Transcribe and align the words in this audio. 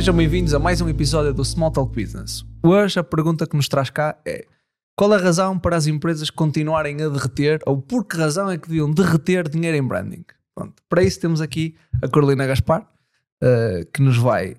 Sejam 0.00 0.16
bem-vindos 0.16 0.54
a 0.54 0.58
mais 0.58 0.80
um 0.80 0.88
episódio 0.88 1.34
do 1.34 1.44
Small 1.44 1.70
Talk 1.70 1.94
Business. 1.94 2.42
Hoje 2.62 2.98
a 2.98 3.04
pergunta 3.04 3.46
que 3.46 3.54
nos 3.54 3.68
traz 3.68 3.90
cá 3.90 4.18
é: 4.26 4.46
qual 4.96 5.12
a 5.12 5.18
razão 5.18 5.58
para 5.58 5.76
as 5.76 5.86
empresas 5.86 6.30
continuarem 6.30 7.02
a 7.02 7.08
derreter 7.10 7.60
ou 7.66 7.82
por 7.82 8.06
que 8.06 8.16
razão 8.16 8.50
é 8.50 8.56
que 8.56 8.66
deviam 8.66 8.90
derreter 8.90 9.46
dinheiro 9.46 9.76
em 9.76 9.86
branding? 9.86 10.24
Pronto, 10.54 10.82
para 10.88 11.02
isso 11.02 11.20
temos 11.20 11.42
aqui 11.42 11.76
a 12.02 12.08
Carolina 12.08 12.46
Gaspar, 12.46 12.88
uh, 13.44 13.84
que 13.92 14.00
nos 14.00 14.16
vai 14.16 14.56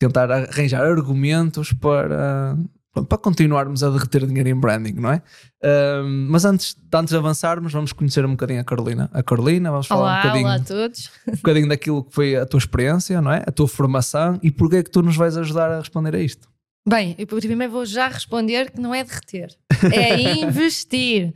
tentar 0.00 0.28
arranjar 0.28 0.82
argumentos 0.82 1.72
para, 1.72 2.58
para 3.02 3.18
continuarmos 3.18 3.82
a 3.82 3.90
derreter 3.90 4.24
dinheiro 4.26 4.48
em 4.48 4.54
branding, 4.54 4.92
não 4.92 5.10
é? 5.10 5.22
Uh, 5.62 6.04
mas 6.28 6.44
antes, 6.44 6.76
antes 6.92 7.10
de 7.10 7.16
avançarmos, 7.16 7.72
vamos 7.72 7.92
conhecer 7.92 8.24
um 8.24 8.30
bocadinho 8.30 8.60
a 8.60 8.64
Carolina. 8.64 9.10
A 9.12 9.22
Carolina, 9.22 9.70
vamos 9.70 9.86
falar 9.88 10.02
olá, 10.02 10.18
um 10.18 10.22
bocadinho, 10.22 10.46
olá 10.46 10.54
a 10.54 10.60
todos. 10.60 11.10
um 11.26 11.32
bocadinho 11.32 11.68
daquilo 11.68 12.04
que 12.04 12.14
foi 12.14 12.36
a 12.36 12.46
tua 12.46 12.58
experiência, 12.58 13.20
não 13.20 13.32
é? 13.32 13.42
A 13.44 13.50
tua 13.50 13.66
formação 13.66 14.38
e 14.42 14.50
porque 14.50 14.76
é 14.76 14.82
que 14.82 14.90
tu 14.90 15.02
nos 15.02 15.16
vais 15.16 15.36
ajudar 15.36 15.70
a 15.72 15.80
responder 15.80 16.14
a 16.14 16.20
isto. 16.20 16.48
Bem, 16.86 17.16
eu 17.18 17.26
primeiro 17.26 17.72
vou 17.72 17.86
já 17.86 18.08
responder 18.08 18.70
que 18.70 18.78
não 18.78 18.94
é 18.94 19.02
derreter, 19.02 19.56
é 19.92 20.20
investir. 20.44 21.34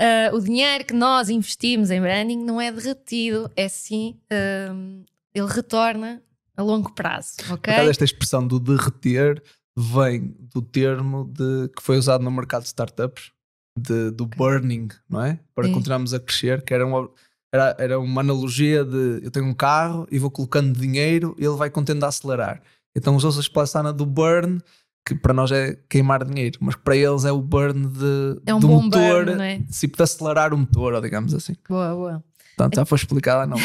Uh, 0.00 0.36
o 0.36 0.40
dinheiro 0.40 0.84
que 0.84 0.92
nós 0.92 1.30
investimos 1.30 1.90
em 1.90 1.98
branding 1.98 2.44
não 2.44 2.60
é 2.60 2.70
derretido, 2.70 3.50
é 3.56 3.66
sim, 3.66 4.20
uh, 4.30 5.04
ele 5.34 5.48
retorna 5.48 6.22
a 6.54 6.62
longo 6.62 6.92
prazo, 6.92 7.36
ok? 7.50 7.74
Por 7.74 7.88
esta 7.88 8.04
expressão 8.04 8.46
do 8.46 8.60
derreter 8.60 9.42
vem 9.76 10.34
do 10.52 10.62
termo 10.62 11.24
de, 11.24 11.68
que 11.68 11.82
foi 11.82 11.98
usado 11.98 12.24
no 12.24 12.30
mercado 12.30 12.62
de 12.62 12.68
startups, 12.68 13.30
de, 13.78 14.10
do 14.10 14.24
burning, 14.24 14.88
não 15.08 15.22
é? 15.22 15.38
Para 15.54 15.66
Sim. 15.66 15.72
continuarmos 15.72 16.14
a 16.14 16.20
crescer, 16.20 16.62
que 16.62 16.72
era 16.72 16.86
uma, 16.86 17.10
era, 17.52 17.76
era 17.78 18.00
uma 18.00 18.22
analogia 18.22 18.84
de 18.84 19.20
eu 19.22 19.30
tenho 19.30 19.46
um 19.46 19.54
carro 19.54 20.06
e 20.10 20.18
vou 20.18 20.30
colocando 20.30 20.78
dinheiro 20.78 21.36
e 21.38 21.44
ele 21.44 21.56
vai 21.56 21.68
contendo 21.68 22.04
a 22.04 22.08
acelerar. 22.08 22.62
Então 22.96 23.14
usou-se 23.14 23.38
a 23.38 23.42
expressão 23.42 23.92
do 23.92 24.06
burn, 24.06 24.60
que 25.06 25.14
para 25.14 25.34
nós 25.34 25.52
é 25.52 25.78
queimar 25.88 26.24
dinheiro, 26.24 26.58
mas 26.62 26.74
para 26.74 26.96
eles 26.96 27.26
é 27.26 27.32
o 27.32 27.42
burn 27.42 27.86
de, 27.86 28.40
é 28.46 28.54
um 28.54 28.60
do 28.60 28.68
motor, 28.68 29.26
burn, 29.26 29.42
é? 29.42 29.60
tipo 29.70 29.96
de 29.96 30.02
acelerar 30.02 30.54
o 30.54 30.58
motor, 30.58 31.00
digamos 31.02 31.34
assim. 31.34 31.54
Boa, 31.68 31.94
boa. 31.94 32.24
Portanto, 32.56 32.76
já 32.76 32.86
foi 32.86 32.96
explicada 32.96 33.46
não. 33.46 33.58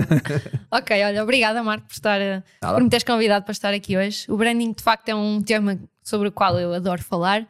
ok, 0.72 1.04
olha, 1.04 1.22
obrigada 1.22 1.62
Marco 1.62 1.86
por, 1.86 1.92
estar, 1.92 2.18
por 2.60 2.82
me 2.82 2.88
teres 2.88 3.04
convidado 3.04 3.44
para 3.44 3.52
estar 3.52 3.74
aqui 3.74 3.94
hoje. 3.94 4.24
O 4.30 4.38
branding 4.38 4.72
de 4.72 4.82
facto 4.82 5.10
é 5.10 5.14
um 5.14 5.42
tema 5.42 5.78
sobre 6.02 6.28
o 6.28 6.32
qual 6.32 6.58
eu 6.58 6.72
adoro 6.72 7.02
falar 7.02 7.46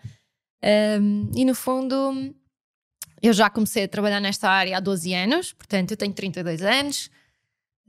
um, 1.00 1.30
e 1.34 1.44
no 1.44 1.54
fundo 1.54 2.34
eu 3.22 3.32
já 3.32 3.48
comecei 3.48 3.84
a 3.84 3.88
trabalhar 3.88 4.20
nesta 4.20 4.50
área 4.50 4.76
há 4.76 4.80
12 4.80 5.14
anos, 5.14 5.52
portanto 5.52 5.92
eu 5.92 5.96
tenho 5.96 6.12
32 6.12 6.60
anos, 6.62 7.10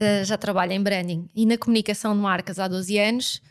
uh, 0.00 0.24
já 0.24 0.38
trabalho 0.38 0.72
em 0.72 0.82
branding 0.82 1.28
e 1.34 1.44
na 1.46 1.58
comunicação 1.58 2.14
de 2.14 2.20
marcas 2.20 2.60
há 2.60 2.68
12 2.68 2.96
anos 2.96 3.42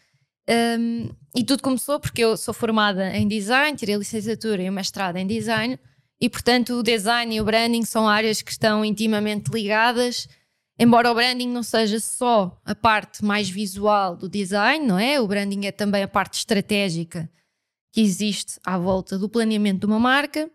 um, 0.50 1.10
e 1.36 1.44
tudo 1.44 1.62
começou 1.62 2.00
porque 2.00 2.24
eu 2.24 2.38
sou 2.38 2.54
formada 2.54 3.14
em 3.14 3.28
design, 3.28 3.76
tirei 3.76 3.96
a 3.96 3.98
licenciatura 3.98 4.64
e 4.64 4.70
o 4.70 4.74
mestrado 4.74 5.18
em 5.18 5.28
design 5.28 5.78
e, 6.20 6.30
portanto, 6.30 6.74
o 6.74 6.84
design 6.84 7.36
e 7.36 7.42
o 7.42 7.46
branding 7.46 7.86
são 7.86 8.08
áreas 8.08 8.42
que 8.42 8.52
estão 8.52 8.84
intimamente 8.84 9.52
ligadas. 9.52 10.28
Embora 10.80 11.12
o 11.12 11.16
branding 11.16 11.48
não 11.48 11.64
seja 11.64 12.00
só 12.00 12.60
a 12.66 12.76
parte 12.76 13.24
mais 13.24 13.50
visual 13.50 14.16
do 14.16 14.30
design, 14.30 14.86
não 14.86 14.98
é? 14.98 15.20
O 15.20 15.28
branding 15.28 15.66
é 15.66 15.72
também 15.72 16.04
a 16.04 16.08
parte 16.08 16.36
estratégica 16.36 17.30
que 17.92 18.02
existe 18.02 18.60
à 18.66 18.78
volta 18.78 19.18
do 19.18 19.30
planeamento 19.30 19.82
de 19.82 19.86
uma 19.86 20.00
marca. 20.00 20.50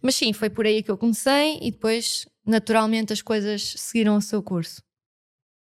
Mas 0.00 0.14
sim, 0.14 0.32
foi 0.32 0.48
por 0.48 0.64
aí 0.64 0.82
que 0.82 0.90
eu 0.90 0.96
comecei 0.96 1.58
e 1.60 1.70
depois, 1.70 2.26
naturalmente, 2.46 3.12
as 3.12 3.22
coisas 3.22 3.74
seguiram 3.76 4.16
o 4.16 4.22
seu 4.22 4.42
curso. 4.42 4.82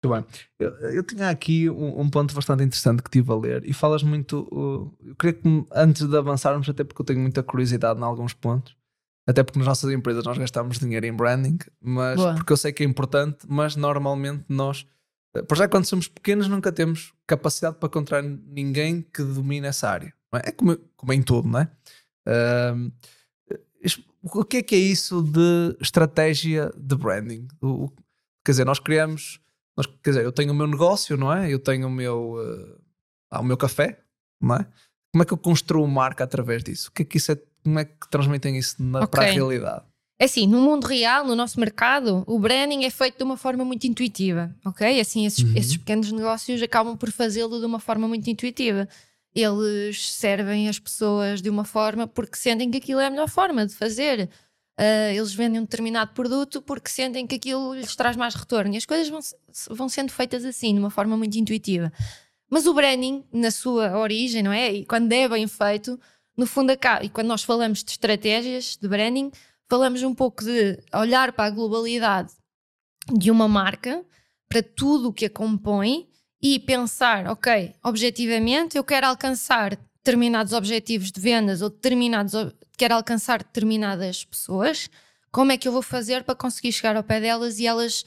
Muito 0.03 0.15
bem. 0.15 0.45
Eu, 0.59 0.69
eu 0.91 1.03
tinha 1.03 1.29
aqui 1.29 1.69
um, 1.69 2.01
um, 2.01 2.09
ponto 2.09 2.33
bastante 2.33 2.63
interessante 2.63 3.03
que 3.03 3.09
tive 3.09 3.31
a 3.31 3.35
ler 3.35 3.63
e 3.65 3.73
falas 3.73 4.03
muito. 4.03 4.47
Uh, 4.51 5.07
eu 5.09 5.15
queria 5.15 5.33
que 5.33 5.65
antes 5.71 6.07
de 6.07 6.17
avançarmos, 6.17 6.67
até 6.67 6.83
porque 6.83 7.01
eu 7.01 7.05
tenho 7.05 7.19
muita 7.19 7.43
curiosidade 7.43 7.99
em 7.99 8.03
alguns 8.03 8.33
pontos, 8.33 8.75
até 9.27 9.43
porque 9.43 9.59
nas 9.59 9.67
nossas 9.67 9.91
empresas 9.91 10.23
nós 10.23 10.37
gastamos 10.37 10.79
dinheiro 10.79 11.05
em 11.05 11.13
branding, 11.13 11.57
mas 11.79 12.17
Boa. 12.17 12.35
porque 12.35 12.51
eu 12.51 12.57
sei 12.57 12.71
que 12.73 12.83
é 12.83 12.85
importante, 12.85 13.45
mas 13.47 13.75
normalmente 13.75 14.45
nós, 14.49 14.85
eh, 15.35 15.43
por 15.43 15.57
já 15.57 15.67
quando 15.67 15.85
somos 15.85 16.07
pequenos, 16.07 16.47
nunca 16.47 16.71
temos 16.71 17.13
capacidade 17.27 17.77
para 17.77 17.87
encontrar 17.87 18.23
ninguém 18.23 19.01
que 19.01 19.23
domine 19.23 19.67
essa 19.67 19.89
área. 19.89 20.13
É? 20.33 20.49
é, 20.49 20.51
como, 20.51 20.77
como 20.95 21.13
em 21.13 21.21
tudo, 21.21 21.47
não 21.47 21.59
é? 21.59 21.71
Uh, 22.27 22.91
o 24.23 24.45
que 24.45 24.57
é 24.57 24.63
que 24.63 24.75
é 24.75 24.77
isso 24.77 25.23
de 25.23 25.75
estratégia 25.81 26.71
de 26.77 26.95
branding? 26.95 27.47
O, 27.61 27.89
quer 28.45 28.51
dizer, 28.51 28.65
nós 28.65 28.79
criamos, 28.79 29.39
nós, 29.75 29.87
quer 30.03 30.11
dizer, 30.11 30.23
eu 30.23 30.31
tenho 30.31 30.51
o 30.51 30.55
meu 30.55 30.67
negócio, 30.67 31.17
não 31.17 31.33
é? 31.33 31.51
Eu 31.51 31.59
tenho 31.59 31.87
o 31.87 31.91
meu, 31.91 32.35
uh, 32.35 33.39
o 33.39 33.43
meu 33.43 33.57
café, 33.57 33.99
não 34.39 34.55
é? 34.55 34.67
Como 35.11 35.23
é 35.23 35.25
que 35.25 35.33
eu 35.33 35.37
construo 35.37 35.85
marca 35.87 36.23
através 36.23 36.63
disso? 36.63 36.89
O 36.89 36.91
que 36.91 37.01
é 37.01 37.05
que 37.05 37.17
isso 37.17 37.31
é 37.31 37.41
como 37.63 37.79
é 37.79 37.85
que 37.85 38.09
transmitem 38.09 38.57
isso 38.57 38.81
na, 38.81 38.99
okay. 38.99 39.07
para 39.09 39.23
a 39.23 39.31
realidade? 39.31 39.85
É 40.21 40.25
assim, 40.25 40.45
no 40.45 40.61
mundo 40.61 40.85
real, 40.85 41.25
no 41.25 41.35
nosso 41.35 41.59
mercado, 41.59 42.23
o 42.27 42.37
branding 42.37 42.85
é 42.85 42.91
feito 42.91 43.17
de 43.17 43.23
uma 43.23 43.35
forma 43.35 43.65
muito 43.65 43.87
intuitiva, 43.87 44.55
ok? 44.63 44.99
Assim, 44.99 45.25
esses, 45.25 45.43
uhum. 45.43 45.53
esses 45.55 45.75
pequenos 45.75 46.11
negócios 46.11 46.61
acabam 46.61 46.95
por 46.95 47.11
fazê-lo 47.11 47.59
de 47.59 47.65
uma 47.65 47.79
forma 47.79 48.07
muito 48.07 48.29
intuitiva. 48.29 48.87
Eles 49.33 50.13
servem 50.13 50.69
as 50.69 50.77
pessoas 50.77 51.41
de 51.41 51.49
uma 51.49 51.65
forma 51.65 52.05
porque 52.05 52.37
sentem 52.37 52.69
que 52.69 52.77
aquilo 52.77 52.99
é 52.99 53.07
a 53.07 53.09
melhor 53.09 53.27
forma 53.27 53.65
de 53.65 53.73
fazer. 53.73 54.29
Uh, 54.79 55.11
eles 55.15 55.33
vendem 55.33 55.59
um 55.59 55.63
determinado 55.63 56.13
produto 56.13 56.61
porque 56.61 56.89
sentem 56.89 57.25
que 57.25 57.35
aquilo 57.35 57.73
lhes 57.73 57.95
traz 57.95 58.15
mais 58.15 58.35
retorno. 58.35 58.75
E 58.75 58.77
as 58.77 58.85
coisas 58.85 59.09
vão, 59.09 59.21
vão 59.75 59.89
sendo 59.89 60.11
feitas 60.11 60.45
assim, 60.45 60.73
de 60.73 60.79
uma 60.79 60.91
forma 60.91 61.17
muito 61.17 61.35
intuitiva. 61.35 61.91
Mas 62.47 62.67
o 62.67 62.73
branding, 62.75 63.23
na 63.33 63.49
sua 63.49 63.97
origem, 63.97 64.43
não 64.43 64.51
é? 64.51 64.71
E 64.71 64.85
quando 64.85 65.11
é 65.13 65.27
bem 65.27 65.47
feito, 65.47 65.99
no 66.41 66.47
fundo, 66.47 66.71
acaba, 66.71 67.05
e 67.05 67.09
quando 67.09 67.27
nós 67.27 67.43
falamos 67.43 67.83
de 67.83 67.91
estratégias 67.91 68.75
de 68.75 68.87
branding, 68.87 69.31
falamos 69.69 70.01
um 70.01 70.15
pouco 70.15 70.43
de 70.43 70.83
olhar 70.91 71.31
para 71.33 71.45
a 71.45 71.49
globalidade 71.51 72.33
de 73.13 73.29
uma 73.29 73.47
marca, 73.47 74.03
para 74.49 74.63
tudo 74.63 75.09
o 75.09 75.13
que 75.13 75.27
a 75.27 75.29
compõe 75.29 76.09
e 76.41 76.57
pensar, 76.57 77.27
ok, 77.27 77.75
objetivamente 77.83 78.75
eu 78.75 78.83
quero 78.83 79.05
alcançar 79.05 79.77
determinados 79.97 80.51
objetivos 80.51 81.11
de 81.11 81.21
vendas 81.21 81.61
ou 81.61 81.69
determinados, 81.69 82.33
quero 82.75 82.95
alcançar 82.95 83.43
determinadas 83.43 84.25
pessoas, 84.25 84.89
como 85.31 85.51
é 85.51 85.59
que 85.59 85.67
eu 85.67 85.71
vou 85.71 85.83
fazer 85.83 86.23
para 86.23 86.33
conseguir 86.33 86.71
chegar 86.71 86.95
ao 86.95 87.03
pé 87.03 87.21
delas 87.21 87.59
e 87.59 87.67
elas 87.67 88.03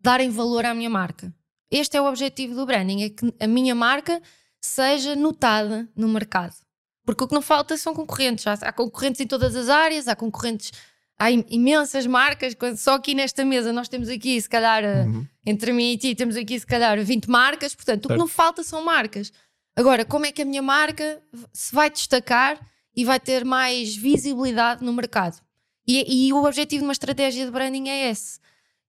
darem 0.00 0.30
valor 0.30 0.64
à 0.64 0.72
minha 0.72 0.88
marca? 0.88 1.30
Este 1.70 1.98
é 1.98 2.00
o 2.00 2.06
objetivo 2.06 2.54
do 2.54 2.64
branding, 2.64 3.02
é 3.02 3.10
que 3.10 3.34
a 3.38 3.46
minha 3.46 3.74
marca 3.74 4.22
seja 4.58 5.14
notada 5.14 5.86
no 5.94 6.08
mercado. 6.08 6.63
Porque 7.04 7.22
o 7.24 7.28
que 7.28 7.34
não 7.34 7.42
falta 7.42 7.76
são 7.76 7.94
concorrentes. 7.94 8.46
Há, 8.46 8.72
concorrentes 8.72 9.20
em 9.20 9.26
todas 9.26 9.54
as 9.54 9.68
áreas, 9.68 10.08
há 10.08 10.16
concorrentes, 10.16 10.72
há 11.18 11.30
imensas 11.30 12.06
marcas. 12.06 12.56
Só 12.78 12.94
aqui 12.94 13.14
nesta 13.14 13.44
mesa 13.44 13.72
nós 13.72 13.88
temos 13.88 14.08
aqui, 14.08 14.40
se 14.40 14.48
calhar, 14.48 14.82
eh, 14.82 15.04
uhum. 15.04 15.26
entre 15.46 15.72
mim 15.72 15.92
e 15.92 15.98
ti, 15.98 16.14
temos 16.14 16.36
aqui, 16.36 16.58
se 16.58 16.66
calhar, 16.66 17.02
20 17.02 17.28
marcas. 17.28 17.74
Portanto, 17.74 18.06
o 18.06 18.08
que 18.08 18.16
não 18.16 18.26
falta 18.26 18.62
são 18.62 18.82
marcas. 18.82 19.32
Agora, 19.76 20.04
como 20.04 20.24
é 20.24 20.32
que 20.32 20.42
a 20.42 20.44
minha 20.44 20.62
marca 20.62 21.20
se 21.52 21.74
vai 21.74 21.90
destacar 21.90 22.58
e 22.96 23.04
vai 23.04 23.20
ter 23.20 23.44
mais 23.44 23.94
visibilidade 23.94 24.84
no 24.84 24.92
mercado? 24.92 25.42
E, 25.86 26.28
e 26.28 26.32
o 26.32 26.44
objetivo 26.44 26.80
de 26.80 26.86
uma 26.86 26.92
estratégia 26.92 27.44
de 27.44 27.50
branding 27.50 27.88
é 27.88 28.08
esse. 28.10 28.38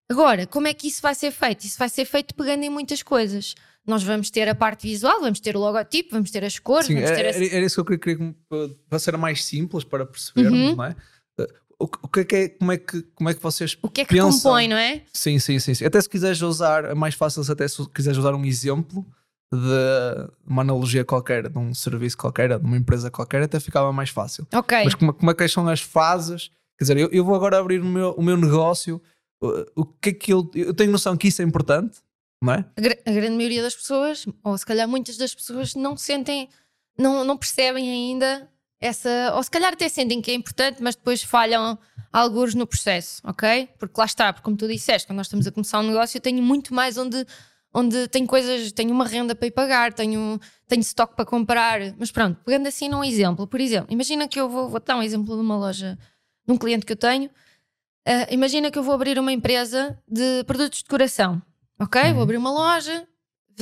Agora, 0.09 0.45
como 0.45 0.67
é 0.67 0.73
que 0.73 0.87
isso 0.87 1.01
vai 1.01 1.15
ser 1.15 1.31
feito? 1.31 1.65
Isso 1.65 1.77
vai 1.77 1.89
ser 1.89 2.05
feito 2.05 2.35
pegando 2.35 2.63
em 2.63 2.69
muitas 2.69 3.01
coisas 3.01 3.55
nós 3.85 4.03
vamos 4.03 4.29
ter 4.29 4.47
a 4.47 4.55
parte 4.55 4.87
visual, 4.87 5.21
vamos 5.21 5.39
ter 5.39 5.55
o 5.55 5.59
logotipo, 5.59 6.09
vamos 6.11 6.31
ter 6.31 6.43
as 6.43 6.57
cores, 6.59 6.87
Sim, 6.87 6.95
vamos 6.95 7.11
ter 7.11 7.25
era, 7.25 7.55
era 7.55 7.65
isso 7.65 7.83
que 7.83 7.93
eu 7.93 7.99
queria 7.99 8.35
para 8.89 8.99
ser 8.99 9.15
mais 9.17 9.43
simples 9.43 9.83
para 9.83 10.05
percebermos, 10.05 10.71
uhum. 10.71 10.75
não 10.75 10.85
é? 10.85 10.95
O, 11.77 11.85
o 12.03 12.07
que 12.07 12.21
é 12.21 12.23
que 12.23 12.35
é, 12.35 12.49
como 12.49 12.71
é 12.71 12.77
que, 12.77 13.01
como 13.13 13.29
é 13.29 13.33
que 13.33 13.41
vocês 13.41 13.77
O 13.81 13.89
que 13.89 14.01
é 14.01 14.05
que 14.05 14.15
pensam? 14.15 14.31
compõe, 14.31 14.67
não 14.67 14.77
é? 14.77 15.01
Sim, 15.11 15.37
sim, 15.39 15.59
sim, 15.59 15.73
sim. 15.73 15.85
Até 15.85 15.99
se 15.99 16.09
quiseres 16.09 16.41
usar, 16.41 16.85
é 16.85 16.93
mais 16.93 17.15
fácil 17.15 17.43
até 17.51 17.67
se 17.67 17.85
quiseres 17.89 18.17
usar 18.17 18.33
um 18.33 18.45
exemplo 18.45 19.05
de 19.51 20.29
uma 20.47 20.61
analogia 20.61 21.03
qualquer, 21.03 21.49
de 21.49 21.57
um 21.57 21.73
serviço 21.73 22.17
qualquer, 22.17 22.57
de 22.57 22.65
uma 22.65 22.77
empresa 22.77 23.11
qualquer, 23.11 23.43
até 23.43 23.59
ficava 23.59 23.91
mais 23.91 24.09
fácil. 24.09 24.47
Ok. 24.53 24.83
Mas 24.85 24.95
como, 24.95 25.13
como 25.13 25.31
é 25.31 25.33
que 25.33 25.47
são 25.47 25.67
as 25.67 25.81
fases? 25.81 26.49
Quer 26.77 26.83
dizer, 26.85 26.97
eu, 26.97 27.09
eu 27.11 27.23
vou 27.25 27.35
agora 27.35 27.59
abrir 27.59 27.81
o 27.81 27.85
meu, 27.85 28.11
o 28.11 28.23
meu 28.23 28.37
negócio, 28.37 29.01
o, 29.41 29.81
o 29.81 29.85
que 29.85 30.09
é 30.09 30.13
que 30.13 30.33
eu, 30.33 30.49
eu 30.55 30.73
tenho 30.73 30.91
noção 30.91 31.15
que 31.17 31.27
isso 31.27 31.41
é 31.41 31.45
importante, 31.45 31.99
não 32.41 32.53
é? 32.53 32.57
A, 32.57 33.09
a, 33.09 33.13
grande 33.13 33.35
maioria 33.35 33.61
das 33.61 33.75
pessoas, 33.75 34.25
ou 34.43 34.57
se 34.57 34.65
calhar 34.65 34.87
muitas 34.87 35.17
das 35.17 35.33
pessoas, 35.33 35.75
não 35.75 35.97
sentem, 35.97 36.49
não, 36.97 37.23
não 37.23 37.37
percebem 37.37 37.89
ainda 37.89 38.49
essa. 38.79 39.33
Ou 39.35 39.43
se 39.43 39.51
calhar 39.51 39.73
até 39.73 39.87
sentem 39.89 40.21
que 40.21 40.31
é 40.31 40.33
importante, 40.33 40.81
mas 40.81 40.95
depois 40.95 41.23
falham 41.23 41.77
alguns 42.11 42.53
no 42.53 42.67
processo, 42.67 43.21
ok? 43.23 43.69
Porque 43.79 43.99
lá 43.99 44.05
está, 44.05 44.31
porque 44.31 44.43
como 44.43 44.57
tu 44.57 44.67
disseste, 44.67 45.07
quando 45.07 45.17
nós 45.17 45.27
estamos 45.27 45.47
a 45.47 45.51
começar 45.51 45.79
um 45.79 45.83
negócio, 45.83 46.17
eu 46.17 46.21
tenho 46.21 46.41
muito 46.41 46.73
mais 46.73 46.97
onde. 46.97 47.25
Onde 47.77 48.07
tenho 48.07 48.25
coisas, 48.25 48.71
tenho 48.71 48.91
uma 48.91 49.05
renda 49.05 49.35
para 49.35 49.47
ir 49.49 49.51
pagar, 49.51 49.91
tenho, 49.91 50.39
tenho 50.65 50.79
estoque 50.79 51.13
para 51.13 51.25
comprar, 51.25 51.81
mas 51.99 52.09
pronto, 52.09 52.39
pegando 52.45 52.69
assim 52.69 52.87
num 52.87 53.03
exemplo, 53.03 53.45
por 53.45 53.59
exemplo, 53.59 53.87
imagina 53.93 54.29
que 54.29 54.39
eu 54.39 54.47
vou, 54.47 54.69
vou 54.69 54.79
dar 54.79 54.95
um 54.95 55.03
exemplo 55.03 55.35
de 55.35 55.41
uma 55.41 55.57
loja, 55.57 55.99
de 56.47 56.53
um 56.53 56.57
cliente 56.57 56.85
que 56.85 56.93
eu 56.93 56.95
tenho, 56.95 57.25
uh, 57.25 58.31
imagina 58.31 58.71
que 58.71 58.79
eu 58.79 58.83
vou 58.83 58.95
abrir 58.95 59.19
uma 59.19 59.33
empresa 59.33 60.01
de 60.07 60.45
produtos 60.45 60.77
de 60.77 60.85
decoração, 60.85 61.41
Ok, 61.79 62.01
uhum. 62.01 62.13
vou 62.13 62.23
abrir 62.23 62.37
uma 62.37 62.51
loja, 62.51 63.07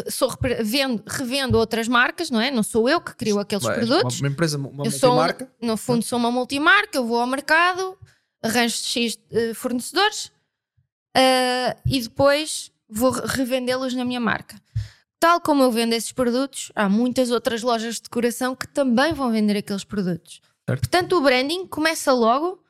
sou, 0.10 0.32
vendo, 0.64 1.04
revendo 1.08 1.58
outras 1.58 1.88
marcas, 1.88 2.30
não 2.30 2.40
é? 2.40 2.52
Não 2.52 2.62
sou 2.64 2.88
eu 2.88 3.02
que 3.02 3.16
crio 3.16 3.40
aqueles 3.40 3.64
Ué, 3.66 3.74
produtos. 3.76 4.20
Uma, 4.20 4.28
uma 4.28 4.34
empresa, 4.34 4.58
uma 4.58 4.86
eu 4.86 4.92
sou, 4.92 5.10
multimarca. 5.16 5.52
no 5.62 5.78
fundo, 5.78 6.04
sou 6.06 6.20
uma 6.20 6.32
multimarca, 6.32 6.98
eu 6.98 7.06
vou 7.06 7.20
ao 7.20 7.28
mercado, 7.28 7.98
arranjo 8.44 8.76
X 8.78 9.18
eh, 9.32 9.54
fornecedores 9.54 10.32
eh, 11.16 11.76
e 11.86 12.02
depois 12.02 12.72
vou 12.90 13.12
re- 13.12 13.26
revendê-los 13.28 13.94
na 13.94 14.06
minha 14.06 14.20
marca. 14.20 14.62
Tal 15.20 15.40
como 15.40 15.64
eu 15.64 15.72
vendo 15.72 15.94
esses 15.94 16.12
produtos, 16.12 16.72
há 16.76 16.90
muitas 16.90 17.32
outras 17.32 17.62
lojas 17.64 17.96
de 17.96 18.02
decoração 18.04 18.56
que 18.56 18.68
também 18.68 19.14
vão 19.14 19.32
vender 19.32 19.58
aqueles 19.58 19.84
produtos. 19.84 20.42
Certo. 20.68 20.82
Portanto, 20.82 21.18
o 21.18 21.22
branding 21.22 21.66
começa 21.68 22.12
logo 22.14 22.62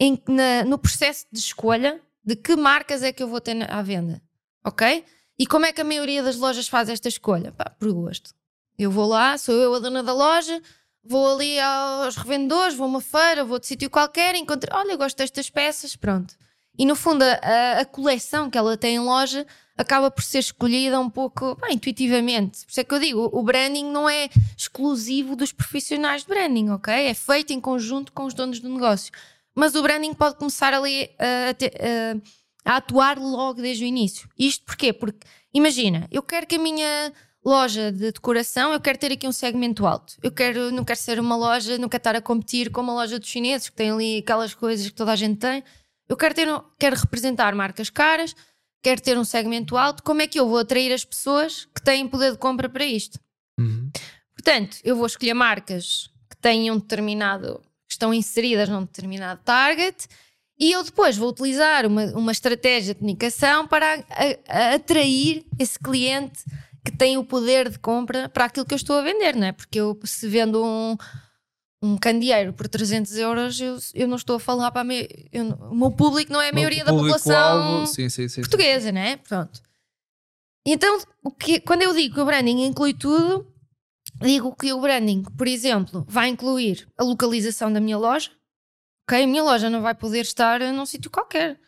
em- 0.00 0.22
na- 0.28 0.64
no 0.64 0.78
processo 0.78 1.26
de 1.32 1.38
escolha 1.38 2.00
de 2.24 2.36
que 2.36 2.54
marcas 2.56 3.02
é 3.02 3.12
que 3.12 3.22
eu 3.22 3.28
vou 3.28 3.40
ter 3.40 3.54
na- 3.54 3.66
à 3.66 3.82
venda. 3.82 4.20
Ok? 4.64 5.04
E 5.38 5.46
como 5.46 5.66
é 5.66 5.72
que 5.72 5.80
a 5.80 5.84
maioria 5.84 6.22
das 6.22 6.36
lojas 6.36 6.68
faz 6.68 6.88
esta 6.88 7.08
escolha? 7.08 7.52
Pá, 7.52 7.70
por 7.78 7.92
gosto. 7.92 8.30
Eu 8.78 8.90
vou 8.90 9.06
lá, 9.06 9.36
sou 9.38 9.54
eu 9.54 9.74
a 9.74 9.78
dona 9.78 10.02
da 10.02 10.12
loja, 10.12 10.60
vou 11.02 11.34
ali 11.34 11.58
aos 11.60 12.16
revendedores, 12.16 12.74
vou 12.74 12.86
a 12.86 12.88
uma 12.88 13.00
feira, 13.00 13.44
vou 13.44 13.58
de 13.58 13.66
sítio 13.66 13.90
qualquer, 13.90 14.34
encontro, 14.34 14.70
olha, 14.74 14.96
gosto 14.96 15.16
destas 15.18 15.50
peças, 15.50 15.94
pronto. 15.96 16.34
E 16.78 16.84
no 16.84 16.96
fundo, 16.96 17.22
a- 17.22 17.38
a, 17.42 17.80
a 17.80 17.84
coleção 17.84 18.50
que 18.50 18.58
ela 18.58 18.76
tem 18.76 18.96
em 18.96 19.00
loja 19.00 19.46
acaba 19.76 20.10
por 20.10 20.22
ser 20.24 20.38
escolhida 20.38 20.98
um 20.98 21.10
pouco 21.10 21.56
intuitivamente. 21.68 22.64
Por 22.64 22.70
isso 22.70 22.80
é 22.80 22.84
que 22.84 22.94
eu 22.94 22.98
digo, 23.00 23.30
o 23.32 23.42
branding 23.42 23.84
não 23.84 24.08
é 24.08 24.28
exclusivo 24.56 25.36
dos 25.36 25.52
profissionais 25.52 26.22
de 26.22 26.28
branding, 26.28 26.70
ok? 26.70 26.92
É 26.92 27.14
feito 27.14 27.52
em 27.52 27.60
conjunto 27.60 28.12
com 28.12 28.24
os 28.24 28.34
donos 28.34 28.58
do 28.60 28.68
negócio. 28.68 29.12
Mas 29.54 29.74
o 29.74 29.82
branding 29.82 30.14
pode 30.14 30.36
começar 30.36 30.72
ali 30.74 31.10
a, 31.18 31.50
a 31.50 31.54
ter- 31.54 31.74
a- 31.80 32.20
a 32.64 32.76
atuar 32.76 33.18
logo 33.18 33.60
desde 33.60 33.84
o 33.84 33.86
início. 33.86 34.28
Isto 34.38 34.64
porquê? 34.64 34.92
Porque, 34.92 35.26
imagina, 35.52 36.08
eu 36.10 36.22
quero 36.22 36.46
que 36.46 36.56
a 36.56 36.58
minha 36.58 37.12
loja 37.44 37.92
de 37.92 38.10
decoração, 38.10 38.72
eu 38.72 38.80
quero 38.80 38.98
ter 38.98 39.12
aqui 39.12 39.28
um 39.28 39.32
segmento 39.32 39.86
alto. 39.86 40.14
Eu 40.22 40.32
quero, 40.32 40.72
não 40.72 40.84
quero 40.84 40.98
ser 40.98 41.20
uma 41.20 41.36
loja, 41.36 41.76
não 41.76 41.88
quero 41.88 42.00
estar 42.00 42.16
a 42.16 42.22
competir 42.22 42.70
com 42.70 42.80
uma 42.80 42.94
loja 42.94 43.18
dos 43.18 43.28
chineses 43.28 43.68
que 43.68 43.76
tem 43.76 43.90
ali 43.90 44.18
aquelas 44.18 44.54
coisas 44.54 44.88
que 44.88 44.94
toda 44.94 45.12
a 45.12 45.16
gente 45.16 45.38
tem. 45.38 45.62
Eu 46.08 46.16
quero 46.16 46.34
ter, 46.34 46.48
quero 46.78 46.96
representar 46.96 47.54
marcas 47.54 47.90
caras, 47.90 48.34
quero 48.82 49.00
ter 49.00 49.18
um 49.18 49.24
segmento 49.24 49.76
alto. 49.76 50.02
Como 50.02 50.22
é 50.22 50.26
que 50.26 50.40
eu 50.40 50.48
vou 50.48 50.58
atrair 50.58 50.92
as 50.92 51.04
pessoas 51.04 51.66
que 51.74 51.82
têm 51.82 52.08
poder 52.08 52.32
de 52.32 52.38
compra 52.38 52.68
para 52.68 52.84
isto? 52.84 53.20
Uhum. 53.58 53.90
Portanto, 54.32 54.78
eu 54.82 54.96
vou 54.96 55.06
escolher 55.06 55.34
marcas 55.34 56.10
que 56.30 56.36
tenham 56.38 56.78
determinado, 56.78 57.60
que 57.86 57.92
estão 57.92 58.12
inseridas 58.12 58.68
num 58.68 58.82
determinado 58.82 59.40
target 59.44 60.08
e 60.58 60.72
eu 60.72 60.82
depois 60.84 61.16
vou 61.16 61.30
utilizar 61.30 61.86
uma, 61.86 62.04
uma 62.16 62.32
estratégia 62.32 62.94
de 62.94 63.00
comunicação 63.00 63.66
para 63.66 63.94
a- 63.94 64.04
a- 64.48 64.74
atrair 64.74 65.44
esse 65.58 65.78
cliente 65.78 66.44
que 66.84 66.92
tem 66.92 67.16
o 67.16 67.24
poder 67.24 67.68
de 67.70 67.78
compra 67.78 68.28
para 68.28 68.44
aquilo 68.44 68.66
que 68.66 68.74
eu 68.74 68.76
estou 68.76 68.96
a 68.96 69.02
vender, 69.02 69.34
não 69.34 69.46
é? 69.46 69.52
Porque 69.52 69.80
eu, 69.80 69.98
se 70.04 70.28
vendo 70.28 70.62
um, 70.64 70.96
um 71.82 71.96
candeeiro 71.96 72.52
por 72.52 72.68
300 72.68 73.16
euros, 73.16 73.58
eu, 73.60 73.78
eu 73.94 74.06
não 74.06 74.16
estou 74.16 74.36
a 74.36 74.40
falar 74.40 74.70
para 74.70 74.82
a 74.82 74.84
me, 74.84 75.08
eu 75.32 75.44
não- 75.44 75.70
o 75.70 75.74
meu 75.76 75.90
público 75.90 76.32
não 76.32 76.40
é 76.40 76.50
a 76.50 76.52
maioria 76.52 76.84
da 76.84 76.92
população 76.92 77.86
Sim, 77.86 78.08
sim, 78.08 78.28
sim. 78.28 78.40
portuguesa, 78.42 78.92
né? 78.92 79.16
Pronto. 79.16 79.60
Então, 80.66 80.98
o 81.22 81.30
que, 81.30 81.60
quando 81.60 81.82
eu 81.82 81.92
digo 81.94 82.14
que 82.14 82.20
o 82.20 82.24
branding 82.24 82.64
inclui 82.64 82.94
tudo, 82.94 83.46
digo 84.22 84.54
que 84.56 84.72
o 84.72 84.80
branding, 84.80 85.22
por 85.36 85.46
exemplo, 85.46 86.04
vai 86.08 86.28
incluir 86.28 86.86
a 86.98 87.04
localização 87.04 87.72
da 87.72 87.80
minha 87.80 87.98
loja. 87.98 88.30
Ok? 89.06 89.22
A 89.22 89.26
minha 89.26 89.42
loja 89.42 89.68
não 89.70 89.82
vai 89.82 89.94
poder 89.94 90.20
estar 90.22 90.60
num 90.60 90.86
sítio 90.86 91.10
qualquer. 91.10 91.58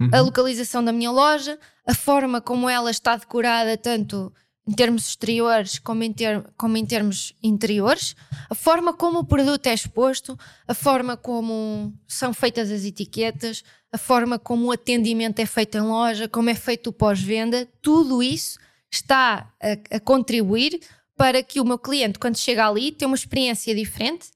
Uhum. 0.00 0.10
A 0.12 0.20
localização 0.20 0.84
da 0.84 0.92
minha 0.92 1.10
loja, 1.10 1.58
a 1.86 1.94
forma 1.94 2.40
como 2.40 2.68
ela 2.68 2.90
está 2.90 3.16
decorada, 3.16 3.76
tanto 3.76 4.32
em 4.68 4.72
termos 4.72 5.08
exteriores 5.08 5.78
como 5.78 6.02
em, 6.02 6.12
ter- 6.12 6.44
como 6.56 6.76
em 6.76 6.84
termos 6.84 7.32
interiores, 7.42 8.16
a 8.50 8.54
forma 8.54 8.92
como 8.92 9.20
o 9.20 9.24
produto 9.24 9.66
é 9.68 9.74
exposto, 9.74 10.36
a 10.66 10.74
forma 10.74 11.16
como 11.16 11.94
são 12.06 12.34
feitas 12.34 12.70
as 12.70 12.84
etiquetas, 12.84 13.62
a 13.92 13.96
forma 13.98 14.38
como 14.38 14.66
o 14.66 14.72
atendimento 14.72 15.38
é 15.38 15.46
feito 15.46 15.78
em 15.78 15.82
loja, 15.82 16.28
como 16.28 16.50
é 16.50 16.54
feito 16.54 16.88
o 16.88 16.92
pós-venda, 16.92 17.68
tudo 17.80 18.22
isso 18.22 18.58
está 18.90 19.52
a, 19.62 19.96
a 19.96 20.00
contribuir 20.00 20.80
para 21.16 21.42
que 21.42 21.60
o 21.60 21.64
meu 21.64 21.78
cliente, 21.78 22.18
quando 22.18 22.36
chega 22.36 22.68
ali, 22.68 22.90
tenha 22.92 23.08
uma 23.08 23.16
experiência 23.16 23.74
diferente. 23.74 24.30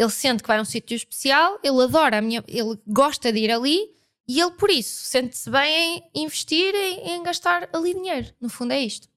Ele 0.00 0.10
sente 0.10 0.42
que 0.42 0.46
vai 0.48 0.58
a 0.58 0.62
um 0.62 0.64
sítio 0.64 0.94
especial, 0.94 1.58
ele 1.62 1.82
adora 1.82 2.18
a 2.18 2.20
minha, 2.22 2.42
ele 2.48 2.78
gosta 2.86 3.32
de 3.32 3.38
ir 3.40 3.50
ali 3.50 3.78
e 4.26 4.40
ele, 4.40 4.52
por 4.52 4.70
isso, 4.70 5.04
sente-se 5.04 5.50
bem 5.50 6.02
em 6.14 6.22
investir 6.24 6.74
em, 6.74 7.10
em 7.16 7.22
gastar 7.22 7.68
ali 7.72 7.92
dinheiro. 7.92 8.28
No 8.40 8.48
fundo, 8.48 8.72
é 8.72 8.80
isto. 8.80 9.08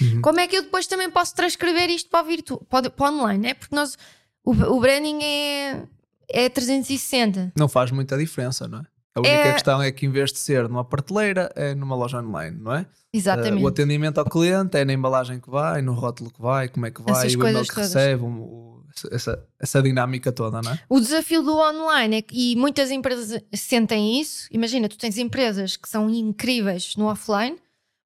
Uhum. 0.00 0.20
Como 0.22 0.40
é 0.40 0.48
que 0.48 0.56
eu 0.56 0.62
depois 0.62 0.86
também 0.86 1.08
posso 1.10 1.34
transcrever 1.36 1.88
isto 1.90 2.10
para 2.10 2.24
o, 2.24 2.26
virtu 2.26 2.66
para 2.68 2.90
para 2.90 3.12
o 3.12 3.14
online? 3.20 3.40
né? 3.48 3.54
Porque 3.54 3.74
nós, 3.76 3.96
o, 4.44 4.50
o 4.50 4.80
branding 4.80 5.22
é, 5.22 5.82
é 6.28 6.48
360. 6.48 7.52
Não 7.56 7.68
faz 7.68 7.90
muita 7.92 8.16
diferença, 8.18 8.66
não 8.66 8.78
é? 8.80 8.82
A 9.14 9.20
única 9.20 9.34
É- 9.34 9.52
questão 9.52 9.80
é 9.80 9.92
que 9.92 10.04
em 10.06 10.10
vez 10.10 10.32
de 10.32 10.38
ser 10.40 10.68
numa 10.68 10.84
prateleira, 10.84 11.48
é 11.54 11.72
numa 11.76 11.94
loja 11.94 12.18
online, 12.20 12.58
não 12.60 12.74
é? 12.74 12.84
Exatamente. 13.12 13.62
Uh, 13.62 13.64
o 13.66 13.68
atendimento 13.68 14.18
ao 14.18 14.24
cliente 14.24 14.76
é 14.76 14.84
na 14.84 14.92
embalagem 14.92 15.38
que 15.38 15.48
vai, 15.48 15.80
no 15.80 15.92
rótulo 15.92 16.32
que 16.32 16.42
vai, 16.42 16.68
como 16.68 16.86
é 16.86 16.90
que 16.90 17.00
vai, 17.00 17.12
Essas 17.12 17.32
o 17.34 17.36
e-mail 17.38 17.60
que 17.62 17.68
todas. 17.68 17.76
recebe, 17.92 18.24
o- 18.24 18.73
essa, 19.10 19.44
essa 19.58 19.82
dinâmica 19.82 20.30
toda, 20.32 20.60
não 20.62 20.72
é? 20.72 20.78
O 20.88 21.00
desafio 21.00 21.42
do 21.42 21.56
online 21.56 22.16
é 22.16 22.22
que, 22.22 22.52
e 22.52 22.56
muitas 22.56 22.90
empresas 22.90 23.40
sentem 23.52 24.20
isso. 24.20 24.46
Imagina, 24.50 24.88
tu 24.88 24.96
tens 24.96 25.18
empresas 25.18 25.76
que 25.76 25.88
são 25.88 26.08
incríveis 26.10 26.96
no 26.96 27.06
offline, 27.06 27.56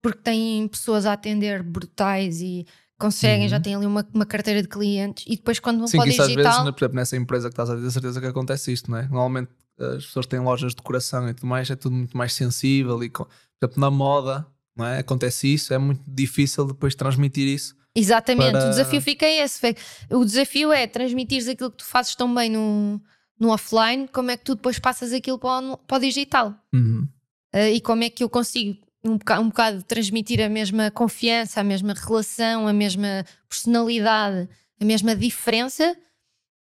porque 0.03 0.21
têm 0.23 0.67
pessoas 0.69 1.07
a 1.07 1.13
atender 1.13 1.63
brutais 1.63 2.41
e 2.41 2.67
conseguem, 2.99 3.43
Uhum. 3.43 3.49
já 3.49 3.61
têm 3.61 3.75
ali 3.75 3.87
uma, 3.87 4.07
uma 4.13 4.27
carteira 4.27 4.61
de 4.63 4.69
clientes, 4.69 5.25
e 5.27 5.37
depois 5.37 5.59
quando 5.61 5.79
vão 5.79 5.87
Sim, 5.87 5.99
para 5.99 6.07
o 6.07 6.09
às 6.09 6.15
digital. 6.17 6.35
vezes, 6.37 6.65
né, 6.65 6.73
por 6.73 6.79
exemplo, 6.85 6.97
nessa 6.97 7.17
empresa 7.17 7.49
que 7.49 7.53
estás 7.53 7.71
a 7.71 7.77
dizer, 7.77 7.91
certeza 7.93 8.21
que 8.21 8.27
acontece 8.27 8.73
isto, 8.73 8.91
não 8.91 8.99
é? 8.99 9.03
Normalmente 9.03 9.51
as 9.79 10.07
pessoas 10.07 10.27
têm 10.27 10.41
lojas 10.41 10.73
de 10.73 10.77
decoração 10.77 11.29
e 11.29 11.35
tudo 11.35 11.47
mais, 11.47 11.71
é 11.71 11.77
tudo 11.77 11.95
muito 11.95 12.17
mais 12.17 12.33
sensível 12.35 13.01
e, 13.05 13.09
por 13.11 13.29
exemplo, 13.63 13.81
na 13.81 13.91
moda, 13.91 14.45
não 14.77 14.85
é? 14.85 14.99
Acontece 14.99 15.53
isso, 15.53 15.73
é 15.73 15.79
muito 15.79 16.03
difícil 16.07 16.67
depois 16.67 16.95
transmitir 16.97 17.47
isso. 17.47 17.77
Exatamente, 17.99 18.53
para- 18.53 18.67
o 18.67 18.71
desafio 18.71 19.01
fica 19.01 19.27
esse. 19.27 19.77
O 20.11 20.25
desafio 20.25 20.73
é 20.73 20.87
transmitir 20.87 21.49
aquilo 21.51 21.71
que 21.71 21.79
tu 21.79 21.85
fazes 21.85 22.15
tão 22.15 22.33
bem 22.35 22.51
no, 22.51 23.01
no 23.39 23.51
offline, 23.51 24.07
como 24.09 24.31
é 24.31 24.37
que 24.37 24.45
tu 24.45 24.55
depois 24.55 24.79
passas 24.79 25.13
aquilo 25.13 25.39
para 25.39 25.67
o, 25.67 25.77
para 25.79 25.97
o 25.97 26.01
digital. 26.01 26.55
Uhum. 26.73 27.09
Uh, 27.55 27.69
e 27.75 27.81
como 27.81 28.05
é 28.05 28.11
que 28.11 28.23
eu 28.23 28.29
consigo 28.29 28.79
um 29.05 29.17
bocado, 29.17 29.43
um 29.43 29.49
bocado 29.49 29.83
transmitir 29.83 30.41
a 30.41 30.49
mesma 30.49 30.91
confiança, 30.91 31.61
a 31.61 31.65
mesma 31.65 31.95
relação, 31.95 32.69
a 32.69 32.73
mesma 32.73 33.25
personalidade, 33.49 34.49
a 34.81 34.85
mesma 34.85 35.17
diferença, 35.17 35.97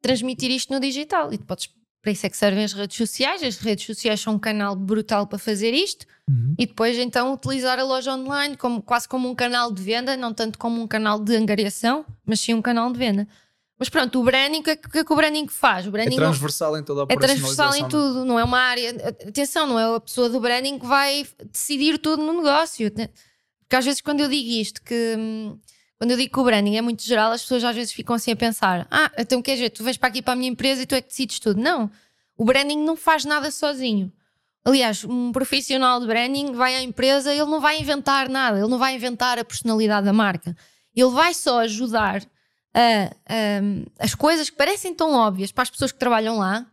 transmitir 0.01 0.51
isto 0.51 0.73
no 0.73 0.81
digital. 0.81 1.33
E 1.33 1.39
tu 1.39 1.45
podes, 1.45 1.69
para 2.01 2.13
isso 2.13 2.27
é 2.27 2.31
que 2.31 2.37
servem 2.37 2.65
as 2.65 2.73
redes 2.73 2.97
sociais. 2.97 3.43
As 3.43 3.57
redes 3.59 3.85
sociais 3.87 4.21
são 4.21 4.35
um 4.35 4.39
canal 4.39 4.77
brutal 4.77 5.27
para 5.27 5.39
fazer 5.39 5.73
isto. 5.75 6.07
Uhum. 6.29 6.55
E 6.59 6.67
depois 6.67 6.97
então 6.99 7.33
utilizar 7.33 7.79
a 7.79 7.83
loja 7.85 8.15
online 8.15 8.57
como, 8.57 8.81
quase 8.83 9.09
como 9.09 9.29
um 9.29 9.35
canal 9.35 9.73
de 9.73 9.83
venda, 9.83 10.17
não 10.17 10.33
tanto 10.33 10.59
como 10.59 10.81
um 10.81 10.87
canal 10.87 11.19
de 11.19 11.35
angariação, 11.37 12.05
mas 12.25 12.41
sim 12.41 12.55
um 12.55 12.63
canal 12.63 12.93
de 12.93 12.99
venda. 12.99 13.27
Mas 13.79 13.89
pronto, 13.89 14.21
o 14.21 14.25
branding, 14.25 14.59
o 14.59 14.63
que 14.65 14.71
é 14.71 14.77
que, 14.77 14.89
o 14.89 15.01
é 15.01 15.05
o 15.09 15.17
branding 15.17 15.47
faz? 15.47 15.87
O 15.87 15.89
É 15.91 15.93
branding 15.93 16.17
não- 16.17 16.31
transversal 16.31 16.77
em 16.77 16.83
toda 16.83 17.03
a 17.03 17.05
é 17.09 17.17
transversal 17.17 17.67
em 17.77 17.85
operacionalização, 17.85 17.89
tudo, 17.89 18.25
não 18.25 18.39
é 18.39 18.43
uma 18.45 18.59
área. 18.59 18.91
Atenção, 19.29 19.67
não 19.69 19.79
é 19.79 19.97
a 19.97 20.01
pessoa 20.01 20.29
do 20.29 20.41
branding 20.41 20.79
que 20.81 20.87
vai 20.87 21.25
decidir 21.53 21.97
tudo 21.99 22.23
no 22.25 22.33
negócio. 22.35 22.93
né? 22.97 23.09
Porque 23.61 23.77
às 23.77 23.85
vezes, 23.85 24.01
quando 24.01 24.21
eu 24.21 24.29
digo 24.29 24.49
isto, 24.49 24.83
que 24.83 25.15
hum, 25.17 25.59
quando 25.99 26.13
eu 26.13 26.17
digo 26.17 26.33
que 26.33 26.39
o 26.41 26.45
branding 26.45 26.77
é 26.77 26.81
muito 26.81 27.03
geral, 27.03 27.33
as 27.33 27.43
pessoas 27.43 27.65
às 27.65 27.75
vezes 27.75 27.93
ficam 27.93 28.15
assim 28.15 28.31
a 28.33 28.37
pensar: 28.37 28.87
ah, 28.91 29.11
então 29.19 29.43
quer 29.43 29.55
dizer, 29.55 29.71
tu 29.71 29.83
vens 29.83 29.97
para 29.97 30.09
aqui 30.09 30.23
para 30.23 30.33
a 30.33 30.37
minha 30.37 30.51
empresa 30.51 30.83
e 30.83 30.87
tu 30.87 30.95
é 30.95 31.01
que 31.03 31.09
decides 31.09 31.39
tudo. 31.41 31.61
Não, 31.61 31.91
o 32.37 32.45
branding 32.45 32.79
não 32.79 32.97
faz 32.97 33.25
nada 33.25 33.51
sozinho. 33.51 34.13
Aliás, 34.65 35.03
um 35.05 35.33
profissional 35.33 35.99
de 36.01 36.07
branding 36.07 36.53
vai 36.53 36.75
à 36.77 36.83
empresa, 36.83 37.33
ele 37.33 37.45
não 37.47 37.61
vai 37.61 37.81
inventar 37.81 38.29
nada, 38.29 38.59
ele 38.59 38.69
não 38.69 38.79
vai 38.79 38.95
inventar 38.95 39.39
a 39.39 39.45
personalidade 39.45 40.05
da 40.07 40.13
marca. 40.13 40.55
Ele 40.95 41.11
vai 41.11 41.33
só 41.33 41.61
ajudar 41.61 42.23
a, 42.75 42.81
a- 43.27 44.05
as 44.05 44.15
coisas 44.15 44.51
que 44.51 44.57
parecem 44.57 44.95
tão 44.95 45.13
óbvias 45.15 45.51
para 45.53 45.63
as 45.63 45.71
pessoas 45.71 45.91
que 45.91 45.99
trabalham 45.99 46.39
lá, 46.39 46.67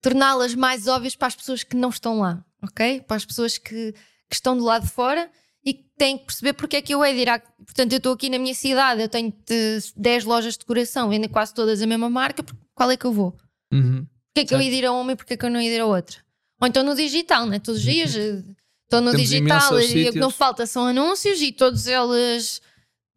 torná-las 0.00 0.54
mais 0.54 0.86
óbvias 0.88 1.14
para 1.14 1.28
as 1.28 1.36
pessoas 1.36 1.62
que 1.62 1.76
não 1.76 1.90
estão 1.90 2.18
lá, 2.20 2.42
ok? 2.62 3.00
Para 3.02 3.16
as 3.16 3.24
pessoas 3.24 3.58
que, 3.58 3.92
que 3.92 4.34
estão 4.34 4.56
do 4.56 4.64
lado 4.64 4.84
de 4.86 4.90
fora 4.90 5.30
e 5.64 5.74
têm 5.74 6.18
que 6.18 6.26
perceber 6.26 6.52
porque 6.54 6.76
é 6.76 6.82
que 6.82 6.92
eu 6.92 7.04
hei 7.04 7.14
de 7.14 7.20
ir 7.20 7.28
à... 7.28 7.38
Portanto, 7.38 7.92
eu 7.92 7.98
estou 7.98 8.12
aqui 8.12 8.28
na 8.28 8.38
minha 8.38 8.54
cidade, 8.54 9.02
eu 9.02 9.08
tenho 9.08 9.32
de 9.46 9.78
10 9.96 10.24
lojas 10.24 10.54
de 10.54 10.60
decoração, 10.60 11.08
vendem 11.08 11.28
quase 11.28 11.54
todas 11.54 11.80
a 11.80 11.86
mesma 11.86 12.10
marca, 12.10 12.44
qual 12.74 12.90
é 12.90 12.96
que 12.96 13.04
eu 13.04 13.12
vou? 13.12 13.36
Uhum. 13.72 14.06
Porquê 14.34 14.40
é 14.40 14.44
que 14.44 14.54
eu 14.54 14.58
Certo. 14.58 14.64
ia 14.64 14.70
de 14.70 14.76
ir 14.76 14.86
a 14.86 14.92
uma 14.92 15.12
e 15.12 15.16
porquê 15.16 15.34
é 15.34 15.36
que 15.36 15.44
eu 15.44 15.50
não 15.50 15.60
ia 15.60 15.68
de 15.70 15.76
ir 15.76 15.80
a 15.80 15.86
outra? 15.86 16.18
Ou 16.60 16.66
então 16.66 16.82
no 16.82 16.94
digital, 16.94 17.46
né? 17.46 17.58
Todos 17.58 17.80
os 17.80 17.84
dias 17.84 18.14
eh, 18.16 18.42
estou 18.84 19.00
no 19.00 19.10
Temos 19.10 19.28
digital 19.28 19.80
e 19.80 20.08
o 20.08 20.12
que 20.12 20.18
não 20.18 20.30
falta 20.30 20.66
são 20.66 20.86
anúncios 20.86 21.40
e 21.40 21.52
todos 21.52 21.86
eles. 21.86 22.60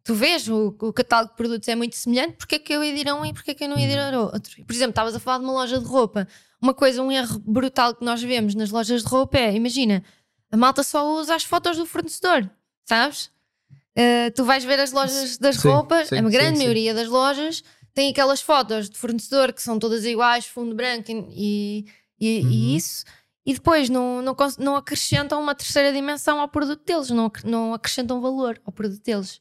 Tu 0.04 0.14
vês, 0.14 0.48
o, 0.48 0.68
o 0.80 0.92
catálogo 0.92 1.30
de 1.30 1.36
produtos 1.36 1.68
é 1.68 1.74
muito 1.74 1.96
semelhante, 1.96 2.34
porque 2.34 2.56
é 2.56 2.58
que 2.58 2.72
eu 2.72 2.82
ia 2.82 2.94
de 2.94 3.00
ir 3.00 3.08
a 3.08 3.14
um 3.14 3.24
e 3.24 3.32
porque 3.32 3.50
é 3.50 3.54
que 3.54 3.64
eu 3.64 3.68
não 3.68 3.78
ia 3.78 3.86
de 3.86 3.92
ir 3.92 3.98
a 3.98 4.20
outro? 4.20 4.64
Por 4.64 4.72
exemplo, 4.72 4.90
estavas 4.90 5.16
a 5.16 5.18
falar 5.18 5.38
de 5.38 5.44
uma 5.44 5.52
loja 5.52 5.80
de 5.80 5.84
roupa. 5.84 6.28
Uma 6.60 6.72
coisa, 6.72 7.02
um 7.02 7.10
erro 7.10 7.40
brutal 7.40 7.94
que 7.94 8.04
nós 8.04 8.22
vemos 8.22 8.54
nas 8.54 8.70
lojas 8.70 9.02
de 9.02 9.08
roupa 9.08 9.36
é, 9.36 9.54
imagina, 9.54 10.02
a 10.56 10.58
malta 10.58 10.82
só 10.82 11.14
usa 11.20 11.34
as 11.34 11.44
fotos 11.44 11.76
do 11.76 11.84
fornecedor, 11.84 12.48
sabes? 12.86 13.30
Uh, 13.94 14.30
tu 14.34 14.42
vais 14.42 14.64
ver 14.64 14.80
as 14.80 14.90
lojas 14.90 15.36
das 15.36 15.56
Sim, 15.56 15.68
roupas, 15.68 16.08
sim, 16.08 16.16
a 16.16 16.22
grande 16.22 16.56
sim, 16.56 16.64
maioria 16.64 16.94
das 16.94 17.08
lojas 17.08 17.62
tem 17.92 18.10
aquelas 18.10 18.40
fotos 18.40 18.88
de 18.88 18.96
fornecedor 18.96 19.52
que 19.52 19.62
são 19.62 19.78
todas 19.78 20.04
iguais, 20.06 20.46
fundo 20.46 20.74
branco 20.74 21.10
e, 21.10 21.86
e, 22.18 22.40
Uhum. 22.40 22.50
e 22.50 22.76
isso, 22.76 23.04
e 23.44 23.52
depois 23.52 23.90
não, 23.90 24.22
não, 24.22 24.34
não 24.58 24.76
acrescentam 24.76 25.40
uma 25.42 25.54
terceira 25.54 25.92
dimensão 25.92 26.40
ao 26.40 26.48
produto 26.48 26.82
deles, 26.84 27.10
não, 27.10 27.30
não 27.44 27.74
acrescentam 27.74 28.20
valor 28.22 28.58
ao 28.64 28.72
produto 28.72 29.02
deles. 29.02 29.40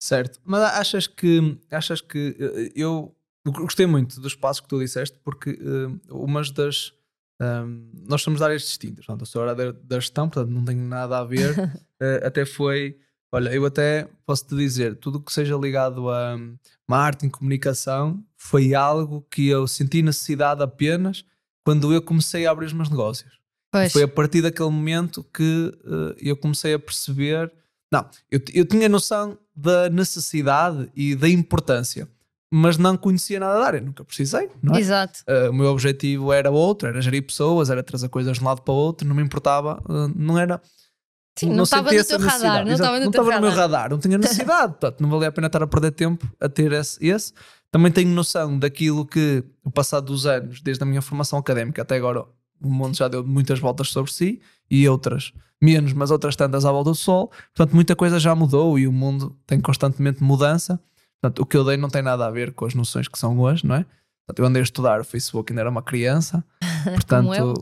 Certo. 0.00 0.40
Mas 0.44 0.62
achas 0.62 1.06
que 1.06 1.58
achas 1.70 2.00
que 2.00 2.36
eh, 2.38 2.72
eu, 2.74 3.14
gostei 3.44 3.86
muito 3.86 4.20
do 4.20 4.26
espaço 4.28 4.62
que 4.62 4.68
tu 4.68 4.80
disseste, 4.80 5.18
porque 5.24 5.50
eh, 5.50 6.12
umas 6.12 6.50
das 6.50 6.92
ehm, 7.40 7.90
nós 8.08 8.22
somos 8.22 8.40
de 8.40 8.44
áreas 8.44 8.62
distintas. 8.62 9.06
Portanto, 9.06 9.22
eu 9.22 9.26
sou 9.26 9.42
a 9.42 9.50
área 9.50 9.72
da, 9.72 10.00
gestão, 10.00 10.28
portanto 10.28 10.52
não 10.52 10.64
tenho 10.64 10.82
nada 10.82 11.18
a 11.18 11.24
ver. 11.24 11.54
Eh, 11.98 12.26
até 12.26 12.44
foi, 12.44 12.98
olha, 13.32 13.48
eu 13.54 13.64
até 13.64 14.06
posso 14.26 14.46
te 14.46 14.54
dizer, 14.54 14.96
tudo 14.96 15.16
o 15.16 15.22
que 15.22 15.32
seja 15.32 15.56
ligado 15.56 16.10
a 16.10 16.36
marketing, 16.86 17.30
comunicação, 17.30 18.22
foi 18.36 18.74
algo 18.74 19.26
que 19.30 19.48
eu 19.48 19.66
senti 19.66 20.02
necessidade 20.02 20.62
apenas 20.62 21.24
quando 21.64 21.90
eu 21.90 22.02
comecei 22.02 22.46
a 22.46 22.50
abrir 22.50 22.66
os 22.66 22.74
meus 22.74 22.90
negócios. 22.90 23.40
Pois. 23.72 23.92
Foi 23.92 24.02
a 24.02 24.08
partir 24.08 24.42
daquele 24.42 24.68
momento 24.68 25.24
que 25.34 25.72
eh, 25.84 26.30
eu 26.30 26.36
comecei 26.36 26.74
a 26.74 26.78
perceber. 26.78 27.50
Não, 27.90 28.06
eu, 28.30 28.40
eu 28.52 28.66
tinha 28.66 28.90
noção 28.90 29.38
da 29.54 29.88
necessidade 29.88 30.90
e 30.94 31.14
da 31.14 31.28
importância, 31.28 32.06
mas 32.50 32.78
não 32.78 32.96
conhecia 32.96 33.40
nada 33.40 33.58
da 33.58 33.66
área, 33.66 33.80
nunca 33.80 34.04
precisei, 34.04 34.48
não 34.62 34.74
é? 34.74 34.80
Exato. 34.80 35.20
Eh, 35.26 35.48
o 35.48 35.52
meu 35.52 35.66
objetivo 35.66 36.32
era 36.32 36.50
outro, 36.50 36.88
era 36.88 37.00
gerir 37.00 37.22
pessoas, 37.26 37.70
era 37.70 37.82
trazer 37.82 38.08
coisas 38.08 38.36
de 38.36 38.42
um 38.42 38.46
lado 38.46 38.62
para 38.62 38.72
o 38.72 38.76
outro, 38.76 39.06
não 39.06 39.16
me 39.16 39.22
importava, 39.22 39.82
eh, 39.88 40.12
não 40.14 40.38
era. 40.38 40.60
Sim, 41.38 41.50
não 41.50 41.64
estava 41.64 41.92
no 41.92 42.04
teu 42.04 42.18
radar, 42.18 42.64
não 42.64 42.72
estava 42.72 42.98
no 42.98 43.04
não 43.04 43.10
estava 43.10 43.34
no 43.34 43.40
meu 43.40 43.50
radar. 43.50 43.64
radar, 43.64 43.90
não 43.90 43.98
tinha 43.98 44.16
necessidade, 44.16 44.72
portanto, 44.80 45.00
não 45.00 45.10
valia 45.10 45.28
a 45.28 45.32
pena 45.32 45.48
estar 45.48 45.62
a 45.62 45.66
perder 45.66 45.90
tempo 45.90 46.26
a 46.40 46.48
ter 46.48 46.72
esse, 46.72 47.04
esse. 47.04 47.32
Também 47.70 47.92
tenho 47.92 48.08
noção 48.10 48.58
daquilo 48.58 49.04
que, 49.04 49.44
o 49.64 49.70
passado 49.70 50.06
dos 50.06 50.24
anos, 50.24 50.60
desde 50.60 50.82
a 50.82 50.86
minha 50.86 51.02
formação 51.02 51.38
académica 51.38 51.82
até 51.82 51.96
agora, 51.96 52.24
o 52.62 52.70
mundo 52.70 52.96
já 52.96 53.08
deu 53.08 53.24
muitas 53.26 53.58
voltas 53.58 53.88
sobre 53.88 54.10
si 54.10 54.40
e 54.70 54.88
outras 54.88 55.32
menos, 55.60 55.92
mas 55.92 56.10
outras 56.10 56.36
tantas 56.36 56.64
à 56.64 56.72
volta 56.72 56.90
do 56.90 56.96
sol. 56.96 57.30
Portanto, 57.54 57.74
muita 57.74 57.96
coisa 57.96 58.18
já 58.18 58.34
mudou 58.34 58.78
e 58.78 58.86
o 58.86 58.92
mundo 58.92 59.36
tem 59.46 59.60
constantemente 59.60 60.22
mudança. 60.22 60.80
Portanto, 61.20 61.40
o 61.42 61.46
que 61.46 61.56
eu 61.56 61.64
dei 61.64 61.76
não 61.76 61.88
tem 61.88 62.02
nada 62.02 62.26
a 62.26 62.30
ver 62.30 62.52
com 62.52 62.64
as 62.66 62.74
noções 62.74 63.08
que 63.08 63.18
são 63.18 63.38
hoje, 63.38 63.66
não 63.66 63.76
é? 63.76 63.84
Portanto, 64.26 64.38
eu 64.40 64.46
andei 64.46 64.60
a 64.60 64.64
estudar 64.64 65.00
o 65.00 65.04
Facebook 65.04 65.52
ainda 65.52 65.62
era 65.62 65.70
uma 65.70 65.82
criança. 65.82 66.44
Portanto, 66.94 67.34
eu. 67.34 67.54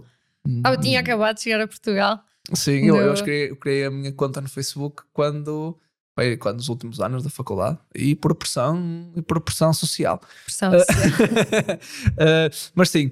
Ah, 0.65 0.73
eu 0.73 0.81
tinha 0.81 1.01
acabado 1.01 1.37
de 1.37 1.43
chegar 1.43 1.61
a 1.63 1.67
Portugal. 1.69 2.21
Sim, 2.53 2.85
eu, 2.87 2.97
eu, 2.97 3.15
que 3.15 3.23
criei, 3.23 3.51
eu 3.51 3.57
criei 3.57 3.85
a 3.87 3.91
minha 3.91 4.13
conta 4.13 4.41
no 4.41 4.49
Facebook 4.49 5.03
quando 5.13 5.79
foi 6.15 6.37
quando 6.37 6.57
nos 6.59 6.69
últimos 6.69 7.01
anos 7.01 7.25
da 7.25 7.31
faculdade 7.31 7.79
e 7.95 8.15
por 8.15 8.35
pressão 8.35 9.11
e 9.17 9.23
por 9.23 9.41
pressão 9.41 9.73
social. 9.73 10.21
Pressão 10.45 10.71
Ah, 10.73 10.79
social. 10.81 11.19
Uh, 12.13 12.51
mas 12.77 12.91
sim, 12.91 13.11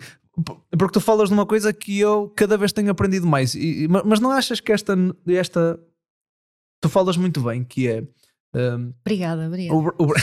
porque 0.78 0.92
tu 0.92 1.00
falas 1.00 1.28
de 1.30 1.34
uma 1.34 1.46
coisa 1.46 1.72
que 1.72 1.98
eu 1.98 2.30
cada 2.36 2.56
vez 2.58 2.72
tenho 2.72 2.90
aprendido 2.90 3.26
mais. 3.26 3.54
E- 3.54 3.88
ma- 3.88 4.02
mas 4.04 4.20
não 4.20 4.30
achas 4.30 4.60
que 4.60 4.70
esta, 4.70 4.94
esta 5.26 5.80
tu 6.80 6.88
falas 6.88 7.16
muito 7.16 7.40
bem, 7.40 7.64
que 7.64 7.88
é 7.88 8.04
um, 8.54 8.92
Obrigada, 9.04 9.46
obrigada. 9.46 9.78
o- 9.78 9.88
o- 10.04 10.14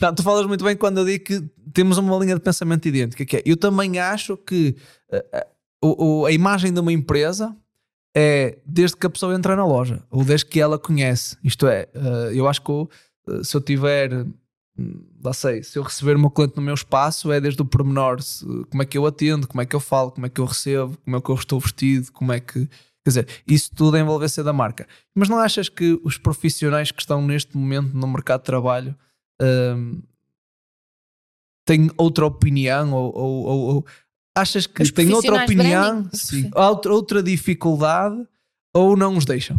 Não, 0.00 0.12
tu 0.14 0.22
falas 0.22 0.46
muito 0.46 0.64
bem 0.64 0.76
quando 0.76 0.98
eu 0.98 1.04
digo 1.04 1.24
que 1.24 1.40
temos 1.72 1.96
uma 1.98 2.16
linha 2.18 2.34
de 2.34 2.40
pensamento 2.40 2.86
idêntica, 2.88 3.24
que 3.24 3.36
é 3.36 3.42
eu 3.44 3.56
também 3.56 3.98
acho 3.98 4.36
que 4.36 4.76
uh, 5.84 6.22
uh, 6.22 6.26
a 6.26 6.32
imagem 6.32 6.72
de 6.72 6.80
uma 6.80 6.92
empresa 6.92 7.56
é 8.16 8.58
desde 8.66 8.96
que 8.96 9.06
a 9.06 9.10
pessoa 9.10 9.34
entra 9.34 9.54
na 9.54 9.64
loja 9.64 10.02
ou 10.10 10.24
desde 10.24 10.46
que 10.46 10.60
ela 10.60 10.78
conhece. 10.78 11.36
Isto 11.44 11.66
é, 11.68 11.88
uh, 11.94 12.32
eu 12.32 12.48
acho 12.48 12.60
que 12.62 12.72
se 13.44 13.56
eu 13.56 13.60
tiver, 13.60 14.12
hum, 14.76 15.04
lá 15.22 15.32
sei, 15.32 15.62
se 15.62 15.78
eu 15.78 15.82
receber 15.84 16.16
o 16.16 16.18
meu 16.18 16.30
cliente 16.30 16.56
no 16.56 16.62
meu 16.62 16.74
espaço, 16.74 17.30
é 17.30 17.40
desde 17.40 17.62
o 17.62 17.64
pormenor, 17.64 18.20
se- 18.20 18.44
como 18.68 18.82
é 18.82 18.86
que 18.86 18.98
eu 18.98 19.06
atendo, 19.06 19.46
como 19.46 19.60
é 19.62 19.66
que 19.66 19.76
eu 19.76 19.80
falo, 19.80 20.10
como 20.10 20.26
é 20.26 20.28
que 20.28 20.40
eu 20.40 20.44
recebo, 20.44 20.98
como 21.04 21.16
é 21.16 21.20
que 21.20 21.28
eu 21.30 21.34
estou 21.36 21.60
vestido, 21.60 22.10
como 22.12 22.32
é 22.32 22.40
que. 22.40 22.68
Quer 23.04 23.10
dizer, 23.10 23.42
isso 23.46 23.70
tudo 23.74 23.96
é 23.96 24.00
envolvência 24.00 24.44
da 24.44 24.52
marca. 24.52 24.86
Mas 25.14 25.28
não 25.28 25.38
achas 25.38 25.68
que 25.68 25.98
os 26.04 26.18
profissionais 26.18 26.90
que 26.90 27.00
estão 27.00 27.22
neste 27.26 27.56
momento 27.56 27.94
no 27.96 28.06
mercado 28.06 28.40
de 28.40 28.46
trabalho 28.46 28.94
hum, 29.40 30.02
têm 31.64 31.90
outra 31.96 32.26
opinião? 32.26 32.92
Ou, 32.92 33.12
ou- 33.16 33.44
ou- 33.44 33.74
ou 33.76 33.86
achas 34.34 34.66
que 34.66 34.82
Os 34.82 34.90
têm 34.92 35.12
outra 35.12 35.42
opinião? 35.44 36.02
branding, 36.02 36.16
Sim, 36.16 36.50
outra, 36.54 36.92
outra 36.92 37.22
dificuldade? 37.22 38.26
Ou 38.74 38.96
não 38.96 39.16
os 39.16 39.24
deixam? 39.24 39.58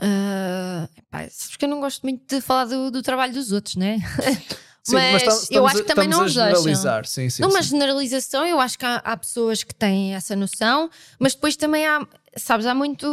Ah, 0.00 0.88
pá, 1.10 1.20
sabes 1.30 1.56
que 1.56 1.64
eu 1.64 1.68
não 1.68 1.80
gosto 1.80 2.02
muito 2.02 2.24
de 2.32 2.40
falar 2.40 2.66
do, 2.66 2.90
do 2.90 3.02
trabalho 3.02 3.32
dos 3.32 3.50
outros, 3.52 3.76
né? 3.76 3.98
Sim, 4.82 4.94
Mas 4.96 5.22
tam- 5.22 5.40
eu 5.50 5.66
acho 5.66 5.76
que 5.78 5.82
também 5.84 6.08
não 6.08 6.24
os 6.24 6.32
generalizar. 6.32 7.04
Sim, 7.06 7.28
sim, 7.28 7.42
Numa 7.42 7.62
sim. 7.62 7.68
generalização, 7.70 8.46
eu 8.46 8.58
acho 8.58 8.78
que 8.78 8.86
há, 8.86 8.96
há 8.96 9.16
pessoas 9.16 9.62
que 9.62 9.74
têm 9.74 10.14
essa 10.14 10.34
noção, 10.34 10.88
mas 11.18 11.34
depois 11.34 11.56
também 11.56 11.86
há, 11.86 12.06
sabes, 12.36 12.64
há 12.66 12.74
muito. 12.74 13.06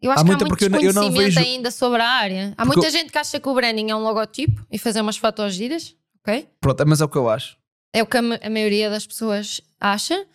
Eu 0.00 0.10
acho 0.10 0.20
Há 0.20 0.24
que 0.24 0.30
muita- 0.30 0.44
há 0.44 0.48
muito 0.48 0.62
eu 0.62 0.66
eu 0.66 0.70
desconhecimento 0.92 1.18
vejo- 1.34 1.40
ainda 1.40 1.70
sobre 1.70 2.00
a 2.02 2.08
área. 2.08 2.54
Há 2.56 2.64
Porque 2.64 2.78
muita 2.80 2.90
gente 2.90 3.10
que 3.12 3.18
acha 3.18 3.38
que 3.40 3.48
o 3.48 3.54
branding 3.54 3.90
é 3.90 3.96
um 3.96 4.02
logotipo 4.02 4.64
e 4.70 4.78
fazer 4.78 5.00
umas 5.00 5.16
fotos 5.16 5.54
giras, 5.54 5.94
ok? 6.22 6.48
Pronto, 6.60 6.84
mas 6.86 7.00
é 7.00 7.04
o 7.04 7.08
que 7.08 7.16
eu 7.18 7.28
acho. 7.28 7.56
É 7.92 8.02
o 8.02 8.06
que 8.06 8.16
a, 8.16 8.20
a 8.20 8.50
maioria 8.50 8.88
das 8.90 9.06
pessoas 9.06 9.60
acha. 9.80 10.26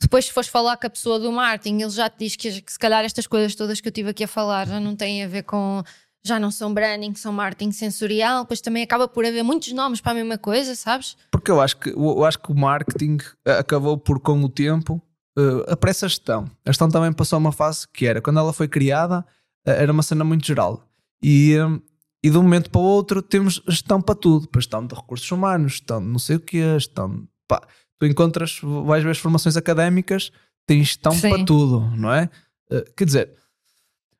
Depois, 0.00 0.26
se 0.26 0.32
fores 0.32 0.48
falar 0.48 0.76
com 0.76 0.86
a 0.86 0.90
pessoa 0.90 1.18
do 1.18 1.32
marketing, 1.32 1.80
ele 1.82 1.90
já 1.90 2.10
te 2.10 2.18
diz 2.18 2.36
que, 2.36 2.60
que 2.60 2.70
se 2.72 2.78
calhar 2.78 3.04
estas 3.04 3.26
coisas 3.26 3.54
todas 3.54 3.80
que 3.80 3.88
eu 3.88 3.92
tive 3.92 4.10
aqui 4.10 4.24
a 4.24 4.28
falar 4.28 4.66
já 4.68 4.78
não 4.78 4.94
têm 4.94 5.24
a 5.24 5.28
ver 5.28 5.42
com. 5.44 5.82
Já 6.26 6.40
não 6.40 6.50
são 6.50 6.74
branding, 6.74 7.14
são 7.14 7.32
marketing 7.32 7.70
sensorial. 7.70 8.42
Depois 8.42 8.60
também 8.60 8.82
acaba 8.82 9.06
por 9.06 9.24
haver 9.24 9.44
muitos 9.44 9.72
nomes 9.72 10.00
para 10.00 10.10
a 10.10 10.14
mesma 10.16 10.36
coisa, 10.36 10.74
sabes? 10.74 11.16
Porque 11.30 11.50
eu 11.52 11.60
acho 11.60 11.76
que, 11.76 11.90
eu 11.90 12.24
acho 12.24 12.40
que 12.40 12.50
o 12.50 12.54
marketing 12.54 13.18
eh, 13.44 13.58
acabou 13.58 13.96
por, 13.96 14.18
com 14.18 14.42
o 14.42 14.48
tempo, 14.48 15.00
eh, 15.38 15.72
aparece 15.72 16.04
a 16.04 16.08
gestão. 16.08 16.50
A 16.64 16.70
gestão 16.70 16.88
também 16.88 17.12
passou 17.12 17.38
uma 17.38 17.52
fase 17.52 17.86
que 17.92 18.06
era, 18.06 18.20
quando 18.20 18.40
ela 18.40 18.52
foi 18.52 18.66
criada, 18.66 19.24
eh, 19.64 19.82
era 19.84 19.92
uma 19.92 20.02
cena 20.02 20.24
muito 20.24 20.44
geral. 20.44 20.84
E, 21.22 21.54
eh, 21.54 21.80
e 22.24 22.30
de 22.30 22.36
um 22.36 22.42
momento 22.42 22.70
para 22.70 22.80
o 22.80 22.84
outro 22.84 23.22
temos 23.22 23.62
gestão 23.68 24.02
para 24.02 24.16
tudo. 24.16 24.48
Para 24.48 24.60
gestão 24.60 24.84
de 24.84 24.96
recursos 24.96 25.30
humanos, 25.30 25.72
gestão 25.74 26.00
de 26.00 26.08
não 26.08 26.18
sei 26.18 26.36
o 26.36 26.40
que, 26.40 26.58
gestão. 26.74 27.24
Pá, 27.46 27.62
tu 28.00 28.06
encontras, 28.06 28.58
vais 28.84 29.04
ver 29.04 29.10
as 29.10 29.18
formações 29.18 29.56
académicas, 29.56 30.32
tens 30.66 30.88
gestão 30.88 31.12
Sim. 31.12 31.30
para 31.30 31.44
tudo, 31.44 31.80
não 31.96 32.12
é? 32.12 32.28
Eh, 32.70 32.84
quer 32.96 33.04
dizer, 33.04 33.32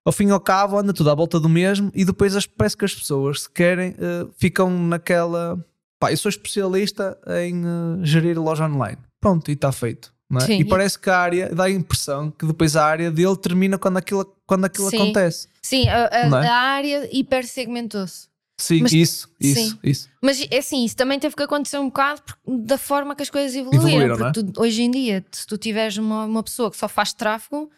ao 0.07 0.13
fim 0.13 0.29
e 0.29 0.31
ao 0.31 0.41
cabo 0.41 0.79
anda 0.79 0.95
tudo 0.95 1.11
à 1.11 1.15
volta 1.15 1.39
do 1.39 1.49
mesmo 1.49 1.91
e 1.95 2.05
depois 2.05 2.35
as- 2.35 2.47
parece 2.47 2.77
que 2.77 2.85
as 2.87 2.95
pessoas 2.95 3.43
se 3.43 3.51
querem 3.51 3.95
eh, 3.99 4.27
ficam 4.39 4.71
naquela 4.71 5.59
pá, 6.01 6.11
eu 6.13 6.17
sou 6.17 6.31
especialista 6.31 7.19
em 7.43 7.63
eh, 7.65 8.05
gerir 8.05 8.41
loja 8.41 8.65
online 8.67 8.99
pronto 9.21 9.51
e 9.51 9.55
está 9.55 9.71
feito 9.73 10.15
é? 10.35 10.41
Sim. 10.41 10.59
e 10.61 10.65
parece 10.65 10.99
que 10.99 11.09
a 11.11 11.19
área 11.19 11.55
dá 11.55 11.65
a 11.65 11.71
impressão 11.71 12.31
que 12.31 12.47
depois 12.47 12.75
a 12.77 12.85
área 12.85 13.11
dele 13.11 13.37
termina 13.37 13.77
quando 13.79 13.97
aquilo, 13.99 14.25
quando 14.47 14.65
aquilo 14.65 14.89
Sim. 14.91 14.97
acontece 15.03 15.49
Sim, 15.63 15.89
a, 15.89 16.07
a- 16.07 16.45
é? 16.45 16.49
a 16.49 16.55
área 16.55 17.09
hipersegmentou-se. 17.51 18.29
sim, 18.59 18.83
Mas- 18.83 18.93
isso, 18.93 19.29
isso, 19.41 19.71
sim. 19.71 19.79
isso 19.85 20.09
Mas 20.23 20.41
é 20.51 20.59
assim, 20.59 20.85
isso 20.85 20.97
também 20.97 21.19
teve 21.19 21.35
que 21.37 21.43
acontecer 21.43 21.79
um 21.79 21.87
bocado 21.87 22.23
da 22.47 22.79
forma 22.79 23.15
que 23.15 23.23
as 23.23 23.31
coisas 23.31 23.55
evoluíram. 23.55 23.89
Evoluíram, 23.89 24.15
é? 24.15 24.33
porque 24.33 24.53
tu- 24.53 24.61
hoje 24.63 24.83
em 24.83 24.91
dia, 24.91 25.25
se 25.31 25.47
tu 25.47 25.57
tiveres 25.59 25.97
uma, 25.97 26.25
uma 26.25 26.43
pessoa 26.43 26.71
que 26.71 26.77
só 26.77 26.89
faz 26.89 27.13
tráfego, 27.13 27.71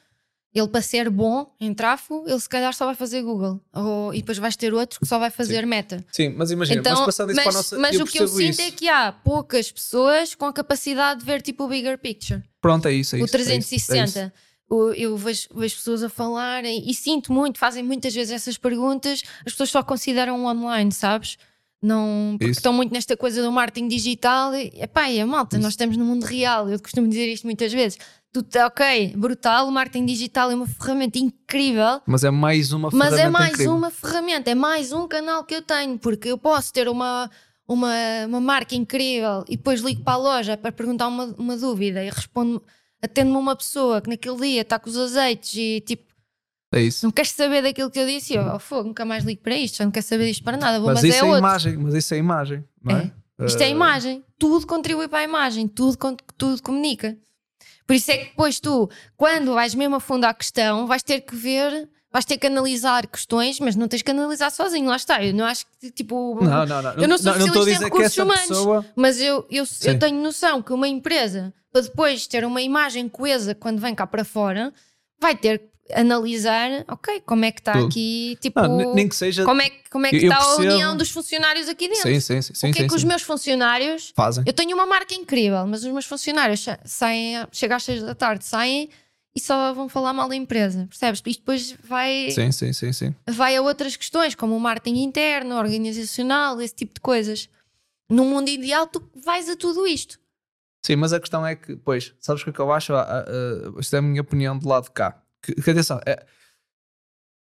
ele 0.55 0.67
para 0.69 0.81
ser 0.83 1.11
bom 1.11 1.53
em 1.61 1.73
tráfego, 1.75 2.25
ele 2.27 2.41
se 2.41 2.49
calhar 2.49 2.73
só 2.75 2.87
vai 2.87 2.95
fazer 2.95 3.23
Google. 3.23 3.61
Ou, 3.73 4.13
e 4.15 4.19
depois 4.19 4.39
vais 4.39 4.57
ter 4.57 4.73
outro 4.75 4.99
que 4.99 5.07
só 5.07 5.19
vai 5.19 5.31
fazer 5.31 5.67
meta. 5.67 6.05
sim, 6.11 6.31
mas 6.31 6.51
imagina, 6.51 6.81
Então, 6.81 6.97
mas 6.97 7.07
passando 7.07 7.31
isso 7.33 7.41
para 7.43 7.51
a 7.51 7.55
nossa 7.55 7.79
mas 7.79 7.97
o 8.01 8.05
que 8.07 8.19
eu 8.19 8.27
percebo 8.27 8.29
sinto 8.29 8.51
isso. 8.51 8.63
é 8.63 8.71
que 8.71 8.89
há 8.89 9.13
poucas 9.13 9.71
pessoas 9.71 10.35
com 10.35 10.47
a 10.47 10.53
capacidade 10.53 11.21
de 11.21 11.27
ver 11.27 11.43
tipo 11.43 11.65
o 11.65 11.69
bigger 11.69 11.99
picture. 11.99 12.43
pronto, 12.61 12.89
é 12.89 12.93
isso, 12.93 13.15
é 13.15 13.21
o 13.21 13.25
isso, 13.25 13.37
é 13.37 13.41
isso, 13.41 13.51
é 13.53 13.57
isso. 13.59 13.69
360. 13.69 14.33
Eu 14.97 15.17
vejo, 15.17 15.49
vejo 15.55 15.77
pessoas 15.77 16.03
a 16.03 16.11
falarem 16.11 16.91
e 16.91 16.93
sinto 16.95 17.33
muito, 17.33 17.59
fazem 17.59 17.83
muitas 17.83 18.15
vezes 18.15 18.33
essas 18.33 18.59
perguntas, 18.59 19.23
as 19.47 19.53
pessoas 19.53 19.71
só 19.71 19.83
consideram 19.83 20.45
online, 20.45 20.93
sabes? 20.93 21.39
Não, 21.81 22.35
porque 22.39 22.51
Isso. 22.51 22.59
estão 22.59 22.73
muito 22.73 22.93
nesta 22.93 23.17
coisa 23.17 23.41
do 23.41 23.53
marketing 23.53 23.87
digital 23.89 24.53
e 24.55 24.73
epá, 24.83 25.09
e 25.11 25.21
a 25.21 25.27
malta, 25.27 25.57
Isso. 25.57 25.63
nós 25.63 25.73
estamos 25.75 25.97
no 25.97 26.05
mundo 26.05 26.25
real, 26.25 26.69
eu 26.69 26.79
costumo 26.83 27.07
dizer 27.09 27.33
isto 27.33 27.45
muitas 27.47 27.73
vezes. 27.73 27.97
Ok, 28.65 29.15
brutal, 29.17 29.69
o 29.69 29.71
marketing 29.71 30.07
digital 30.07 30.51
é 30.51 30.55
uma 30.55 30.67
ferramenta 30.67 31.19
incrível, 31.19 32.01
mas 32.07 32.25
é 32.25 32.31
mais 32.31 32.73
uma 32.73 32.91
mas 32.93 33.11
ferramenta 33.11 33.21
é 33.23 33.31
mais 33.31 33.53
incrível. 33.53 33.75
uma 33.75 33.91
ferramenta, 33.91 34.51
é 34.51 34.55
mais 34.55 34.93
um 34.93 35.09
canal 35.09 35.45
que 35.45 35.55
eu 35.55 35.63
tenho, 35.63 35.99
porque 35.99 36.29
eu 36.29 36.39
posso 36.39 36.73
ter 36.73 36.89
uma, 36.89 37.31
uma, 37.67 37.95
uma 38.27 38.41
marca 38.41 38.75
incrível 38.75 39.45
e 39.49 39.57
depois 39.57 39.81
ligo 39.81 40.03
para 40.03 40.15
a 40.15 40.17
loja 40.17 40.57
para 40.57 40.73
perguntar 40.73 41.09
uma, 41.09 41.35
uma 41.39 41.57
dúvida 41.57 42.05
e 42.05 42.11
respondo, 42.11 42.63
atendo-me 43.03 43.37
uma 43.37 43.57
pessoa 43.57 44.01
que 44.01 44.11
naquele 44.11 44.37
dia 44.37 44.63
está 44.63 44.79
com 44.79 44.89
os 44.89 44.97
azeites 44.97 45.55
e 45.55 45.81
tipo, 45.81 46.09
é 46.75 46.83
isso 46.83 47.07
não 47.07 47.11
queres 47.11 47.31
saber 47.31 47.63
daquilo 47.63 47.91
que 47.91 47.99
eu 47.99 48.07
disse? 48.07 48.35
Eu, 48.35 48.55
oh, 48.55 48.59
fogo, 48.59 48.89
nunca 48.89 49.05
mais 49.05 49.25
ligo 49.25 49.43
para 49.43 49.57
isto, 49.57 49.83
não 49.83 49.91
quero 49.91 50.05
saber 50.05 50.27
disto 50.27 50.45
para 50.45 50.57
nada, 50.57 50.79
vou, 50.79 50.89
mas, 50.89 51.03
mas, 51.03 51.15
isso 51.15 51.25
é 51.25 51.29
é, 51.29 51.39
imagem 51.39 51.77
mas 51.79 51.95
isso 51.95 52.15
é 52.15 52.17
imagem 52.19 52.65
não 52.83 52.97
é? 52.97 53.13
Isto 53.47 53.63
é 53.63 53.67
Eh, 53.67 53.71
imagem, 53.71 54.25
tudo 54.37 54.67
contribui 54.67 55.07
para 55.07 55.21
a 55.21 55.25
imagem, 55.25 55.69
tudo, 55.69 55.97
tudo 56.37 56.61
comunica. 56.61 57.17
Por 57.89 57.97
isso 57.97 58.11
é 58.11 58.19
que 58.19 58.25
depois 58.27 58.61
tu, 58.61 58.89
quando 59.17 59.55
vais 59.55 59.75
mesmo 59.75 59.97
a 59.97 60.01
fundo 60.01 60.27
à 60.27 60.35
questão, 60.35 60.87
vais 60.87 61.03
ter 61.03 61.23
que 61.23 61.35
ver 61.35 61.89
vais 62.13 62.25
ter 62.25 62.39
que 62.39 62.47
analisar 62.47 63.07
questões, 63.07 63.61
mas 63.61 63.77
não 63.77 63.89
tens 63.89 64.03
que 64.03 64.11
analisar 64.11 64.51
sozinho, 64.51 64.89
lá 64.89 64.97
está. 64.97 65.25
Eu 65.25 65.33
não 65.33 65.45
acho 65.45 65.65
que 65.81 65.91
tipo. 65.91 66.39
Não, 66.43 66.67
não, 66.67 66.83
não. 66.83 66.93
Eu 66.93 67.09
não 67.09 67.19
sou 67.19 67.33
não, 67.33 67.39
especialista 67.39 67.59
em 67.59 67.65
dizer 67.65 67.79
que 67.79 67.85
recursos 67.85 68.19
humanos. 68.19 68.49
pessoa. 68.49 68.87
Mas 68.95 69.21
eu, 69.21 69.47
eu, 69.51 69.65
Sim. 69.65 69.91
eu 69.91 69.99
tenho 69.99 70.23
noção 70.23 70.63
que 70.63 70.73
uma 70.73 70.87
empresa, 70.87 71.53
para 71.73 71.83
depois 71.83 72.27
ter 72.27 72.45
uma 72.45 72.61
imagem 72.61 73.09
coesa 73.09 73.55
quando 73.55 73.81
vem 73.81 73.95
cá 73.95 74.07
para 74.07 74.25
fora, 74.25 74.73
vai 75.19 75.35
ter 75.35 75.59
que 75.59 75.69
analisar, 75.95 76.85
ok, 76.89 77.21
como 77.27 77.45
é 77.45 77.53
que 77.53 77.61
está 77.61 77.73
aqui, 77.87 78.37
tipo, 78.41 78.61
Não, 78.61 78.95
nem- 78.95 79.09
que 79.09 79.17
seja. 79.17 79.45
como 79.45 79.61
é, 79.63 79.71
que- 79.71 79.91
como 79.91 80.07
é 80.07 80.11
que 80.11 80.17
está 80.17 80.37
a 80.39 80.57
união 80.57 80.97
dos 80.97 81.11
funcionários 81.11 81.69
aqui 81.69 81.89
dentro. 81.89 82.03
Sim, 82.03 82.21
sim, 82.21 82.43
sim. 82.43 82.55
sim, 82.55 82.71
o 82.71 82.73
que 82.73 82.79
é 82.79 82.83
sim, 82.83 82.89
que 82.89 82.95
os 82.95 83.01
sim. 83.03 83.07
meus 83.09 83.23
funcionários. 83.23 84.13
Fazem. 84.17 84.45
Eu 84.47 84.53
tenho 84.53 84.75
uma 84.75 84.87
marca 84.87 85.15
incrível, 85.15 85.67
mas 85.67 85.85
os 85.85 85.93
meus 85.93 86.05
funcionários 86.07 86.61
sa- 86.61 86.79
saem, 86.85 87.47
chegam 87.53 87.77
às 87.77 87.83
seis 87.83 88.03
da 88.03 88.15
tarde, 88.15 88.45
saem 88.45 88.89
e 89.35 89.41
só 89.41 89.73
vão 89.73 89.89
falar 89.89 90.13
mal 90.13 90.29
da 90.29 90.35
empresa, 90.35 90.87
percebes? 90.89 91.23
Isto 91.25 91.41
depois 91.41 91.73
vai, 91.85 92.31
Sim, 92.31 92.51
sim, 92.51 92.73
sim, 92.73 92.93
sim. 92.93 93.15
vai 93.29 93.57
a 93.57 93.63
outras 93.63 93.97
questões, 93.97 94.35
como 94.35 94.57
o 94.57 94.61
marketing 94.61 95.03
interno, 95.03 95.57
organizacional, 95.57 96.61
esse 96.61 96.75
tipo 96.75 96.95
de 96.95 97.01
coisas. 97.01 97.49
No 98.11 98.25
mundo 98.25 98.49
ideal, 98.49 98.87
tu 98.87 99.03
vais 99.25 99.49
a 99.49 99.55
tudo 99.57 99.87
isto. 99.87 100.19
Sim, 100.85 100.97
mas 100.97 101.13
a 101.13 101.21
questão 101.21 101.47
é 101.47 101.55
que, 101.55 101.77
pois, 101.77 102.15
sabes 102.21 102.41
o 102.43 102.45
que 102.45 102.51
é 102.51 102.53
que 102.55 102.61
eu 102.61 102.73
acho? 102.73 102.95
Ah, 102.95 103.03
ah, 103.03 103.25
ah, 103.29 103.81
isto 103.81 103.95
é 103.95 103.99
a 103.99 104.03
minha 104.03 104.23
opinião 104.23 104.59
do 104.59 104.67
lado 104.67 104.85
de 104.85 104.91
cá. 104.93 105.23
Que, 105.43 105.55
que 105.55 105.71
atenção, 105.71 106.01
é, 106.07 106.25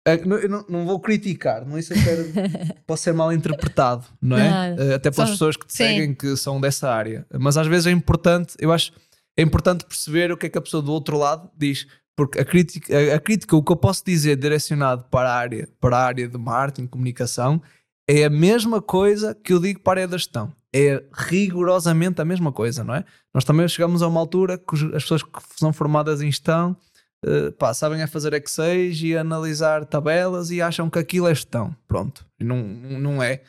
é, 0.06 0.24
não- 0.24 0.36
eu 0.38 0.48
não, 0.48 0.64
não 0.68 0.86
vou 0.86 0.98
criticar, 0.98 1.64
não 1.64 1.76
é 1.76 1.80
isso 1.80 1.92
eu 1.92 2.02
quero, 2.02 2.24
pode 2.86 3.00
ser 3.00 3.12
mal 3.14 3.32
interpretado, 3.32 4.04
não 4.20 4.36
é? 4.36 4.48
Nada. 4.50 4.92
Ah, 4.92 4.96
até 4.96 5.10
pelas 5.10 5.28
Só- 5.28 5.34
pessoas 5.34 5.56
que 5.56 5.66
te 5.66 5.72
sim. 5.72 5.84
seguem 5.84 6.14
que 6.14 6.36
são 6.36 6.60
dessa 6.60 6.90
área. 6.90 7.24
Mas 7.38 7.56
às 7.56 7.66
vezes 7.66 7.86
é 7.86 7.90
importante, 7.90 8.54
eu 8.58 8.72
acho, 8.72 8.92
é 9.36 9.42
importante 9.42 9.84
perceber 9.84 10.32
o 10.32 10.36
que 10.36 10.46
é 10.46 10.48
que 10.48 10.58
a 10.58 10.62
pessoa 10.62 10.82
do 10.82 10.92
outro 10.92 11.16
lado 11.18 11.50
diz. 11.56 11.86
Porque 12.16 12.38
a 12.40 12.44
crítica, 12.44 12.92
a, 12.94 13.14
a 13.16 13.20
crítica, 13.20 13.56
o 13.56 13.62
que 13.62 13.72
eu 13.72 13.76
posso 13.76 14.04
dizer 14.04 14.36
direcionado 14.36 15.04
para 15.04 15.30
a 15.30 15.34
área, 15.34 15.68
para 15.80 15.96
a 15.96 16.04
área 16.04 16.28
de 16.28 16.36
marketing, 16.36 16.86
comunicação, 16.86 17.62
é 18.08 18.24
a 18.24 18.30
mesma 18.30 18.82
coisa 18.82 19.34
que 19.34 19.52
eu 19.52 19.58
digo 19.60 19.80
para 19.80 20.00
a 20.00 20.02
área 20.02 20.08
da 20.08 20.18
gestão. 20.18 20.52
É 20.74 21.02
rigorosamente 21.14 22.20
a 22.20 22.24
mesma 22.24 22.50
coisa, 22.52 22.82
não 22.84 22.94
é? 22.94 23.04
Nós 23.32 23.44
também 23.44 23.66
chegamos 23.68 24.02
a 24.02 24.08
uma 24.08 24.20
altura 24.20 24.58
que 24.58 24.74
as 24.94 25.02
pessoas 25.04 25.22
que 25.22 25.30
são 25.56 25.72
formadas 25.72 26.20
em 26.20 26.26
gestão 26.30 26.76
eh, 27.24 27.50
pá, 27.52 27.72
sabem 27.74 28.02
a 28.02 28.06
fazer 28.08 28.32
Excel 28.34 28.90
e 28.92 29.16
a 29.16 29.20
analisar 29.20 29.84
tabelas 29.86 30.50
e 30.50 30.60
acham 30.62 30.88
que 30.90 30.98
aquilo 30.98 31.26
é 31.28 31.34
gestão. 31.34 31.74
Pronto. 31.86 32.26
Não, 32.40 32.62
não 32.62 33.22
é, 33.22 33.42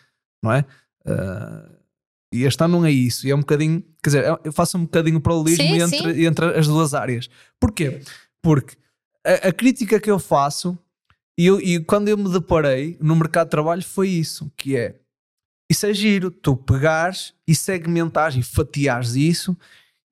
não 0.43 0.51
é? 0.51 0.65
Eh, 1.05 1.69
e 2.33 2.41
a 2.41 2.45
gestão 2.45 2.67
não 2.67 2.85
é 2.85 2.91
isso. 2.91 3.27
E 3.27 3.31
é 3.31 3.35
um 3.35 3.39
bocadinho, 3.41 3.81
quer 4.01 4.09
dizer, 4.09 4.39
eu- 4.43 4.51
faço 4.51 4.77
um 4.77 4.83
bocadinho 4.83 5.21
paralelismo 5.21 5.63
Sim, 5.65 5.81
entre, 5.81 6.25
entre 6.25 6.45
as 6.57 6.67
duas 6.67 6.93
áreas. 6.93 7.29
Porquê? 7.59 8.01
Porque 8.41 8.75
a, 9.25 9.49
a 9.49 9.53
crítica 9.53 9.99
que 9.99 10.09
eu 10.09 10.17
faço 10.19 10.77
e, 11.37 11.45
eu- 11.45 11.59
e 11.61 11.79
quando 11.79 12.07
eu 12.09 12.17
me 12.17 12.31
deparei 12.31 12.97
no 12.99 13.15
mercado 13.15 13.47
de 13.47 13.51
trabalho 13.51 13.83
foi 13.83 14.09
isso, 14.09 14.51
que 14.57 14.75
é 14.75 14.95
isso 15.71 15.85
é 15.85 15.93
giro, 15.93 16.29
tu 16.29 16.55
pegares 16.55 17.33
e 17.47 17.55
segmentares 17.55 18.35
e 18.37 18.43
fatiares 18.43 19.15
isso 19.15 19.57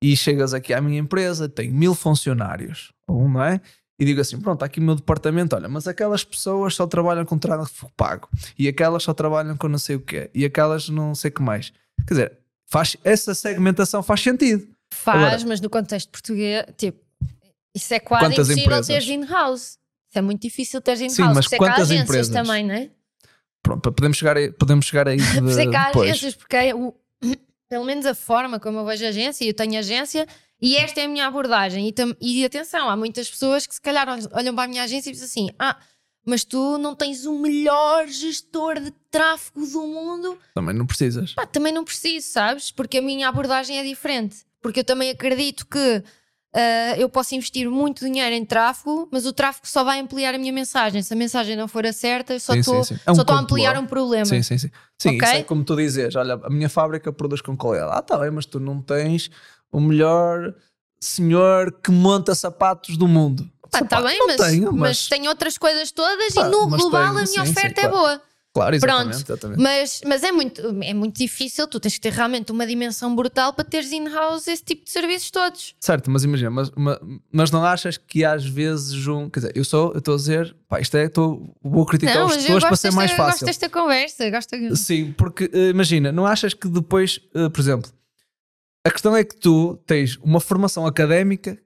e 0.02 0.16
chegas 0.16 0.52
aqui 0.52 0.74
à 0.74 0.80
minha 0.80 0.98
empresa, 0.98 1.48
tenho 1.48 1.72
mil 1.72 1.94
funcionários, 1.94 2.92
um, 3.08 3.28
não 3.28 3.42
é? 3.42 3.60
E 3.98 4.04
digo 4.04 4.20
assim, 4.20 4.40
pronto, 4.40 4.56
está 4.56 4.66
aqui 4.66 4.80
o 4.80 4.82
meu 4.82 4.96
departamento, 4.96 5.54
olha, 5.54 5.68
mas 5.68 5.86
aquelas 5.86 6.24
pessoas 6.24 6.74
só 6.74 6.86
trabalham 6.86 7.24
com 7.24 7.38
tráfego 7.38 7.90
pago 7.96 8.28
e 8.58 8.66
aquelas 8.66 9.02
só 9.04 9.14
trabalham 9.14 9.56
com 9.56 9.68
não 9.68 9.78
sei 9.78 9.94
o 9.96 10.00
quê 10.00 10.28
e 10.34 10.44
aquelas 10.44 10.88
não 10.88 11.14
sei 11.14 11.30
o 11.30 11.34
que 11.34 11.42
mais. 11.42 11.72
Quer 12.08 12.14
dizer, 12.14 12.38
faz, 12.68 12.96
essa 13.04 13.32
segmentação 13.34 14.02
faz 14.02 14.20
sentido. 14.20 14.66
Faz, 14.92 15.18
Agora- 15.34 15.48
mas 15.48 15.60
no 15.60 15.70
contexto 15.70 16.10
português, 16.10 16.64
tipo, 16.76 16.98
isso 17.74 17.94
é 17.94 18.00
quase 18.00 18.32
impossível 18.32 18.62
empresas? 18.62 18.86
teres 18.88 19.08
in-house. 19.08 19.62
Isso 20.08 20.18
é 20.18 20.20
muito 20.22 20.42
difícil 20.42 20.80
teres 20.80 21.00
in-house. 21.00 21.16
Sim, 21.16 21.34
mas 21.34 21.52
é 21.52 21.56
quantas 21.56 21.90
agências 21.90 22.04
empresas? 22.28 22.28
também, 22.34 22.66
não 22.66 22.74
é? 22.74 22.90
Pronto, 23.62 23.92
podemos 23.92 24.16
chegar 24.18 24.36
aí, 24.36 24.50
podemos 24.50 24.84
chegar 24.86 25.06
aí 25.06 25.16
de, 25.18 25.24
Por 25.40 25.48
isso 25.48 25.60
é 25.60 25.66
depois. 25.66 26.10
agências, 26.10 26.34
porque 26.34 26.56
é 26.56 26.74
o- 26.74 26.92
pelo 27.72 27.86
menos 27.86 28.04
a 28.04 28.14
forma 28.14 28.60
como 28.60 28.80
eu 28.80 28.84
vejo 28.84 29.06
agência, 29.06 29.46
eu 29.46 29.54
tenho 29.54 29.78
agência 29.78 30.26
e 30.60 30.76
esta 30.76 31.00
é 31.00 31.04
a 31.04 31.08
minha 31.08 31.26
abordagem. 31.26 31.88
E, 32.20 32.40
e 32.40 32.44
atenção, 32.44 32.86
há 32.90 32.94
muitas 32.94 33.30
pessoas 33.30 33.66
que 33.66 33.74
se 33.74 33.80
calhar 33.80 34.06
olham- 34.06 34.28
olham 34.34 34.54
para 34.54 34.64
a 34.64 34.68
minha 34.68 34.82
agência 34.82 35.08
e 35.08 35.12
dizem 35.14 35.24
assim: 35.26 35.48
Ah, 35.58 35.78
mas 36.22 36.44
tu 36.44 36.76
não 36.76 36.94
tens 36.94 37.24
o 37.24 37.32
melhor 37.38 38.06
gestor 38.08 38.78
de 38.78 38.90
tráfego 39.10 39.64
do 39.66 39.86
mundo. 39.86 40.38
Também 40.54 40.74
não 40.74 40.84
precisas. 40.86 41.32
Pá, 41.32 41.46
também 41.46 41.72
não 41.72 41.82
preciso, 41.82 42.28
sabes? 42.28 42.70
Porque 42.70 42.98
a 42.98 43.02
minha 43.02 43.26
abordagem 43.26 43.78
é 43.78 43.82
diferente. 43.82 44.44
Porque 44.60 44.80
eu 44.80 44.84
também 44.84 45.08
acredito 45.08 45.66
que 45.66 46.04
ah, 46.54 46.94
eu 46.98 47.08
posso 47.08 47.34
investir 47.34 47.68
muito 47.70 48.04
dinheiro 48.04 48.34
em 48.34 48.44
tráfego, 48.44 49.08
mas 49.10 49.24
o 49.24 49.32
tráfego 49.32 49.66
só 49.66 49.82
vai 49.82 50.00
ampliar 50.00 50.34
a 50.34 50.38
minha 50.38 50.52
mensagem. 50.52 51.02
Se 51.02 51.14
a 51.14 51.16
mensagem 51.16 51.56
não 51.56 51.66
for 51.66 51.86
a 51.86 51.92
certa, 51.92 52.34
eu 52.34 52.40
só 52.40 52.52
Sim, 52.52 52.60
estou 52.60 52.84
sim, 52.84 52.94
sim. 52.94 53.00
É 53.06 53.12
um 53.12 53.14
a 53.16 53.40
ampliar 53.40 53.78
um 53.78 53.86
problema. 53.86 54.26
Sim, 54.26 54.42
sim, 54.42 54.58
sim. 54.58 54.70
Sim, 54.98 55.16
Ok? 55.16 55.22
isso 55.22 55.36
é 55.36 55.42
como 55.44 55.64
tu 55.64 55.74
dizes, 55.76 56.14
olha, 56.14 56.34
a 56.34 56.50
minha 56.50 56.68
fábrica 56.68 57.12
produz 57.12 57.40
com 57.40 57.56
qualidade. 57.56 57.92
Ah, 57.94 58.02
tá 58.02 58.18
bem, 58.18 58.30
mas 58.30 58.44
tu 58.44 58.60
não 58.60 58.82
tens 58.82 59.30
o 59.70 59.80
melhor 59.80 60.54
senhor 61.00 61.72
que 61.82 61.90
monta 61.90 62.34
sapatos 62.34 62.96
do 62.98 63.08
mundo. 63.08 63.50
Pá, 63.70 63.78
tá 63.80 63.96
Sapato, 63.96 64.04
bem, 64.04 64.18
mas, 64.26 64.36
tenho, 64.36 64.72
mas... 64.72 64.80
mas, 64.80 65.08
tem 65.08 65.28
outras 65.28 65.56
coisas 65.56 65.90
todas 65.90 66.34
Pá, 66.34 66.46
e 66.46 66.50
no 66.50 66.68
global 66.68 67.14
tenho, 67.14 67.18
a 67.18 67.22
minha 67.22 67.26
sim, 67.26 67.44
sim, 67.46 67.50
oferta 67.50 67.80
é 67.80 67.88
claro. 67.88 67.96
boa. 67.96 68.22
Claro, 68.52 68.74
exatamente, 68.74 69.04
Pronto. 69.04 69.24
exatamente. 69.24 69.60
Mas, 69.60 70.00
mas 70.06 70.22
é, 70.22 70.32
muito, 70.32 70.60
é 70.82 70.94
muito 70.94 71.16
difícil, 71.16 71.66
tu 71.66 71.80
tens 71.80 71.94
que 71.94 72.00
ter 72.00 72.12
realmente 72.12 72.52
uma 72.52 72.66
dimensão 72.66 73.14
brutal 73.14 73.52
para 73.52 73.64
teres 73.64 73.92
in-house 73.92 74.46
esse 74.48 74.62
tipo 74.62 74.84
de 74.84 74.90
serviços 74.90 75.30
todos. 75.30 75.74
Certo, 75.80 76.10
mas 76.10 76.24
imagina, 76.24 76.50
mas, 76.50 76.70
mas, 77.32 77.50
não 77.50 77.64
achas 77.64 77.96
que 77.96 78.24
às 78.24 78.44
vezes 78.44 79.06
um, 79.06 79.28
quer 79.28 79.40
dizer, 79.40 79.52
eu 79.56 79.64
sou, 79.64 79.92
eu 79.92 79.98
estou 79.98 80.14
a 80.14 80.16
dizer, 80.16 80.56
pá, 80.68 80.80
isto 80.80 80.96
é, 80.96 81.04
estou, 81.04 81.54
vou 81.62 81.86
criticar 81.86 82.14
não, 82.14 82.22
eu 82.22 82.28
pessoas 82.28 82.60
para 82.60 82.70
gosto 82.70 82.82
ser 82.82 82.88
desta, 82.88 82.96
mais 82.96 83.10
gosto 83.10 83.30
fácil. 83.30 83.46
desta 83.46 83.68
conversa. 83.68 84.30
Gosto... 84.30 84.76
Sim, 84.76 85.12
porque 85.12 85.50
eh, 85.52 85.70
imagina, 85.70 86.12
não 86.12 86.26
achas 86.26 86.54
que 86.54 86.68
depois, 86.68 87.20
eh, 87.34 87.48
por 87.48 87.60
exemplo, 87.60 87.90
a 88.84 88.90
questão 88.90 89.16
é 89.16 89.22
que 89.22 89.36
tu 89.36 89.76
tens 89.86 90.18
uma 90.22 90.40
formação 90.40 90.86
académica 90.86 91.58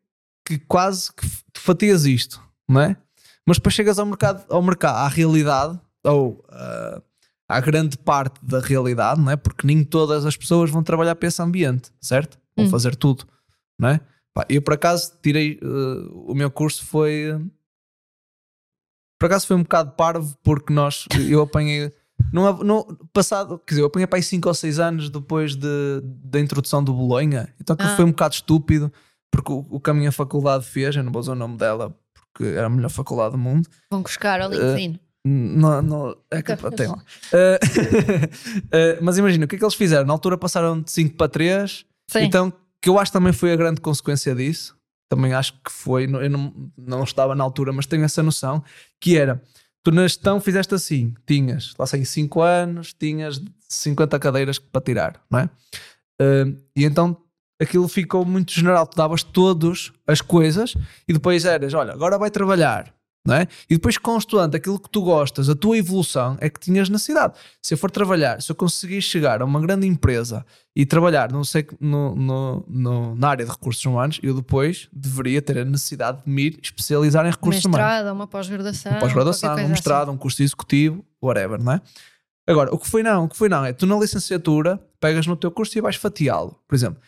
que 0.44 0.58
quase 0.58 1.12
que 1.12 1.26
fatias 1.58 2.04
isto, 2.04 2.40
não 2.68 2.80
é? 2.80 2.96
Mas 3.44 3.56
depois 3.58 3.74
chegas 3.74 3.98
ao 3.98 4.06
mercado, 4.06 4.44
ao 4.48 4.62
mercado, 4.62 4.96
à 4.96 5.08
realidade, 5.08 5.80
ou 6.06 6.44
ah, 6.50 7.02
à 7.48 7.60
grande 7.60 7.96
parte 7.98 8.44
da 8.44 8.60
realidade, 8.60 9.20
não 9.20 9.30
é? 9.30 9.36
Porque 9.36 9.66
nem 9.66 9.84
todas 9.84 10.24
as 10.26 10.36
pessoas 10.36 10.70
vão 10.70 10.82
trabalhar 10.82 11.14
para 11.16 11.28
esse 11.28 11.40
ambiente, 11.42 11.90
certo? 12.00 12.38
Vão 12.56 12.66
Hum. 12.66 12.70
fazer 12.70 12.96
tudo, 12.96 13.24
não 13.78 13.88
é? 13.90 14.00
Eu 14.48 14.60
por 14.62 14.74
acaso 14.74 15.12
tirei, 15.22 15.58
eh, 15.62 16.08
o 16.12 16.34
meu 16.34 16.50
curso 16.50 16.84
foi. 16.84 17.32
por 19.18 19.26
acaso 19.26 19.46
foi 19.46 19.56
um 19.56 19.62
bocado 19.62 19.92
parvo, 19.92 20.36
porque 20.42 20.72
nós, 20.72 21.06
eu 21.30 21.40
apanhei. 21.42 21.90
Não, 22.32 22.52
não, 22.58 22.84
passado, 23.12 23.58
quer 23.58 23.72
dizer, 23.74 23.82
eu 23.82 23.86
apanhei 23.86 24.06
para 24.06 24.18
aí 24.18 24.22
5 24.22 24.48
ou 24.48 24.54
6 24.54 24.78
anos 24.78 25.08
depois 25.10 25.54
de, 25.54 26.00
da 26.02 26.40
introdução 26.40 26.82
do 26.82 26.92
Bolonha, 26.92 27.52
então 27.60 27.76
Ah. 27.78 27.96
foi 27.96 28.04
um 28.04 28.10
bocado 28.10 28.34
estúpido, 28.34 28.92
porque 29.30 29.52
o, 29.52 29.66
o 29.70 29.80
que 29.80 29.90
a 29.90 29.94
minha 29.94 30.12
faculdade 30.12 30.64
fez, 30.66 30.96
eu 30.96 31.02
não 31.04 31.12
vou 31.12 31.20
usar 31.20 31.32
o 31.32 31.36
nome 31.36 31.56
dela, 31.56 31.94
porque 32.14 32.44
era 32.44 32.66
a 32.66 32.70
melhor 32.70 32.90
faculdade 32.90 33.32
do 33.32 33.38
mundo, 33.38 33.68
Vão 33.90 34.02
buscar 34.02 34.40
ao 34.40 34.50
LinkedIn. 34.50 34.98
Não, 35.28 35.82
não, 35.82 36.16
é 36.30 36.40
capaz, 36.40 36.72
tem 36.76 36.86
lá. 36.86 37.02
Eh, 37.32 37.58
eh, 38.70 38.98
mas 39.02 39.18
imagina, 39.18 39.44
o 39.44 39.48
que 39.48 39.56
é 39.56 39.58
que 39.58 39.64
eles 39.64 39.74
fizeram? 39.74 40.06
Na 40.06 40.12
altura 40.12 40.38
passaram 40.38 40.80
de 40.80 40.88
5 40.92 41.16
para 41.16 41.28
3, 41.28 41.84
Sim. 42.06 42.18
então, 42.20 42.52
que 42.80 42.88
eu 42.88 42.96
acho 42.96 43.10
também 43.10 43.32
foi 43.32 43.52
a 43.52 43.56
grande 43.56 43.80
consequência 43.80 44.32
disso, 44.36 44.76
também 45.08 45.34
acho 45.34 45.54
que 45.54 45.72
foi, 45.72 46.04
eu 46.04 46.30
não, 46.30 46.70
não 46.78 47.02
estava 47.02 47.34
na 47.34 47.42
altura, 47.42 47.72
mas 47.72 47.86
tenho 47.86 48.04
essa 48.04 48.22
noção, 48.22 48.62
que 49.00 49.16
era, 49.18 49.42
tu 49.82 49.90
na 49.90 50.02
gestão 50.02 50.40
fizeste 50.40 50.72
assim, 50.76 51.12
tinhas, 51.26 51.74
lá 51.76 51.86
sei, 51.86 52.04
5 52.04 52.40
anos, 52.40 52.92
tinhas 52.92 53.42
50 53.68 54.20
cadeiras 54.20 54.60
para 54.60 54.80
tirar, 54.80 55.20
não 55.28 55.40
é? 55.40 55.50
Eh, 56.20 56.52
e 56.76 56.84
então 56.84 57.16
aquilo 57.60 57.88
ficou 57.88 58.24
muito 58.24 58.52
general, 58.52 58.86
tu 58.86 58.96
davas 58.96 59.24
todas 59.24 59.90
as 60.06 60.20
coisas 60.20 60.76
e 61.08 61.12
depois 61.12 61.44
eras, 61.44 61.74
olha, 61.74 61.92
agora 61.92 62.16
vai 62.16 62.30
trabalhar, 62.30 62.94
é? 63.34 63.48
E 63.68 63.74
depois 63.74 63.98
constante, 63.98 64.56
aquilo 64.56 64.78
que 64.78 64.88
tu 64.88 65.02
gostas, 65.02 65.48
a 65.48 65.54
tua 65.54 65.76
evolução 65.76 66.36
é 66.40 66.48
que 66.48 66.60
tinhas 66.60 66.88
necessidade. 66.88 67.34
Se 67.62 67.74
eu 67.74 67.78
for 67.78 67.90
trabalhar, 67.90 68.40
se 68.40 68.50
eu 68.52 68.56
conseguir 68.56 69.00
chegar 69.02 69.42
a 69.42 69.44
uma 69.44 69.60
grande 69.60 69.86
empresa 69.86 70.44
e 70.74 70.84
trabalhar 70.86 71.32
não 71.32 71.42
sei, 71.42 71.66
no, 71.80 72.14
no, 72.14 72.64
no- 72.68 73.14
na 73.16 73.28
área 73.30 73.44
de 73.44 73.50
recursos 73.50 73.84
humanos, 73.84 74.20
eu 74.22 74.34
depois 74.34 74.88
deveria 74.92 75.40
ter 75.42 75.58
a 75.58 75.64
necessidade 75.64 76.22
de 76.24 76.30
me 76.30 76.56
especializar 76.62 77.26
em 77.26 77.30
recursos 77.30 77.64
humanos. 77.64 77.86
Mestrado, 77.86 78.14
uma 78.14 78.26
pós-graduação. 78.26 78.92
Uma 78.92 79.00
pós-graduação, 79.00 79.50
um 79.50 79.54
coisa 79.54 79.68
mestrado, 79.70 80.10
um 80.12 80.16
curso 80.16 80.42
executivo, 80.42 81.04
whatever, 81.22 81.62
não 81.62 81.72
é? 81.72 81.80
Agora, 82.48 82.72
o 82.72 82.78
que 82.78 82.88
foi 82.88 83.02
não, 83.02 83.24
o 83.24 83.28
que 83.28 83.36
foi 83.36 83.48
não 83.48 83.64
é, 83.64 83.72
tu 83.72 83.86
na 83.86 83.96
licenciatura 83.98 84.80
pegas 85.00 85.26
no 85.26 85.34
teu 85.36 85.50
curso 85.50 85.76
e 85.76 85.80
vais 85.80 85.96
fatiá-lo. 85.96 86.56
Por 86.68 86.74
exemplo, 86.76 87.00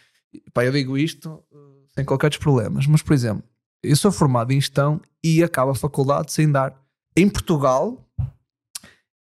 pá, 0.53 0.65
eu 0.65 0.73
digo 0.73 0.99
isto 0.99 1.41
eh, 1.53 1.57
sem 1.95 2.05
qualquer 2.05 2.29
dos 2.29 2.39
problemas, 2.39 2.87
mas 2.89 3.03
por 3.03 3.13
exemplo, 3.13 3.45
eu 3.83 3.97
sou 3.97 4.13
formado 4.13 4.53
em 4.53 4.61
gestão 4.61 5.01
e 5.23 5.43
acabo 5.43 5.71
a 5.71 5.75
faculdade 5.75 6.33
sem 6.33 6.51
dar. 6.51 6.75
Em 7.17 7.29
Portugal, 7.29 8.05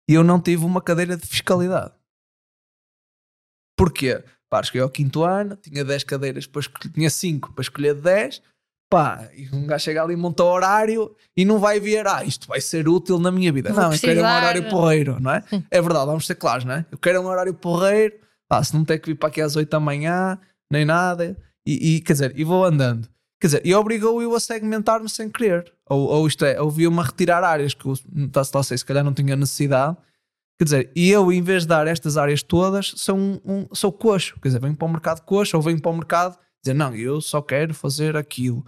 eu 0.08 0.22
não 0.22 0.40
tive 0.40 0.64
uma 0.64 0.80
cadeira 0.80 1.16
de 1.16 1.26
fiscalidade. 1.26 1.92
Porquê? 3.76 4.22
Pá, 4.48 4.62
cheguei 4.62 4.80
ao 4.80 4.90
quinto 4.90 5.22
ano, 5.24 5.56
tinha 5.56 5.84
10 5.84 6.04
cadeiras, 6.04 6.46
para 6.46 6.60
escolher, 6.60 6.92
tinha 6.92 7.10
5 7.10 7.52
para 7.52 7.62
escolher 7.62 7.94
10, 7.94 8.40
Pá, 8.88 9.28
e 9.34 9.48
um 9.52 9.66
gajo 9.66 9.84
chega 9.84 10.00
ali 10.00 10.14
e 10.14 10.16
monta 10.16 10.44
o 10.44 10.46
horário 10.46 11.16
e 11.36 11.44
não 11.44 11.58
vai 11.58 11.80
ver, 11.80 12.06
ah, 12.06 12.22
isto 12.22 12.46
vai 12.46 12.60
ser 12.60 12.88
útil 12.88 13.18
na 13.18 13.32
minha 13.32 13.52
vida. 13.52 13.72
Vou 13.72 13.82
não, 13.82 13.92
eu 13.92 13.98
quero 13.98 14.20
um 14.20 14.24
horário 14.24 14.68
porreiro, 14.68 15.20
não 15.20 15.32
é? 15.32 15.42
É 15.72 15.82
verdade, 15.82 16.06
vamos 16.06 16.24
ser 16.24 16.36
claros, 16.36 16.64
não 16.64 16.74
é? 16.74 16.86
Eu 16.90 16.96
quero 16.96 17.20
um 17.20 17.26
horário 17.26 17.52
porreiro, 17.52 18.14
pá, 18.48 18.62
se 18.62 18.74
não 18.74 18.84
tem 18.84 18.98
que 18.98 19.06
vir 19.06 19.16
para 19.16 19.28
aqui 19.28 19.40
às 19.40 19.56
8 19.56 19.68
da 19.68 19.80
manhã, 19.80 20.38
nem 20.70 20.84
nada, 20.84 21.36
e, 21.66 21.96
e, 21.96 22.00
quer 22.00 22.12
dizer, 22.12 22.38
e 22.38 22.44
vou 22.44 22.64
andando. 22.64 23.08
Quer 23.46 23.58
dizer, 23.58 23.62
e 23.66 23.74
obrigou-eu 23.74 24.34
a 24.34 24.40
segmentar-me 24.40 25.08
sem 25.08 25.28
querer. 25.30 25.72
Ou, 25.88 26.00
ou 26.08 26.26
isto 26.26 26.44
é, 26.44 26.60
ouviu-me 26.60 26.98
a 26.98 27.02
retirar 27.04 27.44
áreas 27.44 27.74
que 27.74 27.86
eu 27.86 27.94
tá, 28.32 28.44
tá, 28.44 28.62
sei, 28.62 28.76
se 28.76 28.84
calhar 28.84 29.04
não 29.04 29.14
tinha 29.14 29.36
necessidade. 29.36 29.96
Quer 30.58 30.64
dizer, 30.64 30.90
e 30.96 31.10
eu, 31.10 31.30
em 31.30 31.42
vez 31.42 31.62
de 31.62 31.68
dar 31.68 31.86
estas 31.86 32.16
áreas 32.16 32.42
todas, 32.42 32.92
sou, 32.96 33.16
um, 33.16 33.40
um- 33.44 33.66
sou 33.72 33.92
coxo. 33.92 34.34
Quer 34.40 34.48
dizer, 34.48 34.60
venho 34.60 34.74
para 34.74 34.86
o 34.86 34.90
mercado 34.90 35.20
coxo 35.20 35.56
ou 35.56 35.62
venho 35.62 35.80
para 35.80 35.90
o 35.92 35.94
mercado 35.94 36.36
dizer, 36.64 36.74
não, 36.74 36.94
eu 36.96 37.20
só 37.20 37.40
quero 37.40 37.72
fazer 37.72 38.16
aquilo. 38.16 38.64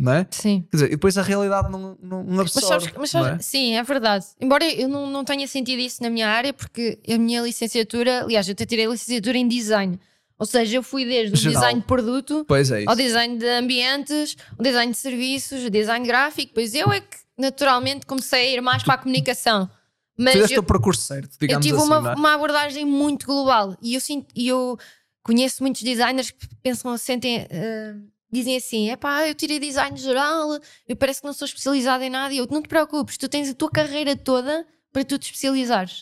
Não 0.00 0.12
é? 0.12 0.26
Sim. 0.30 0.64
Quer 0.70 0.76
dizer, 0.78 0.86
e 0.86 0.90
depois 0.92 1.18
a 1.18 1.22
realidade 1.22 1.70
não, 1.70 1.96
não, 2.02 2.24
não 2.24 2.36
Mas 2.36 2.56
absorve. 2.56 2.86
sabes, 2.86 2.98
mas 2.98 3.10
sabes- 3.10 3.28
é? 3.38 3.42
sim, 3.42 3.74
é 3.76 3.82
verdade. 3.82 4.24
Embora 4.40 4.64
eu 4.64 4.88
não, 4.88 5.08
não 5.10 5.24
tenha 5.24 5.46
sentido 5.46 5.80
isso 5.80 6.02
na 6.02 6.08
minha 6.08 6.28
área, 6.28 6.52
porque 6.54 6.98
a 7.06 7.18
minha 7.18 7.42
licenciatura, 7.42 8.22
aliás, 8.22 8.48
eu 8.48 8.52
até 8.52 8.64
tirei 8.64 8.86
licenciatura 8.86 9.36
em 9.36 9.46
design. 9.46 10.00
Ou 10.42 10.46
seja, 10.46 10.76
eu 10.76 10.82
fui 10.82 11.04
desde 11.04 11.34
o 11.34 11.36
Geral. 11.36 11.54
design 11.54 11.80
de 11.80 11.86
produto 11.86 12.44
é 12.50 12.84
ao 12.84 12.96
design 12.96 13.38
de 13.38 13.46
ambientes, 13.46 14.36
ao 14.58 14.64
design 14.64 14.90
de 14.90 14.98
serviços, 14.98 15.62
ao 15.62 15.70
design 15.70 16.04
gráfico. 16.04 16.50
Pois 16.52 16.74
eu 16.74 16.90
é 16.90 17.00
que 17.00 17.16
naturalmente 17.38 18.04
comecei 18.04 18.48
a 18.48 18.52
ir 18.54 18.60
mais 18.60 18.82
para 18.82 18.94
a 18.94 18.98
comunicação. 18.98 19.70
Mas 20.18 20.32
Fizeste 20.32 20.56
eu, 20.56 20.62
o 20.62 20.64
percurso 20.64 21.00
certo, 21.00 21.34
eu 21.34 21.38
digamos 21.38 21.64
tive 21.64 21.78
assim. 21.78 21.86
uma, 21.86 22.10
é? 22.10 22.14
uma 22.16 22.34
abordagem 22.34 22.84
muito 22.84 23.24
global 23.24 23.76
e 23.80 23.94
eu, 23.94 24.00
sinto, 24.00 24.26
eu 24.34 24.76
conheço 25.22 25.62
muitos 25.62 25.80
designers 25.80 26.32
que 26.32 26.48
pensam, 26.60 26.98
sentem, 26.98 27.46
eh, 27.48 27.94
dizem 28.28 28.56
assim: 28.56 28.90
é 28.90 28.96
pá, 28.96 29.28
eu 29.28 29.36
tirei 29.36 29.60
design 29.60 29.96
geral, 29.96 30.58
eu 30.88 30.96
parece 30.96 31.20
que 31.20 31.26
não 31.28 31.32
sou 31.32 31.46
especializada 31.46 32.04
em 32.04 32.10
nada. 32.10 32.34
E 32.34 32.38
eu, 32.38 32.48
não 32.50 32.60
te 32.60 32.68
preocupes, 32.68 33.16
tu 33.16 33.28
tens 33.28 33.48
a 33.48 33.54
tua 33.54 33.70
carreira 33.70 34.16
toda 34.16 34.66
para 34.92 35.04
tu 35.04 35.16
te 35.18 35.26
especializares. 35.26 36.00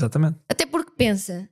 Exatamente. 0.00 0.38
Até 0.48 0.64
porque 0.64 0.92
pensa, 0.96 1.46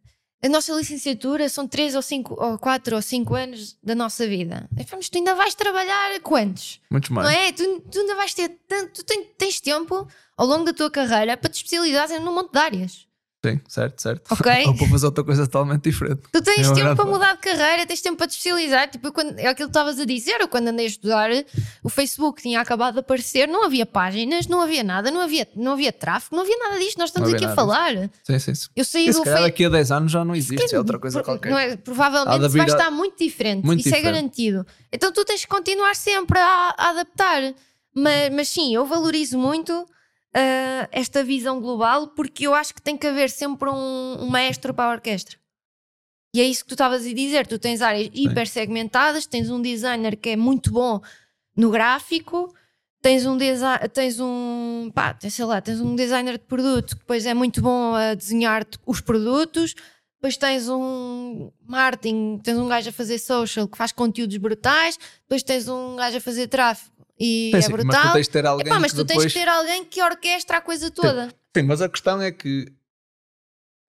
a 0.44 0.48
nossa 0.48 0.74
licenciatura 0.74 1.48
são 1.48 1.66
3 1.66 1.94
ou 1.94 2.02
5 2.02 2.34
ou 2.38 2.58
4 2.58 2.96
ou 2.96 3.00
5 3.00 3.34
anos 3.34 3.78
da 3.82 3.94
nossa 3.94 4.26
vida. 4.28 4.68
Pá, 4.76 4.96
Mas 4.96 5.08
tu 5.08 5.16
ainda 5.16 5.34
vais 5.34 5.54
trabalhar 5.54 6.20
quantos? 6.20 6.80
Muitos 6.90 7.08
mais. 7.08 7.26
Não 7.26 7.34
é? 7.34 7.50
Tu, 7.50 7.80
tu 7.90 8.00
ainda 8.00 8.14
vais 8.14 8.34
ter 8.34 8.50
tanto, 8.68 8.92
tu 8.92 9.04
tens, 9.04 9.26
tens 9.38 9.60
tempo 9.60 10.06
ao 10.36 10.46
longo 10.46 10.64
da 10.64 10.74
tua 10.74 10.90
carreira 10.90 11.34
para 11.36 11.48
te 11.48 11.56
especializares 11.56 12.20
num 12.20 12.34
monte 12.34 12.52
de 12.52 12.58
áreas. 12.58 13.06
Sim, 13.44 13.60
certo, 13.68 14.00
certo. 14.00 14.22
Ok? 14.32 14.50
Ou 14.68 14.74
para 14.76 14.86
fazer 14.88 15.06
outra 15.06 15.22
coisa 15.24 15.46
totalmente 15.46 15.82
diferente. 15.82 16.22
Tu 16.32 16.40
tens 16.42 16.66
É 16.70 16.72
tempo 16.74 16.96
para 16.96 17.04
mudar 17.04 17.34
de 17.34 17.40
carreira, 17.40 17.86
tens 17.86 18.00
tempo 18.00 18.16
para 18.16 18.26
te 18.26 18.30
especializar. 18.30 18.88
Tipo, 18.90 19.12
quando, 19.12 19.38
é 19.38 19.46
aquilo 19.48 19.68
que 19.68 19.70
estavas 19.70 19.98
a 20.00 20.04
dizer. 20.04 20.40
Eu, 20.40 20.48
quando 20.48 20.68
andei 20.68 20.86
a 20.86 20.88
estudar, 20.88 21.28
o 21.82 21.88
Facebook 21.90 22.40
tinha 22.40 22.60
acabado 22.60 22.94
de 22.94 23.00
aparecer, 23.00 23.46
não 23.46 23.64
havia 23.64 23.84
páginas, 23.84 24.46
não 24.46 24.60
havia 24.62 24.82
nada, 24.82 25.10
não 25.10 25.20
havia, 25.20 25.46
não 25.54 25.72
havia 25.72 25.92
tráfego, 25.92 26.36
não 26.36 26.42
havia 26.42 26.56
nada 26.56 26.78
disto. 26.78 26.96
Nós 26.98 27.10
estamos 27.10 27.32
aqui 27.34 27.44
a 27.44 27.54
falar. 27.54 27.92
Sim, 28.22 28.38
sim, 28.38 28.54
sim. 28.54 28.68
Eu 28.74 28.84
saí 28.84 29.08
E 29.08 29.12
se 29.12 29.18
do 29.18 29.24
calhar 29.24 29.38
Facebook. 29.40 29.52
daqui 29.52 29.64
a 29.66 29.68
10 29.68 29.90
anos 29.92 30.12
já 30.12 30.24
não 30.24 30.34
existe, 30.34 30.74
é 30.74 30.78
outra 30.78 30.98
coisa 30.98 31.22
qualquer. 31.22 31.50
Não 31.50 31.58
é, 31.58 31.76
provavelmente 31.76 32.48
vai 32.48 32.60
a- 32.62 32.66
estar 32.66 32.90
muito 32.90 33.18
diferente. 33.18 33.64
Muito 33.64 33.80
isso 33.80 33.88
diferente. 33.90 34.06
é 34.08 34.10
garantido. 34.12 34.66
Então 34.92 35.12
tu 35.12 35.24
tens 35.24 35.42
que 35.42 35.48
continuar 35.48 35.94
sempre 35.94 36.38
a, 36.38 36.74
a 36.78 36.88
adaptar. 36.90 37.52
Mas, 37.94 38.32
mas 38.34 38.48
sim, 38.48 38.74
eu 38.74 38.84
valorizo 38.86 39.38
muito 39.38 39.86
ah, 40.34 40.88
esta 40.90 41.22
visão 41.22 41.60
global 41.60 42.08
porque 42.08 42.46
eu 42.46 42.54
acho 42.54 42.74
que 42.74 42.82
tem 42.82 42.96
que 42.96 43.06
haver 43.06 43.30
sempre 43.30 43.70
um, 43.70 44.16
um 44.20 44.26
maestro 44.26 44.74
para 44.74 44.90
a 44.90 44.94
orquestra. 44.94 45.38
E 46.34 46.40
é 46.40 46.44
isso 46.44 46.64
que 46.64 46.68
tu 46.68 46.74
estavas 46.74 47.06
a 47.06 47.14
dizer. 47.14 47.46
Tu 47.46 47.58
tens 47.60 47.80
áreas 47.80 48.10
hiper 48.12 48.48
segmentadas, 48.48 49.24
tens 49.24 49.48
um 49.50 49.62
designer 49.62 50.16
que 50.16 50.30
é 50.30 50.36
muito 50.36 50.72
bom 50.72 51.00
no 51.56 51.70
gráfico, 51.70 52.52
tens 53.00 53.24
um 53.24 53.38
tens 53.92 54.18
um 54.18 54.90
pá, 54.92 55.14
tens, 55.14 55.34
sei 55.34 55.44
lá, 55.44 55.60
tens 55.60 55.80
um 55.80 55.94
designer 55.94 56.32
de 56.38 56.44
produto 56.44 56.96
que 56.96 57.02
depois 57.02 57.24
é 57.24 57.34
muito 57.34 57.62
bom 57.62 57.94
a 57.94 58.14
desenhar 58.14 58.66
os 58.84 59.00
produtos, 59.00 59.74
depois 60.16 60.36
tens 60.36 60.68
um 60.68 61.52
marketing, 61.64 62.40
tens 62.42 62.58
um 62.58 62.66
gajo 62.66 62.88
a 62.88 62.92
fazer 62.92 63.18
social 63.20 63.68
que 63.68 63.78
faz 63.78 63.92
conteúdos 63.92 64.36
brutais, 64.38 64.98
depois 65.22 65.44
tens 65.44 65.68
um 65.68 65.94
gajo 65.94 66.16
a 66.16 66.20
fazer 66.20 66.48
tráfego 66.48 66.93
e 67.18 67.50
Sim, 67.52 67.56
é 67.58 67.62
sim, 67.62 67.72
mas 67.72 67.82
brutal. 67.82 68.02
tu 68.02 68.12
tens 68.14 68.26
de 68.26 68.30
ter 68.32 68.46
alguém 68.46 68.66
Epá, 68.66 68.78
mas 68.80 68.92
que 68.92 68.98
tu 68.98 69.04
depois... 69.04 69.24
tens 69.24 69.32
que 69.32 69.38
ter 69.40 69.48
alguém 69.48 69.84
que 69.84 70.02
orquestra 70.02 70.56
a 70.58 70.60
coisa 70.60 70.90
toda. 70.90 71.28
Sim, 71.56 71.62
mas 71.64 71.80
a 71.80 71.88
questão 71.88 72.20
é 72.20 72.30
que 72.32 72.66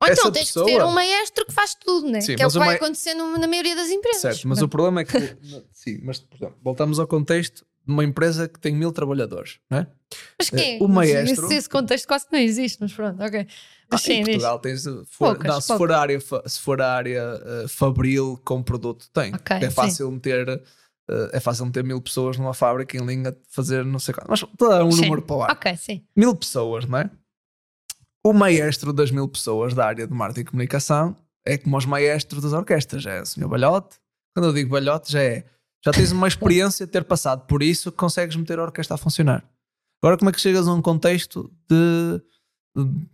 Ou 0.01 0.07
então 0.09 0.31
tens 0.31 0.47
pessoa- 0.47 0.65
que 0.65 0.71
ter 0.73 0.83
um 0.83 0.91
maestro 0.91 1.45
que 1.45 1.53
faz 1.53 1.73
tudo, 1.73 2.09
né? 2.09 2.21
Sim, 2.21 2.35
que 2.35 2.43
é 2.43 2.47
o 2.47 2.51
que 2.51 2.57
vai 2.59 2.67
mai- 2.67 2.75
acontecer 2.75 3.13
no- 3.13 3.37
na 3.37 3.47
maioria 3.47 3.75
das 3.75 3.89
empresas. 3.89 4.21
Certo, 4.21 4.47
mas 4.47 4.61
o 4.61 4.67
problema 4.67 5.01
é 5.01 5.05
que. 5.05 5.11
sim, 5.71 5.99
mas 6.03 6.19
por 6.19 6.35
exemplo, 6.35 6.57
voltamos 6.63 6.99
ao 6.99 7.07
contexto 7.07 7.65
de 7.87 7.91
uma 7.93 8.03
empresa 8.03 8.47
que 8.47 8.59
tem 8.59 8.73
mil 8.75 8.91
trabalhadores, 8.91 9.59
não 9.69 9.79
é? 9.79 9.87
Mas 10.39 10.49
quem? 10.49 10.81
o 10.81 10.87
maestro- 10.87 11.45
Esse, 11.45 11.55
esse 11.55 11.69
contexto 11.69 12.07
quase 12.07 12.25
não 12.31 12.39
existe, 12.39 12.77
mas 12.81 12.91
pronto, 12.93 13.23
ok. 13.23 13.47
Ah, 13.47 13.87
Mas 13.91 14.01
sim, 14.01 14.13
em. 14.13 14.23
Portugal 14.23 14.59
tens. 14.59 14.81
se 14.81 14.89
For, 15.05 15.27
Poucas, 15.33 15.47
não, 15.51 15.61
se, 15.61 15.67
for 15.77 15.91
a 15.91 15.99
área, 15.99 16.19
se 16.19 16.59
for 16.59 16.81
a 16.81 16.91
área 16.93 17.41
eh, 17.45 17.67
fabril 17.67 18.39
com 18.43 18.61
produto, 18.63 19.07
tem. 19.13 19.33
Ok, 19.33 19.57
é 19.57 19.69
fácil 19.71 20.09
meter. 20.11 20.61
Eh, 21.09 21.29
é 21.33 21.39
fácil 21.39 21.65
meter 21.65 21.83
mil 21.83 22.01
pessoas 22.01 22.37
numa 22.37 22.53
fábrica 22.53 22.97
em 22.97 23.05
linha 23.05 23.31
de 23.31 23.39
fazer 23.49 23.83
não 23.85 23.99
sei 23.99 24.13
quanto. 24.13 24.29
Mas 24.29 24.41
estou 24.41 24.71
a 24.71 24.77
dar 24.77 24.83
um 24.83 24.91
Sim. 24.91 25.01
número 25.03 25.21
para 25.21 25.35
lá. 25.35 25.47
Ok, 25.51 25.75
sim. 25.77 26.05
Mil 26.15 26.35
pessoas, 26.35 26.85
não 26.85 26.99
é? 26.99 27.09
O 28.23 28.33
maestro 28.33 28.91
das 28.91 29.11
mil 29.11 29.27
pessoas 29.27 29.73
da 29.73 29.85
área 29.85 30.07
de 30.07 30.13
marketing 30.13 30.41
e 30.41 30.45
comunicação 30.45 31.15
é 31.45 31.57
como 31.57 31.77
os 31.77 31.85
maestros 31.85 32.41
das 32.41 32.53
orquestras. 32.53 33.05
É 33.05 33.21
o 33.21 33.25
senhor 33.25 33.47
Balhote. 33.47 33.97
Quando 34.35 34.47
eu 34.47 34.53
digo 34.53 34.71
Balhote, 34.71 35.11
já 35.11 35.21
é. 35.21 35.45
Já 35.85 35.91
tens 35.91 36.11
uma 36.11 36.27
experiência 36.27 36.85
de 36.87 36.91
ter 36.91 37.03
passado 37.03 37.45
por 37.45 37.61
isso, 37.61 37.91
consegues 37.91 38.35
meter 38.35 38.57
a 38.57 38.63
orquestra 38.63 38.95
a 38.95 38.97
funcionar. 38.97 39.47
Agora, 40.01 40.17
como 40.17 40.29
é 40.29 40.33
que 40.33 40.41
chegas 40.41 40.67
a 40.67 40.73
um 40.73 40.81
contexto 40.81 41.51
de, 41.69 42.19
de 42.75 43.07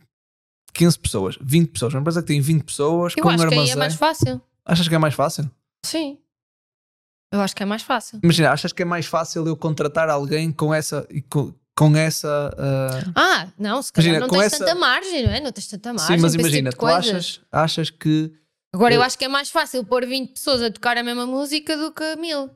15 0.73 0.97
pessoas, 0.99 1.37
20 1.41 1.69
pessoas? 1.69 1.93
Uma 1.93 1.99
empresa 1.99 2.21
que 2.21 2.27
tem 2.27 2.39
20 2.39 2.63
pessoas, 2.63 3.13
Eu 3.17 3.23
com 3.23 3.29
um 3.29 3.31
acho 3.33 3.39
que 3.47 3.53
aí 3.53 3.59
armazém. 3.59 3.73
é 3.73 3.75
mais 3.75 3.95
fácil. 3.95 4.41
Achas 4.65 4.87
que 4.87 4.95
é 4.95 4.97
mais 4.97 5.13
fácil? 5.13 5.51
Sim. 5.85 6.17
Eu 7.31 7.39
acho 7.41 7.55
que 7.55 7.63
é 7.63 7.65
mais 7.65 7.81
fácil. 7.81 8.19
Imagina, 8.21 8.51
achas 8.51 8.73
que 8.73 8.81
é 8.81 8.85
mais 8.85 9.05
fácil 9.05 9.45
eu 9.47 9.55
contratar 9.55 10.09
alguém 10.09 10.51
com 10.51 10.73
essa. 10.73 11.07
Com, 11.29 11.53
com 11.75 11.95
essa 11.95 12.53
ah, 12.57 13.11
Ah, 13.15 13.47
não, 13.57 13.81
se 13.81 13.91
calhar 13.93 14.15
Imagina, 14.15 14.27
não 14.27 14.33
tens 14.39 14.53
essa- 14.53 14.65
tanta 14.65 14.75
margem, 14.75 15.23
não 15.25 15.31
é? 15.31 15.39
Não 15.39 15.51
tens 15.51 15.67
tanta 15.67 15.93
margem. 15.93 16.15
Sim, 16.17 16.21
mas 16.21 16.33
esse 16.33 16.41
imagina, 16.41 16.69
tipo 16.71 16.79
tu 16.79 16.85
coisas. 16.87 17.09
achas, 17.09 17.41
achas 17.51 17.89
que. 17.89 18.33
Agora, 18.73 18.93
eu 18.93 18.99
eu- 18.99 19.03
acho 19.03 19.17
que 19.17 19.25
é 19.25 19.27
mais 19.29 19.49
fácil 19.49 19.83
pôr 19.85 20.05
20 20.05 20.33
pessoas 20.33 20.61
a 20.61 20.69
tocar 20.71 20.97
a 20.97 21.03
mesma 21.03 21.25
música 21.25 21.75
do 21.77 21.91
que 21.93 22.15
mil. 22.17 22.49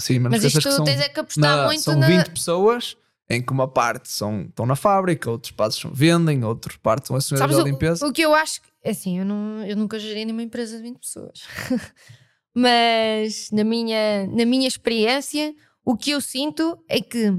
Sim, 0.00 0.20
mas, 0.20 0.32
Mas 0.32 0.44
isto 0.44 0.60
que 0.60 0.70
são, 0.74 0.84
tens 0.84 1.00
é 1.00 1.08
que 1.08 1.20
apostar 1.20 1.56
na- 1.56 1.66
muito 1.66 1.82
são 1.82 1.96
na. 1.98 2.06
20 2.06 2.30
pessoas 2.30 2.96
em 3.28 3.42
que 3.42 3.52
uma 3.52 3.68
parte 3.68 4.08
são, 4.08 4.42
estão 4.42 4.64
na 4.66 4.74
fábrica, 4.76 5.30
outras 5.30 5.50
partes 5.52 5.78
são, 5.78 5.92
vendem, 5.92 6.42
outras 6.44 6.76
partes 6.76 7.08
são 7.08 7.16
as 7.16 7.26
senhoras 7.26 7.56
da 7.56 7.62
o- 7.62 7.66
limpeza. 7.66 8.06
O, 8.06 8.12
que 8.12 8.22
eu 8.22 8.34
acho, 8.34 8.62
que- 8.62 8.68
é 8.82 8.90
assim, 8.90 9.18
eu, 9.18 9.24
não, 9.24 9.64
eu 9.66 9.76
nunca 9.76 9.98
gerei 9.98 10.24
nenhuma 10.24 10.42
empresa 10.42 10.76
de 10.76 10.82
20 10.84 10.98
pessoas. 11.00 11.42
Mas 12.54 13.50
na 13.52 13.64
minha, 13.64 14.26
na 14.26 14.44
minha 14.44 14.66
experiência, 14.68 15.54
o 15.84 15.96
que 15.96 16.10
eu 16.10 16.20
sinto 16.20 16.78
é 16.88 17.00
que 17.00 17.32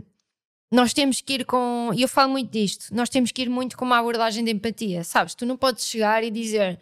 nós 0.71 0.93
temos 0.93 1.19
que 1.19 1.34
ir 1.34 1.45
com, 1.45 1.91
e 1.93 2.02
eu 2.02 2.08
falo 2.08 2.32
muito 2.32 2.50
disto, 2.50 2.93
nós 2.95 3.10
temos 3.10 3.32
que 3.32 3.41
ir 3.41 3.50
muito 3.50 3.78
com 3.78 3.84
uma 3.84 3.97
abordagem 4.00 4.43
de 4.43 4.52
empatia, 4.52 5.04
sabes? 5.04 5.36
Tu 5.36 5.45
não 5.45 5.58
podes 5.58 5.86
chegar 5.86 6.24
e 6.24 6.32
dizer, 6.32 6.80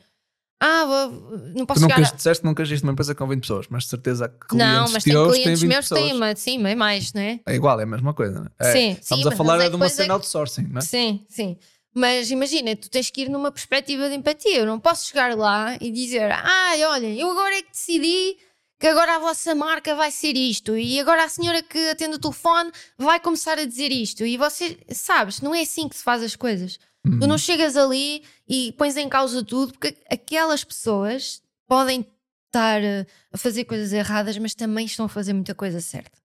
ah, 0.62 0.86
vou- 0.86 1.38
não 1.56 1.65
Tu 1.65 1.65
posso 1.65 1.82
nunca 1.82 1.96
chegar. 1.96 2.08
a- 2.13 2.15
disseste 2.15 2.46
nunca 2.46 2.62
agiste 2.62 2.84
numa 2.84 2.94
empresa 2.94 3.15
com 3.15 3.28
20 3.28 3.42
pessoas, 3.42 3.65
mas 3.68 3.84
de 3.84 3.89
certeza 3.89 4.30
que 4.30 4.56
Não, 4.56 4.68
clientes 4.86 4.94
mas 4.94 5.04
tem 5.04 5.13
teus 5.13 5.34
têm 5.34 5.42
clientes 5.42 5.62
20 5.62 5.70
meus 5.72 5.88
que 5.89 5.96
têm, 5.96 6.04
pessoas. 6.04 6.20
mas 6.20 6.39
sim, 6.39 6.62
bem 6.62 6.76
mais, 6.76 7.13
não 7.13 7.22
é? 7.22 7.39
É 7.48 7.56
igual, 7.56 7.80
é 7.80 7.84
a 7.84 7.88
mesma 7.88 8.13
coisa. 8.13 8.42
Né? 8.42 8.50
É, 8.60 8.72
Sim, 8.72 8.98
Estamos 9.02 9.26
sim, 9.26 9.34
a 9.34 9.36
falar 9.36 9.60
é 9.60 9.65
é 9.65 9.70
de 9.70 9.76
uma 9.76 9.86
é 9.88 9.89
cena 9.89 10.06
que- 10.06 10.12
outsourcing, 10.12 10.68
não 10.70 10.78
é? 10.78 10.82
Sim, 10.82 11.26
sim. 11.28 11.58
Mas 11.93 12.30
imagina, 12.32 12.75
tu 12.75 12.89
tens 12.89 13.10
que 13.10 13.21
ir 13.21 13.30
numa 13.30 13.52
perspectiva 13.52 14.10
de 14.10 14.15
empatia. 14.15 14.58
Eu 14.58 14.65
não 14.65 14.80
posso 14.80 15.08
chegar 15.08 15.36
lá 15.36 15.78
e 15.82 15.91
dizer: 15.91 16.32
Ai, 16.32 16.84
olhem, 16.86 17.19
eu 17.19 17.32
agora 17.32 17.56
é 17.56 17.62
que 17.62 17.71
decidi 17.71 18.38
que 18.80 18.88
agora 18.88 19.15
a 19.15 19.19
vossa 19.19 19.54
marca 19.54 19.93
vai 19.93 20.10
ser 20.10 20.38
isto 20.38 20.78
e 20.78 20.99
agora 20.99 21.25
a 21.25 21.30
senhora 21.30 21.62
que 21.62 21.89
atende 21.89 22.15
o 22.15 22.19
telefone 22.19 22.71
vai 22.97 23.19
começar 23.19 23.60
a 23.60 23.65
dizer 23.65 23.91
isto. 23.91 24.25
E 24.25 24.38
você, 24.38 24.78
sabes, 24.89 25.41
não 25.41 25.54
é 25.54 25.62
assim 25.62 25.89
que 25.89 25.97
se 25.97 26.04
faz 26.04 26.23
as 26.23 26.36
coisas. 26.36 26.80
Uhum. 27.06 27.19
Tu 27.19 27.28
não 27.28 27.38
chegas 27.38 27.75
ali 27.75 28.23
e 28.47 28.73
pões 28.78 28.95
em 28.95 29.10
causa 29.10 29.43
tudo, 29.43 29.73
porque 29.73 29.97
aquelas 30.10 30.63
pessoas 30.63 31.41
podem 31.67 32.06
estar 32.47 32.82
eh, 32.82 33.06
a 33.34 33.38
fazer 33.38 33.65
coisas 33.65 33.91
erradas, 33.91 34.38
mas 34.38 34.56
também 34.56 34.86
estão 34.86 35.06
a 35.06 35.10
fazer 35.10 35.34
muita 35.34 35.54
coisa 35.54 35.82
certa. 35.82 36.17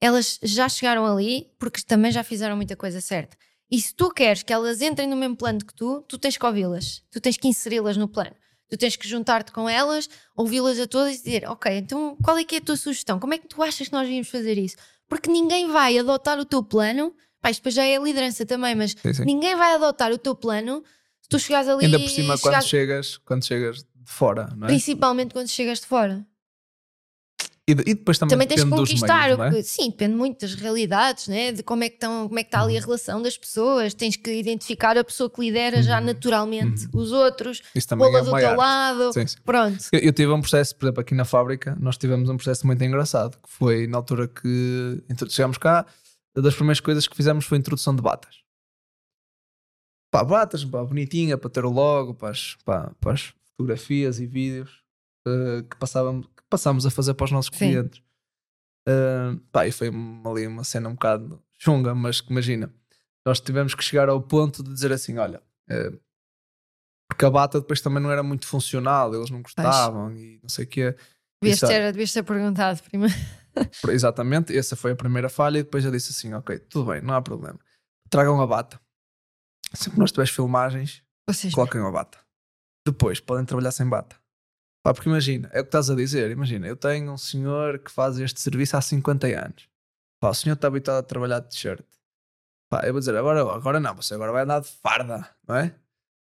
Elas 0.00 0.38
já 0.42 0.68
chegaram 0.68 1.06
ali 1.06 1.50
porque 1.58 1.82
também 1.82 2.10
já 2.10 2.24
fizeram 2.24 2.56
muita 2.56 2.76
coisa 2.76 3.00
certa. 3.00 3.36
E 3.70 3.80
se 3.80 3.94
tu 3.94 4.10
queres 4.10 4.42
que 4.42 4.52
elas 4.52 4.80
entrem 4.80 5.08
no 5.08 5.16
mesmo 5.16 5.36
plano 5.36 5.58
que 5.58 5.74
tu, 5.74 6.02
tu 6.08 6.18
tens 6.18 6.36
que 6.36 6.46
ouvi-las, 6.46 7.02
tu 7.10 7.20
tens 7.20 7.36
que 7.36 7.48
inseri-las 7.48 7.96
no 7.96 8.06
plano. 8.08 8.34
Tu 8.68 8.76
tens 8.76 8.96
que 8.96 9.08
juntar-te 9.08 9.52
com 9.52 9.68
elas, 9.68 10.08
ouvi-las 10.36 10.78
a 10.80 10.86
todas 10.86 11.14
e 11.14 11.22
dizer: 11.22 11.48
Ok, 11.48 11.70
então 11.76 12.16
qual 12.22 12.36
é 12.36 12.44
que 12.44 12.56
é 12.56 12.58
a 12.58 12.60
tua 12.60 12.76
sugestão? 12.76 13.18
Como 13.20 13.34
é 13.34 13.38
que 13.38 13.46
tu 13.48 13.62
achas 13.62 13.86
que 13.88 13.92
nós 13.92 14.02
devíamos 14.02 14.28
fazer 14.28 14.58
isso? 14.58 14.76
Porque 15.08 15.30
ninguém 15.30 15.68
vai 15.70 15.96
adotar 15.98 16.38
o 16.38 16.44
teu 16.44 16.62
plano. 16.62 17.14
Pá, 17.40 17.50
isto 17.50 17.60
depois 17.60 17.74
já 17.74 17.84
é 17.84 17.96
a 17.96 18.00
liderança 18.00 18.44
também, 18.44 18.74
mas 18.74 18.96
Sim, 19.00 19.12
sim. 19.14 19.24
ninguém 19.24 19.54
vai 19.54 19.74
adotar 19.74 20.10
o 20.10 20.18
teu 20.18 20.34
plano 20.34 20.82
se 21.22 21.28
tu 21.28 21.38
chegares 21.38 21.68
ali 21.68 21.84
Ainda 21.84 21.98
por 22.00 22.08
cima, 22.08 22.34
e 22.34 22.38
quando, 22.38 22.42
chegares- 22.42 22.68
chegas, 22.68 23.16
quando 23.18 23.44
chegas 23.44 23.76
de 23.78 23.86
fora, 24.12 24.48
não 24.56 24.66
é? 24.66 24.70
principalmente 24.70 25.32
quando 25.32 25.48
chegas 25.48 25.80
de 25.80 25.86
fora. 25.86 26.26
E, 27.68 27.74
de- 27.74 27.82
e 27.90 27.94
depois 27.94 28.16
também, 28.16 28.30
também 28.30 28.46
tens 28.46 28.62
dos 28.64 28.70
conquistar. 28.70 29.36
meios, 29.36 29.56
é? 29.56 29.62
Sim, 29.62 29.90
depende 29.90 30.14
muito 30.14 30.40
das 30.40 30.54
realidades, 30.54 31.26
né? 31.26 31.50
de 31.50 31.64
como 31.64 31.82
é, 31.82 31.88
que 31.88 31.96
estão, 31.96 32.28
como 32.28 32.38
é 32.38 32.44
que 32.44 32.48
está 32.48 32.58
Uhum. 32.60 32.64
ali 32.68 32.78
a 32.78 32.80
relação 32.80 33.20
das 33.20 33.36
pessoas. 33.36 33.92
Tens 33.92 34.14
que 34.16 34.30
identificar 34.32 34.96
a 34.96 35.02
pessoa 35.02 35.28
que 35.28 35.40
lidera 35.40 35.82
já 35.82 35.98
Uhum. 35.98 36.06
naturalmente 36.06 36.88
os 36.92 37.10
outros, 37.10 37.62
Isso 37.74 37.88
também 37.88 38.06
pô-la 38.06 38.20
é 38.20 38.22
do 38.22 38.30
teu 38.30 38.36
arte. 38.50 38.56
lado. 38.56 39.12
Sim, 39.12 39.26
sim. 39.26 39.36
Pronto. 39.44 39.84
Eu, 39.92 39.98
eu 39.98 40.12
tive 40.12 40.30
um 40.30 40.40
processo, 40.40 40.76
por 40.76 40.84
exemplo, 40.86 41.00
aqui 41.00 41.12
na 41.14 41.24
fábrica, 41.24 41.76
nós 41.80 41.98
tivemos 41.98 42.28
um 42.30 42.36
processo 42.36 42.64
muito 42.64 42.84
engraçado, 42.84 43.36
que 43.36 43.48
foi 43.50 43.88
na 43.88 43.96
altura 43.98 44.28
que 44.28 45.02
chegámos 45.28 45.58
cá, 45.58 45.84
uma 46.36 46.42
das 46.44 46.54
primeiras 46.54 46.78
coisas 46.78 47.08
que 47.08 47.16
fizemos 47.16 47.46
foi 47.46 47.58
a 47.58 47.60
introdução 47.60 47.96
de 47.96 48.00
batas. 48.02 48.36
Pá, 50.12 50.22
batas, 50.22 50.64
pá, 50.64 50.84
bonitinha, 50.84 51.36
para 51.36 51.50
ter 51.50 51.64
o 51.64 51.70
logo, 51.70 52.14
para 52.14 52.30
as, 52.30 52.54
pá, 52.64 52.92
para 53.00 53.12
as 53.12 53.34
fotografias 53.56 54.20
e 54.20 54.26
vídeos 54.26 54.82
eh, 55.26 55.62
que, 55.68 55.76
passávamos, 55.76 56.26
passámos 56.56 56.86
a 56.86 56.90
fazer 56.90 57.14
para 57.14 57.24
os 57.24 57.30
nossos 57.32 57.50
Sim. 57.52 57.58
clientes. 57.70 58.02
Eh, 58.88 59.36
pá, 59.52 59.66
e 59.66 59.72
foi 59.72 59.88
ali 60.24 60.46
uma 60.46 60.64
cena 60.64 60.88
um 60.88 60.92
bocado 60.94 61.42
chunga, 61.58 61.94
mas 61.94 62.20
que 62.20 62.30
imagina, 62.30 62.72
nós 63.26 63.40
tivemos 63.40 63.74
que 63.74 63.82
chegar 63.84 64.08
ao 64.08 64.20
ponto 64.22 64.62
de 64.62 64.72
dizer 64.72 64.92
assim: 64.92 65.18
olha, 65.18 65.42
eh, 65.68 65.92
porque 67.10 67.24
a 67.24 67.30
bata 67.30 67.60
depois 67.60 67.80
também 67.80 68.02
não 68.02 68.10
era 68.10 68.22
muito 68.22 68.46
funcional, 68.46 69.14
eles 69.14 69.30
não 69.30 69.42
gostavam 69.42 70.12
e 70.16 70.38
não 70.42 70.48
sei 70.48 70.64
o 70.64 70.68
quê. 70.68 70.96
Devias 71.42 71.58
Isso- 71.58 71.66
ter, 71.66 71.92
devias 71.92 72.12
ter 72.12 72.22
perguntado 72.22 72.82
primeiro. 72.82 73.14
Exatamente, 73.90 74.56
essa 74.56 74.76
foi 74.76 74.92
a 74.92 74.96
primeira 74.96 75.28
falha 75.28 75.58
e 75.58 75.62
depois 75.62 75.84
eu 75.84 75.90
disse 75.90 76.10
assim: 76.12 76.32
ok, 76.34 76.58
tudo 76.58 76.90
bem, 76.90 77.00
não 77.00 77.14
há 77.14 77.22
problema. 77.22 77.58
Tragam 78.10 78.40
a 78.40 78.46
bata. 78.46 78.80
Sempre 79.74 79.94
que 79.94 80.00
nós 80.00 80.10
tivermos 80.12 80.30
filmagens, 80.30 81.02
Vocês 81.28 81.52
coloquem 81.52 81.80
a 81.80 81.90
bata. 81.90 82.18
Depois 82.86 83.18
podem 83.18 83.44
trabalhar 83.44 83.72
sem 83.72 83.88
bata. 83.88 84.16
Pá, 84.86 84.94
porque 84.94 85.08
imagina, 85.08 85.48
é 85.52 85.60
o 85.60 85.64
que 85.64 85.68
estás 85.68 85.90
a 85.90 85.94
dizer. 85.94 86.30
Imagina, 86.30 86.66
eu 86.66 86.76
tenho 86.76 87.12
um 87.12 87.18
senhor 87.18 87.78
que 87.78 87.90
faz 87.90 88.18
este 88.18 88.40
serviço 88.40 88.76
há 88.76 88.80
50 88.80 89.26
anos. 89.26 89.68
Pá, 90.20 90.30
o 90.30 90.34
senhor 90.34 90.54
está 90.54 90.68
habituado 90.68 90.98
a 90.98 91.02
trabalhar 91.02 91.40
de 91.40 91.48
t-shirt. 91.48 91.84
Pá, 92.70 92.82
eu 92.84 92.92
vou 92.92 93.00
dizer, 93.00 93.16
agora, 93.16 93.40
agora 93.40 93.80
não, 93.80 93.94
você 93.94 94.14
agora 94.14 94.32
vai 94.32 94.44
andar 94.44 94.60
de 94.60 94.68
farda, 94.68 95.28
não 95.46 95.56
é? 95.56 95.74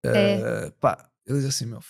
É. 0.05 0.67
Eh, 0.67 0.73
pá, 0.81 1.09
ele 1.27 1.39
diz 1.39 1.49
assim: 1.49 1.67
meu, 1.67 1.81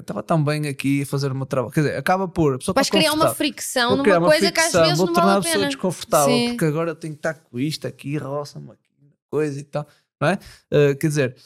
estava 0.00 0.22
tão 0.22 0.42
bem 0.42 0.68
aqui 0.68 1.02
a 1.02 1.06
fazer 1.06 1.32
o 1.32 1.34
meu 1.34 1.46
trabalho. 1.46 1.72
Quer 1.72 1.80
dizer, 1.80 1.96
acaba 1.96 2.28
por. 2.28 2.54
A 2.54 2.58
pessoa 2.58 2.74
vais 2.74 2.88
criar 2.88 3.12
uma 3.12 3.34
fricção 3.34 3.96
numa 3.96 4.18
uma 4.18 4.28
coisa 4.28 4.52
que 4.52 4.60
às 4.60 4.66
fricção, 4.66 4.82
vezes 4.82 4.98
vou 4.98 5.06
não 5.06 5.14
tornar 5.14 5.34
vale 5.34 5.36
a 5.36 5.40
a 5.40 5.42
pessoa 5.42 5.60
pena. 5.60 5.68
desconfortável 5.68 6.34
Sim. 6.34 6.48
porque 6.50 6.64
agora 6.64 6.90
eu 6.90 6.94
tenho 6.94 7.14
que 7.14 7.18
estar 7.18 7.34
com 7.34 7.58
isto 7.58 7.86
aqui, 7.86 8.16
roça-me 8.16 8.70
aqui, 8.70 9.12
coisa 9.30 9.58
e 9.58 9.64
tal, 9.64 9.86
não 10.20 10.28
é? 10.28 10.34
Uh, 10.70 10.96
quer 10.96 11.08
dizer, 11.08 11.36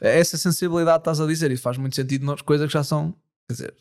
essa 0.00 0.36
sensibilidade 0.38 0.98
estás 0.98 1.20
a 1.20 1.26
dizer 1.26 1.50
e 1.50 1.56
faz 1.56 1.76
muito 1.76 1.94
sentido 1.94 2.24
nas 2.24 2.40
coisas 2.40 2.66
que 2.66 2.72
já 2.72 2.82
são, 2.82 3.14
quer 3.48 3.54
dizer, 3.54 3.74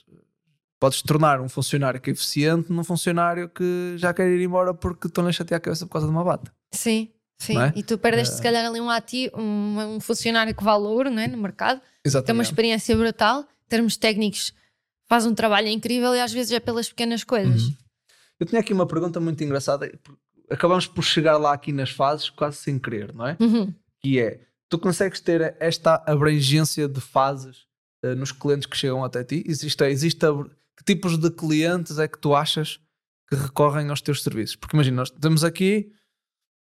podes 0.79 1.01
tornar 1.01 1.41
um 1.41 1.49
funcionário 1.49 1.99
que 1.99 2.09
é 2.09 2.13
eficiente 2.13 2.71
num 2.71 2.83
funcionário 2.83 3.49
que 3.49 3.93
já 3.97 4.13
quer 4.13 4.27
ir 4.29 4.41
embora 4.41 4.73
porque 4.73 5.07
estão 5.07 5.27
a 5.27 5.31
chatear 5.31 5.57
a 5.57 5.61
cabeça 5.61 5.85
por 5.85 5.91
causa 5.93 6.07
de 6.07 6.11
uma 6.13 6.23
bata. 6.23 6.51
Sim, 6.71 7.09
sim. 7.37 7.57
É? 7.59 7.73
E 7.75 7.83
tu 7.83 7.97
perdeste, 7.97 8.33
Eh, 8.33 8.37
se 8.37 8.41
calhar, 8.43 8.65
ali 8.65 8.79
um, 8.79 8.89
ativo, 8.89 9.37
um, 9.39 9.95
um 9.95 9.99
funcionário 9.99 10.55
que 10.55 10.63
vale 10.63 10.85
ouro 10.85 11.09
não 11.09 11.21
é? 11.21 11.27
no 11.27 11.37
mercado, 11.37 11.79
tem 11.79 11.87
uma 11.87 11.99
Exatamente. 12.05 12.45
experiência 12.45 12.95
brutal, 12.95 13.41
em 13.41 13.69
termos 13.69 13.97
técnicos, 13.97 14.53
faz 15.07 15.25
um 15.25 15.33
trabalho 15.33 15.67
incrível 15.67 16.15
e 16.15 16.21
às 16.21 16.31
vezes 16.31 16.51
é 16.53 16.59
pelas 16.59 16.87
pequenas 16.87 17.23
coisas. 17.23 17.63
Uhum. 17.63 17.73
Eu 18.39 18.45
tinha 18.45 18.61
aqui 18.61 18.71
uma 18.71 18.85
pergunta 18.87 19.19
muito 19.19 19.43
engraçada. 19.43 19.91
Acabamos 20.49 20.87
por 20.87 21.03
chegar 21.03 21.37
lá 21.37 21.53
aqui 21.53 21.71
nas 21.73 21.89
fases 21.91 22.29
quase 22.29 22.57
sem 22.57 22.79
querer, 22.79 23.13
não 23.13 23.27
é? 23.27 23.35
Uhum. 23.39 23.73
que 24.01 24.17
é 24.19 24.39
tu 24.69 24.79
consegues 24.79 25.19
ter 25.19 25.55
esta 25.59 26.01
abrangência 26.05 26.87
de 26.87 27.01
fases 27.01 27.65
eh, 28.03 28.15
nos 28.15 28.31
clientes 28.31 28.65
que 28.67 28.77
chegam 28.77 29.03
até 29.03 29.23
ti? 29.23 29.43
Existe, 29.45 29.83
existe 29.83 30.25
abr- 30.25 30.49
que 30.79 30.83
tipos 30.85 31.17
de 31.17 31.29
clientes 31.29 31.99
é 31.99 32.07
que 32.07 32.17
tu 32.17 32.33
achas 32.33 32.79
que 33.29 33.35
recorrem 33.35 33.89
aos 33.89 34.01
teus 34.01 34.23
serviços? 34.23 34.55
Porque 34.55 34.75
imagina, 34.75 34.95
nós 34.97 35.11
temos 35.11 35.43
aqui 35.43 35.91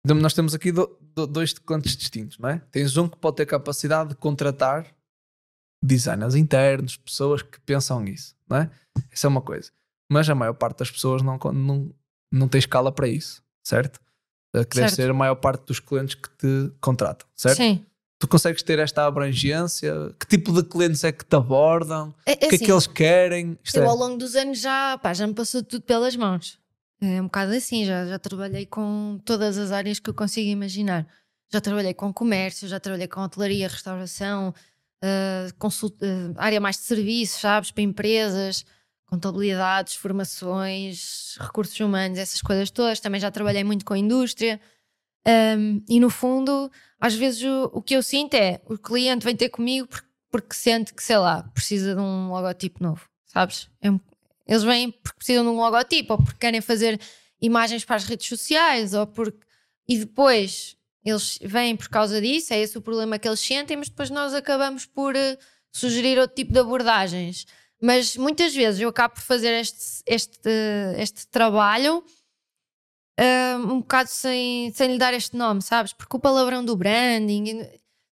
nós 0.04 0.34
temos 0.34 0.52
aqui 0.52 0.72
do- 0.72 0.98
do- 1.14 1.28
dois 1.28 1.52
clientes 1.52 1.96
distintos, 1.96 2.36
não 2.36 2.48
é? 2.48 2.58
Tens 2.72 2.96
um 2.96 3.08
que 3.08 3.16
pode 3.16 3.36
ter 3.36 3.46
capacidade 3.46 4.10
de 4.10 4.16
contratar 4.16 4.92
designers 5.82 6.34
internos, 6.34 6.96
pessoas 6.96 7.40
que 7.42 7.60
pensam 7.60 8.00
nisso, 8.00 8.34
não 8.48 8.56
é? 8.58 8.70
Essa 9.10 9.26
é 9.26 9.28
uma 9.28 9.40
coisa. 9.40 9.70
Mas 10.10 10.28
a 10.28 10.34
maior 10.34 10.54
parte 10.54 10.78
das 10.78 10.90
pessoas 10.90 11.22
não, 11.22 11.38
não, 11.52 11.94
não 12.32 12.48
tem 12.48 12.58
escala 12.58 12.90
para 12.92 13.06
isso, 13.08 13.42
certo? 13.64 14.00
Que 14.52 14.58
deve 14.58 14.90
ser 14.96 15.10
a 15.10 15.14
maior 15.14 15.36
parte 15.36 15.64
dos 15.66 15.78
clientes 15.80 16.14
que 16.16 16.28
te 16.36 16.72
contratam, 16.80 17.26
certo? 17.34 17.56
Sim. 17.56 17.86
Tu 18.22 18.28
consegues 18.28 18.62
ter 18.62 18.78
esta 18.78 19.04
abrangência? 19.04 19.92
Que 20.20 20.24
tipo 20.28 20.52
de 20.52 20.62
clientes 20.62 21.02
é 21.02 21.10
que 21.10 21.24
te 21.24 21.34
abordam? 21.34 22.14
É, 22.24 22.30
é 22.30 22.34
o 22.34 22.38
que 22.38 22.44
é 22.44 22.48
assim, 22.54 22.64
que 22.66 22.70
eles 22.70 22.86
querem? 22.86 23.58
Isto 23.64 23.78
eu 23.78 23.82
é- 23.82 23.86
ao 23.88 23.96
longo 23.96 24.16
dos 24.16 24.36
anos 24.36 24.60
já, 24.60 24.96
pá, 24.98 25.12
já 25.12 25.26
me 25.26 25.34
passou 25.34 25.60
tudo 25.60 25.82
pelas 25.82 26.14
mãos. 26.14 26.56
É 27.00 27.20
um 27.20 27.24
bocado 27.24 27.50
assim, 27.52 27.84
já, 27.84 28.06
já 28.06 28.20
trabalhei 28.20 28.64
com 28.64 29.18
todas 29.24 29.58
as 29.58 29.72
áreas 29.72 29.98
que 29.98 30.08
eu 30.08 30.14
consigo 30.14 30.48
imaginar. 30.48 31.04
Já 31.52 31.60
trabalhei 31.60 31.92
com 31.94 32.12
comércio, 32.12 32.68
já 32.68 32.78
trabalhei 32.78 33.08
com 33.08 33.20
hotelaria, 33.22 33.66
restauração, 33.66 34.54
consult- 35.58 35.96
ah, 36.00 36.44
área 36.44 36.60
mais 36.60 36.76
de 36.76 36.82
serviços, 36.82 37.40
sabes, 37.40 37.72
para 37.72 37.82
empresas, 37.82 38.64
contabilidades, 39.06 39.96
formações, 39.96 41.36
recursos 41.40 41.78
humanos, 41.80 42.18
essas 42.20 42.40
coisas 42.40 42.70
todas. 42.70 43.00
Também 43.00 43.20
já 43.20 43.32
trabalhei 43.32 43.64
muito 43.64 43.84
com 43.84 43.94
a 43.94 43.98
indústria. 43.98 44.60
Um, 45.26 45.84
e 45.88 46.00
no 46.00 46.10
fundo, 46.10 46.70
às 47.00 47.14
vezes 47.14 47.42
o, 47.42 47.70
o 47.74 47.82
que 47.82 47.94
eu 47.94 48.02
sinto 48.02 48.34
é 48.34 48.60
o 48.66 48.76
cliente 48.76 49.24
vem 49.24 49.36
ter 49.36 49.48
comigo 49.48 49.86
porque, 49.86 50.08
porque 50.30 50.54
sente 50.54 50.92
que, 50.92 51.02
sei 51.02 51.18
lá, 51.18 51.42
precisa 51.54 51.94
de 51.94 52.00
um 52.00 52.30
logotipo 52.30 52.82
novo, 52.82 53.08
sabes? 53.26 53.68
É 53.80 53.88
eles 54.46 54.64
vêm 54.64 54.90
porque 54.90 55.16
precisam 55.16 55.44
de 55.44 55.50
um 55.50 55.56
logotipo 55.56 56.14
ou 56.14 56.18
porque 56.18 56.38
querem 56.38 56.60
fazer 56.60 57.00
imagens 57.40 57.84
para 57.84 57.96
as 57.96 58.04
redes 58.04 58.26
sociais 58.26 58.94
ou 58.94 59.06
porque. 59.06 59.38
E 59.88 59.98
depois 59.98 60.76
eles 61.04 61.38
vêm 61.42 61.76
por 61.76 61.88
causa 61.88 62.20
disso, 62.20 62.54
é 62.54 62.60
esse 62.60 62.78
o 62.78 62.82
problema 62.82 63.18
que 63.18 63.26
eles 63.26 63.40
sentem, 63.40 63.76
mas 63.76 63.88
depois 63.88 64.10
nós 64.10 64.32
acabamos 64.32 64.86
por 64.86 65.16
eh, 65.16 65.36
sugerir 65.72 66.18
outro 66.18 66.36
tipo 66.36 66.52
de 66.52 66.60
abordagens. 66.60 67.46
Mas 67.80 68.16
muitas 68.16 68.54
vezes 68.54 68.80
eu 68.80 68.88
acabo 68.88 69.14
por 69.14 69.22
fazer 69.22 69.52
este, 69.54 70.02
este, 70.06 70.48
este 70.98 71.26
trabalho 71.26 72.04
um 73.58 73.80
bocado 73.80 74.08
sem, 74.08 74.72
sem 74.72 74.92
lhe 74.92 74.98
dar 74.98 75.12
este 75.14 75.36
nome, 75.36 75.62
sabes? 75.62 75.92
Porque 75.92 76.16
o 76.16 76.20
palavrão 76.20 76.64
do 76.64 76.76
branding 76.76 77.66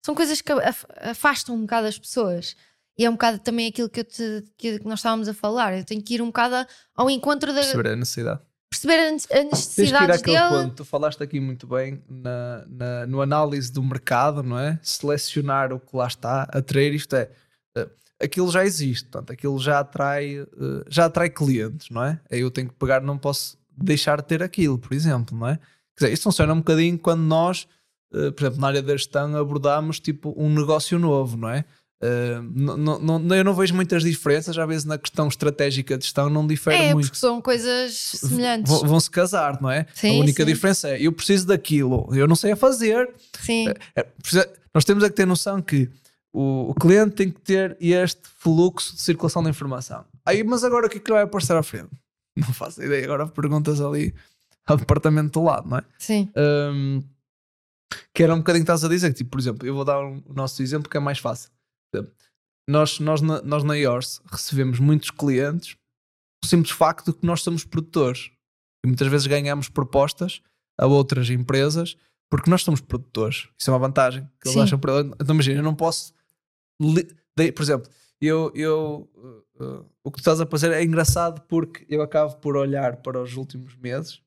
são 0.05 0.13
coisas 0.15 0.41
que 0.41 0.51
af- 0.51 0.85
afastam 0.97 1.55
um 1.55 1.61
bocado 1.61 1.87
as 1.87 1.97
pessoas. 1.97 2.55
E 2.97 3.05
é 3.05 3.09
um 3.09 3.13
bocado 3.13 3.39
também 3.39 3.67
aquilo 3.67 3.89
que, 3.89 4.01
eu 4.01 4.03
te- 4.03 4.43
que 4.57 4.79
nós 4.85 4.99
estávamos 4.99 5.27
a 5.27 5.33
falar. 5.33 5.77
Eu 5.77 5.83
tenho 5.85 6.01
que 6.03 6.13
ir 6.15 6.21
um 6.21 6.27
bocado 6.27 6.67
ao 6.95 7.09
encontro 7.09 7.53
da. 7.53 7.61
perceber 7.61 7.89
a 7.89 7.95
necessidade. 7.95 8.41
perceber 8.69 8.93
a 8.99 9.11
ne- 9.11 9.17
a 9.17 9.17
Tens 9.17 9.25
que 9.27 9.37
ir 9.37 9.45
necessidades 9.51 10.19
àquele 10.21 10.37
dele. 10.37 10.49
ponto. 10.49 10.75
Tu 10.75 10.85
falaste 10.85 11.21
aqui 11.23 11.39
muito 11.39 11.65
bem 11.67 12.01
na, 12.09 12.65
na- 12.67 13.07
no 13.07 13.21
análise 13.21 13.71
do 13.71 13.81
mercado, 13.81 14.43
não 14.43 14.57
é? 14.59 14.79
Selecionar 14.83 15.73
o 15.73 15.79
que 15.79 15.95
lá 15.95 16.07
está, 16.07 16.43
atrair 16.43 16.93
isto 16.93 17.15
é. 17.15 17.29
eh, 17.75 17.89
Aquilo 18.23 18.51
já 18.51 18.63
existe, 18.63 19.05
portanto, 19.09 19.31
aquilo 19.33 19.57
já 19.59 19.79
atrai, 19.79 20.37
eh, 20.41 20.45
já 20.87 21.05
atrai 21.05 21.29
clientes, 21.29 21.89
não 21.89 22.03
é? 22.03 22.19
Aí 22.31 22.41
eu 22.41 22.51
tenho 22.51 22.69
que 22.69 22.75
pegar, 22.75 23.01
não 23.01 23.17
posso 23.17 23.57
deixar 23.83 24.21
de 24.21 24.27
ter 24.27 24.41
aquilo, 24.43 24.77
por 24.77 24.93
exemplo, 24.93 25.37
não 25.37 25.47
é? 25.47 25.55
Quer 25.97 26.05
dizer, 26.05 26.13
isto 26.13 26.23
funciona 26.23 26.53
um 26.53 26.57
bocadinho 26.57 26.97
quando 26.97 27.21
nós, 27.21 27.67
eh, 28.13 28.31
por 28.31 28.43
exemplo, 28.43 28.61
na 28.61 28.67
área 28.67 28.81
da 28.81 28.93
gestão, 28.93 29.35
abordamos 29.35 29.99
tipo 29.99 30.33
um 30.37 30.49
negócio 30.53 30.97
novo, 30.97 31.37
não 31.37 31.49
é? 31.49 31.65
Eh, 32.03 32.39
não- 32.55 32.77
não- 32.99 33.19
não- 33.19 33.35
eu 33.35 33.43
não 33.43 33.53
vejo 33.53 33.75
muitas 33.75 34.01
diferenças, 34.01 34.57
às 34.57 34.67
vezes 34.67 34.85
na 34.85 34.97
questão 34.97 35.27
estratégica 35.27 35.95
de 35.97 36.03
gestão 36.05 36.29
não 36.31 36.47
difere 36.47 36.75
É, 36.75 36.93
muito 36.93 37.05
porque 37.07 37.19
são 37.19 37.39
coisas 37.39 37.93
semelhantes. 37.93 38.71
vão, 38.71 38.87
vão 38.87 38.99
se 38.99 39.11
casar, 39.11 39.61
não 39.61 39.69
é? 39.69 39.85
Sim, 39.93 40.17
a 40.17 40.19
única 40.19 40.43
sim. 40.43 40.51
diferença 40.51 40.89
é 40.89 40.99
eu 40.99 41.11
preciso 41.11 41.45
daquilo, 41.45 42.09
eu 42.15 42.27
não 42.27 42.35
sei 42.35 42.53
a 42.53 42.55
fazer. 42.55 43.07
Sim, 43.39 43.67
É, 43.95 44.01
precisa- 44.03 44.49
nós 44.73 44.83
temos 44.83 45.03
é 45.03 45.09
que 45.09 45.15
ter 45.15 45.27
noção 45.27 45.61
que 45.61 45.89
o, 46.33 46.71
o 46.71 46.73
cliente 46.73 47.11
tem 47.17 47.29
que 47.29 47.39
ter 47.41 47.77
este 47.79 48.21
fluxo 48.39 48.95
de 48.95 49.01
circulação 49.01 49.43
de 49.43 49.49
informação. 49.51 50.03
Aí, 50.25 50.43
mas 50.43 50.63
agora 50.63 50.87
o 50.87 50.89
que 50.89 50.97
é 50.97 51.01
que 51.01 51.11
vai 51.11 51.21
aparecer 51.21 51.55
à 51.55 51.61
frente? 51.61 51.89
Não 52.35 52.53
faço 52.53 52.81
ideia. 52.83 53.03
Agora 53.05 53.27
perguntas 53.27 53.81
ali 53.81 54.13
ao 54.65 54.77
departamento 54.77 55.39
do 55.39 55.43
lado, 55.45 55.67
não 55.69 55.77
é? 55.77 55.83
sim. 55.99 56.31
Hum, 56.37 57.03
que 58.13 58.23
era 58.23 58.33
um 58.33 58.37
bocadinho 58.37 58.63
que 58.63 58.71
estás 58.71 58.85
a 58.85 58.89
dizer, 58.89 59.09
que, 59.09 59.17
tipo, 59.17 59.31
por 59.31 59.39
exemplo, 59.39 59.67
eu 59.67 59.73
vou 59.75 59.83
dar 59.83 59.99
um- 60.01 60.23
o 60.25 60.33
nosso 60.33 60.61
exemplo 60.63 60.89
que 60.89 60.95
é 60.95 60.99
mais 60.99 61.19
fácil. 61.19 61.49
Nós, 62.69 62.99
nós, 62.99 63.21
na, 63.21 63.41
nós 63.41 63.63
na 63.63 63.75
IORS 63.75 64.21
recebemos 64.31 64.79
muitos 64.79 65.09
clientes 65.11 65.75
o 66.43 66.47
simples 66.47 66.71
facto 66.71 67.11
de 67.11 67.17
que 67.19 67.25
nós 67.25 67.41
somos 67.41 67.65
produtores. 67.65 68.31
E 68.83 68.87
muitas 68.87 69.07
vezes 69.09 69.27
ganhamos 69.27 69.67
propostas 69.67 70.41
a 70.79 70.85
outras 70.87 71.29
empresas 71.29 71.97
porque 72.29 72.49
nós 72.49 72.63
somos 72.63 72.79
produtores. 72.79 73.49
Isso 73.59 73.69
é 73.69 73.73
uma 73.73 73.79
vantagem. 73.79 74.23
Que 74.39 74.47
eles 74.47 74.53
Sim. 74.53 74.61
acham 74.61 74.79
para- 74.79 75.01
Então 75.01 75.33
imagina, 75.35 75.59
eu 75.59 75.63
não 75.63 75.75
posso. 75.75 76.13
Por 76.79 77.61
exemplo, 77.61 77.91
eu, 78.21 78.51
eu, 78.55 79.09
uh, 79.15 79.63
uh, 79.63 79.85
o 80.03 80.11
que 80.11 80.17
tu 80.17 80.21
estás 80.21 80.39
a 80.41 80.45
fazer 80.45 80.71
é 80.71 80.83
engraçado 80.83 81.41
porque 81.47 81.85
eu 81.89 82.01
acabo 82.01 82.35
por 82.37 82.55
olhar 82.55 82.97
para 82.97 83.21
os 83.21 83.35
últimos 83.35 83.75
meses 83.75 84.21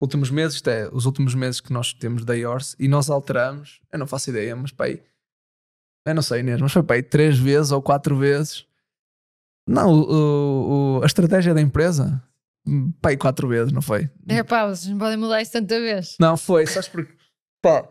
últimos 0.00 0.30
meses, 0.30 0.54
isto 0.56 0.70
é, 0.70 0.88
os 0.92 1.06
últimos 1.06 1.34
meses 1.34 1.60
que 1.60 1.72
nós 1.72 1.92
temos 1.92 2.24
da 2.24 2.32
IORS 2.34 2.76
e 2.78 2.86
nós 2.86 3.10
alteramos, 3.10 3.80
eu 3.92 3.98
não 3.98 4.06
faço 4.06 4.30
ideia, 4.30 4.54
mas 4.54 4.70
para 4.70 4.86
aí, 4.86 5.02
eu 6.06 6.14
não 6.14 6.22
sei 6.22 6.38
Inês, 6.38 6.60
mas 6.60 6.72
foi 6.72 6.84
para 6.84 6.94
aí 6.96 7.02
três 7.02 7.36
vezes 7.36 7.72
ou 7.72 7.82
quatro 7.82 8.16
vezes. 8.16 8.64
Não, 9.68 9.92
o- 9.92 10.98
o- 10.98 11.02
a 11.02 11.06
estratégia 11.06 11.52
da 11.52 11.60
empresa 11.60 12.22
pai 13.02 13.16
quatro 13.16 13.48
vezes, 13.48 13.72
não 13.72 13.82
foi? 13.82 14.08
É 14.28 14.42
pá, 14.44 14.66
vocês 14.68 14.86
não 14.88 14.98
podem 14.98 15.16
mudar 15.16 15.42
isso 15.42 15.52
tanta 15.52 15.80
vez. 15.80 16.16
Não, 16.20 16.36
foi, 16.36 16.64
sabes 16.66 16.88
porque. 16.88 17.12
Pá, 17.60 17.88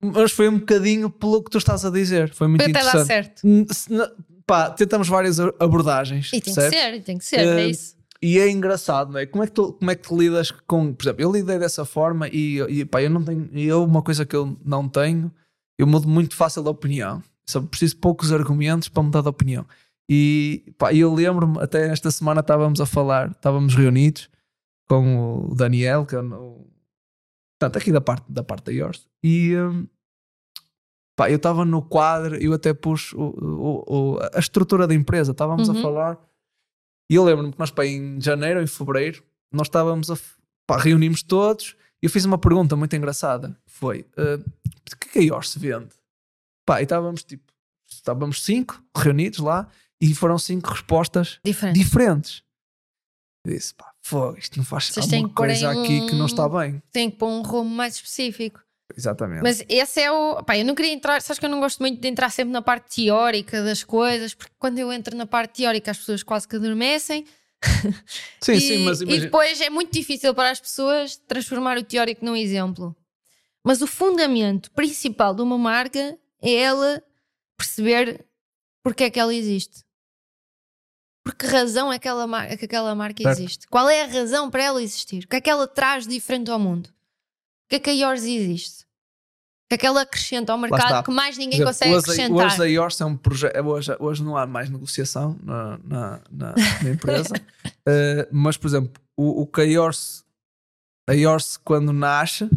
mas 0.00 0.30
foi 0.32 0.48
um 0.48 0.58
bocadinho 0.58 1.10
pelo 1.10 1.42
que 1.42 1.50
tu 1.50 1.58
estás 1.58 1.84
a 1.84 1.90
dizer. 1.90 2.32
Foi 2.32 2.46
muito 2.46 2.62
Foi 2.62 2.70
até 2.70 2.82
dar 2.82 3.00
interessante. 3.00 3.40
certo. 3.40 3.42
Pá, 4.50 4.68
tentamos 4.68 5.06
várias 5.06 5.38
abordagens. 5.38 6.26
E 6.32 6.40
tem 6.40 6.52
percebes? 6.52 6.70
que 6.70 6.76
ser, 6.76 6.94
e 6.94 7.00
tem 7.00 7.18
que 7.18 7.24
ser, 7.24 7.36
é 7.36 7.60
Eh, 7.60 7.66
isso. 7.68 7.96
E 8.20 8.36
é 8.36 8.50
engraçado, 8.50 9.12
não 9.12 9.20
é? 9.20 9.24
Como 9.24 9.44
é 9.44 9.46
que 9.46 9.52
tu, 9.52 9.74
como 9.74 9.90
é 9.92 9.94
que 9.94 10.02
tu 10.02 10.18
lidas 10.18 10.50
com. 10.66 10.92
Por 10.92 11.04
exemplo, 11.04 11.22
eu 11.22 11.30
lidei 11.30 11.56
dessa 11.56 11.84
forma 11.84 12.26
e, 12.26 12.58
e 12.68 12.84
pá, 12.84 13.00
eu 13.00 13.10
não 13.10 13.22
tenho. 13.22 13.48
Eu, 13.54 13.84
uma 13.84 14.02
coisa 14.02 14.26
que 14.26 14.34
eu 14.34 14.58
não 14.64 14.88
tenho, 14.88 15.30
eu 15.78 15.86
mudo 15.86 16.08
muito 16.08 16.34
fácil 16.34 16.64
de 16.64 16.68
opinião. 16.68 17.22
Só 17.48 17.60
preciso 17.60 17.94
de 17.94 18.00
poucos 18.00 18.32
argumentos 18.32 18.88
para 18.88 19.04
mudar 19.04 19.22
de 19.22 19.28
opinião. 19.28 19.64
E 20.10 20.64
pá, 20.76 20.92
eu 20.92 21.14
lembro-me, 21.14 21.60
até 21.60 21.88
esta 21.88 22.10
semana 22.10 22.40
estávamos 22.40 22.80
a 22.80 22.86
falar, 22.86 23.30
estávamos 23.30 23.76
reunidos 23.76 24.28
com 24.88 25.46
o 25.48 25.54
Daniel, 25.54 26.04
que 26.04 26.16
é 26.16 26.18
o. 26.20 26.66
Portanto, 27.56 27.80
aqui 27.80 27.92
da 27.92 28.00
parte 28.00 28.24
da, 28.28 28.42
parte 28.42 28.64
da 28.64 28.72
Yours. 28.72 29.06
E. 29.22 29.54
hum, 29.56 29.86
pá, 31.20 31.30
eu 31.30 31.36
estava 31.36 31.66
no 31.66 31.82
quadro, 31.82 32.34
eu 32.36 32.54
até 32.54 32.72
pus 32.72 33.12
o- 33.12 33.18
o- 33.20 33.84
o- 34.14 34.18
a 34.32 34.38
estrutura 34.38 34.86
da 34.86 34.94
empresa, 34.94 35.32
estávamos 35.32 35.68
a 35.68 35.72
Uhum. 35.74 35.82
falar. 35.82 36.18
E 37.10 37.14
eu 37.14 37.22
lembro-me 37.24 37.52
que 37.52 37.58
nós, 37.58 37.70
pá, 37.70 37.84
em 37.84 38.18
janeiro 38.18 38.58
ou 38.58 38.64
em 38.64 38.66
fevereiro, 38.66 39.22
nós 39.52 39.66
estávamos 39.66 40.10
a. 40.10 40.16
Pá, 40.66 40.78
reunimos 40.78 41.22
todos 41.22 41.76
e 42.02 42.06
eu 42.06 42.10
fiz 42.10 42.24
uma 42.24 42.38
pergunta 42.38 42.74
muito 42.74 42.96
engraçada. 42.96 43.54
Foi: 43.66 44.06
uh, 44.16 44.40
o 44.40 44.96
que 44.96 45.08
é 45.10 45.12
que 45.12 45.18
a 45.18 45.22
Yours 45.22 45.54
vende? 45.56 45.90
Pá, 46.66 46.80
e 46.80 46.84
estávamos 46.84 47.22
tipo. 47.22 47.52
Estávamos 47.86 48.42
cinco 48.42 48.82
reunidos 48.96 49.40
lá 49.40 49.68
e 50.00 50.14
foram 50.14 50.38
cinco 50.38 50.70
respostas 50.70 51.38
Diferente. 51.44 51.76
diferentes. 51.78 52.42
Eu 53.44 53.52
disse: 53.52 53.74
pá, 53.74 53.92
fogo, 54.00 54.38
isto 54.38 54.56
não 54.56 54.64
faz 54.64 54.86
Vocês 54.86 55.12
alguma 55.12 55.34
coisa 55.34 55.68
aí 55.70 55.78
aqui 55.82 56.06
que 56.06 56.14
não 56.14 56.22
um- 56.22 56.26
está 56.26 56.48
bem. 56.48 56.80
Tem 56.92 57.10
que 57.10 57.16
pôr 57.18 57.28
um 57.28 57.42
rumo 57.42 57.68
mais 57.68 57.96
específico. 57.96 58.62
Exatamente. 59.00 59.42
Mas 59.42 59.64
esse 59.68 60.00
é 60.00 60.10
o. 60.12 60.42
Pá, 60.44 60.58
eu 60.58 60.64
não 60.64 60.74
queria 60.74 60.92
entrar. 60.92 61.20
Sabes 61.22 61.38
que 61.38 61.46
eu 61.46 61.50
não 61.50 61.58
gosto 61.60 61.80
muito 61.80 62.00
de 62.00 62.06
entrar 62.08 62.30
sempre 62.30 62.52
na 62.52 62.60
parte 62.60 63.02
teórica 63.02 63.62
das 63.64 63.82
coisas, 63.82 64.34
porque 64.34 64.52
quando 64.58 64.78
eu 64.78 64.92
entro 64.92 65.16
na 65.16 65.26
parte 65.26 65.62
teórica 65.62 65.90
as 65.90 65.98
pessoas 65.98 66.22
quase 66.22 66.46
que 66.46 66.56
adormecem. 66.56 67.24
sim, 68.40 68.52
e, 68.52 68.60
sim, 68.60 68.78
mas 68.84 69.00
e 69.00 69.04
imagina. 69.04 69.24
depois 69.24 69.60
é 69.60 69.68
muito 69.70 69.92
difícil 69.92 70.34
para 70.34 70.50
as 70.50 70.60
pessoas 70.60 71.16
transformar 71.16 71.76
o 71.78 71.82
teórico 71.84 72.24
num 72.24 72.36
exemplo. 72.36 72.94
Mas 73.64 73.82
o 73.82 73.86
fundamento 73.86 74.70
principal 74.72 75.34
de 75.34 75.42
uma 75.42 75.58
marca 75.58 76.18
é 76.42 76.52
ela 76.54 77.02
perceber 77.56 78.24
porque 78.82 79.04
é 79.04 79.10
que 79.10 79.20
ela 79.20 79.34
existe. 79.34 79.82
Por 81.22 81.34
que 81.34 81.46
razão 81.46 81.92
é 81.92 81.98
que 81.98 82.08
aquela, 82.08 82.26
mar- 82.26 82.56
que 82.56 82.64
aquela 82.64 82.94
marca 82.94 83.22
Certo. 83.22 83.38
existe? 83.38 83.66
Qual 83.68 83.88
é 83.90 84.02
a 84.02 84.06
razão 84.06 84.50
para 84.50 84.62
ela 84.64 84.82
existir? 84.82 85.24
O 85.24 85.28
que 85.28 85.36
é 85.36 85.40
que 85.40 85.50
ela 85.50 85.66
traz 85.68 86.06
de 86.06 86.14
diferente 86.14 86.50
ao 86.50 86.58
mundo? 86.58 86.86
O 86.86 87.68
que 87.68 87.76
é 87.76 87.78
que 87.78 87.90
a 87.90 87.92
Yours 87.92 88.22
existe? 88.24 88.86
O 89.70 89.72
que 89.72 89.74
é 89.76 89.78
que 89.78 89.86
ela 89.86 90.00
acrescenta 90.02 90.50
ao 90.52 90.58
mercado 90.58 91.04
que 91.04 91.12
mais 91.12 91.38
ninguém 91.38 91.54
exemplo, 91.60 91.66
consegue 91.72 91.94
hoje, 91.94 92.00
acrescentar? 92.10 92.46
hoje 92.46 92.62
a 92.62 92.64
Yours 92.64 93.00
é 93.00 93.04
um 93.04 93.16
projeto. 93.16 93.56
Hoje, 93.64 93.96
hoje 94.00 94.24
não 94.24 94.36
há 94.36 94.44
mais 94.44 94.68
negociação 94.68 95.38
na, 95.44 95.78
na, 95.84 96.20
na- 96.30 96.54
na 96.82 96.90
empresa. 96.90 97.34
Eh, 97.86 98.28
mas, 98.32 98.56
por 98.56 98.66
exemplo, 98.68 98.92
o, 99.16 99.42
o 99.42 99.46
que 99.46 99.60
a 99.60 99.64
Yours, 99.64 100.24
a 101.08 101.12
quando 101.64 101.92
nasce, 101.92 102.48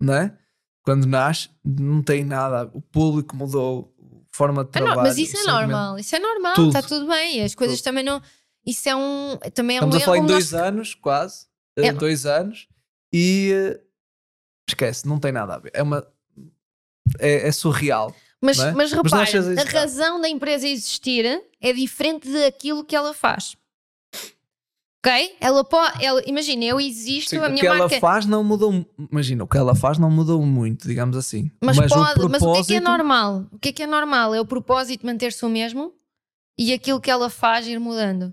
né? 0.00 0.36
quando 0.82 1.06
nasce, 1.06 1.50
não 1.64 2.02
tem 2.02 2.24
nada. 2.24 2.68
O 2.72 2.80
público 2.80 3.36
mudou, 3.36 3.94
forma 4.32 4.64
de 4.64 4.70
É 4.74 4.80
no- 4.80 4.86
trabalho. 4.86 5.06
mas 5.08 5.18
isso 5.18 5.36
é 5.36 5.42
normal, 5.44 5.98
isso 5.98 6.16
é 6.16 6.18
normal, 6.18 6.54
Tudo. 6.54 6.68
está 6.68 6.82
tudo 6.82 7.06
bem. 7.06 7.42
As 7.42 7.54
coisas 7.54 7.80
também 7.82 8.02
não. 8.02 8.20
Isso 8.66 8.88
é 8.88 8.96
um. 8.96 9.38
Também 9.54 9.76
é 9.76 9.80
Estamos 9.80 9.96
um 9.96 9.98
a 9.98 10.00
falar 10.04 10.18
em 10.18 10.26
dois 10.26 10.50
nós- 10.50 10.60
anos, 10.62 10.94
quase. 10.94 11.46
eh, 11.78 11.86
É. 11.88 11.92
Dois 11.92 12.24
anos. 12.26 12.66
E 13.12 13.52
eh, 13.54 13.80
esquece, 14.68 15.06
não 15.06 15.18
tem 15.20 15.30
nada 15.30 15.54
a 15.54 15.58
ver. 15.58 15.70
É 15.74 15.82
uma. 15.82 16.06
É, 17.18 17.48
é 17.48 17.52
surreal. 17.52 18.14
Mas, 18.40 18.58
é? 18.58 18.72
mas 18.72 18.92
Mas 18.92 18.92
repara, 18.92 19.60
a 19.60 19.64
razão 19.80 20.20
da 20.20 20.28
empresa 20.28 20.66
existir 20.68 21.24
é 21.60 21.72
diferente 21.72 22.30
daquilo 22.30 22.84
que 22.84 22.94
ela 22.94 23.12
faz. 23.12 23.56
Ok? 25.04 25.36
Ela 25.40 25.64
pode. 25.64 26.04
Ela, 26.04 26.22
imagina, 26.26 26.64
eu 26.64 26.80
existo, 26.80 27.30
Sim, 27.30 27.36
a 27.38 27.46
o 27.46 27.50
minha 27.50 27.60
que 27.60 27.66
ela 27.66 27.78
marca. 27.78 28.00
faz 28.00 28.26
não 28.26 28.42
mudou. 28.42 28.84
Imagina, 29.10 29.44
o 29.44 29.46
que 29.46 29.56
ela 29.56 29.74
faz 29.74 29.96
não 29.98 30.10
mudou 30.10 30.42
muito, 30.44 30.86
digamos 30.88 31.16
assim. 31.16 31.50
Mas, 31.62 31.78
o 31.78 31.86
pode, 31.86 32.28
mas 32.28 32.42
o 32.42 32.52
que 32.52 32.58
é 32.58 32.64
que 32.64 32.74
é 32.74 32.80
propósito- 32.80 32.80
normal? 32.80 33.46
O 33.52 33.58
que 33.58 33.68
é 33.68 33.72
que 33.72 33.82
é 33.82 33.86
normal? 33.86 34.34
É 34.34 34.40
o 34.40 34.46
propósito 34.46 35.06
manter-se 35.06 35.44
o 35.44 35.48
mesmo 35.48 35.92
e 36.58 36.72
aquilo 36.72 37.00
que 37.00 37.10
ela 37.10 37.30
faz 37.30 37.66
ir 37.66 37.78
mudando. 37.78 38.32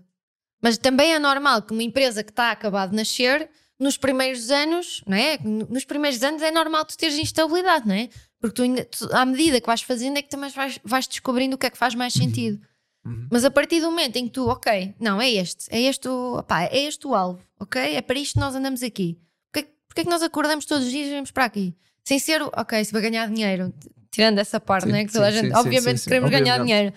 Mas 0.61 0.77
também 0.77 1.13
é 1.13 1.19
normal 1.19 1.61
que 1.61 1.71
uma 1.71 1.83
empresa 1.83 2.23
que 2.23 2.31
está 2.31 2.45
a 2.45 2.51
acabar 2.51 2.87
de 2.89 2.95
nascer, 2.95 3.47
nos 3.79 3.97
primeiros 3.97 4.49
anos, 4.49 5.03
não 5.05 5.15
é? 5.15 5.37
Nos 5.43 5.85
primeiros 5.85 6.23
anos 6.23 6.41
é 6.41 6.49
normal 6.49 6.83
tu 6.85 6.97
teres 6.97 7.17
instabilidade, 7.19 7.87
não 7.87 7.93
é? 7.93 8.09
Porque 8.45 8.55
tu, 8.57 8.61
ainda- 8.61 8.85
tu, 8.85 9.09
à 9.11 9.25
medida 9.25 9.59
que 9.59 9.65
vais 9.65 9.81
fazendo 9.81 10.17
é 10.17 10.21
que 10.21 10.29
também 10.29 10.49
vais, 10.51 10.79
vais 10.83 11.07
descobrindo 11.07 11.55
o 11.55 11.57
que 11.57 11.65
é 11.65 11.69
que 11.71 11.77
faz 11.77 11.95
mais 11.95 12.13
sentido. 12.13 12.61
Uhum. 13.03 13.27
Mas 13.31 13.43
a 13.43 13.49
partir 13.49 13.81
do 13.81 13.87
momento 13.89 14.17
em 14.17 14.25
que 14.25 14.33
tu, 14.33 14.47
ok, 14.47 14.93
não, 14.99 15.19
é 15.19 15.29
este, 15.31 15.65
é 15.69 15.81
este 15.81 16.07
o, 16.07 16.37
opá, 16.37 16.63
é 16.63 16.77
este 16.77 17.07
o 17.07 17.15
alvo, 17.15 17.41
ok? 17.59 17.81
É 17.95 18.01
para 18.03 18.19
isto 18.19 18.33
que 18.33 18.39
nós 18.39 18.53
andamos 18.55 18.83
aqui. 18.83 19.17
Porquê, 19.51 19.67
porquê 19.87 20.01
é 20.01 20.03
que 20.03 20.09
nós 20.11 20.21
acordamos 20.21 20.65
todos 20.65 20.85
os 20.85 20.91
dias 20.91 21.07
e 21.07 21.11
vamos 21.15 21.31
para 21.31 21.45
aqui? 21.45 21.75
Sem 22.03 22.19
ser, 22.19 22.39
ok, 22.43 22.85
se 22.85 22.91
vai 22.91 23.01
ganhar 23.01 23.27
dinheiro, 23.27 23.73
tirando 24.11 24.37
essa 24.37 24.59
parte, 24.59 24.85
Sim, 24.85 24.91
não 24.91 24.97
é? 24.97 25.05
Que 25.05 25.11
toda 25.11 25.25
a 25.25 25.31
gente, 25.31 25.47
sim, 25.47 25.55
obviamente, 25.55 25.99
sim, 26.01 26.05
queremos 26.07 26.29
ganhar 26.29 26.59
obviamente. 26.59 26.67
dinheiro, 26.67 26.95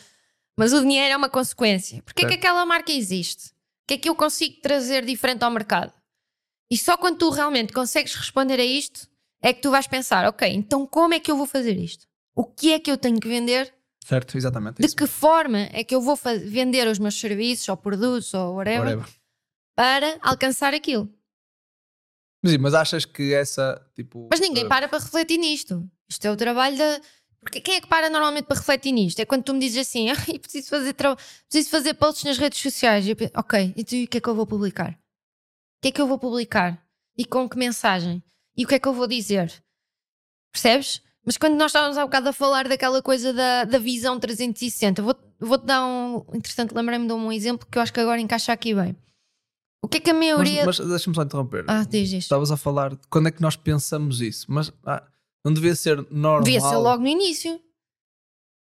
mas 0.54 0.72
o 0.74 0.82
dinheiro 0.82 1.14
é 1.14 1.16
uma 1.16 1.30
consequência. 1.30 2.02
Porquê 2.02 2.24
é 2.26 2.28
que 2.28 2.34
aquela 2.34 2.66
marca 2.66 2.92
existe? 2.92 3.48
O 3.48 3.88
que 3.88 3.94
é 3.94 3.96
que 3.98 4.08
eu 4.10 4.14
consigo 4.14 4.60
trazer 4.60 5.02
diferente 5.06 5.42
ao 5.42 5.50
mercado? 5.50 5.92
E 6.70 6.76
só 6.76 6.96
quando 6.98 7.16
tu 7.16 7.30
realmente 7.30 7.72
consegues 7.72 8.14
responder 8.14 8.60
a 8.60 8.64
isto 8.64 9.07
é 9.42 9.52
que 9.52 9.60
tu 9.62 9.70
vais 9.70 9.86
pensar, 9.86 10.26
ok, 10.26 10.48
então 10.52 10.86
como 10.86 11.14
é 11.14 11.20
que 11.20 11.30
eu 11.30 11.36
vou 11.36 11.46
fazer 11.46 11.76
isto? 11.76 12.06
O 12.34 12.44
que 12.44 12.72
é 12.72 12.78
que 12.78 12.90
eu 12.90 12.96
tenho 12.98 13.18
que 13.20 13.28
vender 13.28 13.72
Certo, 14.04 14.36
exatamente. 14.38 14.76
de 14.78 14.86
isso. 14.86 14.96
que 14.96 15.06
forma 15.06 15.68
é 15.72 15.84
que 15.84 15.94
eu 15.94 16.00
vou 16.00 16.16
vender 16.46 16.86
os 16.88 16.98
meus 16.98 17.18
serviços 17.18 17.68
ou 17.68 17.76
produtos 17.76 18.32
ou 18.32 18.54
whatever, 18.54 18.80
Whatever. 18.96 19.06
para 19.76 20.18
alcançar 20.22 20.72
aquilo. 20.72 21.12
Mas, 22.42 22.56
mas 22.56 22.74
achas 22.74 23.04
que 23.04 23.34
essa, 23.34 23.84
tipo. 23.94 24.28
Mas 24.30 24.40
ninguém 24.40 24.64
eh, 24.64 24.68
para 24.68 24.88
para 24.88 24.98
refletir 24.98 25.38
nisto. 25.38 25.88
Isto 26.08 26.24
é 26.26 26.30
o 26.30 26.36
trabalho 26.36 26.78
da. 26.78 27.00
Porque 27.40 27.60
quem 27.60 27.74
é 27.76 27.80
que 27.80 27.86
para 27.88 28.08
normalmente 28.08 28.46
para 28.46 28.56
refletir 28.56 28.92
nisto? 28.92 29.18
É 29.20 29.24
quando 29.24 29.42
tu 29.44 29.52
me 29.54 29.60
dizes 29.60 29.86
assim, 29.86 30.08
"Ai, 30.10 30.38
preciso 30.38 30.68
fazer, 30.68 30.92
tra... 30.92 31.16
preciso 31.48 31.70
fazer 31.70 31.94
posts 31.94 32.24
nas 32.24 32.38
redes 32.38 32.60
sociais. 32.60 33.06
E 33.06 33.10
eu 33.10 33.16
penso, 33.16 33.32
ok, 33.36 33.74
e 33.76 33.84
tu, 33.84 33.94
e 33.94 34.04
o 34.04 34.08
que 34.08 34.18
é 34.18 34.20
que 34.20 34.28
eu 34.28 34.34
vou 34.34 34.46
publicar? 34.46 34.92
O 34.92 35.80
que 35.82 35.88
é 35.88 35.92
que 35.92 36.00
eu 36.00 36.06
vou 36.06 36.18
publicar? 36.18 36.82
E 37.16 37.24
com 37.24 37.48
que 37.48 37.58
mensagem? 37.58 38.22
E 38.58 38.64
o 38.64 38.68
que 38.68 38.74
é 38.74 38.78
que 38.78 38.88
eu 38.88 38.92
vou 38.92 39.06
dizer? 39.06 39.52
Percebes? 40.52 41.00
Mas 41.24 41.36
quando 41.36 41.54
nós 41.56 41.70
estávamos 41.70 41.96
há 41.96 42.04
bocado 42.04 42.28
a 42.30 42.32
falar 42.32 42.66
daquela 42.68 43.00
coisa 43.02 43.32
da, 43.32 43.64
da 43.64 43.78
visão 43.78 44.18
360, 44.18 45.02
vou- 45.02 45.14
vou-te 45.38 45.64
dar 45.66 45.84
um. 45.84 46.24
Interessante, 46.34 46.74
lembrei-me 46.74 47.06
de 47.06 47.12
um 47.12 47.30
exemplo 47.30 47.66
que 47.70 47.78
eu 47.78 47.82
acho 47.82 47.92
que 47.92 48.00
agora 48.00 48.20
encaixa 48.20 48.52
aqui 48.52 48.74
bem. 48.74 48.96
O 49.82 49.86
que 49.88 49.98
é 49.98 50.00
que 50.00 50.10
a 50.10 50.14
Mas, 50.14 50.20
maioria. 50.24 50.64
mas 50.66 50.78
deixa-me 50.78 51.14
só 51.14 51.22
interromper. 51.22 51.64
Ah, 51.68 51.84
diz 51.84 52.08
isto. 52.08 52.18
Estavas 52.22 52.50
a 52.50 52.56
falar 52.56 52.90
de 52.96 53.00
quando 53.08 53.28
é 53.28 53.30
que 53.30 53.40
nós 53.42 53.54
pensamos 53.56 54.20
isso, 54.20 54.46
mas 54.50 54.72
ah, 54.84 55.06
não 55.44 55.52
devia 55.52 55.74
ser 55.76 55.98
normal. 56.10 56.42
Devia 56.42 56.60
ser 56.60 56.76
logo 56.76 57.02
no 57.02 57.08
início. 57.08 57.60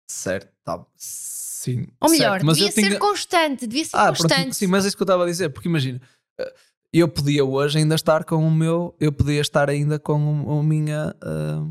Certo, 0.10 0.52
tá. 0.64 0.86
Sim. 0.96 1.88
Ou 2.02 2.10
melhor, 2.10 2.32
certo, 2.32 2.46
mas 2.46 2.58
devia 2.58 2.72
ser 2.72 2.98
constante, 3.00 3.68
devia 3.68 3.86
ser 3.86 3.96
Ah, 3.98 4.06
pronto, 4.14 4.20
constante. 4.22 4.56
sim, 4.56 4.68
mas 4.68 4.86
é 4.86 4.88
isso 4.88 4.98
que 4.98 5.04
eu 5.04 5.06
estava 5.06 5.24
a 5.24 5.28
dizer, 5.28 5.50
porque 5.50 5.68
imagina, 5.68 6.02
eh, 6.40 6.56
eu 6.94 7.08
podia 7.08 7.44
hoje 7.44 7.78
ainda 7.80 7.96
estar 7.96 8.24
com 8.24 8.36
o 8.38 8.52
meu, 8.52 8.96
eu 9.00 9.12
podia 9.12 9.42
estar 9.42 9.70
ainda 9.70 10.00
com 10.00 10.14
o, 10.44 10.60
o 10.60 10.64
minha, 10.64 11.16
ah, 11.22 11.66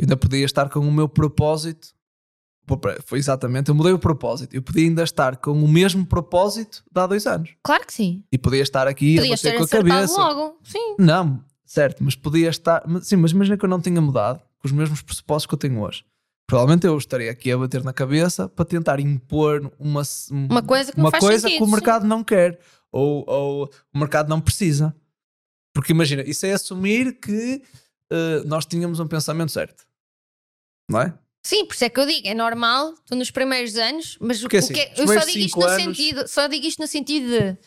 ainda 0.00 0.16
podia 0.16 0.44
estar 0.44 0.68
com 0.68 0.80
o 0.80 0.92
meu 0.92 1.08
propósito. 1.08 1.88
Foi 3.04 3.18
exatamente, 3.18 3.68
eu 3.70 3.74
mudei 3.74 3.92
o 3.92 3.98
propósito. 3.98 4.54
Eu 4.54 4.62
podia 4.62 4.84
ainda 4.84 5.02
estar 5.02 5.36
com 5.36 5.50
o 5.52 5.68
mesmo 5.68 6.06
propósito 6.06 6.82
de 6.90 7.00
há 7.00 7.06
dois 7.06 7.26
anos. 7.26 7.50
Claro 7.62 7.84
que 7.84 7.92
sim. 7.92 8.22
E 8.30 8.38
podia 8.38 8.62
estar 8.62 8.86
aqui 8.86 9.18
a 9.18 9.20
Podias 9.22 9.42
bater 9.42 9.52
ter 9.52 9.58
com 9.58 9.64
a 9.64 9.68
cabeça. 9.68 10.20
logo. 10.20 10.58
Sim. 10.62 10.94
Não, 10.98 11.44
certo, 11.64 12.04
mas 12.04 12.14
podia 12.14 12.48
estar. 12.48 12.82
Sim, 13.02 13.16
mas 13.16 13.32
imagina 13.32 13.56
que 13.56 13.64
eu 13.64 13.68
não 13.68 13.80
tinha 13.80 14.00
mudado 14.00 14.40
com 14.60 14.68
os 14.68 14.72
mesmos 14.72 15.02
pressupostos 15.02 15.46
que 15.46 15.54
eu 15.54 15.58
tenho 15.58 15.80
hoje. 15.80 16.04
Provavelmente 16.46 16.86
eu 16.86 16.96
estaria 16.96 17.30
aqui 17.30 17.50
a 17.50 17.58
bater 17.58 17.82
na 17.82 17.92
cabeça 17.92 18.48
para 18.48 18.64
tentar 18.64 19.00
impor 19.00 19.72
uma, 19.78 20.02
Uma 20.30 20.62
coisa 20.62 20.92
que 20.92 21.00
uma 21.00 21.10
coisa 21.10 21.40
sentido, 21.40 21.58
que 21.58 21.62
o 21.64 21.66
sim. 21.66 21.72
mercado 21.72 22.06
não 22.06 22.22
quer 22.22 22.60
ou, 22.92 23.24
ou 23.26 23.70
o 23.94 23.98
mercado 23.98 24.28
não 24.28 24.40
precisa. 24.40 24.94
Porque 25.74 25.92
imagina, 25.92 26.22
isso 26.22 26.44
é 26.46 26.52
assumir 26.52 27.18
que 27.18 27.62
eh, 28.12 28.42
nós 28.44 28.66
tínhamos 28.66 29.00
um 29.00 29.08
pensamento 29.08 29.50
certo, 29.50 29.84
não 30.90 31.00
é? 31.00 31.18
Sim, 31.44 31.64
por 31.66 31.74
isso 31.74 31.84
é 31.84 31.88
que 31.88 31.98
eu 31.98 32.06
digo, 32.06 32.28
é 32.28 32.34
normal, 32.34 32.94
tu 33.06 33.16
nos 33.16 33.30
primeiros 33.30 33.74
anos, 33.76 34.16
mas 34.20 34.40
Porque 34.40 34.56
o 34.56 34.58
assim, 34.60 34.74
que 34.74 34.80
é- 34.80 34.92
eu 34.96 35.08
só 35.08 35.14
digo 35.24 35.38
isto 35.38 35.54
cinco 35.54 35.60
no 35.60 35.66
anos- 35.66 35.82
sentido, 35.96 36.28
só 36.28 36.46
digo 36.46 36.66
isto 36.66 36.80
no 36.80 36.86
sentido 36.86 37.26
de 37.26 37.58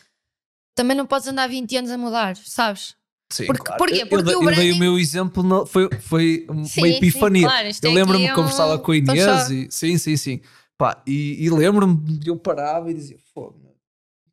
também 0.74 0.96
não 0.96 1.04
podes 1.06 1.26
andar 1.28 1.46
20 1.48 1.76
anos 1.76 1.90
a 1.90 1.98
mudar, 1.98 2.36
sabes? 2.36 2.94
Sim, 3.32 3.46
Porque- 3.46 3.64
claro. 3.64 3.78
porquê? 3.78 3.94
Eu- 3.96 3.98
eu, 4.02 4.08
Porque 4.08 4.22
dei- 4.22 4.34
o 4.36 4.38
eu 4.38 4.46
dei 4.46 4.52
o 4.52 4.54
branding- 4.54 4.78
meu 4.78 4.98
exemplo, 4.98 5.42
no- 5.42 5.66
foi, 5.66 5.90
foi 6.00 6.46
uma 6.48 6.64
Sim, 6.64 6.80
sim, 6.82 6.86
epifania. 6.94 7.48
claro, 7.48 7.68
isto 7.68 7.84
eu 7.84 7.90
é 7.90 7.94
lembro-me 7.94 8.24
aqui 8.24 8.32
que 8.34 8.40
é 8.40 8.42
conversava 8.42 8.76
um- 8.76 8.78
com 8.78 8.92
a 8.92 8.96
Inês 8.96 9.24
só- 9.24 9.52
e 9.52 9.68
sim, 9.70 9.98
sim, 9.98 10.16
sim. 10.16 10.40
Pá, 10.78 11.02
e, 11.06 11.44
e 11.44 11.50
lembro-me 11.50 11.96
de 12.18 12.30
eu 12.30 12.36
parava 12.36 12.88
e 12.90 12.94
dizia: 12.94 13.18
Fogo, 13.34 13.58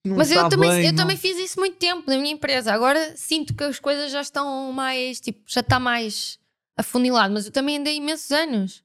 não 0.06 0.18
Mas 0.18 0.32
eu 0.32 0.50
também, 0.50 0.70
bem, 0.70 0.86
eu 0.86 0.92
não- 0.92 0.98
também 1.04 1.18
fiz 1.18 1.38
isso 1.38 1.60
muito 1.60 1.78
tempo 1.78 2.04
na 2.10 2.18
minha 2.18 2.34
empresa. 2.34 2.74
Agora 2.74 3.16
sinto 3.16 3.54
que 3.56 3.64
as 3.64 3.80
coisas 3.80 4.12
já 4.12 4.22
estão 4.22 4.72
mais, 4.72 5.20
tipo, 5.20 5.42
já 5.48 5.62
está 5.62 5.80
mais 5.80 6.38
afunilado. 6.78 7.34
Mas 7.34 7.46
eu 7.46 7.52
também 7.52 7.78
andei 7.78 7.96
imensos 7.98 8.32
anos. 8.32 8.84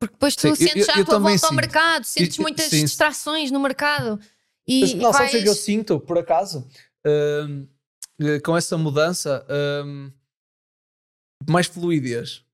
Porque 0.00 0.14
depois 0.14 0.36
tu 0.36 0.42
Sim, 0.42 0.48
eu- 0.50 0.56
sentes 0.56 0.76
eu- 0.76 0.84
já 0.86 0.96
eu 0.96 1.02
a 1.02 1.04
tua 1.06 1.18
volta 1.18 1.32
ao 1.32 1.38
sinto. 1.50 1.54
mercado, 1.54 2.04
sentes 2.04 2.36
Eu- 2.38 2.42
eu- 2.42 2.44
muitas 2.44 2.66
sim. 2.66 2.84
distrações 2.84 3.50
no 3.50 3.58
mercado. 3.60 4.18
E, 4.66 4.80
Mas, 4.82 4.90
e 4.90 4.94
não, 4.96 5.12
sabes 5.12 5.28
o 5.28 5.30
que 5.32 5.36
é 5.36 5.40
eu 5.40 5.46
vais- 5.46 5.58
sinto, 5.58 5.98
por 6.00 6.18
acaso? 6.18 6.68
Eh, 7.06 8.40
com 8.44 8.56
essa 8.56 8.76
mudança, 8.78 9.44
hum, 9.84 10.10
mais 11.48 11.66
fluidez. 11.66 12.44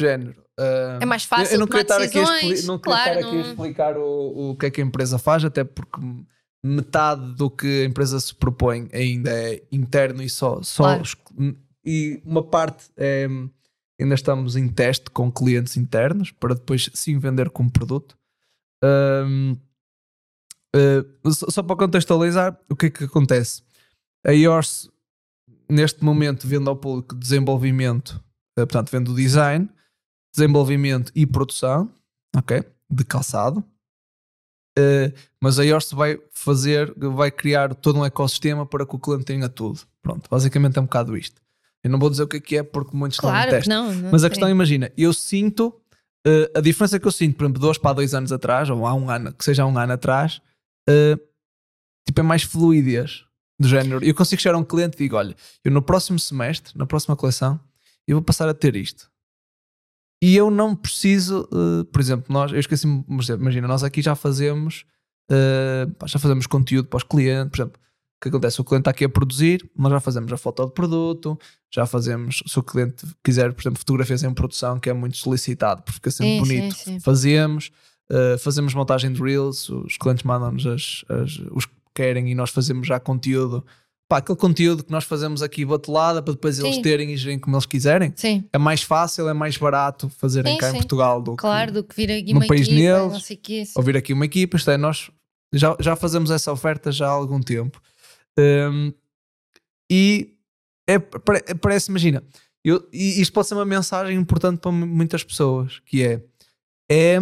Género. 0.00 0.42
hum, 0.58 0.98
É 1.02 1.06
mais 1.06 1.22
eu- 1.22 1.28
fácil 1.28 1.54
Eu 1.54 1.58
não 1.60 1.66
tomar 1.66 1.84
queria 1.84 1.94
estar 1.94 2.02
aqui 2.02 2.18
a, 2.18 2.36
expli- 2.50 2.66
não 2.66 2.78
claro, 2.78 3.10
estar 3.10 3.26
aqui 3.28 3.36
a 3.36 3.42
não- 3.42 3.50
explicar 3.50 3.96
o, 3.98 4.50
o 4.50 4.56
que 4.56 4.66
é 4.66 4.70
que 4.70 4.80
a 4.80 4.84
empresa 4.84 5.18
faz, 5.18 5.44
até 5.44 5.64
porque 5.64 5.98
metade 6.66 7.34
do 7.34 7.48
que 7.50 7.82
a 7.82 7.84
empresa 7.84 8.18
se 8.20 8.34
propõe 8.34 8.88
ainda 8.92 9.30
é 9.30 9.62
interno 9.72 10.22
e 10.22 10.28
só. 10.28 10.62
só 10.62 10.82
Claro. 10.84 11.02
os- 11.02 11.16
e 11.84 12.20
uma 12.24 12.42
parte 12.42 12.90
é. 12.96 13.26
Ainda 13.98 14.14
estamos 14.14 14.56
em 14.56 14.68
teste 14.68 15.08
com 15.10 15.32
clientes 15.32 15.76
internos 15.78 16.30
para 16.30 16.54
depois 16.54 16.90
sim 16.92 17.18
vender 17.18 17.48
como 17.50 17.70
produto. 17.70 18.16
Hum, 18.84 19.56
Uh, 20.74 21.32
só 21.32 21.46
só 21.48 21.62
para 21.62 21.76
contextualizar, 21.76 22.60
o 22.68 22.76
que 22.76 22.86
é 22.86 22.90
que 22.90 23.04
acontece? 23.04 23.62
A 24.26 24.32
IORS, 24.32 24.90
neste 25.70 26.04
momento, 26.04 26.46
vende 26.46 26.68
ao 26.68 26.76
público 26.76 27.14
desenvolvimento, 27.14 28.10
uh, 28.58 28.66
portanto, 28.66 28.90
vende 28.90 29.10
o 29.10 29.14
design, 29.14 29.70
desenvolvimento 30.34 31.10
e 31.14 31.24
produção, 31.24 31.90
ok? 32.36 32.62
De 32.90 33.04
calçado. 33.06 33.64
Uh, 34.78 35.12
mas 35.40 35.58
a 35.58 35.64
IORS 35.64 35.92
vai 35.92 36.18
fazer, 36.30 36.92
vai 36.96 37.30
criar 37.30 37.74
todo 37.74 37.98
um 37.98 38.04
ecossistema 38.04 38.66
para 38.66 38.84
que 38.84 38.94
o 38.94 38.98
cliente 38.98 39.24
tenha 39.24 39.48
tudo. 39.48 39.80
Pronto, 40.02 40.28
basicamente 40.30 40.78
é 40.78 40.80
um 40.80 40.84
bocado 40.84 41.16
isto. 41.16 41.40
Eu 41.82 41.90
não 41.90 41.98
vou 41.98 42.10
dizer 42.10 42.24
o 42.24 42.28
que 42.28 42.36
é 42.36 42.40
que 42.40 42.56
é 42.56 42.62
porque 42.62 42.96
muitos 42.96 43.18
Claro 43.18 43.50
que 43.50 43.56
testam. 43.56 43.86
não. 43.86 43.94
não 43.94 44.10
Mas 44.10 44.24
a 44.24 44.28
questão, 44.28 44.48
imagina, 44.50 44.90
eu 44.96 45.12
sinto 45.12 45.72
eh, 46.26 46.50
a 46.56 46.60
diferença 46.60 46.98
que 46.98 47.06
eu 47.06 47.12
sinto, 47.12 47.36
por 47.36 47.44
exemplo, 47.44 47.68
hoje 47.68 47.78
para 47.78 47.92
dois 47.92 48.12
anos 48.12 48.32
atrás, 48.32 48.68
ou 48.68 48.84
há 48.84 48.92
um 48.92 49.08
ano, 49.08 49.32
que 49.32 49.44
seja 49.44 49.62
há 49.62 49.66
um 49.66 49.78
ano 49.78 49.92
atrás, 49.92 50.42
eh, 50.88 51.16
tipo, 52.04 52.18
é 52.18 52.22
mais 52.24 52.42
fluidez 52.42 53.24
do 53.60 53.68
género. 53.68 54.04
Eu 54.04 54.12
consigo 54.12 54.42
chegar 54.42 54.56
a 54.56 54.58
um 54.58 54.64
cliente 54.64 54.96
e 54.96 55.04
digo: 55.04 55.14
olha, 55.14 55.36
eu 55.64 55.70
no 55.70 55.80
próximo 55.80 56.18
semestre, 56.18 56.76
na 56.76 56.84
próxima 56.84 57.14
coleção, 57.14 57.60
eu 58.08 58.16
vou 58.16 58.22
passar 58.24 58.48
a 58.48 58.54
ter 58.54 58.74
isto. 58.74 59.08
E 60.22 60.34
eu 60.36 60.50
não 60.50 60.74
preciso, 60.74 61.48
eh, 61.52 61.84
por 61.92 62.00
exemplo, 62.00 62.26
nós, 62.32 62.50
eu 62.52 62.58
esqueci-me, 62.58 63.04
imagina, 63.38 63.68
nós 63.68 63.82
aqui 63.84 64.00
já 64.00 64.14
fazemos, 64.14 64.84
pá, 65.98 66.06
já 66.06 66.18
fazemos 66.18 66.46
conteúdo 66.46 66.88
para 66.88 66.96
os 66.98 67.02
clientes, 67.02 67.50
por 67.50 67.56
exemplo. 67.62 67.80
O 68.18 68.20
que 68.22 68.28
acontece? 68.30 68.58
O 68.60 68.64
cliente 68.64 68.80
está 68.82 68.90
aqui 68.92 69.04
a 69.04 69.08
produzir, 69.10 69.70
nós 69.76 69.92
já 69.92 70.00
fazemos 70.00 70.32
a 70.32 70.38
foto 70.38 70.64
do 70.64 70.70
produto, 70.70 71.38
já 71.70 71.84
fazemos, 71.84 72.42
se 72.46 72.58
o 72.58 72.62
cliente 72.62 73.04
quiser, 73.22 73.52
por 73.52 73.60
exemplo, 73.60 73.78
fotografias 73.78 74.22
em 74.22 74.32
produção, 74.32 74.80
que 74.80 74.88
é 74.88 74.92
muito 74.94 75.18
solicitado, 75.18 75.82
porque 75.82 75.96
fica 75.96 76.10
sempre 76.10 76.32
Sim, 76.32 76.38
bonito, 76.40 76.74
sim, 76.76 76.84
sim. 76.94 77.00
fazemos. 77.00 77.70
Uh, 78.10 78.38
fazemos 78.38 78.72
montagem 78.72 79.12
de 79.12 79.20
reels, 79.20 79.68
os 79.68 79.98
clientes 79.98 80.22
mandam-nos 80.24 80.64
as, 80.66 81.04
as- 81.10 81.38
os 81.50 81.66
que 81.66 81.72
querem 81.94 82.30
e 82.30 82.34
nós 82.34 82.50
fazemos 82.50 82.86
já 82.86 82.98
conteúdo. 82.98 83.64
Pá, 84.08 84.18
aquele 84.18 84.38
conteúdo 84.38 84.84
que 84.84 84.90
nós 84.92 85.02
fazemos 85.04 85.42
aqui 85.42 85.64
batelada 85.64 86.22
para 86.22 86.32
depois 86.32 86.58
eles 86.60 86.76
Sim. 86.76 86.82
terem 86.82 87.12
e 87.12 87.16
gerem 87.16 87.38
como 87.40 87.56
eles 87.56 87.66
quiserem. 87.66 88.12
Sim, 88.14 88.44
É 88.52 88.58
mais 88.58 88.82
fácil, 88.82 89.28
é 89.28 89.34
mais 89.34 89.56
barato 89.56 90.08
fazerem 90.10 90.52
Sim, 90.52 90.58
cá 90.58 90.70
em. 90.70 90.74
Portugal 90.74 91.20
do 91.20 91.34
claro, 91.34 91.72
que 91.72 91.72
do 91.74 91.84
que 91.84 91.96
vir 91.96 92.12
aqui 92.12 92.32
no 92.32 92.38
uma 92.40 92.46
país 92.46 92.68
equipa, 92.68 92.76
deles, 92.80 93.12
não 93.12 93.20
sei 93.20 93.36
o 93.36 93.40
quê. 93.40 93.64
sim. 93.66 93.72
ouvir 93.76 93.96
aqui 93.96 94.12
uma 94.12 94.24
equipa. 94.24 94.56
Isto 94.56 94.70
é, 94.70 94.76
nós 94.76 95.10
já, 95.52 95.76
já 95.80 95.96
fazemos 95.96 96.30
essa 96.30 96.52
oferta 96.52 96.92
já 96.92 97.06
há 97.06 97.10
algum 97.10 97.40
tempo. 97.40 97.80
Um, 98.38 98.92
e 99.90 100.36
é, 100.88 100.98
pare- 101.00 101.42
parece, 101.60 101.90
imagina, 101.90 102.22
eu, 102.64 102.88
e 102.92 103.20
isto 103.20 103.32
pode 103.32 103.48
ser 103.48 103.54
uma 103.54 103.64
mensagem 103.64 104.16
importante 104.16 104.58
para 104.60 104.70
mu- 104.70 104.86
muitas 104.86 105.24
pessoas, 105.24 105.80
que 105.84 106.02
é, 106.04 106.22
é 106.90 107.20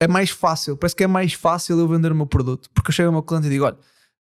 é 0.00 0.06
mais 0.06 0.30
fácil, 0.30 0.76
parece 0.76 0.94
que 0.94 1.02
é 1.02 1.08
mais 1.08 1.32
fácil 1.32 1.76
eu 1.78 1.88
vender 1.88 2.12
o 2.12 2.14
meu 2.14 2.26
produto, 2.26 2.70
porque 2.72 2.90
eu 2.90 2.94
chego 2.94 3.08
ao 3.08 3.12
meu 3.12 3.22
cliente 3.22 3.48
e 3.48 3.50
digo, 3.50 3.64
olha, 3.64 3.76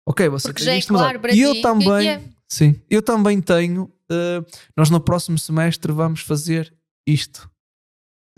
ok, 0.06 0.28
você 0.28 0.48
Porque 0.48 0.64
tem 0.64 0.74
é 0.74 0.78
isto, 0.78 0.92
mas 0.92 1.02
claro 1.02 1.20
para 1.20 1.32
e 1.32 1.36
ti 1.36 1.40
eu 1.42 1.52
é 1.52 1.60
também, 1.62 2.08
é. 2.08 2.22
sim, 2.48 2.80
eu 2.90 3.02
também 3.02 3.40
tenho, 3.40 3.92
eh, 4.10 4.44
nós 4.76 4.90
no 4.90 5.00
próximo 5.00 5.38
semestre 5.38 5.92
vamos 5.92 6.20
fazer 6.20 6.74
isto. 7.06 7.50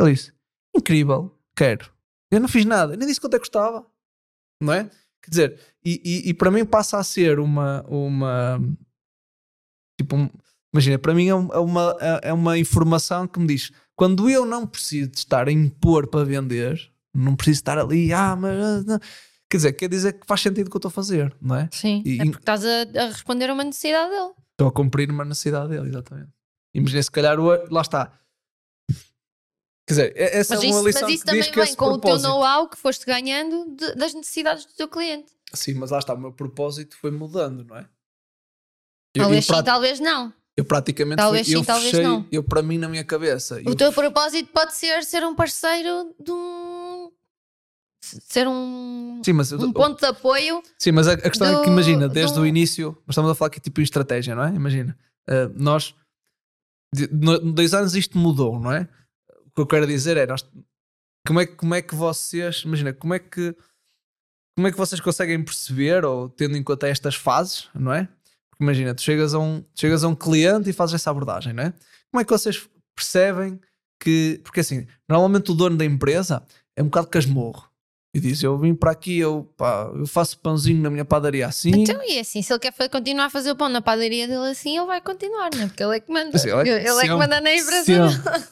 Ele 0.01 0.13
disse, 0.13 0.33
incrível, 0.77 1.35
quero. 1.57 1.91
Eu 2.31 2.41
não 2.41 2.49
fiz 2.49 2.65
nada, 2.65 2.97
nem 2.97 3.07
disse 3.09 3.21
quanto 3.21 3.35
é 3.35 3.39
que 3.39 3.45
custava, 3.45 3.87
não 4.61 4.73
é? 4.73 4.85
Quer 5.23 5.31
dizer, 5.31 5.61
e, 5.85 6.01
e, 6.05 6.29
e 6.31 6.35
para 6.35 6.51
mim 6.51 6.65
passa 6.65 6.99
a 6.99 7.05
ser 7.05 7.39
uma, 7.41 7.83
uma 7.89 8.61
tipo, 10.01 10.17
um- 10.17 10.31
imagina, 10.73 10.99
para 10.99 11.15
mim 11.15 11.27
é, 11.27 11.31
é 11.31 11.35
uma, 11.59 11.97
é- 12.01 12.29
é 12.29 12.33
uma 12.33 12.59
informação 12.59 13.27
que 13.27 13.39
me 13.39 13.47
diz, 13.47 13.73
quando 13.97 14.29
eu 14.29 14.45
não 14.45 14.67
preciso 14.67 15.11
de 15.11 15.19
estar 15.19 15.49
a 15.49 15.53
impor 15.53 16.07
para 16.07 16.25
vender, 16.25 16.79
não 17.15 17.35
preciso 17.35 17.61
estar 17.61 17.79
ali, 17.79 18.13
ah, 18.13 18.37
mas. 18.37 18.61
ah, 18.61 18.83
não." 18.87 19.01
Quer 19.49 19.57
dizer, 19.59 19.73
quer 19.75 19.89
dizer 19.89 20.13
que 20.15 20.27
faz 20.27 20.41
sentido 20.41 20.67
o 20.67 20.71
que 20.71 20.77
eu 20.77 20.79
estou 20.79 20.89
a 20.89 20.93
fazer, 20.93 21.35
não 21.41 21.55
é? 21.57 21.69
Sim, 21.73 22.03
E- 22.05 22.21
é 22.21 22.25
porque 22.25 22.39
estás 22.39 22.65
a, 22.65 22.83
a 23.01 23.07
responder 23.07 23.49
a 23.49 23.55
uma 23.55 23.63
necessidade 23.65 24.11
dele. 24.11 24.33
Estou 24.53 24.67
a 24.69 24.73
cumprir 24.73 25.09
uma 25.11 25.25
necessidade 25.25 25.69
dele, 25.69 25.89
exatamente. 25.89 26.31
Imagina, 26.75 27.03
se 27.03 27.11
calhar, 27.11 27.39
o, 27.39 27.47
lá 27.73 27.81
está. 27.83 28.13
Quer 29.89 29.95
dizer, 29.95 30.13
é- 30.17 30.39
essa 30.39 30.55
Mas 30.57 30.65
é 30.65 30.67
uma 30.67 30.77
isso, 30.79 30.87
lição 30.89 31.03
mas 31.03 31.15
isso 31.15 31.25
também 31.25 31.43
vem 31.43 31.53
com 31.77 31.85
o 31.85 31.89
teu 31.93 32.01
propósito. 32.01 32.29
know-how 32.29 32.69
que 32.69 32.77
foste 32.77 33.07
ganhando 33.07 33.77
de- 33.77 33.95
das 33.95 34.13
necessidades 34.15 34.65
do 34.67 34.73
teu 34.73 34.89
cliente. 34.89 35.33
Sim, 35.53 35.75
mas 35.75 35.93
lá 35.93 35.99
está, 36.01 36.13
o 36.15 36.19
meu 36.19 36.33
propósito 36.33 36.97
foi 36.97 37.13
mudando, 37.13 37.65
não 37.65 37.77
é? 37.77 37.89
Eu, 39.15 39.23
Talvez 39.23 39.49
eu, 39.49 39.55
sim, 39.57 39.63
talvez 39.65 40.01
não. 40.01 40.33
eu 40.57 40.65
praticamente 40.65 41.17
talvez 41.19 41.47
fui, 41.47 41.55
eu 41.55 41.61
sim, 41.61 41.65
talvez 41.65 41.91
fechei, 41.91 42.05
não. 42.07 42.27
eu 42.33 42.43
para 42.43 42.63
mim 42.63 42.79
na 42.79 42.89
minha 42.89 43.05
cabeça. 43.05 43.57
O 43.65 43.71
eu 43.71 43.77
teu 43.77 43.93
propósito 43.93 44.51
pode 44.53 44.75
ser 44.75 45.05
ser 45.05 45.25
um 45.25 45.35
parceiro 45.37 46.15
de 46.19 46.33
um. 46.33 46.76
Ser 48.07 48.47
um. 48.49 49.21
Sim, 49.25 49.33
mas, 49.33 49.53
um 49.53 49.73
ponto 49.73 49.99
de 50.01 50.07
apoio. 50.07 50.63
sim, 50.79 50.93
mas 50.93 51.09
a, 51.09 51.13
a 51.13 51.17
questão 51.31 51.47
é 51.49 51.57
que 51.61 51.67
do- 51.67 51.73
imagina, 51.73 52.09
desde 52.09 52.35
do- 52.35 52.43
o 52.43 52.47
início, 52.47 52.97
estamos 53.09 53.31
a 53.31 53.35
falar 53.35 53.49
aqui 53.49 53.61
tipo 53.61 53.81
estratégia, 53.81 54.35
não 54.35 54.45
é? 54.45 54.55
Imagina, 54.55 54.97
uh, 55.29 55.53
nós, 55.55 55.95
de, 56.95 57.09
no, 57.13 57.39
dois 57.53 57.75
anos 57.75 57.95
isto 57.95 58.17
mudou, 58.19 58.59
não 58.61 58.73
é? 58.73 58.89
O 59.47 59.51
que 59.55 59.61
eu 59.61 59.67
quero 59.67 59.87
dizer 59.87 60.17
é, 60.17 60.27
nós, 60.27 60.45
como 61.27 61.41
é, 61.41 61.47
que- 61.47 61.55
como 61.57 61.75
é 61.75 61.83
que 61.83 61.95
vocês, 61.95 62.63
imagina, 62.65 62.93
como 62.93 63.15
é 63.15 63.19
que, 63.19 63.55
como 64.57 64.69
é 64.69 64.71
que 64.73 64.79
vocês 64.79 65.01
conseguem 65.01 65.43
perceber, 65.45 66.05
ou 66.05 66.29
tendo 66.29 66.57
em 66.57 66.63
conta 66.63 66.89
estas 66.89 67.15
fases, 67.15 67.69
não 67.75 67.93
é? 67.93 68.05
Porque 68.51 68.65
imagina, 68.65 68.95
tu 68.95 69.03
chegas 69.03 69.35
a 69.35 69.39
um, 69.39 69.63
chegas 69.75 70.03
a 70.05 70.09
um 70.09 70.15
cliente 70.15 70.71
e 70.71 70.73
fazes 70.73 70.95
essa 70.95 71.11
abordagem, 71.11 71.53
não 71.53 71.65
é? 71.65 71.73
Como 72.11 72.21
é 72.21 72.25
que 72.25 72.31
vocês 72.33 72.67
percebem 72.97 73.61
que, 74.03 74.41
porque 74.45 74.61
assim, 74.61 74.87
normalmente 75.09 75.51
o 75.51 75.55
dono 75.55 75.77
da 75.77 75.85
empresa 75.85 76.43
é 76.77 76.83
um 76.83 76.87
bocado 76.87 77.09
casmurro. 77.09 77.66
E 78.17 78.21
diz, 78.21 78.43
eu 78.43 78.57
vim 78.57 78.75
para 78.75 78.93
aqui, 78.93 79.19
eu, 79.19 79.47
pá, 79.59 79.91
eu 79.95 80.07
faço 80.07 80.39
pãozinho 80.39 80.81
na 80.83 80.89
minha 80.89 81.05
padaria 81.05 81.47
assim. 81.47 81.71
Então, 81.71 82.01
e 82.03 82.19
assim, 82.19 82.41
se 82.41 82.51
ele 82.51 82.59
quer 82.61 82.73
continuar 82.89 83.27
a 83.27 83.31
fazer 83.31 83.51
o 83.51 83.57
pão 83.57 83.69
na 83.69 83.83
padaria 83.83 84.27
dele 84.27 84.49
assim, 84.51 84.77
ele 84.79 84.87
vai 84.87 85.01
continuar, 85.03 85.51
não 85.55 85.65
é? 85.65 85.67
Porque 85.67 85.83
ele 85.83 85.97
é 85.97 86.01
que 86.01 86.11
manda. 86.11 86.31
Assim, 86.35 86.49
ele 86.49 86.61
é 86.61 86.63
que- 86.65 86.71
ele 86.71 86.79
é 86.81 86.85
que 86.85 86.93
sempre- 87.01 87.17
manda 87.17 87.41
na. 87.43 87.51
Sempre, 87.51 87.83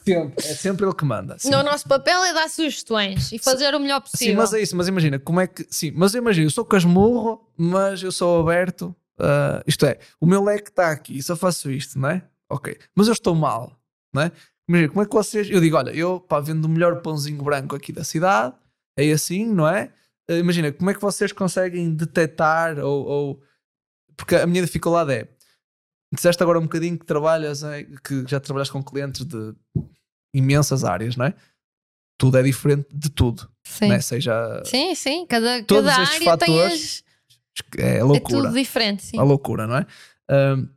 sempre. 0.03 0.33
É 0.37 0.53
sempre 0.53 0.85
ele 0.85 0.93
que 0.93 1.03
manda. 1.05 1.37
No 1.45 1.63
nosso 1.63 1.87
papel 1.87 2.23
é 2.25 2.33
dar 2.33 2.47
sugestões 2.49 3.31
e 3.31 3.39
fazer 3.39 3.73
o 3.73 3.79
melhor 3.79 4.01
Sim, 4.05 4.11
possível. 4.11 4.35
mas 4.35 4.53
é 4.53 4.61
isso, 4.61 4.75
mas 4.75 4.87
imagina, 4.87 5.17
como 5.17 5.39
é 5.39 5.47
que. 5.47 5.65
Sim, 5.69 5.91
mas 5.95 6.13
imagina, 6.13 6.45
eu 6.45 6.51
sou 6.51 6.63
casmurro, 6.63 7.41
mas 7.57 8.03
eu 8.03 8.11
sou 8.11 8.39
aberto. 8.41 8.95
ah, 9.19 9.63
isto 9.65 9.85
é, 9.85 9.97
o 10.19 10.25
meu 10.25 10.43
leque 10.43 10.69
está 10.69 10.91
aqui, 10.91 11.23
só 11.23 11.35
faço 11.35 11.71
isto, 11.71 11.97
não 11.97 12.09
é? 12.09 12.21
Ok. 12.49 12.77
Mas 12.93 13.07
eu 13.07 13.13
estou 13.13 13.33
mal, 13.33 13.71
não 14.13 14.21
é? 14.21 14.31
Imagina, 14.67 14.89
como 14.89 15.01
é 15.01 15.05
que 15.05 15.13
vocês. 15.13 15.49
Eu 15.49 15.59
digo, 15.61 15.77
olha, 15.77 15.91
eu 15.91 16.19
pá, 16.19 16.39
vendo 16.39 16.65
o 16.65 16.69
melhor 16.69 17.01
pãozinho 17.01 17.41
branco 17.43 17.75
aqui 17.75 17.91
da 17.93 18.03
cidade, 18.03 18.53
é 18.97 19.11
assim, 19.11 19.45
não 19.45 19.67
é? 19.67 19.91
Ah, 20.29 20.33
imagina, 20.35 20.71
como 20.71 20.89
é 20.89 20.93
que 20.93 21.01
vocês 21.01 21.31
conseguem 21.31 21.93
detectar 21.93 22.79
ou, 22.79 23.05
ou- 23.05 23.43
Porque 24.17 24.35
a 24.35 24.47
minha 24.47 24.61
dificuldade 24.63 25.11
é. 25.13 25.27
Disseste 26.13 26.41
agora 26.41 26.59
um 26.59 26.63
bocadinho 26.63 26.97
que 26.97 27.05
trabalhas, 27.05 27.61
em- 27.63 27.95
que 28.03 28.25
já 28.27 28.39
trabalhaste 28.39 28.71
com 28.71 28.81
clientes 28.83 29.25
de 29.25 29.53
imensas 30.33 30.83
áreas, 30.83 31.15
não 31.15 31.25
é? 31.25 31.33
Tudo 32.17 32.37
é 32.37 32.43
diferente 32.43 32.87
de 32.93 33.09
tudo, 33.09 33.49
sim. 33.65 33.91
é? 33.91 33.99
Seja 33.99 34.61
sim, 34.65 34.95
sim. 34.95 35.25
Cada, 35.27 35.63
Todos 35.63 35.89
cada 35.91 36.03
estes 36.03 36.27
área 36.27 36.37
tem 36.37 36.47
fatores, 36.55 37.03
as. 37.77 37.79
é 37.79 37.97
É 37.97 38.03
loucura, 38.03 38.43
tudo 38.43 38.53
diferente, 38.53 39.03
sim. 39.03 39.19
a 39.19 39.23
loucura, 39.23 39.67
não 39.67 39.75
é? 39.77 39.85
Ahm, 40.29 40.67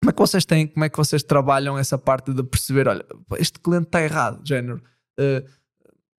como 0.00 0.10
é 0.10 0.12
que 0.12 0.18
vocês 0.20 0.44
têm, 0.44 0.66
como 0.68 0.84
é 0.84 0.88
que 0.88 0.96
vocês 0.96 1.22
trabalham 1.24 1.76
essa 1.76 1.98
parte 1.98 2.32
de 2.32 2.42
perceber, 2.44 2.86
olha, 2.86 3.04
este 3.38 3.58
cliente 3.58 3.86
está 3.86 4.00
errado, 4.02 4.46
género, 4.46 4.80
ah, 5.18 5.42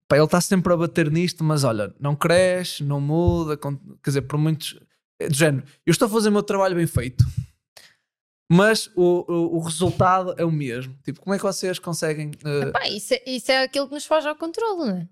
pá, 0.08 0.16
ele 0.18 0.26
está 0.26 0.40
sempre 0.42 0.72
a 0.74 0.78
bater 0.78 1.12
nisto, 1.12 1.44
mas 1.44 1.64
olha, 1.64 1.94
não 2.00 2.16
cresce, 2.16 2.84
não 2.84 3.00
muda, 3.02 3.58
quer 3.58 3.72
dizer, 4.06 4.22
por 4.24 4.38
muitos, 4.38 4.80
é 5.20 5.28
do 5.28 5.34
género, 5.36 5.66
eu 5.86 5.92
estou 5.92 6.08
a 6.08 6.12
fazer 6.12 6.30
o 6.30 6.32
meu 6.32 6.44
trabalho 6.44 6.76
bem 6.76 6.88
feito, 6.88 7.24
mas 8.52 8.88
o, 8.96 9.26
o, 9.28 9.58
o 9.58 9.60
resultado 9.60 10.36
é 10.38 10.46
o 10.46 10.52
mesmo. 10.52 10.96
Tipo, 11.04 11.20
como 11.22 11.34
é 11.34 11.38
que 11.38 11.44
vocês 11.44 11.80
conseguem? 11.80 12.32
ah, 12.44 12.72
Pá, 12.72 12.88
isso, 12.88 13.14
é, 13.16 13.24
isso 13.26 13.52
é 13.52 13.64
aquilo 13.64 13.88
que 13.88 13.94
nos 13.96 14.06
foge 14.06 14.28
ao 14.28 14.36
controle, 14.36 14.78
não 14.92 14.98
é? 14.98 15.08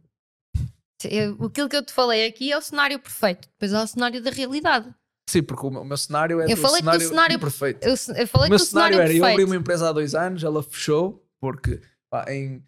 Eu- 1.06 1.46
Aquilo 1.46 1.68
que 1.68 1.76
eu 1.76 1.84
te 1.84 1.91
falei 1.91 2.26
aqui 2.28 2.52
é 2.52 2.58
o 2.58 2.62
cenário 2.62 2.98
perfeito, 3.00 3.50
depois 3.50 3.74
há 3.74 3.84
o 3.84 3.88
cenário 3.88 4.22
da 4.22 4.30
realidade. 4.30 4.94
Sim, 5.30 5.41
porque 5.41 5.66
o 5.66 5.72
meu, 5.72 5.98
cenário 5.98 6.41
é 6.41 6.52
eu 6.52 6.56
falei 6.58 6.80
cenário, 6.82 7.00
que 7.00 7.06
o 7.06 7.10
cenário 7.10 7.39
perfeito. 7.39 7.84
Eu, 7.84 7.91
eu 7.91 8.28
falei 8.28 8.48
o 8.48 8.50
meu 8.50 8.58
que 8.60 8.64
o 8.64 8.66
cenário, 8.66 8.68
cenário 8.68 8.96
era: 8.96 9.04
perfeito. 9.06 9.24
eu 9.26 9.26
abri 9.32 9.44
uma 9.46 9.56
empresa 9.56 9.89
há 9.89 9.91
dois 9.91 10.14
anos, 10.16 10.44
ela 10.44 10.62
fechou, 10.62 11.26
porque 11.41 11.82
pá, 12.10 12.26
em. 12.32 12.64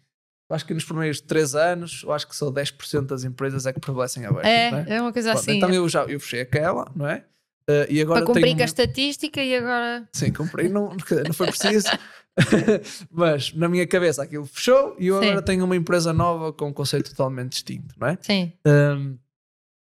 Acho 0.48 0.64
que 0.64 0.74
nos 0.74 0.84
primeiros 0.84 1.20
três 1.20 1.54
anos, 1.54 2.02
eu 2.04 2.12
acho 2.12 2.26
que 2.28 2.36
só 2.36 2.50
10% 2.50 3.06
das 3.06 3.24
empresas 3.24 3.66
é 3.66 3.72
que 3.72 3.80
prevalecem 3.80 4.24
abertas. 4.24 4.50
É, 4.50 4.68
é? 4.68 4.96
é 4.96 5.02
uma 5.02 5.12
coisa 5.12 5.32
Pronto, 5.32 5.42
assim. 5.42 5.56
Então 5.56 5.72
eu 5.72 5.88
já 5.88 6.04
eu 6.04 6.20
fechei 6.20 6.40
aquela, 6.40 6.90
não 6.94 7.06
é? 7.08 7.24
Uh, 7.68 7.82
e 7.90 8.00
agora 8.00 8.20
para 8.20 8.26
cumprir 8.26 8.44
tenho 8.44 8.56
com 8.56 8.62
a 8.62 8.66
estatística 8.66 9.42
e 9.42 9.56
agora. 9.56 10.08
Sim, 10.12 10.32
cumpri, 10.32 10.68
não, 10.68 10.96
não 11.26 11.32
foi 11.32 11.48
preciso. 11.48 11.88
Mas 13.10 13.52
na 13.54 13.68
minha 13.68 13.84
cabeça 13.88 14.22
aquilo 14.22 14.46
fechou 14.46 14.94
e 15.00 15.08
eu 15.08 15.18
Sim. 15.20 15.26
agora 15.26 15.42
tenho 15.42 15.64
uma 15.64 15.74
empresa 15.74 16.12
nova 16.12 16.52
com 16.52 16.68
um 16.68 16.72
conceito 16.72 17.10
totalmente 17.10 17.52
distinto, 17.52 17.92
não 17.98 18.06
é? 18.06 18.18
Sim. 18.20 18.52
Um, 18.64 19.18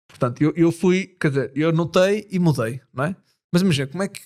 portanto, 0.07 0.41
eu, 0.41 0.53
eu 0.55 0.71
fui, 0.71 1.07
quer 1.19 1.27
dizer, 1.27 1.51
eu 1.53 1.73
notei 1.73 2.25
e 2.31 2.39
mudei, 2.39 2.79
não 2.93 3.03
é? 3.03 3.15
Mas 3.51 3.61
imagina, 3.61 3.87
como 3.87 4.03
é 4.03 4.07
que. 4.07 4.21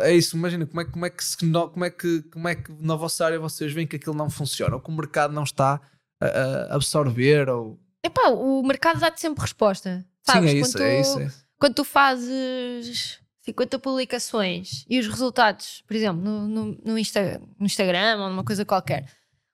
É 0.00 0.12
isso, 0.12 0.36
imagina, 0.36 0.66
como 0.66 0.80
é, 0.80 0.84
como 0.84 1.06
é 1.06 1.10
que 1.10 1.24
como 1.72 1.84
é 1.84 1.90
que 1.90 2.22
como 2.22 2.48
é 2.48 2.54
que 2.56 2.72
na 2.80 2.96
vossa 2.96 3.24
área 3.24 3.38
vocês 3.38 3.72
veem 3.72 3.86
que 3.86 3.96
aquilo 3.96 4.14
não 4.16 4.28
funciona, 4.28 4.74
ou 4.74 4.80
que 4.82 4.90
o 4.90 4.92
mercado 4.94 5.32
não 5.32 5.44
está 5.44 5.80
a, 6.20 6.26
a 6.26 6.74
absorver, 6.74 7.48
ou. 7.48 7.78
Epá, 8.02 8.28
o 8.30 8.62
mercado 8.62 8.98
dá-te 9.00 9.20
sempre 9.20 9.42
resposta. 9.42 10.04
Sabes? 10.22 10.50
Sim, 10.50 10.56
é 10.56 10.60
isso, 10.60 10.72
quando, 10.72 10.82
é 10.82 10.96
tu, 10.96 11.00
isso. 11.00 11.18
É 11.20 11.24
isso. 11.26 11.44
quando 11.58 11.74
tu 11.74 11.84
fazes 11.84 13.20
50 13.42 13.78
publicações 13.78 14.84
e 14.88 14.98
os 14.98 15.06
resultados, 15.06 15.82
por 15.86 15.94
exemplo, 15.94 16.20
no, 16.22 16.48
no, 16.48 16.78
no, 16.84 16.98
Insta- 16.98 17.40
no 17.58 17.66
Instagram 17.66 18.22
ou 18.22 18.28
numa 18.30 18.44
coisa 18.44 18.64
qualquer, 18.64 19.08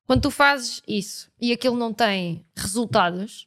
quando 0.07 0.22
tu 0.22 0.30
fazes 0.30 0.80
isso 0.88 1.30
e 1.41 1.53
aquilo 1.53 1.76
não 1.76 1.93
tem 1.93 2.47
resultados, 2.57 3.47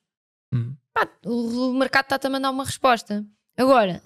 Hum. 0.54 0.76
pá, 0.94 1.08
o, 1.26 1.70
o 1.72 1.74
mercado 1.74 2.04
está-te 2.06 2.28
a 2.28 2.30
mandar 2.30 2.52
uma 2.52 2.64
resposta. 2.64 3.26
Agora, 3.58 4.04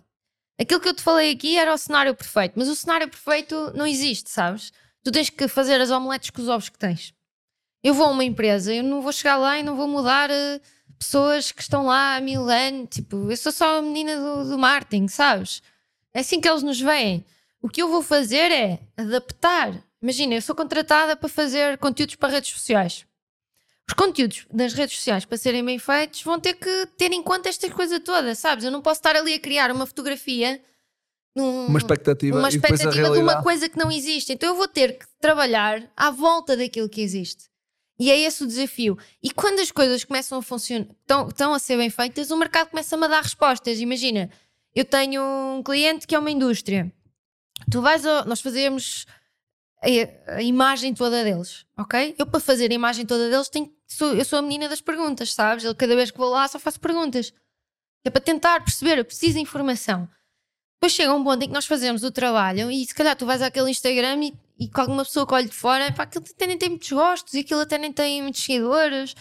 aquilo 0.60 0.80
que 0.80 0.90
eu 0.90 0.94
te 0.94 1.02
falei 1.02 1.32
aqui 1.32 1.58
era 1.58 1.74
o 1.74 1.78
cenário 1.78 2.16
perfeito, 2.16 2.54
mas 2.56 2.68
o 2.68 2.76
cenário 2.76 3.08
perfeito 3.08 3.72
não 3.76 3.86
existe, 3.86 4.30
sabes? 4.30 4.72
Tu 5.04 5.12
tens 5.12 5.30
que 5.30 5.48
fazer 5.48 5.80
as 5.80 5.92
omeletes 5.92 6.30
com 6.30 6.42
os 6.42 6.50
ovos 6.50 6.70
que 6.70 6.78
tens. 6.78 7.14
Eu 7.84 7.94
vou 7.94 8.08
a 8.08 8.12
uma 8.12 8.24
empresa, 8.24 8.74
eu 8.74 8.84
não 8.84 9.02
vou 9.02 9.14
chegar 9.14 9.38
lá 9.38 9.58
e 9.60 9.64
não 9.64 9.76
vou 9.76 9.88
mudar 9.88 10.30
eh, 10.30 10.60
pessoas 10.98 11.52
que 11.52 11.62
estão 11.62 11.86
lá 11.86 12.16
há 12.16 12.22
mil 12.22 12.50
anos. 12.50 12.90
Tipo, 12.90 13.32
eu 13.32 13.38
sou 13.38 13.52
só 13.52 13.78
a 13.78 13.82
menina 13.82 14.18
do, 14.20 14.50
do 14.50 14.58
marketing, 14.58 15.08
sabes? 15.08 15.62
É 16.14 16.20
assim 16.22 16.42
que 16.42 16.50
eles 16.50 16.64
nos 16.64 16.82
veem. 16.82 17.24
O 17.62 17.70
que 17.70 17.82
eu 17.82 17.90
vou 17.90 18.02
fazer 18.02 18.52
é 18.52 18.80
adaptar. 18.98 19.74
Imagina, 20.02 20.36
eu 20.36 20.42
sou 20.42 20.56
contratada 20.56 21.16
para 21.16 21.30
fazer 21.30 21.78
conteúdos 21.78 22.16
para 22.16 22.34
redes 22.34 22.52
sociais. 22.52 23.06
Os 23.90 23.94
conteúdos 23.94 24.46
das 24.52 24.74
redes 24.74 24.98
sociais, 24.98 25.24
para 25.24 25.38
serem 25.38 25.64
bem 25.64 25.80
feitos, 25.80 26.22
vão 26.22 26.40
ter 26.40 26.56
que 26.56 26.86
ter 26.98 27.12
em 27.14 27.24
conta 27.24 27.48
esta 27.48 27.70
coisa 27.70 28.00
toda, 28.00 28.36
sabes? 28.36 28.66
Eu 28.66 28.72
não 28.72 28.82
posso 28.82 29.00
estar 29.00 29.16
ali 29.16 29.34
a 29.34 29.40
criar 29.40 29.72
uma 29.72 29.86
fotografia 29.86 30.62
num, 31.34 31.68
Uma 31.68 31.78
expectativa, 31.80 32.38
uma 32.38 32.48
a 32.48 32.50
expectativa 32.50 32.92
de 32.92 32.98
realidade. 32.98 33.24
uma 33.24 33.42
coisa 33.44 33.70
que 33.70 33.78
não 33.78 33.90
existe. 33.92 34.34
Então 34.34 34.50
eu 34.50 34.56
vou 34.56 34.68
ter 34.68 34.98
que 34.98 35.06
trabalhar 35.22 35.90
à 35.96 36.12
volta 36.12 36.58
daquilo 36.58 36.90
que 36.90 37.00
existe. 37.02 37.46
E 38.00 38.12
é 38.12 38.20
esse 38.20 38.44
o 38.44 38.48
desafio. 38.48 38.98
E 39.24 39.32
quando 39.32 39.60
as 39.60 39.72
coisas 39.72 40.04
começam 40.04 40.38
a 40.38 40.42
funcionar, 40.42 40.88
estão, 41.02 41.28
estão 41.30 41.54
a 41.54 41.60
ser 41.60 41.78
bem 41.78 41.90
feitas, 41.90 42.30
o 42.30 42.38
mercado 42.38 42.70
começa-me 42.70 43.06
a 43.06 43.08
dar 43.08 43.24
respostas. 43.24 43.80
Imagina, 43.80 44.30
eu 44.76 44.84
tenho 44.84 45.22
um 45.24 45.64
cliente 45.64 46.06
que 46.06 46.14
é 46.14 46.20
uma 46.20 46.30
indústria. 46.30 46.92
Tu 47.72 47.82
vais 47.82 48.06
ao, 48.06 48.26
nós 48.26 48.42
fazemos 48.42 49.06
a, 49.82 50.42
imagem 50.42 50.94
toda 50.94 51.24
deles, 51.24 51.66
ok? 51.78 52.16
Eu 52.18 52.26
para 52.26 52.40
fazer 52.40 52.72
a 52.72 52.74
imagem 52.74 53.06
toda 53.06 53.30
deles 53.30 53.50
tenho, 53.50 53.72
sou, 53.88 54.14
eu 54.14 54.26
sou 54.26 54.40
a 54.40 54.42
menina 54.42 54.68
das 54.68 54.82
perguntas, 54.82 55.34
sabes? 55.34 55.64
Eu, 55.64 55.76
cada 55.76 55.96
vez 55.96 56.12
que 56.12 56.18
vou 56.18 56.30
lá 56.30 56.48
só 56.48 56.60
faço 56.60 56.80
perguntas. 56.80 57.34
É 58.04 58.10
para 58.10 58.22
tentar 58.22 58.64
perceber, 58.64 58.98
eu 58.98 59.06
preciso 59.06 59.34
de 59.34 59.40
informação. 59.42 60.10
Depois 60.76 60.94
chega 60.94 61.14
um 61.14 61.24
ponto 61.24 61.44
em 61.44 61.48
que 61.48 61.54
nós 61.54 61.66
fazemos 61.66 62.04
o 62.04 62.12
trabalho 62.12 62.72
e 62.72 62.86
se 62.86 62.94
calhar 62.94 63.16
tu 63.16 63.26
vais 63.26 63.42
àquele 63.42 63.70
Instagram 63.70 64.24
e, 64.24 64.34
e 64.60 64.70
com 64.70 64.82
alguma 64.82 65.04
pessoa 65.04 65.26
que 65.26 65.34
olhe 65.34 65.48
de 65.48 65.56
fora, 65.56 65.92
pá, 65.92 66.04
aquilo 66.04 66.24
até 66.30 66.46
nem 66.46 66.58
tem 66.58 66.70
muitos 66.70 66.92
gostos 66.92 67.34
e 67.34 67.40
aquilo 67.40 67.62
até 67.62 67.78
nem 67.78 67.92
tem 67.92 68.22
muitos 68.22 68.44
seguidores 68.44 69.16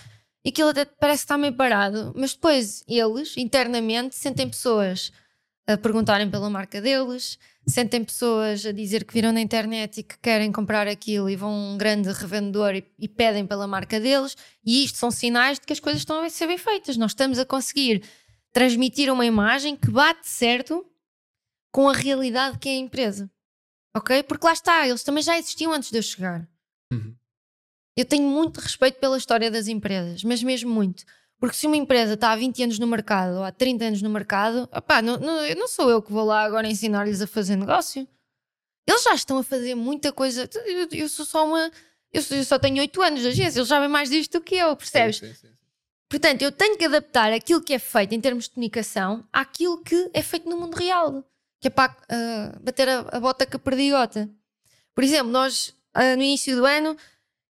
e 0.44 0.50
aquilo 0.50 0.68
até 0.68 0.84
parece 0.84 1.22
que 1.22 1.24
está 1.24 1.38
meio 1.38 1.54
parado. 1.54 2.12
Mas 2.14 2.34
depois 2.34 2.84
eles, 2.86 3.36
internamente, 3.36 4.14
sentem 4.14 4.48
pessoas 4.48 5.10
a 5.66 5.76
perguntarem 5.76 6.30
pela 6.30 6.48
marca 6.48 6.80
deles, 6.80 7.38
sentem 7.68 8.04
pessoas 8.04 8.64
a 8.64 8.72
dizer 8.72 9.04
que 9.04 9.12
viram 9.12 9.32
na 9.32 9.40
internet 9.40 9.98
e 9.98 10.02
que 10.02 10.16
querem 10.18 10.52
comprar 10.52 10.86
aquilo 10.86 11.28
e 11.28 11.34
vão 11.34 11.50
a 11.50 11.72
um 11.74 11.78
grande 11.78 12.10
revendedor 12.10 12.74
e, 12.74 12.84
e 12.98 13.08
pedem 13.08 13.46
pela 13.46 13.66
marca 13.66 13.98
deles, 13.98 14.36
e 14.64 14.84
isto 14.84 14.98
são 14.98 15.10
sinais 15.10 15.58
de 15.58 15.66
que 15.66 15.72
as 15.72 15.80
coisas 15.80 16.02
estão 16.02 16.22
a 16.22 16.30
ser 16.30 16.46
bem 16.46 16.58
feitas. 16.58 16.96
Nós 16.96 17.10
estamos 17.10 17.38
a 17.38 17.44
conseguir 17.44 18.04
transmitir 18.52 19.12
uma 19.12 19.26
imagem 19.26 19.76
que 19.76 19.90
bate 19.90 20.28
certo 20.28 20.86
com 21.72 21.88
a 21.88 21.92
realidade 21.92 22.58
que 22.58 22.68
é 22.68 22.72
a 22.72 22.76
empresa. 22.76 23.30
Ok? 23.96 24.22
Porque 24.22 24.46
lá 24.46 24.52
está, 24.52 24.86
eles 24.86 25.02
também 25.02 25.22
já 25.22 25.38
existiam 25.38 25.72
antes 25.72 25.90
de 25.90 25.98
eu 25.98 26.02
chegar. 26.02 26.48
Uhum. 26.92 27.14
Eu 27.96 28.04
tenho 28.04 28.28
muito 28.28 28.60
respeito 28.60 29.00
pela 29.00 29.16
história 29.16 29.50
das 29.50 29.68
empresas, 29.68 30.22
mas 30.22 30.42
mesmo 30.42 30.70
muito. 30.70 31.04
Porque 31.38 31.56
se 31.56 31.66
uma 31.66 31.76
empresa 31.76 32.14
está 32.14 32.32
há 32.32 32.36
20 32.36 32.62
anos 32.62 32.78
no 32.78 32.86
mercado 32.86 33.36
ou 33.36 33.44
há 33.44 33.52
30 33.52 33.84
anos 33.84 34.02
no 34.02 34.08
mercado, 34.08 34.68
opá, 34.74 35.02
não, 35.02 35.18
não, 35.18 35.44
eu 35.44 35.56
não 35.56 35.68
sou 35.68 35.90
eu 35.90 36.00
que 36.00 36.10
vou 36.10 36.24
lá 36.24 36.42
agora 36.42 36.66
ensinar-lhes 36.66 37.20
a 37.20 37.26
fazer 37.26 37.56
negócio. 37.56 38.08
Eles 38.86 39.02
já 39.02 39.14
estão 39.14 39.38
a 39.38 39.42
fazer 39.42 39.74
muita 39.74 40.12
coisa. 40.12 40.48
Eu, 40.64 40.88
eu 40.92 41.08
sou 41.08 41.26
só 41.26 41.46
uma. 41.46 41.70
Eu, 42.12 42.22
eu 42.30 42.44
só 42.44 42.58
tenho 42.58 42.78
8 42.78 43.02
anos 43.02 43.20
de 43.20 43.28
agência, 43.28 43.58
eles 43.58 43.68
sabem 43.68 43.88
mais 43.88 44.08
disto 44.08 44.38
do 44.38 44.40
que 44.40 44.54
eu, 44.54 44.74
percebes? 44.76 45.18
Sim, 45.18 45.34
sim, 45.34 45.34
sim. 45.34 45.56
Portanto, 46.08 46.42
eu 46.42 46.52
tenho 46.52 46.78
que 46.78 46.84
adaptar 46.84 47.32
aquilo 47.32 47.60
que 47.60 47.74
é 47.74 47.78
feito 47.78 48.14
em 48.14 48.20
termos 48.20 48.44
de 48.44 48.50
comunicação 48.50 49.26
àquilo 49.32 49.82
que 49.82 50.08
é 50.14 50.22
feito 50.22 50.48
no 50.48 50.56
mundo 50.56 50.74
real, 50.74 51.24
que 51.60 51.66
é 51.66 51.70
para 51.70 51.96
ah, 52.08 52.58
bater 52.60 52.88
a, 52.88 53.00
a 53.00 53.20
bota 53.20 53.44
com 53.44 53.56
a 53.56 53.60
perdigota. 53.60 54.30
Por 54.94 55.02
exemplo, 55.02 55.32
nós 55.32 55.74
ah, 55.92 56.14
no 56.14 56.22
início 56.22 56.54
do 56.54 56.64
ano 56.64 56.96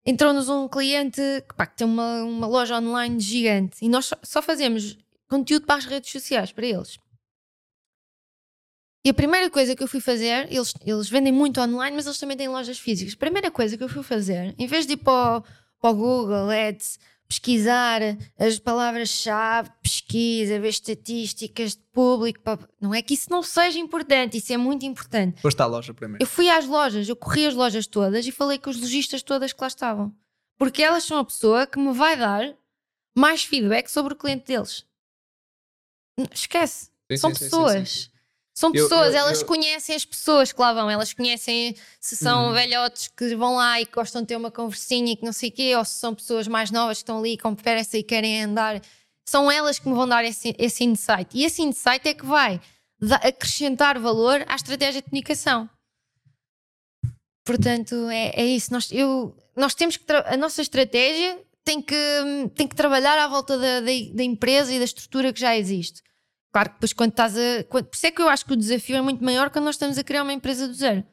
entrou-nos 0.07 0.49
um 0.49 0.69
cliente 0.69 1.21
que, 1.49 1.55
pá, 1.55 1.67
que 1.67 1.77
tem 1.77 1.87
uma, 1.87 2.23
uma 2.23 2.47
loja 2.47 2.79
online 2.79 3.19
gigante 3.19 3.77
e 3.83 3.89
nós 3.89 4.13
só, 4.23 4.41
fazemos 4.41 4.97
conteúdo 5.29 5.67
para 5.67 5.75
as 5.75 5.85
redes 5.85 6.11
sociais 6.11 6.53
para 6.53 6.65
eles. 6.65 6.97
E 9.05 9.11
a 9.11 9.15
primeira 9.15 9.51
coisa 9.51 9.75
que 9.75 9.83
eu 9.83 9.89
fui 9.89 10.01
fazer, 10.01 10.51
eles, 10.51 10.73
eles 10.85 11.09
vendem 11.09 11.33
muito 11.33 11.61
online, 11.61 11.95
mas 11.95 12.07
eles 12.07 12.19
também 12.19 12.37
têm 12.37 12.49
lojas 12.49 12.79
físicas. 12.79 13.15
A 13.15 13.19
primeira 13.19 13.51
coisa 13.51 13.77
que 13.77 13.83
eu 13.83 13.89
fui 13.89 14.03
fazer, 14.03 14.55
em 14.59 14.67
vez 14.67 14.87
de 14.87 14.95
ir 14.95 14.97
para 14.97 15.39
o, 15.39 15.43
para 15.81 15.91
o 15.91 15.95
Google 15.95 16.51
Ads, 16.51 16.99
pesquisar 17.29 18.01
as 18.39 18.59
palavras-chave, 18.59 19.71
pesquisa, 19.83 20.61
ver 20.61 20.69
estatísticas 20.69 21.73
de 21.73 21.83
público, 21.93 22.41
não 22.81 22.95
é 22.95 23.03
que 23.03 23.15
isso 23.15 23.29
não 23.31 23.43
seja 23.43 23.79
importante, 23.79 24.37
isso 24.37 24.53
é 24.53 24.57
muito 24.57 24.85
importante. 24.87 25.41
Está 25.47 25.65
a 25.65 25.67
loja 25.67 25.93
primeiro. 25.93 26.23
Eu 26.23 26.27
fui 26.27 26.49
às 26.49 26.67
lojas, 26.67 27.09
eu 27.09 27.17
corri 27.17 27.47
as 27.47 27.55
lojas 27.55 27.87
todas 27.87 28.27
e 28.27 28.33
falei 28.33 28.59
com 28.59 28.71
os 28.71 28.81
lojistas 28.81 29.23
todas 29.23 29.53
que 29.53 29.61
lá 29.61 29.67
estavam. 29.67 30.15
Porque 30.59 30.83
elas 30.83 31.05
são 31.05 31.19
a 31.19 31.25
pessoa 31.25 31.67
que 31.67 31.79
me 31.79 31.93
vai 31.93 32.17
dar 32.17 32.55
mais 33.15 33.45
feedback 33.45 33.89
sobre 33.89 34.15
o 34.15 34.17
cliente 34.17 34.47
deles. 34.47 34.85
Esquece. 36.33 36.91
Sim, 37.11 37.17
são 37.17 37.35
sim, 37.35 37.45
pessoas. 37.45 37.91
sim. 37.91 38.16
São 38.59 38.71
Eu- 38.75 38.85
pessoas, 38.89 39.13
eu- 39.13 39.21
elas 39.21 39.41
eu- 39.43 39.47
conhecem 39.47 39.95
as 39.95 40.05
pessoas 40.07 40.51
que 40.51 40.59
lá 40.59 40.73
vão, 40.73 40.91
elas 40.91 41.13
conhecem 41.13 41.77
se 42.01 42.17
são 42.17 42.47
Uhum. 42.49 42.53
velhotes 42.55 43.07
que 43.09 43.37
vão 43.37 43.57
lá 43.57 43.79
e 43.81 43.85
que 43.85 43.93
gostam 43.93 44.23
de 44.23 44.29
ter 44.29 44.37
uma 44.37 44.51
conversinha 44.51 45.13
e 45.13 45.17
que 45.17 45.25
não 45.25 45.33
sei 45.33 45.51
o 45.51 45.53
quê, 45.53 45.77
ou 45.77 45.85
se 45.85 45.99
são 45.99 46.15
pessoas 46.15 46.49
mais 46.49 46.71
novas 46.71 46.97
que 46.99 47.03
estão 47.03 47.19
ali 47.19 47.37
com 47.37 47.55
pressa 47.55 47.99
e 47.99 48.03
querem 48.03 48.43
andar. 48.45 48.81
São 49.29 49.51
elas 49.51 49.79
que 49.79 49.87
me 49.87 49.95
vão 49.95 50.09
dar 50.09 50.25
esse, 50.25 50.55
esse 50.59 50.85
insight. 50.85 51.29
E 51.35 51.45
esse 51.45 51.61
insight 51.61 52.09
é 52.09 52.15
que 52.15 52.25
vai 52.25 52.59
acrescentar 53.23 53.99
valor 53.99 54.43
à 54.49 54.55
estratégia 54.57 55.03
de 55.03 55.11
comunicação. 55.11 55.69
Portanto, 57.45 58.09
é, 58.09 58.31
é 58.41 58.45
isso. 58.47 58.73
Nós, 58.73 58.91
eu, 58.91 59.37
nós 59.55 59.75
temos 59.75 59.97
que. 59.99 60.05
A 60.13 60.37
nossa 60.37 60.63
estratégia 60.63 61.39
tem 61.63 61.83
que, 61.83 61.95
tem 62.55 62.67
que 62.67 62.75
trabalhar 62.75 63.19
à 63.19 63.29
volta 63.29 63.59
da, 63.59 63.81
da, 63.81 63.87
da 64.15 64.25
empresa 64.25 64.73
e 64.73 64.79
da 64.79 64.85
estrutura 64.85 65.33
que 65.33 65.41
já 65.41 65.57
existe. 65.57 66.03
Claro 66.57 66.71
que 66.71 66.75
depois, 66.77 66.93
quando 66.95 67.11
estás 67.11 67.37
a. 67.37 67.65
Quando, 67.65 67.85
por 67.85 67.97
isso 67.97 68.07
é 68.07 68.11
que 68.11 68.23
eu 68.23 68.31
acho 68.31 68.47
que 68.47 68.55
o 68.55 68.57
desafio 68.57 68.97
é 68.97 69.03
muito 69.03 69.23
maior 69.23 69.51
quando 69.51 69.67
nós 69.67 69.75
estamos 69.75 69.99
a 69.99 70.03
criar 70.03 70.23
uma 70.23 70.33
empresa 70.33 70.67
do 70.67 70.73
zero. 70.73 71.05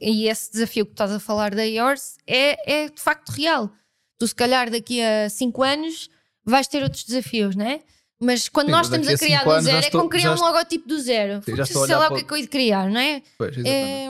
E 0.00 0.28
esse 0.28 0.52
desafio 0.52 0.86
que 0.86 0.92
estás 0.92 1.10
a 1.10 1.18
falar 1.18 1.52
da 1.56 1.64
Yours 1.64 2.16
é, 2.24 2.84
é 2.84 2.88
de 2.88 3.00
facto 3.00 3.30
real. 3.30 3.68
Tu, 4.16 4.28
se 4.28 4.34
calhar, 4.36 4.70
daqui 4.70 5.02
a 5.02 5.28
5 5.28 5.60
anos 5.64 6.08
vais 6.44 6.68
ter 6.68 6.84
outros 6.84 7.02
desafios, 7.02 7.56
não 7.56 7.66
é? 7.66 7.82
Mas 8.20 8.48
quando 8.48 8.66
Sim, 8.66 8.72
nós 8.72 8.86
estamos 8.86 9.08
a 9.08 9.14
a 9.14 9.18
criar 9.18 9.42
do 9.42 9.60
zero, 9.60 9.76
é 9.76 9.80
estou- 9.80 10.00
como 10.02 10.08
criar 10.10 10.34
um 10.34 10.40
logotipo 10.40 10.86
do 10.86 11.00
zero. 11.00 11.42
Sim, 11.42 11.56
já 11.56 11.64
estou 11.64 11.84
Sei 11.84 11.96
lá 11.96 12.06
o 12.06 12.14
que 12.14 12.20
é 12.20 12.24
que 12.24 12.32
eu 12.32 12.36
ia 12.36 12.46
criar, 12.46 12.88
não 12.88 13.00
é? 13.00 13.22
Pois. 13.36 13.56
É, 13.58 14.06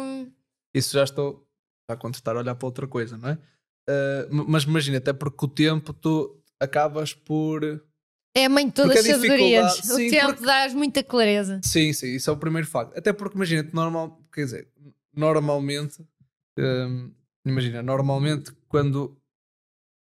Isso 0.75 0.93
já 0.93 1.05
estou 1.05 1.49
a 1.89 1.97
contestar 1.97 2.37
a 2.37 2.41
olhar 2.41 2.55
para 2.55 2.67
outra 2.67 2.87
coisa, 2.87 3.17
não 3.17 3.31
é? 3.31 3.39
Uh, 3.89 4.45
mas 4.47 4.65
imagina, 4.65 4.99
até 4.99 5.15
porque 5.15 5.43
o 5.43 5.49
tempo 5.49 5.95
tu 5.95 6.39
acabas 6.61 7.15
por. 7.15 7.63
É 8.37 8.45
a 8.45 8.49
mãe 8.49 8.67
de 8.67 8.73
todas 8.73 8.97
as 8.99 9.05
sabedorias. 9.07 9.79
O 9.91 9.97
sim, 9.97 10.11
tempo 10.11 10.27
porque- 10.27 10.45
dás 10.47 10.75
muita 10.75 11.03
clareza. 11.03 11.61
Sim, 11.65 11.93
sim, 11.93 12.15
isso 12.15 12.29
é 12.31 12.33
o 12.33 12.37
primeiro 12.37 12.67
facto. 12.67 12.97
Até 12.97 13.13
porque 13.13 13.37
imagina, 13.37 13.65
tu 13.65 13.75
normal, 13.75 14.21
quer 14.33 14.45
dizer, 14.45 14.69
normalmente, 15.15 16.05
hum, 16.59 17.11
imagina, 17.45 17.83
normalmente 17.83 18.53
quando, 18.69 19.17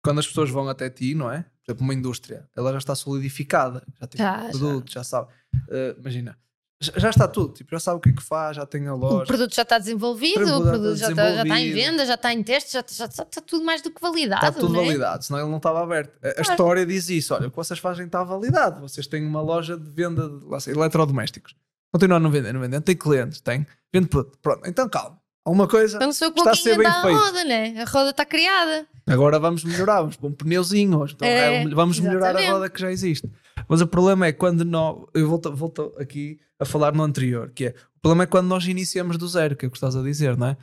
quando 0.04 0.18
as 0.20 0.26
pessoas 0.26 0.50
vão 0.50 0.68
até 0.68 0.90
ti, 0.90 1.14
não 1.14 1.30
é? 1.30 1.42
Por 1.64 1.72
exemplo, 1.72 1.84
uma 1.84 1.94
indústria, 1.94 2.48
ela 2.56 2.72
já 2.72 2.78
está 2.78 2.94
solidificada, 2.94 3.86
já 4.00 4.06
tem 4.06 4.18
Já, 4.18 4.42
já. 4.44 4.48
produto, 4.50 4.92
já, 4.92 5.04
sabe. 5.04 5.28
Uh, 5.68 5.98
imagina, 6.00 6.38
já 6.80 7.10
está 7.10 7.26
tudo, 7.26 7.54
tipo, 7.54 7.70
já 7.72 7.80
sabe 7.80 7.96
o 7.98 8.00
que 8.00 8.10
é 8.10 8.12
que 8.12 8.22
faz, 8.22 8.56
já 8.56 8.64
tem 8.64 8.86
a 8.86 8.94
O 8.94 8.98
loja. 8.98 9.26
produto 9.26 9.54
já 9.54 9.62
está 9.62 9.78
desenvolvido, 9.78 10.40
O 10.46 10.58
o 10.60 10.62
produto 10.62 10.96
já 10.96 11.10
está 11.10 11.34
já 11.34 11.42
está 11.42 11.60
em 11.60 11.72
venda, 11.72 12.06
já 12.06 12.14
está 12.14 12.32
em 12.32 12.42
teste, 12.42 12.72
já, 12.72 12.84
já, 12.88 13.06
já 13.06 13.22
está 13.24 13.40
tudo 13.40 13.64
mais 13.64 13.82
do 13.82 13.90
que 13.90 14.00
validado. 14.00 14.46
Está 14.46 14.60
tudo 14.60 14.72
né? 14.74 14.84
validado, 14.84 15.24
senão 15.24 15.40
ele 15.40 15.48
não 15.50 15.56
estava 15.56 15.82
aberto. 15.82 16.12
A, 16.22 16.28
a 16.28 16.34
Claro. 16.34 16.50
história 16.50 16.86
diz 16.86 17.08
isso: 17.08 17.34
olha, 17.34 17.48
o 17.48 17.50
que 17.50 17.56
vocês 17.56 17.80
fazem 17.80 18.06
está 18.06 18.22
validado. 18.22 18.80
Vocês 18.80 19.06
têm 19.08 19.26
uma 19.26 19.40
loja 19.42 19.76
de 19.76 19.90
venda 19.90 20.28
de 20.28 20.44
lá 20.46 20.60
sei, 20.60 20.72
eletrodomésticos. 20.74 21.54
Continuam 21.92 22.18
a 22.18 22.20
não 22.20 22.30
vender, 22.30 22.52
não 22.52 22.60
vendem. 22.60 22.80
Tem 22.80 22.94
clientes, 22.96 23.40
tem. 23.40 23.66
Vende 23.92 24.08
produto. 24.08 24.38
Pronto, 24.40 24.60
então 24.68 24.88
calma. 24.88 25.18
Alguma 25.44 25.66
coisa. 25.66 25.96
Então, 25.96 26.10
Está 26.10 26.50
a 26.50 26.54
ser 26.54 26.76
bem 26.76 26.86
anda 26.86 26.98
a 26.98 27.10
roda, 27.10 27.44
né? 27.44 27.80
A 27.80 27.84
roda 27.88 28.10
está 28.10 28.26
criada. 28.26 28.86
Agora 29.06 29.38
vamos 29.38 29.64
melhorar, 29.64 30.00
vamos 30.02 30.14
pôr 30.16 30.26
um 30.28 30.32
pneuzinho 30.34 30.98
hoje. 30.98 31.14
Então, 31.14 31.26
É, 31.26 31.62
é, 31.62 31.68
vamos 31.68 31.98
melhorar 31.98 32.26
a 32.26 32.30
exatamente. 32.32 32.52
roda 32.52 32.68
que 32.68 32.78
já 32.78 32.92
existe. 32.92 33.30
Mas 33.68 33.80
o 33.80 33.86
problema 33.86 34.26
é 34.26 34.32
quando 34.32 34.64
nós. 34.64 35.04
Eu 35.14 35.28
volto, 35.28 35.54
volto 35.54 35.94
aqui 35.98 36.38
a 36.58 36.64
falar 36.64 36.92
no 36.94 37.02
anterior, 37.02 37.50
que 37.54 37.66
é 37.66 37.74
o 37.96 38.00
problema 38.00 38.24
é 38.24 38.26
quando 38.26 38.46
nós 38.46 38.66
iniciamos 38.66 39.16
do 39.18 39.28
zero, 39.28 39.56
que 39.56 39.64
é 39.64 39.68
o 39.68 39.70
que 39.70 39.76
estás 39.76 39.94
a 39.96 40.02
dizer, 40.02 40.36
não 40.36 40.48
é? 40.48 40.56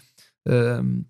Ahm, 0.47 1.03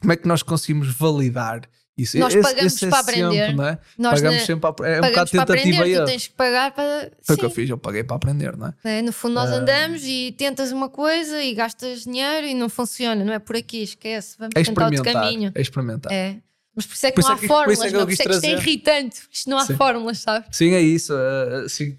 como 0.00 0.12
é 0.12 0.16
que 0.16 0.26
nós 0.26 0.42
conseguimos 0.42 0.88
validar 0.94 1.62
isso? 1.96 2.18
Nós 2.18 2.34
Esse- 2.34 2.42
pagamos 2.42 2.72
esse 2.72 2.86
é 2.86 2.88
para 2.88 3.02
sempre, 3.02 3.20
aprender. 3.26 3.54
não 3.54 3.64
é? 3.66 3.78
Nós 3.98 4.14
Pagamos 4.14 4.40
né, 4.40 4.46
sempre 4.46 4.72
para, 4.72 4.88
É 4.88 4.98
um 4.98 5.02
bocado 5.02 5.30
tentativa 5.30 5.42
aprender, 5.76 5.86
e 5.86 5.98
tu 5.98 6.04
tens 6.06 6.26
que 6.28 6.34
pagar 6.34 6.72
para. 6.72 7.12
Foi 7.22 7.34
o 7.36 7.38
que 7.38 7.44
eu 7.44 7.50
fiz, 7.50 7.68
eu 7.68 7.76
paguei 7.78 8.02
para 8.02 8.16
aprender, 8.16 8.56
não 8.56 8.68
é? 8.68 8.74
né? 8.82 9.02
No 9.02 9.12
fundo, 9.12 9.34
nós 9.34 9.50
andamos 9.50 10.02
e 10.04 10.34
tentas 10.38 10.72
uma 10.72 10.88
coisa 10.88 11.42
e 11.42 11.52
gastas 11.54 12.04
dinheiro 12.04 12.46
e 12.46 12.54
não 12.54 12.70
funciona, 12.70 13.22
não 13.22 13.32
é 13.34 13.38
por 13.38 13.54
aqui, 13.56 13.82
esquece. 13.82 14.36
Vamos 14.38 14.52
É 14.56 14.62
tentar 14.64 14.86
outro 14.86 15.02
caminho. 15.04 15.52
É 15.54 15.60
experimentar. 15.60 16.10
É. 16.10 16.38
Mas 16.80 16.86
por 16.86 16.94
isso 16.94 17.06
é 17.06 17.10
que 17.10 17.14
Por 17.16 17.22
não 17.24 17.30
é 17.30 17.32
há 17.32 17.36
que- 17.36 17.40
por 17.42 17.48
fórmulas, 17.48 17.78
isso 17.78 17.86
é 17.86 17.90
que 17.90 18.04
por 18.04 18.10
isso 18.12 18.22
é 18.22 18.24
que 18.24 18.30
isto 18.32 18.44
é 18.46 18.48
trazer. 18.50 18.68
irritante, 18.70 19.20
porque 19.20 19.36
isto 19.36 19.50
não 19.50 19.58
há 19.58 19.66
Sim. 19.66 19.76
fórmulas, 19.76 20.18
sabes? 20.18 20.56
Sim, 20.56 20.70
é 20.72 20.80
isso. 20.80 21.12
ah, 21.14 21.68
sim. 21.68 21.96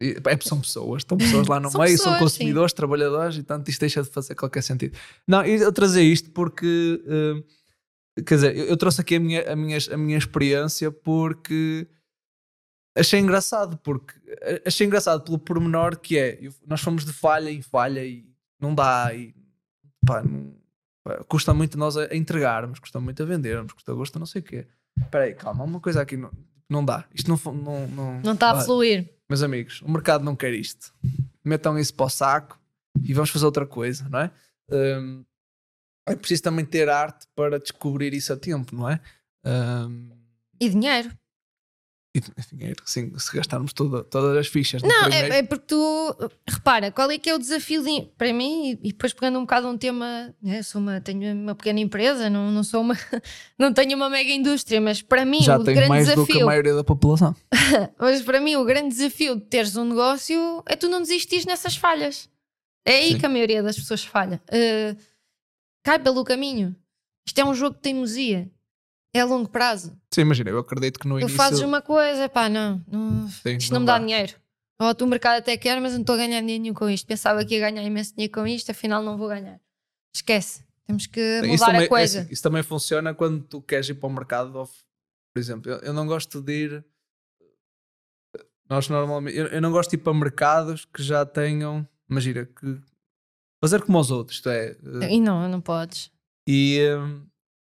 É, 0.00 0.14
são 0.42 0.60
pessoas, 0.60 1.00
estão 1.02 1.18
pessoas 1.18 1.48
lá 1.48 1.58
no 1.60 1.70
São 1.70 1.80
meio, 1.80 1.92
pessoas, 1.92 2.10
são 2.10 2.18
consumidores, 2.18 2.72
trabalhadores, 2.72 3.36
e 3.36 3.42
tanto 3.42 3.68
isto 3.68 3.80
deixa 3.80 4.02
de 4.02 4.08
fazer 4.10 4.34
qualquer 4.36 4.62
sentido. 4.62 4.96
Não, 5.26 5.44
eu 5.44 5.72
trazer 5.72 6.02
isto 6.02 6.30
porque, 6.30 7.02
ah, 7.08 8.22
quer 8.24 8.34
dizer, 8.36 8.56
eu, 8.56 8.66
eu 8.66 8.76
trouxe 8.76 9.00
aqui 9.00 9.16
a 9.16 9.20
minha, 9.20 9.52
a, 9.52 9.56
minha, 9.56 9.78
a 9.92 9.96
minha 9.96 10.16
experiência 10.18 10.90
porque 10.92 11.86
achei 12.96 13.18
engraçado, 13.18 13.76
porque 13.78 14.14
achei 14.64 14.86
engraçado 14.86 15.22
pelo 15.24 15.38
pormenor 15.38 15.98
que 15.98 16.16
é, 16.18 16.38
eu- 16.40 16.52
nós 16.66 16.80
fomos 16.80 17.04
de 17.04 17.12
falha 17.12 17.50
em 17.50 17.62
falha 17.62 18.04
e 18.04 18.24
não 18.60 18.74
dá, 18.74 19.12
e 19.14 19.34
pá, 20.06 20.22
não- 20.22 20.54
custa 21.28 21.52
muito 21.54 21.78
nós 21.78 21.96
a, 21.96 22.14
entregarmos, 22.14 22.78
custa 22.78 23.00
muito 23.00 23.22
a 23.22 23.26
vendermos, 23.26 23.72
custa 23.72 23.92
gosto 23.94 24.18
não 24.18 24.26
sei 24.26 24.40
o 24.40 24.44
quê. 24.44 24.66
Espera 25.00 25.24
aí, 25.24 25.34
calma, 25.34 25.64
uma 25.64 25.80
coisa 25.80 26.02
aqui 26.02 26.16
não, 26.16 26.30
não 26.68 26.84
dá. 26.84 27.04
Isto 27.14 27.28
não, 27.30 27.52
não, 27.52 27.86
não, 27.88 28.20
Não 28.20 28.32
está 28.34 28.50
a 28.52 28.60
fluir. 28.60 29.08
Meus 29.28 29.42
amigos, 29.42 29.82
o 29.82 29.90
mercado 29.90 30.24
não 30.24 30.34
quer 30.34 30.52
isto. 30.54 30.92
Metam 31.44 31.78
isso 31.78 31.94
para 31.94 32.06
o 32.06 32.10
saco 32.10 32.58
e 33.02 33.12
vamos 33.14 33.30
fazer 33.30 33.44
outra 33.44 33.66
coisa, 33.66 34.08
não 34.08 34.20
é? 34.20 34.30
Hum, 34.70 35.24
é 36.06 36.16
preciso 36.16 36.42
também 36.42 36.64
ter 36.64 36.88
arte 36.88 37.26
para 37.34 37.58
descobrir 37.58 38.12
isso 38.14 38.32
a 38.32 38.36
tempo, 38.36 38.74
não 38.74 38.88
é? 38.88 39.00
Hum, 39.44 40.10
E 40.60 40.68
dinheiro. 40.68 41.10
E 42.18 42.56
dinheiro, 42.56 42.82
sim, 42.86 43.12
se 43.18 43.36
gastarmos 43.36 43.72
toda- 43.72 44.04
todas 44.04 44.36
as 44.36 44.46
fichas 44.46 44.82
Não, 44.82 45.02
primeiro- 45.02 45.32
é, 45.34 45.38
é 45.38 45.42
porque 45.42 45.64
tu 45.66 46.16
repara, 46.48 46.90
qual 46.90 47.10
é 47.10 47.18
que 47.18 47.28
é 47.30 47.34
o 47.34 47.38
desafio 47.38 47.82
de- 47.82 48.02
para 48.16 48.32
mim, 48.32 48.70
e, 48.70 48.88
e 48.88 48.92
depois 48.92 49.12
pegando 49.12 49.38
um 49.38 49.42
bocado 49.42 49.68
um 49.68 49.76
tema, 49.78 50.34
né, 50.42 50.62
sou 50.62 50.80
uma, 50.80 51.00
tenho 51.00 51.32
uma 51.34 51.54
pequena 51.54 51.80
empresa, 51.80 52.28
não, 52.28 52.50
não 52.50 52.62
sou 52.64 52.80
uma, 52.80 52.94
não 53.58 53.72
tenho 53.72 53.96
uma 53.96 54.08
mega 54.10 54.30
indústria, 54.30 54.80
mas 54.80 55.00
para 55.02 55.24
mim 55.24 55.40
já 55.42 55.58
o 55.58 55.64
tem 55.64 55.74
grande 55.74 55.88
mais 55.88 56.06
do 56.08 56.14
que 56.14 56.20
a 56.20 56.24
desafio, 56.24 56.46
maioria 56.46 56.74
da 56.74 56.84
população. 56.84 57.34
mas 57.98 58.22
para 58.22 58.40
mim 58.40 58.56
o 58.56 58.64
grande 58.64 58.88
desafio 58.88 59.36
de 59.36 59.42
teres 59.42 59.76
um 59.76 59.84
negócio 59.84 60.62
é 60.66 60.74
tu 60.76 60.88
não 60.88 61.00
desistires 61.00 61.44
nessas 61.46 61.76
falhas. 61.76 62.28
É 62.86 62.92
aí 63.00 63.12
Sim. 63.12 63.18
que 63.18 63.26
a 63.26 63.28
maioria 63.28 63.62
das 63.62 63.76
pessoas 63.76 64.02
falha. 64.02 64.40
Uh, 64.48 64.96
cai 65.84 65.98
pelo 65.98 66.24
caminho. 66.24 66.74
Isto 67.26 67.38
é 67.40 67.44
um 67.44 67.52
jogo 67.54 67.76
de 67.76 67.82
teimosia. 67.82 68.50
É 69.14 69.20
a 69.20 69.24
longo 69.24 69.48
prazo. 69.48 69.98
Sim, 70.12 70.20
imagina, 70.22 70.50
eu 70.50 70.58
acredito 70.58 70.98
que 70.98 71.08
no 71.08 71.16
Tu 71.16 71.20
início. 71.20 71.36
fazes 71.36 71.60
uma 71.60 71.80
coisa, 71.80 72.28
pá, 72.28 72.48
não, 72.48 72.84
não 72.90 73.28
Sim, 73.28 73.56
isto 73.56 73.72
não 73.72 73.80
me 73.80 73.86
dá 73.86 73.94
dá. 73.94 73.98
dinheiro. 74.04 74.34
Ou 74.80 74.94
tu, 74.94 75.04
o 75.04 75.08
mercado 75.08 75.38
até 75.38 75.56
quer, 75.56 75.80
mas 75.80 75.92
não 75.94 76.00
estou 76.02 76.14
a 76.14 76.18
ganhar 76.18 76.40
dinheiro 76.40 76.62
nenhum 76.62 76.74
com 76.74 76.88
isto. 76.88 77.06
Pensava 77.06 77.44
que 77.44 77.54
ia 77.54 77.60
ganhar 77.70 77.82
imenso 77.82 78.14
dinheiro 78.14 78.32
com 78.32 78.46
isto, 78.46 78.70
afinal 78.70 79.02
não 79.02 79.16
vou 79.16 79.28
ganhar. 79.28 79.58
Esquece. 80.14 80.62
Temos 80.86 81.06
que 81.06 81.20
Isso 81.20 81.48
mudar 81.48 81.66
também, 81.66 81.84
a 81.84 81.88
coisa. 81.88 82.18
é 82.18 82.22
assim, 82.22 82.32
isso 82.32 82.42
também 82.42 82.62
funciona 82.62 83.12
quando 83.14 83.42
tu 83.42 83.60
queres 83.60 83.88
ir 83.88 83.94
para 83.94 84.08
o 84.08 84.12
mercado. 84.12 84.52
Por 84.52 85.38
exemplo, 85.40 85.70
eu, 85.72 85.78
eu 85.78 85.92
não 85.92 86.06
gosto 86.06 86.40
de 86.40 86.52
ir. 86.52 86.84
Nós 88.68 88.88
normalmente. 88.88 89.36
Eu, 89.36 89.46
eu 89.46 89.60
não 89.60 89.70
gosto 89.72 89.90
de 89.90 89.96
ir 89.96 90.00
para 90.00 90.14
mercados 90.14 90.84
que 90.84 91.02
já 91.02 91.24
tenham. 91.24 91.86
Imagina, 92.08 92.44
que. 92.46 92.78
Fazer 93.60 93.82
como 93.82 93.98
os 93.98 94.10
outros, 94.10 94.36
isto 94.36 94.48
é. 94.50 94.76
eh, 95.02 95.14
E 95.14 95.20
não, 95.20 95.48
não 95.48 95.60
podes. 95.60 96.12
E, 96.46 96.78
eh, 96.78 96.96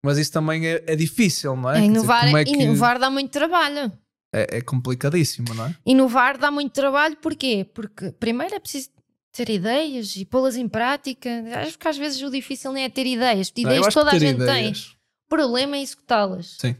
mas 0.04 0.18
isso 0.18 0.32
também 0.32 0.66
é, 0.66 0.82
é 0.86 0.96
difícil, 0.96 1.56
não 1.56 1.70
é? 1.70 1.78
É 1.78 1.80
dizer, 1.80 1.92
inovar, 1.92 2.24
como 2.24 2.36
é, 2.36 2.44
que- 2.44 2.50
inovar 2.52 2.98
dá 2.98 3.10
muito 3.10 3.30
trabalho. 3.30 3.92
é, 4.34 4.58
é 4.58 4.60
complicadíssimo, 4.60 5.54
não 5.54 5.66
é? 5.66 5.76
Inovar 5.86 6.38
dá 6.38 6.50
muito 6.50 6.72
trabalho, 6.72 7.16
porquê? 7.16 7.66
Porque 7.74 8.12
primeiro 8.12 8.54
é 8.54 8.58
preciso 8.60 8.90
ter 9.32 9.48
ideias 9.50 10.16
e 10.16 10.24
pô-las 10.24 10.56
em 10.56 10.68
prática. 10.68 11.30
Acho 11.56 11.78
que 11.78 11.86
às 11.88 11.96
vezes 11.96 12.20
o 12.22 12.30
difícil 12.30 12.72
nem 12.72 12.84
é 12.84 12.88
ter 12.88 13.06
ideias. 13.06 13.52
Eu 13.56 13.62
Ideias 13.62 13.94
toda 13.94 14.10
a 14.10 14.18
gente 14.18 14.36
tem. 14.38 14.44
ideias- 14.44 14.96
O 15.26 15.28
problema 15.28 15.76
é 15.76 15.82
executá-las. 15.82 16.56
Sim. 16.60 16.74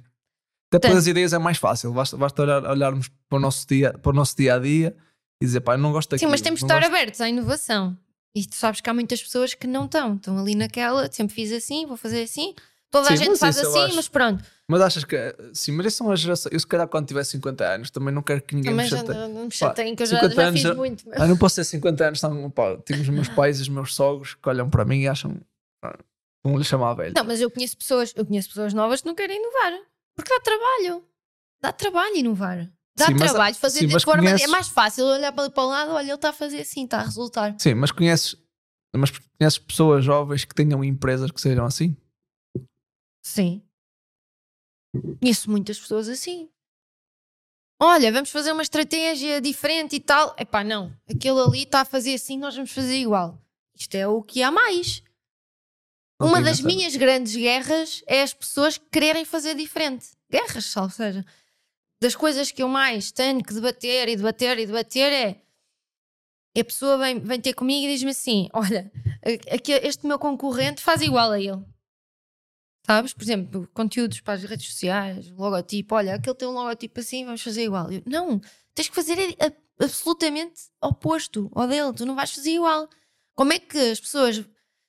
Até 0.73 0.89
pelas 0.89 1.07
ideias 1.07 1.33
é 1.33 1.39
mais 1.39 1.57
fácil. 1.59 1.93
Basta, 1.93 2.17
basta 2.17 2.43
olhar, 2.43 2.65
olharmos 2.65 3.09
para 3.29 3.37
o, 3.39 3.41
nosso 3.41 3.67
dia, 3.67 3.93
para 3.93 4.11
o 4.11 4.15
nosso 4.15 4.37
dia 4.37 4.55
a 4.55 4.59
dia 4.59 4.95
e 5.41 5.47
dizer, 5.47 5.61
pá, 5.61 5.77
não 5.77 5.93
gosto 5.93 6.09
Sim, 6.11 6.17
daquilo. 6.17 6.31
mas 6.31 6.41
temos 6.41 6.61
de 6.61 6.65
estar 6.67 6.81
gosto- 6.81 6.89
abertos 6.95 7.21
à 7.21 7.29
inovação. 7.29 7.97
E 8.35 8.45
tu 8.47 8.55
sabes 8.55 8.81
que 8.81 8.91
há 8.91 8.95
muitas 8.95 9.23
pessoas 9.23 9.55
que 9.55 9.67
não 9.67 9.87
estão. 9.87 10.17
Estão 10.17 10.39
ali 10.39 10.55
naquela, 10.55 11.11
sempre 11.11 11.35
fiz 11.35 11.53
assim, 11.53 11.87
vou 11.87 11.97
fazer 11.97 12.23
assim. 12.23 12.55
Toda 12.91 13.09
a 13.09 13.11
Sim, 13.11 13.17
gente 13.19 13.29
mas 13.31 13.39
faz 13.41 13.59
assim, 13.59 13.85
acho. 13.85 13.97
mas 13.97 14.09
pronto. 14.09 14.43
Mas 14.67 14.81
achas 14.81 15.05
que. 15.05 15.17
Sim, 15.53 15.73
mas 15.73 15.87
isso 15.87 15.97
são 15.99 16.11
as 16.11 16.21
gerações. 16.21 16.53
Eu, 16.53 16.59
se 16.61 16.67
calhar, 16.67 16.89
quando 16.89 17.07
tiver 17.07 17.23
50 17.25 17.65
anos, 17.65 17.91
também 17.91 18.15
não 18.15 18.23
quero 18.23 18.41
que 18.43 18.55
ninguém 18.55 18.71
Também 18.73 18.85
me 18.87 18.91
já 18.91 18.97
chateie. 18.99 19.15
não, 19.15 19.29
não 19.29 19.45
me 19.45 19.51
chateiem, 19.51 19.95
que 19.95 20.03
eu 20.03 20.07
já, 20.07 20.17
50 20.21 20.35
já 20.35 20.49
anos 20.49 20.63
fiz 20.63 20.75
muito. 20.75 21.05
Ah, 21.13 21.27
não 21.27 21.37
posso 21.37 21.57
ter 21.57 21.65
50 21.65 22.05
anos, 22.07 22.21
são, 22.21 22.51
pá, 22.51 22.77
tenho 22.79 23.01
os 23.03 23.09
meus 23.11 23.29
pais 23.29 23.59
e 23.59 23.63
os 23.63 23.69
meus 23.69 23.95
sogros 23.95 24.35
que 24.35 24.49
olham 24.49 24.71
para 24.71 24.85
mim 24.87 25.01
e 25.03 25.09
acham. 25.09 25.39
Vão 26.45 26.57
lhe 26.57 26.65
chamar 26.65 26.95
velho. 26.95 27.13
Não, 27.17 27.25
mas 27.25 27.41
eu 27.41 27.51
conheço 27.51 27.77
pessoas, 27.77 28.13
eu 28.17 28.25
conheço 28.25 28.49
pessoas 28.49 28.73
novas 28.73 29.01
que 29.03 29.07
não 29.07 29.15
querem 29.15 29.37
inovar. 29.39 29.73
Porque 30.17 30.33
dá 30.33 30.41
trabalho. 30.41 31.05
Dá 31.61 31.73
trabalho 31.73 32.17
inovar. 32.17 32.71
Dá 32.97 33.07
Sim, 33.07 33.15
mas- 33.19 33.31
trabalho 33.31 33.55
fazer 33.55 33.81
sim, 33.81 33.87
de 33.87 33.93
mas 33.93 34.03
forma. 34.03 34.23
conheces- 34.23 34.45
É 34.45 34.47
mais 34.49 34.69
fácil 34.69 35.05
olhar 35.05 35.33
para, 35.33 35.51
para 35.51 35.63
o 35.63 35.69
lado, 35.69 35.91
olha, 35.93 36.07
ele 36.07 36.15
está 36.15 36.31
a 36.31 36.33
fazer 36.33 36.61
assim, 36.61 36.85
está 36.85 36.99
a 37.01 37.05
resultar. 37.05 37.55
Sim, 37.59 37.75
mas 37.75 37.91
conheces. 37.93 38.35
Mas 38.97 39.11
conheces 39.39 39.59
pessoas 39.59 40.05
jovens 40.05 40.45
que 40.45 40.55
tenham 40.55 40.83
empresas 40.83 41.31
que 41.31 41.41
sejam 41.41 41.65
assim? 41.67 41.95
Sim. 43.23 43.63
Conheço 45.21 45.51
muitas 45.51 45.79
pessoas 45.79 46.09
assim. 46.09 46.49
Olha, 47.81 48.11
vamos 48.11 48.31
fazer 48.31 48.53
uma 48.53 48.63
estratégia 48.63 49.41
diferente 49.41 49.97
e 49.97 50.01
tal. 50.01 50.35
Epá, 50.39 50.65
não. 50.65 50.93
Aquele 51.09 51.41
ali 51.41 51.63
está 51.63 51.83
a 51.83 51.85
fazer 51.85 52.15
assim, 52.15 52.37
nós 52.37 52.55
vamos 52.55 52.73
fazer 52.73 52.97
igual. 52.97 53.41
Isto 53.75 53.95
é 53.95 54.09
o 54.09 54.23
que 54.23 54.43
há 54.43 54.51
mais. 54.51 55.03
Não 56.21 56.27
Uma 56.27 56.39
tenho 56.39 56.47
das 56.47 56.61
minhas 56.61 56.97
grandes 56.97 57.37
guerras 57.37 58.03
é 58.07 58.23
as 58.23 58.35
pessoas 58.35 58.77
que 58.77 58.87
querem 58.91 59.25
fazer 59.25 59.55
diferente. 59.55 60.09
Guerras, 60.29 60.77
ou 60.77 60.91
seja, 60.91 61.25
das 62.03 62.17
coisas 62.17 62.51
que 62.51 62.63
eu 62.63 62.69
mais 62.69 63.13
tenho 63.13 63.43
que 63.43 63.55
debater 63.55 64.09
e 64.09 64.17
debater 64.17 64.59
e 64.59 64.67
debater 64.67 65.13
é 65.13 65.43
a 66.61 66.65
pessoa 66.65 66.99
vem, 66.99 67.21
vem 67.21 67.41
ter 67.41 67.55
comigo 67.55 67.87
e 67.87 67.93
diz-me 67.93 68.11
assim: 68.11 68.49
Olha, 68.53 68.91
este 69.83 70.07
meu 70.07 70.19
concorrente 70.19 70.83
faz 70.83 71.01
igual 71.03 71.31
a 71.31 71.41
ele. 71.41 71.65
Sabes? 72.89 73.13
Por 73.13 73.23
exemplo, 73.23 73.69
conteúdos 73.75 74.21
para 74.21 74.33
as 74.33 74.43
redes 74.45 74.67
sociais, 74.67 75.31
logotipo. 75.33 75.95
Olha, 75.95 76.15
aquele 76.15 76.35
tem 76.35 76.49
um 76.49 76.53
logotipo 76.53 76.99
assim, 77.01 77.25
vamos 77.25 77.43
fazer 77.43 77.65
igual. 77.65 77.93
Eu, 77.93 78.03
não, 78.07 78.41
tens 78.75 78.89
que 78.89 78.95
fazer 78.95 79.37
absolutamente 79.79 80.63
oposto 80.83 81.51
ao 81.55 81.69
dele. 81.69 81.93
Tu 81.93 82.07
não 82.07 82.15
vais 82.15 82.33
fazer 82.33 82.53
igual. 82.53 82.89
Como 83.35 83.53
é 83.53 83.59
que 83.59 83.79
as 83.79 84.01
pessoas 84.01 84.43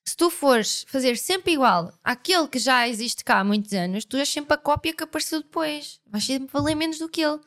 se 0.07 0.15
tu 0.15 0.29
fores 0.29 0.85
fazer 0.87 1.17
sempre 1.17 1.51
igual 1.51 1.93
àquele 2.03 2.47
que 2.47 2.57
já 2.57 2.87
existe 2.87 3.23
cá 3.23 3.41
há 3.41 3.43
muitos 3.43 3.73
anos, 3.73 4.05
tu 4.05 4.17
és 4.17 4.27
sempre 4.27 4.53
a 4.53 4.57
cópia 4.57 4.93
que 4.93 5.03
apareceu 5.03 5.41
depois. 5.43 5.99
Vais 6.07 6.23
sempre 6.23 6.51
valer 6.51 6.75
menos 6.75 6.97
do 6.97 7.09
que 7.09 7.21
ele. 7.21 7.39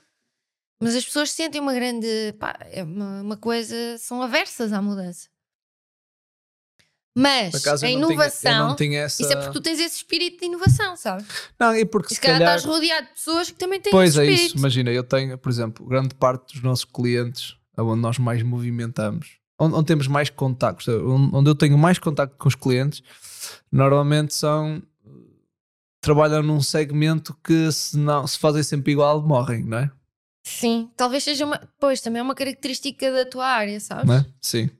Mas 0.81 0.95
as 0.95 1.05
pessoas 1.05 1.31
sentem 1.31 1.61
uma 1.61 1.75
grande. 1.75 2.07
pá, 2.39 2.57
é 2.61 2.83
uma, 2.85 3.23
uma 3.23 3.37
coisa. 3.37 3.97
são 3.99 4.23
aversas 4.23 4.73
à 4.73 4.83
mudança. 4.83 5.32
Mas 7.15 7.67
a 7.83 7.91
inovação. 7.91 8.75
tinha 8.75 9.01
essa. 9.01 9.23
Isso 9.23 9.33
é 9.33 9.37
porque 9.37 9.53
tu 9.53 9.61
tens 9.61 9.79
esse 9.79 9.97
espírito 9.97 10.41
de 10.41 10.47
inovação, 10.47 10.97
sabes? 10.97 11.27
Não, 11.61 11.75
e 11.77 11.85
porque 11.85 12.07
E 12.07 12.11
se 12.11 12.15
se 12.15 12.21
calhar, 12.21 12.39
calhar. 12.39 12.57
estás 12.57 12.75
rodeado 12.75 13.07
de 13.09 13.13
pessoas 13.13 13.51
que 13.51 13.59
também 13.59 13.81
têm 13.81 13.91
Pois 13.93 14.11
esse 14.11 14.21
é 14.21 14.25
espírito. 14.25 14.47
isso, 14.47 14.57
imagina, 14.59 14.91
eu 14.91 15.05
tenho, 15.05 15.37
por 15.37 15.51
exemplo, 15.51 15.87
grande 15.87 16.15
parte 16.15 16.55
dos 16.55 16.63
nossos 16.63 16.85
clientes, 16.87 17.55
onde 17.77 18.01
nós 18.01 18.19
mais 18.19 18.43
movimentamos, 18.43 19.37
onde, 19.59 19.75
onde 19.75 19.87
temos 19.87 20.07
mais 20.07 20.31
contactos, 20.31 20.89
onde, 20.89 21.51
eu 21.51 21.55
tenho 21.55 21.77
mais 21.77 21.99
contacto 21.99 22.35
com 22.39 22.49
os 22.49 22.55
clientes, 22.55 23.03
normalmente 23.71 24.35
são 24.35 24.83
trabalham 26.01 26.43
num 26.43 26.61
segmento 26.61 27.37
que 27.45 27.71
se 27.71 27.97
não 27.97 28.27
se 28.27 28.39
fazem 28.39 28.63
sempre 28.63 28.93
igual, 28.93 29.23
morrem, 29.23 29.63
não 29.65 29.79
é? 29.79 29.91
Sim, 30.45 30.91
talvez 30.97 31.23
seja 31.23 31.45
uma. 31.45 31.61
Pois, 31.79 32.01
também 32.01 32.19
é 32.19 32.23
uma 32.23 32.35
característica 32.35 33.13
da 33.13 33.25
tua 33.25 33.47
área, 33.47 33.79
sabes? 33.79 34.11
É? 34.11 34.27
Sim. 34.41 34.71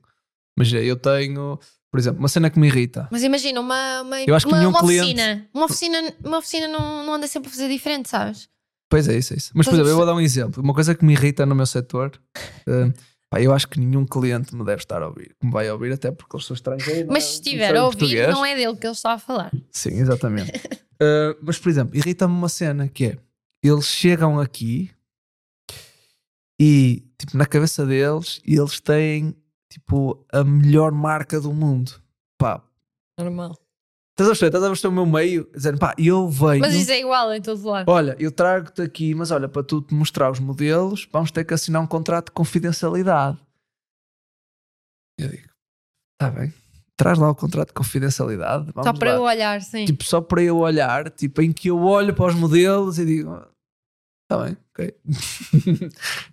Mas 0.57 0.71
eu 0.73 0.97
tenho, 0.97 1.57
por 1.93 1.99
exemplo, 1.99 2.17
uma 2.17 2.27
cena 2.27 2.49
que 2.49 2.57
me 2.59 2.65
irrita. 2.65 3.07
Mas 3.11 3.21
imagina, 3.21 3.61
uma, 3.61 4.01
uma, 4.01 4.19
Eu 4.23 4.33
acho 4.33 4.47
que 4.47 4.51
uma, 4.51 4.67
uma 4.67 4.79
cliente- 4.79 5.03
oficina. 5.03 5.47
Uma 5.53 5.65
oficina, 5.65 6.13
uma 6.25 6.37
oficina 6.39 6.67
não, 6.67 7.05
não 7.05 7.13
anda 7.13 7.27
sempre 7.27 7.49
a 7.49 7.51
fazer 7.51 7.69
diferente, 7.69 8.09
sabes? 8.09 8.49
Pois 8.89 9.07
é, 9.07 9.15
isso, 9.15 9.31
é 9.31 9.37
isso. 9.37 9.51
Mas, 9.53 9.67
por 9.67 9.75
exemplo, 9.75 9.91
eu 9.91 9.95
vou 9.95 10.03
dar 10.07 10.15
um 10.15 10.19
exemplo. 10.19 10.63
Uma 10.63 10.73
coisa 10.73 10.95
que 10.95 11.05
me 11.05 11.13
irrita 11.13 11.45
no 11.45 11.53
meu 11.53 11.67
setor, 11.67 12.19
eh, 12.67 12.91
pá, 13.29 13.39
eu 13.39 13.53
acho 13.53 13.67
que 13.67 13.79
nenhum 13.79 14.07
cliente 14.07 14.55
me 14.55 14.65
deve 14.65 14.81
estar 14.81 15.03
a 15.03 15.07
ouvir. 15.07 15.35
Que 15.39 15.45
me 15.45 15.51
vai 15.51 15.69
ouvir, 15.69 15.93
até 15.93 16.09
porque 16.11 16.35
eles 16.35 16.47
são 16.47 16.55
estrangeiros. 16.55 17.05
Mas 17.13 17.23
não- 17.25 17.29
se 17.29 17.35
estiver 17.35 17.75
a 17.75 17.85
ouvir, 17.85 17.97
português. 17.99 18.33
não 18.33 18.43
é 18.43 18.55
dele 18.55 18.75
que 18.75 18.87
ele 18.87 18.93
está 18.93 19.11
a 19.13 19.19
falar. 19.19 19.51
Sim, 19.71 19.99
exatamente. 19.99 20.51
Uh, 20.99 21.37
mas, 21.45 21.59
por 21.59 21.69
exemplo, 21.69 21.95
irrita-me 21.95 22.33
uma 22.33 22.49
cena 22.49 22.87
que 22.87 23.05
é: 23.05 23.17
eles 23.63 23.85
chegam 23.85 24.39
aqui 24.39 24.89
e, 26.59 27.03
tipo, 27.19 27.37
na 27.37 27.45
cabeça 27.45 27.85
deles, 27.85 28.41
eles 28.45 28.79
têm, 28.79 29.35
tipo, 29.73 30.23
a 30.31 30.43
melhor 30.43 30.91
marca 30.91 31.41
do 31.41 31.51
mundo. 31.51 31.99
Pá, 32.37 32.63
Normal. 33.17 33.57
estás 34.11 34.27
a 34.27 34.31
perceber? 34.31 34.47
Estás 34.47 34.63
a 34.63 34.67
perceber 34.67 34.87
o 34.89 34.91
meu 34.91 35.05
meio? 35.05 35.49
Dizendo, 35.53 35.79
pá, 35.79 35.95
eu 35.97 36.29
venho. 36.29 36.59
Mas 36.59 36.75
isso 36.75 36.91
é 36.91 36.99
igual 36.99 37.33
em 37.33 37.41
todo 37.41 37.67
lado. 37.67 37.89
Olha, 37.89 38.15
eu 38.19 38.31
trago-te 38.31 38.81
aqui, 38.81 39.15
mas 39.15 39.31
olha, 39.31 39.49
para 39.49 39.63
tu 39.63 39.81
te 39.81 39.93
mostrar 39.95 40.29
os 40.29 40.39
modelos, 40.39 41.07
vamos 41.11 41.31
ter 41.31 41.43
que 41.43 41.53
assinar 41.53 41.81
um 41.81 41.87
contrato 41.87 42.27
de 42.27 42.33
confidencialidade. 42.33 43.39
Eu 45.19 45.29
digo, 45.29 45.49
está 46.13 46.29
bem, 46.29 46.53
traz 46.95 47.17
lá 47.17 47.31
o 47.31 47.35
contrato 47.35 47.69
de 47.69 47.73
confidencialidade. 47.73 48.71
Só 48.83 48.93
para 48.93 49.11
lá." 49.11 49.17
eu 49.17 49.23
olhar, 49.23 49.61
sim. 49.61 49.85
tipo, 49.85 50.03
só 50.03 50.21
para 50.21 50.43
eu 50.43 50.57
olhar, 50.57 51.09
tipo, 51.09 51.41
em 51.41 51.51
que 51.51 51.69
eu 51.69 51.79
olho 51.81 52.13
para 52.13 52.27
os 52.27 52.35
modelos 52.35 52.99
e 52.99 53.05
digo, 53.05 53.43
está 54.23 54.43
bem, 54.43 54.57
ok. 54.71 54.95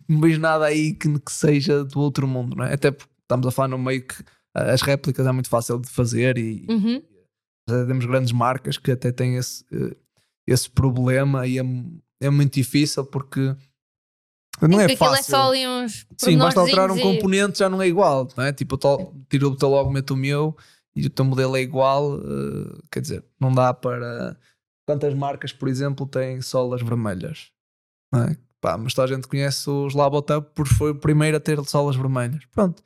não 0.08 0.20
vejo 0.20 0.40
nada 0.40 0.66
aí 0.66 0.92
que, 0.92 1.18
que 1.18 1.32
seja 1.32 1.84
do 1.84 2.00
outro 2.00 2.26
mundo, 2.26 2.56
não 2.56 2.64
é? 2.64 2.74
Até 2.74 2.90
porque 2.90 3.09
estamos 3.30 3.46
a 3.46 3.50
falar 3.52 3.68
no 3.68 3.78
meio 3.78 4.04
que 4.06 4.14
ah, 4.54 4.72
as 4.72 4.82
réplicas 4.82 5.24
é 5.26 5.32
muito 5.32 5.48
fácil 5.48 5.78
de 5.78 5.88
fazer 5.88 6.36
e 6.36 6.66
Uhum. 6.68 7.02
temos 7.86 8.04
grandes 8.04 8.32
marcas 8.32 8.76
que 8.76 8.90
até 8.90 9.12
têm 9.12 9.36
esse, 9.36 9.64
eh, 9.72 9.96
esse 10.46 10.68
problema 10.68 11.46
e 11.46 11.58
é, 11.58 11.62
é 12.20 12.30
muito 12.30 12.54
difícil 12.54 13.04
porque 13.06 13.40
não 14.60 14.80
é 14.80 14.88
Porque 14.88 14.92
aquilo 14.92 14.96
fácil. 15.16 15.34
é 15.34 15.38
só 15.38 15.48
ali 15.48 15.66
uns. 15.66 16.06
Sim, 16.18 16.36
basta 16.36 16.60
alterar 16.60 16.90
um 16.90 16.96
e- 16.98 17.00
componente 17.00 17.60
já 17.60 17.68
não 17.68 17.80
é 17.80 17.86
igual, 17.88 18.28
não 18.36 18.44
é? 18.44 18.52
Tipo, 18.52 18.78
eu 18.82 19.14
tiro 19.28 19.48
o 19.50 19.56
teu 19.56 19.68
logo, 19.70 19.90
meto 19.90 20.12
o 20.14 20.16
meu 20.16 20.56
e 20.94 21.06
o 21.06 21.10
teu 21.10 21.24
modelo 21.24 21.56
é 21.56 21.60
igual, 21.62 22.16
eh, 22.18 22.78
quer 22.90 23.00
dizer, 23.00 23.24
não 23.38 23.52
dá 23.52 23.72
para. 23.72 24.36
Quantas 24.86 25.14
marcas, 25.14 25.52
por 25.52 25.68
exemplo, 25.68 26.04
têm 26.06 26.42
solas 26.42 26.82
vermelhas? 26.82 27.52
Não 28.12 28.24
é? 28.24 28.36
Pá, 28.60 28.76
mas 28.76 28.92
toda 28.92 29.10
a 29.10 29.14
gente 29.16 29.28
conhece 29.28 29.70
os 29.70 29.94
Labotub 29.94 30.44
porque 30.54 30.74
foi 30.74 30.90
o 30.90 30.94
primeiro 30.96 31.36
a 31.36 31.40
ter 31.40 31.64
solas 31.64 31.94
vermelhas. 31.96 32.44
Pronto. 32.46 32.82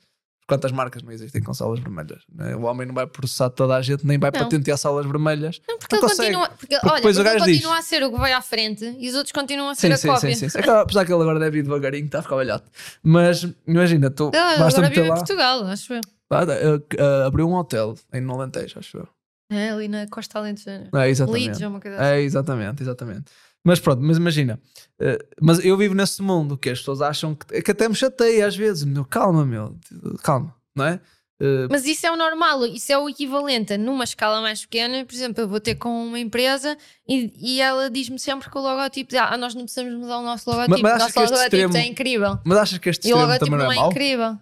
Quantas 0.47 0.71
marcas 0.71 1.01
não 1.01 1.11
existem 1.11 1.41
com 1.41 1.53
solas 1.55 1.79
vermelhas? 1.79 2.21
não 2.31 2.45
é? 2.45 2.55
O 2.55 2.61
homem 2.63 2.85
não 2.85 2.93
vai 2.93 3.07
processar 3.07 3.49
toda 3.49 3.75
a 3.75 3.81
gente, 3.81 4.05
nem 4.05 4.19
vai 4.19 4.29
Não. 4.31 4.39
patentear 4.39 4.77
solas 4.77 5.05
vermelhas. 5.05 5.59
Não, 5.67 5.77
porque 5.79 5.95
Não 5.95 6.01
ele 6.03 6.09
consegue. 6.09 6.33
continua. 6.35 6.49
Porque, 6.57 6.75
Porque 6.75 6.87
olha, 6.87 6.95
depois 6.97 7.17
o 7.17 7.19
porque 7.21 7.29
ele 7.29 7.39
gajo 7.39 7.51
diz- 7.51 7.57
continua 7.63 7.77
a 7.79 7.81
ser 7.81 8.03
o 8.03 8.11
que 8.11 8.17
vai 8.19 8.31
à 8.33 8.41
frente 8.41 8.95
e 8.99 9.09
os 9.09 9.15
outros 9.15 9.31
continuam 9.31 9.69
a 9.69 9.75
ser 9.75 9.87
Sim, 9.87 9.93
a 9.93 9.97
sim, 9.97 10.07
cópia. 10.07 10.35
sim, 10.35 10.49
sim. 10.49 10.57
É 10.59 10.61
que, 10.61 10.69
Apesar 10.69 11.03
que 11.05 11.11
ele 11.11 11.21
agora 11.21 11.39
deve 11.39 11.59
ir 11.59 11.63
devagarinho, 11.63 12.05
está 12.05 12.19
a 12.19 12.21
ficar 12.21 12.35
velhote. 12.35 12.65
Mas 13.01 13.47
imagina, 13.67 14.09
tu 14.11 14.27
Ah, 14.35 14.57
basta 14.59 14.79
agora 14.79 14.81
meter 14.89 14.89
vive 14.95 15.05
em 15.07 15.09
lá. 15.09 15.15
Portugal, 15.15 15.65
acho 15.65 15.93
eu. 15.93 16.01
Ah, 16.29 17.25
abriu 17.27 17.47
um 17.49 17.53
hotel 17.55 17.95
em 18.13 18.21
no 18.21 18.33
Alentejo, 18.35 18.79
acho 18.79 18.97
eu. 18.97 19.07
É 19.51 19.69
ali 19.69 19.87
na 19.87 20.07
Costa 20.07 20.39
Alentejana. 20.39 20.89
É, 20.93 21.09
exatamente. 21.09 21.43
Leeds 21.45 21.61
ou 21.61 21.69
uma 21.69 21.79
coisa 21.79 21.97
assim. 21.97 22.05
É, 22.05 22.21
exatamente, 22.21 22.81
exatamente. 22.83 23.25
Mas 23.65 23.79
pronto, 23.79 23.99
mas 24.01 24.17
imagina, 24.17 24.59
eh, 24.99 25.17
mas 25.41 25.63
eu 25.65 25.75
vivo 25.75 25.95
nesse 25.95 26.21
mundo 26.21 26.55
que 26.57 26.69
as 26.69 26.77
pessoas 26.79 27.01
acham 27.01 27.33
que, 27.33 27.61
que 27.63 27.71
até 27.71 27.89
me 27.89 27.95
chateia 27.95 28.45
às 28.45 28.55
vezes. 28.55 28.83
Meu, 28.83 29.03
calma, 29.03 29.43
meu, 29.45 29.75
calma, 30.23 30.55
não 30.75 30.85
é? 30.85 30.99
Eh, 31.41 31.67
Mas 31.69 31.83
isso 31.85 32.05
é 32.05 32.11
o 32.11 32.15
normal, 32.15 32.65
isso 32.67 32.91
é 32.93 32.97
o 32.97 33.09
equivalente 33.09 33.73
a 33.73 33.77
numa 33.77 34.03
escala 34.03 34.39
mais 34.39 34.61
pequena. 34.61 35.03
Por 35.03 35.13
exemplo, 35.15 35.41
eu 35.43 35.47
vou 35.49 35.59
ter 35.59 35.75
com 35.75 35.89
uma 36.07 36.19
empresa 36.19 36.77
e, 37.09 37.33
e 37.55 37.59
ela 37.59 37.89
diz-me 37.89 38.19
sempre 38.19 38.49
que 38.49 38.57
o 38.57 38.61
logotipo, 38.61 39.17
ah, 39.17 39.35
nós 39.37 39.53
não 39.55 39.63
precisamos 39.63 39.93
mudar 39.95 40.19
o 40.19 40.23
nosso 40.23 40.49
logotipo, 40.49 40.81
mas 40.83 40.93
o 41.01 41.05
achas 41.05 41.15
nosso 41.15 41.33
logotipo 41.33 41.55
extremo- 41.57 41.77
é 41.77 41.85
incrível. 41.87 42.39
mas 42.45 42.57
achas 42.59 42.77
que 42.77 42.89
este 42.89 43.07
E 43.09 43.13
o 43.13 43.17
logotipo 43.17 43.45
também 43.45 43.57
não 43.59 43.65
não 43.65 43.71
é 43.73 43.77
é 43.83 43.87
incrível, 43.89 44.37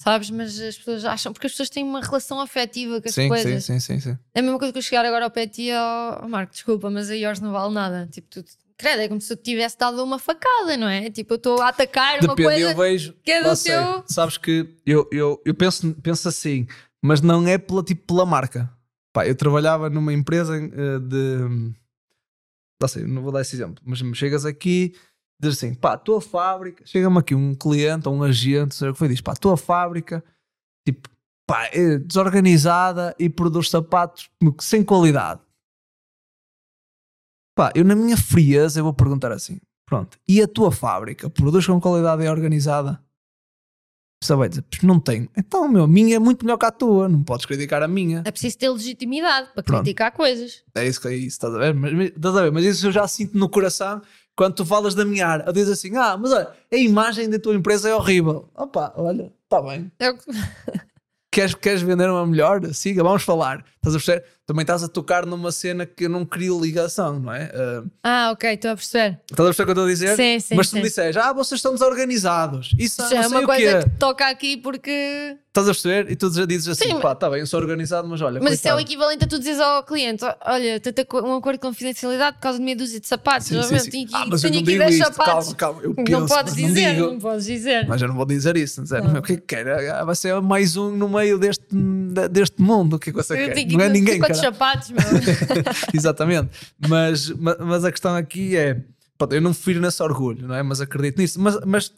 sabes? 0.00 0.30
Mas 0.30 0.58
as 0.60 0.78
pessoas 0.78 1.04
acham, 1.04 1.32
porque 1.34 1.48
as 1.48 1.52
pessoas 1.52 1.68
têm 1.68 1.84
uma 1.84 2.00
relação 2.00 2.40
afetiva 2.40 3.02
com 3.02 3.08
as 3.08 3.14
Sim, 3.14 3.22
sim, 3.22 3.28
coisas. 3.28 3.64
sim, 3.64 3.80
sim, 3.80 4.00
sim. 4.00 4.18
É 4.34 4.38
a 4.40 4.42
mesma 4.42 4.56
coisa 4.58 4.72
que 4.72 4.78
eu 4.78 4.82
chegar 4.82 5.04
agora 5.04 5.24
ao 5.26 5.30
pé 5.30 5.44
de 5.46 5.52
ti 5.52 5.62
e 5.64 5.72
ao 5.72 6.22
oh, 6.24 6.28
Marco, 6.28 6.52
desculpa, 6.52 6.88
mas 6.88 7.10
a 7.10 7.14
Iors 7.16 7.40
não 7.40 7.52
vale 7.52 7.74
nada. 7.74 8.08
Tipo, 8.10 8.28
tu, 8.30 8.44
credo, 8.78 9.02
é 9.02 9.08
como 9.08 9.20
se 9.20 9.32
eu 9.32 9.36
tivesse 9.36 9.76
dado 9.76 10.02
uma 10.02 10.18
facada, 10.18 10.76
não 10.76 10.88
é? 10.88 11.10
Tipo, 11.10 11.34
eu 11.34 11.36
estou 11.36 11.60
a 11.60 11.68
atacar 11.68 12.14
uma 12.22 12.34
Depende, 12.34 12.42
coisa 12.48 12.70
eu 12.70 12.76
vejo. 12.76 13.14
que 13.22 13.32
é 13.32 13.42
do 13.42 13.54
sei. 13.54 13.72
teu. 13.72 14.04
Sabes 14.06 14.38
que 14.38 14.66
eu, 14.86 15.06
eu, 15.12 15.42
eu 15.44 15.54
penso, 15.54 15.94
penso 16.02 16.28
assim, 16.28 16.66
mas 17.02 17.20
não 17.20 17.46
é 17.46 17.58
pela, 17.58 17.82
tipo, 17.82 18.06
pela 18.06 18.24
marca. 18.24 18.70
Pá, 19.12 19.26
eu 19.26 19.34
trabalhava 19.34 19.90
numa 19.90 20.12
empresa 20.12 20.56
eh, 20.56 20.98
de. 21.00 21.72
Não 22.80 22.88
sei, 22.88 23.04
não 23.04 23.22
vou 23.22 23.32
dar 23.32 23.40
esse 23.40 23.56
exemplo, 23.56 23.82
mas 23.84 24.00
me 24.00 24.14
chegas 24.14 24.46
aqui 24.46 24.94
diz 25.40 25.56
assim: 25.56 25.74
pá, 25.74 25.92
a 25.94 25.98
tua 25.98 26.20
fábrica. 26.20 26.84
Chega-me 26.86 27.18
aqui 27.18 27.34
um 27.34 27.54
cliente 27.54 28.08
ou 28.08 28.14
um 28.14 28.22
agente, 28.22 28.74
sei 28.74 28.88
o 28.88 28.92
que 28.92 28.98
foi, 28.98 29.08
diz: 29.08 29.20
pá, 29.20 29.32
a 29.32 29.36
tua 29.36 29.56
fábrica, 29.56 30.22
tipo, 30.86 31.08
pá, 31.46 31.66
é 31.72 31.98
desorganizada 31.98 33.14
e 33.18 33.28
produz 33.28 33.70
sapatos 33.70 34.30
sem 34.60 34.82
qualidade. 34.82 35.40
Pá, 37.58 37.72
eu 37.74 37.84
na 37.84 37.96
minha 37.96 38.16
frieza 38.16 38.78
eu 38.78 38.84
vou 38.84 38.92
perguntar 38.94 39.32
assim: 39.32 39.58
pronto, 39.84 40.16
e 40.28 40.40
a 40.40 40.46
tua 40.46 40.70
fábrica 40.70 41.28
produz 41.28 41.66
com 41.66 41.80
qualidade 41.80 42.22
e 42.22 42.26
é 42.26 42.30
organizada? 42.30 43.02
Só 44.22 44.36
vai 44.36 44.48
dizer, 44.48 44.62
"Pois 44.70 44.80
não 44.84 45.00
tenho. 45.00 45.28
Então, 45.36 45.66
meu, 45.66 45.82
a 45.82 45.88
minha 45.88 46.14
é 46.14 46.18
muito 46.20 46.44
melhor 46.44 46.56
que 46.56 46.66
a 46.66 46.70
tua, 46.70 47.08
não 47.08 47.24
podes 47.24 47.46
criticar 47.46 47.82
a 47.82 47.88
minha. 47.88 48.22
É 48.24 48.30
preciso 48.30 48.58
ter 48.58 48.68
legitimidade 48.70 49.48
para 49.54 49.62
Pronto. 49.64 49.82
criticar 49.82 50.12
coisas. 50.12 50.62
É 50.72 50.86
isso 50.86 51.00
que 51.00 51.08
é 51.08 51.14
isso, 51.16 51.26
estás 51.30 51.52
a 51.52 51.58
ver? 51.58 51.74
Mas, 51.74 51.92
estás 52.10 52.36
a 52.36 52.42
ver? 52.42 52.52
Mas 52.52 52.64
isso 52.64 52.86
eu 52.86 52.92
já 52.92 53.08
sinto 53.08 53.36
no 53.36 53.48
coração 53.48 54.00
quando 54.36 54.54
tu 54.54 54.64
falas 54.64 54.94
da 54.94 55.04
minha 55.04 55.26
área. 55.26 55.52
Dizes 55.52 55.70
assim, 55.80 55.96
ah, 55.96 56.16
mas 56.16 56.30
olha, 56.30 56.52
a 56.72 56.76
imagem 56.76 57.28
da 57.28 57.40
tua 57.40 57.56
empresa 57.56 57.88
é 57.88 57.94
horrível. 57.94 58.48
Opa, 58.54 58.92
olha, 58.96 59.32
está 59.42 59.60
bem. 59.62 59.90
É 59.98 60.12
que- 60.12 60.30
Queres, 61.32 61.54
queres 61.54 61.82
vender 61.82 62.08
uma 62.08 62.24
melhor? 62.26 62.64
Siga, 62.72 63.02
vamos 63.02 63.22
falar. 63.24 63.64
Estás 63.76 63.94
a 63.94 63.98
perceber? 63.98 64.24
Também 64.48 64.62
estás 64.62 64.82
a 64.82 64.88
tocar 64.88 65.26
numa 65.26 65.52
cena 65.52 65.84
que 65.84 66.06
eu 66.06 66.08
não 66.08 66.24
crio 66.24 66.58
ligação, 66.58 67.20
não 67.20 67.34
é? 67.34 67.52
Ah, 67.54 67.82
Ah, 68.02 68.30
ok, 68.32 68.50
estou 68.54 68.70
a 68.70 68.76
perceber. 68.76 69.20
estás 69.30 69.40
a 69.40 69.44
perceber 69.44 69.62
o 69.62 69.66
que 69.66 69.70
eu 69.70 69.72
estou 69.72 69.84
a 69.84 69.88
dizer? 69.88 70.16
Sim, 70.16 70.40
sim, 70.40 70.54
mas 70.54 70.68
se 70.70 70.74
me 70.74 70.80
sim. 70.80 70.86
disseres, 70.88 71.16
ah, 71.18 71.34
vocês 71.34 71.58
estão 71.58 71.72
desorganizados. 71.74 72.74
Isso 72.78 73.02
não 73.02 73.08
é 73.08 73.22
sei 73.24 73.26
uma 73.38 73.42
coisa 73.46 73.82
que 73.84 73.90
toca 73.98 74.26
aqui 74.26 74.56
porque. 74.56 75.36
Estás 75.48 75.68
a 75.68 75.72
perceber? 75.72 76.10
E 76.12 76.16
tu 76.16 76.32
já 76.32 76.46
dizes 76.46 76.68
assim, 76.68 76.90
Sim, 76.94 77.00
pá, 77.00 77.12
está 77.12 77.28
bem, 77.28 77.40
eu 77.40 77.46
sou 77.46 77.58
organizado, 77.60 78.06
mas 78.08 78.22
olha, 78.22 78.40
Mas 78.40 78.54
isso 78.54 78.68
é 78.68 78.70
o 78.70 78.76
coitado. 78.76 78.90
equivalente 78.92 79.24
a 79.24 79.26
tu 79.26 79.38
dizeres 79.38 79.60
ao 79.60 79.82
cliente: 79.82 80.24
olha, 80.46 80.78
tenta 80.80 81.04
um 81.16 81.34
acordo 81.36 81.56
de 81.56 81.60
confidencialidade 81.62 82.36
por 82.36 82.42
causa 82.42 82.58
de 82.58 82.64
meia 82.64 82.76
dúzia 82.76 83.00
de 83.00 83.06
sapatos. 83.08 83.48
Sim, 83.48 83.54
já 83.56 83.62
sim, 83.64 83.78
sim. 83.80 83.90
Tenho 83.90 84.04
aqui, 84.06 84.14
Ah, 84.14 84.26
mas 84.30 84.44
eu 84.44 84.50
tenho 84.50 84.54
não 84.54 84.62
aqui 84.62 84.72
digo 84.72 84.84
10 84.84 84.94
isto, 84.94 85.04
sapatos. 85.14 85.52
calma, 85.54 85.56
calma, 85.56 85.82
eu 85.82 85.88
não 85.96 86.04
penso, 86.04 86.26
podes 86.34 86.56
não 86.56 86.68
dizer, 86.68 86.94
digo. 86.94 87.06
não 87.08 87.18
podes 87.18 87.44
dizer. 87.44 87.86
Mas 87.88 88.00
eu 88.02 88.08
não 88.08 88.14
vou 88.14 88.24
dizer 88.26 88.56
isso, 88.56 88.82
Não. 88.88 89.18
o 89.18 89.22
que 89.22 89.32
é 89.32 89.36
que 89.36 89.42
quer? 89.42 89.68
Ah, 89.90 90.04
Vai 90.04 90.14
ser 90.14 90.40
mais 90.40 90.76
um 90.76 90.90
no 90.96 91.08
meio 91.08 91.38
deste, 91.38 91.64
deste 92.26 92.60
mundo. 92.60 92.96
O 92.96 92.98
que 92.98 93.10
é 93.10 93.12
que 93.12 93.16
você 93.18 93.34
Eu 93.34 93.46
quer? 93.48 93.54
tenho 93.54 93.72
Não 93.78 93.84
é 93.84 93.88
ninguém, 93.88 94.18
cara. 94.18 94.34
sapatos, 94.34 94.90
meu. 94.90 95.00
Exatamente. 95.94 96.50
Mas, 96.88 97.28
ma- 97.30 97.56
mas 97.60 97.84
a 97.84 97.92
questão 97.92 98.16
aqui 98.16 98.56
é: 98.56 98.82
eu 99.30 99.40
não 99.40 99.52
firo 99.54 99.80
nesse 99.80 100.02
orgulho, 100.02 100.48
não 100.48 100.54
é? 100.54 100.62
Mas 100.62 100.80
acredito 100.80 101.18
nisso. 101.18 101.40
Mas, 101.40 101.58
mas, 101.64 101.92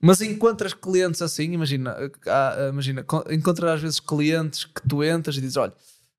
mas 0.00 0.20
encontras 0.22 0.72
clientes 0.72 1.20
assim, 1.20 1.52
imagina, 1.52 1.96
há- 2.26 2.68
imagina, 2.72 3.02
co- 3.02 3.24
encontras 3.30 3.72
às 3.74 3.80
vezes 3.82 4.00
clientes 4.00 4.64
que 4.64 4.88
tu 4.88 5.02
entras 5.02 5.36
e 5.36 5.40
dizes: 5.40 5.56
olha, 5.56 5.72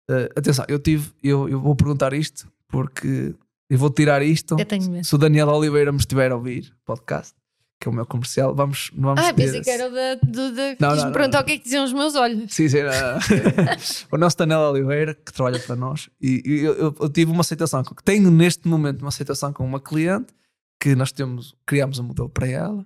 eh, 0.10 0.30
atenção, 0.36 0.66
eu 0.68 0.80
tive, 0.80 1.10
eu, 1.24 1.48
eu 1.50 1.60
vou 1.62 1.76
perguntar 1.76 2.14
isto 2.14 2.48
porque 2.68 3.34
eu 3.70 3.78
vou 3.78 3.90
tirar 3.90 4.22
isto. 4.22 4.58
Eu 4.60 4.66
tenho 4.66 4.90
medo. 4.92 5.06
Se 5.06 5.16
o 5.16 5.18
Daniel 5.18 5.48
Oliveira 5.50 5.92
me 5.92 6.00
estiver 6.00 6.32
a 6.32 6.36
ouvir, 6.36 6.72
podcast, 6.86 7.34
que 7.82 7.88
é 7.88 7.92
o 7.92 7.94
meu 7.94 8.06
comercial, 8.06 8.54
vamos, 8.54 8.92
vamos 8.94 9.24
Ah, 9.24 9.34
ter 9.34 9.46
pensei 9.46 9.62
que 9.62 9.70
era 9.70 9.88
o 9.88 9.92
da. 9.92 10.16
Do, 10.16 10.54
da 10.54 10.76
Não, 10.80 10.96
não, 10.98 11.12
perguntar 11.14 11.38
não. 11.38 11.44
o 11.44 11.46
que 11.46 11.52
é 11.54 11.58
que 11.58 11.64
diziam 11.64 11.86
os 11.86 11.94
meus 11.94 12.14
olhos. 12.16 12.54
Sim, 12.54 12.68
sim, 12.68 12.78
era 12.80 13.18
o 14.12 14.18
nosso 14.18 14.38
Daniel 14.38 14.60
Oliveira, 14.62 15.14
que 15.16 15.32
trabalha 15.32 15.60
para 15.60 15.76
nós, 15.78 16.10
e, 16.20 16.44
e 16.46 16.60
eu, 16.60 16.74
eu- 16.74 16.96
eu 17.00 17.10
tive 17.10 17.32
uma 17.32 17.40
aceitação, 17.42 17.82
tenho 18.04 18.30
neste 18.30 18.68
momento 18.68 19.02
uma 19.02 19.08
aceitação 19.10 19.54
com 19.54 19.66
uma 19.66 19.80
cliente 19.80 20.34
que 20.82 20.94
nós 20.96 21.12
temos, 21.14 21.56
criámos 21.66 22.00
um 22.00 22.04
modelo 22.04 22.30
para 22.30 22.48
ela, 22.48 22.86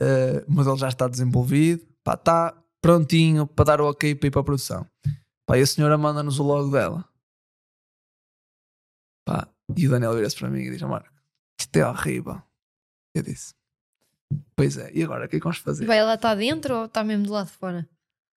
Eh, 0.00 0.44
o 0.46 0.52
modelo 0.52 0.76
já 0.76 0.86
está 0.88 1.08
desenvolvido, 1.08 1.84
pá, 2.04 2.14
está 2.14 2.56
prontinho 2.80 3.48
para 3.48 3.64
dar 3.64 3.80
o 3.80 3.88
ok 3.90 4.14
para 4.14 4.28
ir 4.28 4.30
para 4.30 4.40
a 4.42 4.44
produção. 4.44 4.86
Pá, 5.44 5.58
e 5.58 5.62
a 5.62 5.66
senhora 5.66 5.98
manda-nos 5.98 6.38
o 6.38 6.44
logo 6.44 6.70
dela. 6.70 7.04
Pá, 9.26 9.48
e 9.76 9.86
o 9.86 9.90
Daniel 9.90 10.14
vira-se 10.14 10.36
para 10.38 10.48
mim 10.50 10.60
e 10.60 10.70
diz: 10.70 10.82
"Ó, 10.82 10.88
Marco, 10.88 11.08
isto 11.60 11.76
é 11.76 11.84
horrível. 11.86 12.40
Eu 13.18 13.22
disse: 13.22 13.54
Pois 14.54 14.76
é, 14.76 14.90
e 14.94 15.02
agora 15.02 15.26
o 15.26 15.28
que 15.28 15.36
é 15.36 15.38
que 15.38 15.44
vamos 15.44 15.58
fazer? 15.58 15.86
Vai 15.86 16.02
lá 16.02 16.14
estar 16.14 16.34
dentro 16.34 16.74
ou 16.74 16.84
está 16.84 17.02
mesmo 17.02 17.26
do 17.26 17.32
lado 17.32 17.46
de 17.46 17.52
fora? 17.52 17.88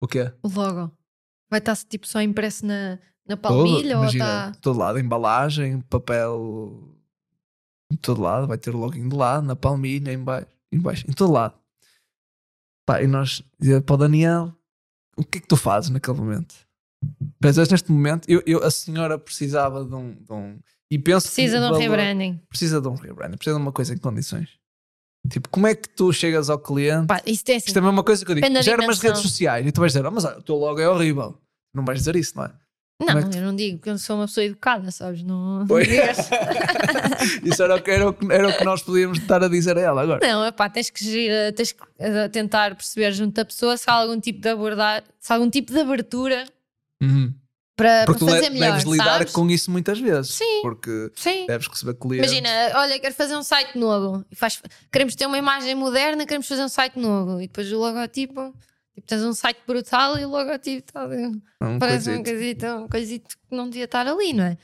O 0.01 0.07
quê? 0.07 0.33
O 0.43 0.49
logo. 0.49 0.93
Vai 1.51 1.61
estar 1.61 1.77
tipo 1.77 2.07
só 2.07 2.21
impresso 2.21 2.67
na, 2.67 2.99
na 3.27 3.37
Todo, 3.37 3.41
palmilha 3.41 3.97
ou 3.97 4.03
imagina, 4.03 4.25
está. 4.25 4.53
todo 4.61 4.79
lado, 4.79 4.99
embalagem, 4.99 5.81
papel, 5.83 6.95
em 7.91 7.97
todo 7.97 8.21
lado, 8.21 8.47
vai 8.47 8.59
ter 8.59 8.75
o 8.75 8.79
login 8.79 9.09
de 9.09 9.17
lado, 9.17 9.47
na 9.47 9.57
palmilha, 9.57 10.13
em 10.13 10.23
baixo, 10.23 10.47
em 10.71 10.79
baixo, 10.79 11.05
em 11.09 11.13
todo 11.13 11.33
lado. 11.33 11.55
Pá, 12.87 13.03
e 13.03 13.07
nós 13.07 13.43
para 13.87 13.95
o 13.95 13.97
Daniel, 13.97 14.55
o 15.17 15.25
que 15.25 15.39
é 15.39 15.41
que 15.41 15.49
tu 15.49 15.57
fazes 15.57 15.91
naquele 15.91 16.19
momento? 16.19 16.55
Pensas 17.41 17.69
neste 17.69 17.91
momento, 17.91 18.29
eu, 18.29 18.43
eu, 18.47 18.63
a 18.65 18.71
senhora 18.71 19.19
precisava 19.19 19.85
de 19.85 19.95
um, 19.95 20.15
de 20.15 20.33
um 20.33 20.59
e 20.91 20.99
penso 20.99 21.27
precisa 21.27 21.61
de 21.61 21.67
um 21.67 21.77
rebranding. 21.77 22.41
Precisa 22.49 22.81
de 22.81 22.89
um 22.89 22.95
rebranding, 22.95 23.37
precisa 23.37 23.57
de 23.57 23.63
uma 23.63 23.73
coisa 23.73 23.95
em 23.95 23.99
condições. 23.99 24.59
Tipo, 25.31 25.49
como 25.49 25.67
é 25.67 25.75
que 25.75 25.89
tu 25.89 26.13
chegas 26.13 26.49
ao 26.49 26.59
cliente? 26.59 27.07
Pá, 27.07 27.21
isto, 27.27 27.49
é 27.51 27.57
assim, 27.57 27.67
isto 27.67 27.77
é 27.77 27.81
a 27.81 27.83
mesma 27.83 28.03
coisa 28.03 28.25
que 28.25 28.31
eu 28.31 28.35
digo. 28.35 28.63
Gera 28.63 28.83
umas 28.83 28.99
redes 28.99 29.21
sociais 29.21 29.67
e 29.67 29.73
tu 29.73 29.81
vais 29.81 29.93
dizer, 29.93 30.07
oh, 30.07 30.11
mas 30.11 30.25
olha, 30.25 30.39
o 30.39 30.43
teu 30.43 30.57
logo 30.57 30.81
é 30.81 30.89
horrível. 30.89 31.39
Não 31.75 31.85
vais 31.85 31.99
dizer 31.99 32.17
isso, 32.17 32.37
não 32.37 32.45
é? 32.45 32.53
Não, 33.01 33.17
é 33.17 33.23
eu 33.23 33.43
não 33.43 33.55
digo, 33.55 33.79
porque 33.79 33.91
eu 33.91 33.99
sou 33.99 34.17
uma 34.17 34.27
pessoa 34.27 34.45
educada, 34.45 34.91
sabes? 34.91 35.23
Não... 35.23 35.65
Isso 37.45 37.63
era 37.63 37.77
o, 37.77 37.83
que, 37.83 37.91
era, 37.93 38.09
o 38.09 38.13
que, 38.13 38.33
era 38.33 38.49
o 38.49 38.57
que 38.57 38.65
nós 38.65 38.83
podíamos 38.83 39.19
estar 39.19 39.43
a 39.43 39.47
dizer 39.47 39.79
a 39.79 39.81
ela 39.81 40.03
agora. 40.03 40.27
Não, 40.27 40.45
epá, 40.45 40.69
tens 40.69 40.91
que, 40.91 41.05
gerir, 41.05 41.53
tens 41.55 41.71
que 41.71 41.83
eh, 42.01 42.29
tentar 42.29 42.75
perceber 42.75 43.13
junto 43.13 43.35
da 43.35 43.45
pessoa 43.45 43.77
se 43.77 43.89
há 43.89 43.93
algum 43.93 44.19
tipo 44.19 44.41
de 44.41 44.49
abordar, 44.49 45.05
se 45.21 45.33
há 45.33 45.37
algum 45.37 45.49
tipo 45.49 45.73
de 45.73 45.79
abertura 45.79 46.45
uhum. 47.01 47.33
Para, 47.79 48.05
para 48.05 48.19
fazer 48.19 48.51
melhor. 48.51 48.73
Deves 48.73 48.85
lidar 48.85 49.33
com 49.33 49.49
isso 49.49 49.71
muitas 49.71 49.99
vezes. 49.99 50.35
Sim. 50.35 50.61
Porque 50.61 51.11
sim. 51.15 51.47
deves 51.47 51.67
receber 51.67 51.95
clientes. 51.95 52.31
Imagina, 52.31 52.79
olha, 52.81 52.99
quero 52.99 53.15
fazer 53.15 53.37
um 53.37 53.43
site 53.43 53.79
novo. 53.79 54.25
E 54.31 54.37
faz, 54.37 54.61
queremos 54.93 55.15
ter 55.15 55.25
uma 55.25 55.39
imagem 55.39 55.75
moderna, 55.75 56.27
queremos 56.27 56.47
fazer 56.47 56.63
um 56.63 56.69
site 56.69 56.99
novo. 56.99 57.41
E 57.41 57.47
depois 57.47 57.73
o 57.73 57.79
logotipo 57.79 58.53
Tipo, 58.99 59.07
tens 59.07 59.23
um 59.23 59.33
site 59.33 59.61
brutal 59.65 60.19
e 60.19 60.25
o 60.25 60.29
logotipo 60.29 60.89
está 60.89 61.07
um 61.07 61.79
parece 61.79 62.11
um 62.11 62.23
coisito, 62.23 62.67
um 62.67 62.89
coisito 62.89 63.37
que 63.37 63.57
não 63.57 63.69
devia 63.69 63.85
estar 63.85 64.07
ali, 64.07 64.33
não 64.33 64.45
é? 64.45 64.59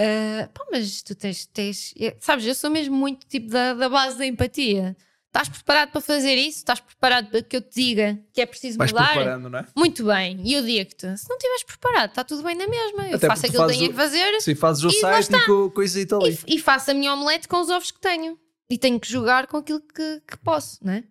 Uh, 0.00 0.48
pá, 0.52 0.64
mas 0.70 1.02
tu 1.02 1.14
tens, 1.14 1.46
tens, 1.46 1.94
sabes, 2.20 2.44
eu 2.46 2.54
sou 2.54 2.70
mesmo 2.70 2.96
muito 2.96 3.26
tipo 3.26 3.48
da, 3.48 3.74
da 3.74 3.88
base 3.88 4.18
da 4.18 4.26
empatia. 4.26 4.96
Estás 5.28 5.48
preparado 5.48 5.90
para 5.90 6.00
fazer 6.00 6.34
isso? 6.36 6.58
Estás 6.58 6.80
preparado 6.80 7.30
para 7.30 7.42
que 7.42 7.56
eu 7.56 7.60
te 7.60 7.74
diga 7.74 8.18
que 8.32 8.40
é 8.40 8.46
preciso 8.46 8.78
Vais 8.78 8.90
mudar? 8.90 9.12
preparando, 9.12 9.50
não 9.50 9.58
é? 9.58 9.66
Muito 9.76 10.04
bem. 10.04 10.40
E 10.42 10.54
eu 10.54 10.62
digo-te: 10.62 11.16
se 11.16 11.28
não 11.28 11.36
estiveres 11.36 11.62
preparado, 11.64 12.10
está 12.10 12.24
tudo 12.24 12.42
bem 12.42 12.56
na 12.56 12.66
mesma. 12.66 13.08
Eu 13.08 13.16
Até 13.16 13.26
faço 13.26 13.46
aquilo 13.46 13.66
que 13.66 13.78
tenho 13.78 13.90
a 13.90 13.94
fazer. 13.94 14.40
Sim, 14.40 14.54
fazes 14.54 14.84
o 14.84 14.90
site 14.90 15.34
e 15.34 15.46
com 15.46 15.70
coisita 15.70 16.16
ali. 16.16 16.38
E, 16.46 16.56
e 16.56 16.58
faço 16.58 16.90
a 16.90 16.94
minha 16.94 17.12
omelete 17.12 17.46
com 17.46 17.60
os 17.60 17.68
ovos 17.68 17.90
que 17.90 18.00
tenho. 18.00 18.38
E 18.70 18.78
tenho 18.78 18.98
que 18.98 19.10
jogar 19.10 19.46
com 19.46 19.58
aquilo 19.58 19.80
que, 19.80 20.22
que 20.26 20.36
posso, 20.38 20.78
não 20.82 20.92
é? 20.92 21.04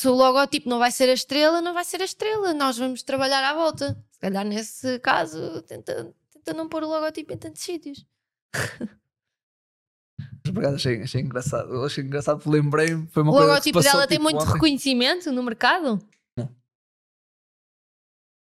se 0.00 0.08
o 0.08 0.14
logotipo 0.14 0.66
não 0.66 0.78
vai 0.78 0.90
ser 0.90 1.10
a 1.10 1.12
estrela, 1.12 1.60
não 1.60 1.74
vai 1.74 1.84
ser 1.84 2.00
a 2.00 2.04
estrela. 2.04 2.54
Nós 2.54 2.78
vamos 2.78 3.02
trabalhar 3.02 3.44
à 3.44 3.52
volta. 3.52 4.02
Se 4.10 4.18
calhar 4.18 4.46
nesse 4.46 4.98
caso, 5.00 5.60
tenta, 5.62 6.14
tenta 6.32 6.54
não 6.54 6.68
pôr 6.70 6.82
o 6.82 6.88
logotipo 6.88 7.34
em 7.34 7.36
tantos 7.36 7.62
sítios. 7.62 8.06
Obrigado, 10.50 10.74
achei, 10.74 11.02
achei 11.02 11.20
engraçado. 11.20 11.84
achei 11.84 12.04
engraçado 12.04 12.38
porque 12.38 12.50
lembrei-me. 12.50 13.06
Foi 13.08 13.22
uma 13.22 13.32
o 13.32 13.34
coisa 13.34 13.48
logotipo 13.48 13.80
dela 13.80 14.06
tem 14.06 14.18
tipo, 14.18 14.24
muito 14.24 14.42
ontem. 14.42 14.52
reconhecimento 14.52 15.32
no 15.32 15.42
mercado? 15.42 15.98
Não. 16.36 16.48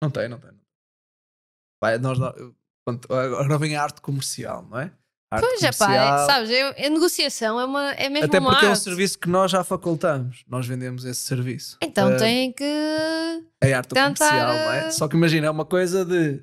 Não 0.03 0.09
tem, 0.09 0.27
não 0.27 0.39
tem. 0.39 0.51
Vai, 1.81 1.97
nós, 1.97 2.19
agora 3.09 3.57
vem 3.57 3.75
a 3.75 3.83
arte 3.83 4.01
comercial, 4.01 4.65
não 4.69 4.79
é? 4.79 4.91
Arte 5.31 5.45
pois 5.45 5.61
é, 5.61 5.71
pá, 5.71 5.93
é, 5.93 6.25
sabes, 6.25 6.49
é, 6.49 6.87
a 6.87 6.89
negociação 6.89 7.59
é, 7.59 7.65
uma, 7.65 7.91
é 7.91 8.09
mesmo 8.09 8.25
Até 8.25 8.41
porque 8.41 8.65
é 8.65 8.69
um 8.69 8.75
serviço 8.75 9.19
que 9.19 9.29
nós 9.29 9.51
já 9.51 9.63
facultamos, 9.63 10.43
nós 10.47 10.65
vendemos 10.65 11.05
esse 11.05 11.19
serviço. 11.19 11.77
Então 11.83 12.15
uh, 12.15 12.17
tem 12.17 12.51
que. 12.51 12.63
É 13.61 13.73
arte 13.73 13.89
tentar... 13.89 14.15
comercial, 14.15 14.47
não 14.47 14.73
é? 14.73 14.91
Só 14.91 15.07
que 15.07 15.15
imagina, 15.15 15.45
é 15.45 15.49
uma 15.51 15.65
coisa 15.65 16.03
de 16.03 16.41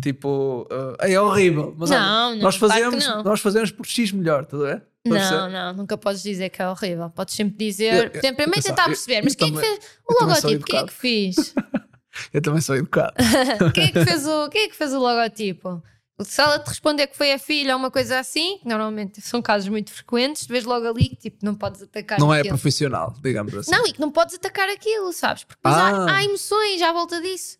tipo, 0.00 0.66
uh, 0.70 0.96
é 1.00 1.20
horrível, 1.20 1.74
mas 1.76 1.90
não, 1.90 1.96
olha, 1.96 2.36
não, 2.36 2.42
nós, 2.42 2.56
fazemos, 2.56 3.06
nós 3.22 3.40
fazemos 3.40 3.70
por 3.70 3.84
X 3.84 4.12
melhor, 4.12 4.46
tudo 4.46 4.66
é? 4.66 4.82
Não, 5.04 5.50
não, 5.50 5.72
nunca 5.72 5.98
podes 5.98 6.22
dizer 6.22 6.48
que 6.50 6.62
é 6.62 6.68
horrível. 6.68 7.10
Podes 7.10 7.34
sempre 7.34 7.56
dizer, 7.56 8.12
eu, 8.14 8.20
eu, 8.22 8.34
primeiro 8.34 8.62
tentar 8.62 8.84
perceber, 8.84 9.22
mas 9.22 9.34
quem 9.34 9.48
é 9.48 9.52
que 9.52 9.60
fez 9.60 9.80
o 10.08 10.24
logotipo? 10.24 10.64
Quem 10.64 10.78
é 10.78 10.86
que 10.86 10.92
fez? 10.92 11.54
eu 12.32 12.40
também 12.40 12.60
sou 12.60 12.76
educado. 12.76 13.14
quem, 13.74 13.84
é 13.84 13.92
que 13.92 14.04
fez 14.04 14.26
o, 14.26 14.48
quem 14.48 14.62
é 14.62 14.68
que 14.68 14.76
fez 14.76 14.92
o 14.92 15.00
logotipo? 15.00 15.82
Se 16.20 16.40
ela 16.40 16.58
te 16.58 16.68
responder 16.68 17.08
que 17.08 17.16
foi 17.16 17.32
a 17.32 17.38
filha 17.38 17.74
ou 17.74 17.80
uma 17.80 17.90
coisa 17.90 18.18
assim, 18.18 18.60
normalmente 18.64 19.20
são 19.20 19.42
casos 19.42 19.68
muito 19.68 19.90
frequentes, 19.90 20.46
vês 20.46 20.64
logo 20.64 20.86
ali 20.86 21.08
que 21.08 21.16
tipo, 21.16 21.44
não 21.44 21.54
podes 21.54 21.82
atacar 21.82 22.20
Não 22.20 22.32
é 22.32 22.38
aquilo. 22.38 22.54
é 22.54 22.56
profissional, 22.56 23.12
digamos 23.20 23.52
assim. 23.54 23.72
Não, 23.72 23.84
e 23.86 23.92
que 23.92 24.00
não 24.00 24.10
podes 24.10 24.36
atacar 24.36 24.68
aquilo, 24.68 25.12
sabes? 25.12 25.42
Porque 25.42 25.60
depois 25.60 25.74
ah. 25.74 26.06
há, 26.06 26.16
há, 26.16 26.24
emoções 26.24 26.80
à 26.80 26.92
volta 26.92 27.20
disso. 27.20 27.58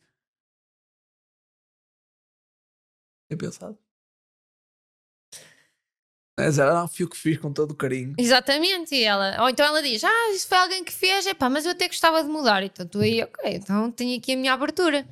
É 3.28 3.34
pensado. 3.34 3.76
Mas 6.38 6.58
era 6.58 6.82
um 6.82 6.88
fio 6.88 7.08
que 7.08 7.16
fiz 7.16 7.38
com 7.38 7.52
todo 7.52 7.72
o 7.72 7.74
carinho. 7.74 8.14
Exatamente, 8.18 8.94
e 8.94 9.02
ela, 9.02 9.42
ou 9.42 9.50
então 9.50 9.66
ela 9.66 9.82
diz: 9.82 10.02
Ah, 10.02 10.30
isso 10.34 10.48
foi 10.48 10.58
alguém 10.58 10.82
que 10.82 10.92
fez, 10.92 11.26
é 11.26 11.34
pá, 11.34 11.50
mas 11.50 11.66
eu 11.66 11.72
até 11.72 11.86
gostava 11.86 12.22
de 12.22 12.28
mudar. 12.28 12.62
Então 12.62 12.86
tu 12.86 13.00
aí, 13.00 13.22
ok, 13.22 13.54
então 13.54 13.90
tenho 13.90 14.18
aqui 14.18 14.32
a 14.32 14.36
minha 14.36 14.52
abertura. 14.52 15.06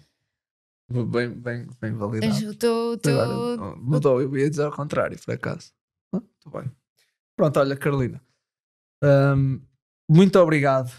Bem, 0.91 1.29
bem, 1.29 1.69
bem 1.81 1.93
validado. 1.93 2.55
Teu, 2.57 2.99
teu... 2.99 3.21
Agora, 3.21 3.77
mudou, 3.77 4.21
eu 4.21 4.37
ia 4.37 4.51
dizer 4.51 4.65
ao 4.65 4.73
contrário, 4.73 5.17
por 5.25 5.33
acaso. 5.35 5.71
Muito 6.13 6.27
ah, 6.47 6.59
bem. 6.59 6.71
Pronto, 7.37 7.61
olha, 7.61 7.77
Carolina. 7.77 8.21
Um, 9.03 9.61
muito 10.09 10.37
obrigado 10.41 10.91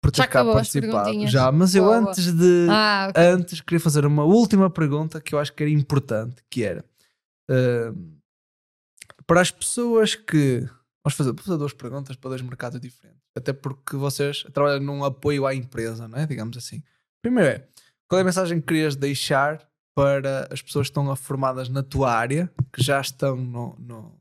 por 0.00 0.10
ter 0.10 0.26
cá 0.26 0.44
participado. 0.44 1.26
Já, 1.26 1.52
mas 1.52 1.74
eu 1.74 1.84
Boa. 1.84 1.98
antes 1.98 2.32
de. 2.32 2.66
Ah, 2.70 3.08
okay. 3.10 3.24
Antes 3.24 3.60
queria 3.60 3.80
fazer 3.80 4.06
uma 4.06 4.24
última 4.24 4.70
pergunta 4.70 5.20
que 5.20 5.34
eu 5.34 5.38
acho 5.38 5.52
que 5.52 5.62
era 5.62 5.70
importante, 5.70 6.42
que 6.48 6.64
era 6.64 6.84
uh, 7.50 8.15
para 9.26 9.40
as 9.40 9.50
pessoas 9.50 10.14
que. 10.14 10.68
Vamos 11.04 11.16
fazer, 11.16 11.34
fazer 11.36 11.58
duas 11.58 11.72
perguntas 11.72 12.16
para 12.16 12.30
dois 12.30 12.42
mercados 12.42 12.80
diferentes. 12.80 13.22
Até 13.36 13.52
porque 13.52 13.96
vocês 13.96 14.44
trabalham 14.52 14.80
num 14.80 15.04
apoio 15.04 15.46
à 15.46 15.54
empresa, 15.54 16.08
não 16.08 16.18
é? 16.18 16.26
Digamos 16.26 16.56
assim. 16.56 16.82
Primeiro 17.22 17.50
é 17.50 17.68
qual 18.08 18.18
é 18.18 18.22
a 18.22 18.24
mensagem 18.24 18.60
que 18.60 18.66
querias 18.66 18.96
deixar 18.96 19.66
para 19.94 20.48
as 20.52 20.62
pessoas 20.62 20.88
que 20.88 20.90
estão 20.90 21.16
formadas 21.16 21.68
na 21.68 21.82
tua 21.82 22.12
área, 22.12 22.52
que 22.72 22.82
já 22.82 23.00
estão 23.00 23.36
no, 23.36 23.76
no 23.78 24.20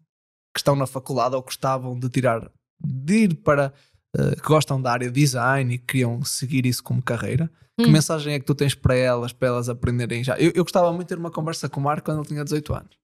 que 0.53 0.59
estão 0.59 0.75
na 0.75 0.87
faculdade 0.87 1.35
ou 1.35 1.41
gostavam 1.41 1.99
de 1.99 2.09
tirar, 2.09 2.49
de 2.81 3.13
ir 3.25 3.35
para, 3.35 3.73
uh, 4.17 4.35
que 4.41 4.47
gostam 4.47 4.81
da 4.81 4.91
área 4.91 5.11
design 5.11 5.73
e 5.73 5.77
queriam 5.77 6.23
seguir 6.23 6.65
isso 6.65 6.81
como 6.81 7.01
carreira? 7.01 7.51
Hum. 7.77 7.83
Que 7.83 7.91
mensagem 7.91 8.33
é 8.33 8.39
que 8.39 8.45
tu 8.45 8.55
tens 8.55 8.73
para 8.73 8.95
elas, 8.95 9.33
para 9.33 9.49
elas 9.49 9.67
aprenderem 9.67 10.23
já? 10.23 10.37
Eu, 10.37 10.51
eu 10.55 10.63
gostava 10.63 10.91
muito 10.93 11.09
de 11.09 11.15
ter 11.15 11.19
uma 11.19 11.29
conversa 11.29 11.67
com 11.67 11.81
o 11.81 11.83
Marco 11.83 12.05
quando 12.05 12.19
ele 12.19 12.27
tinha 12.27 12.43
18 12.43 12.73
anos. 12.73 12.97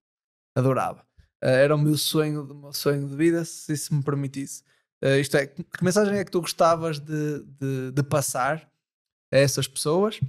Adorava. 0.57 1.05
Uh, 1.43 1.47
era 1.47 1.75
o 1.75 1.77
meu 1.77 1.97
sonho, 1.97 2.43
o 2.43 2.55
meu 2.55 2.73
sonho 2.73 3.07
de 3.07 3.15
vida, 3.15 3.43
se 3.45 3.73
isso 3.73 3.93
me 3.93 4.03
permitisse. 4.03 4.63
Uh, 5.03 5.19
isto 5.19 5.35
é, 5.37 5.47
que 5.47 5.83
mensagem 5.83 6.17
é 6.17 6.23
que 6.23 6.31
tu 6.31 6.41
gostavas 6.41 6.99
de, 6.99 7.43
de, 7.59 7.91
de 7.91 8.03
passar 8.03 8.69
a 9.33 9.37
essas 9.37 9.67
pessoas? 9.67 10.19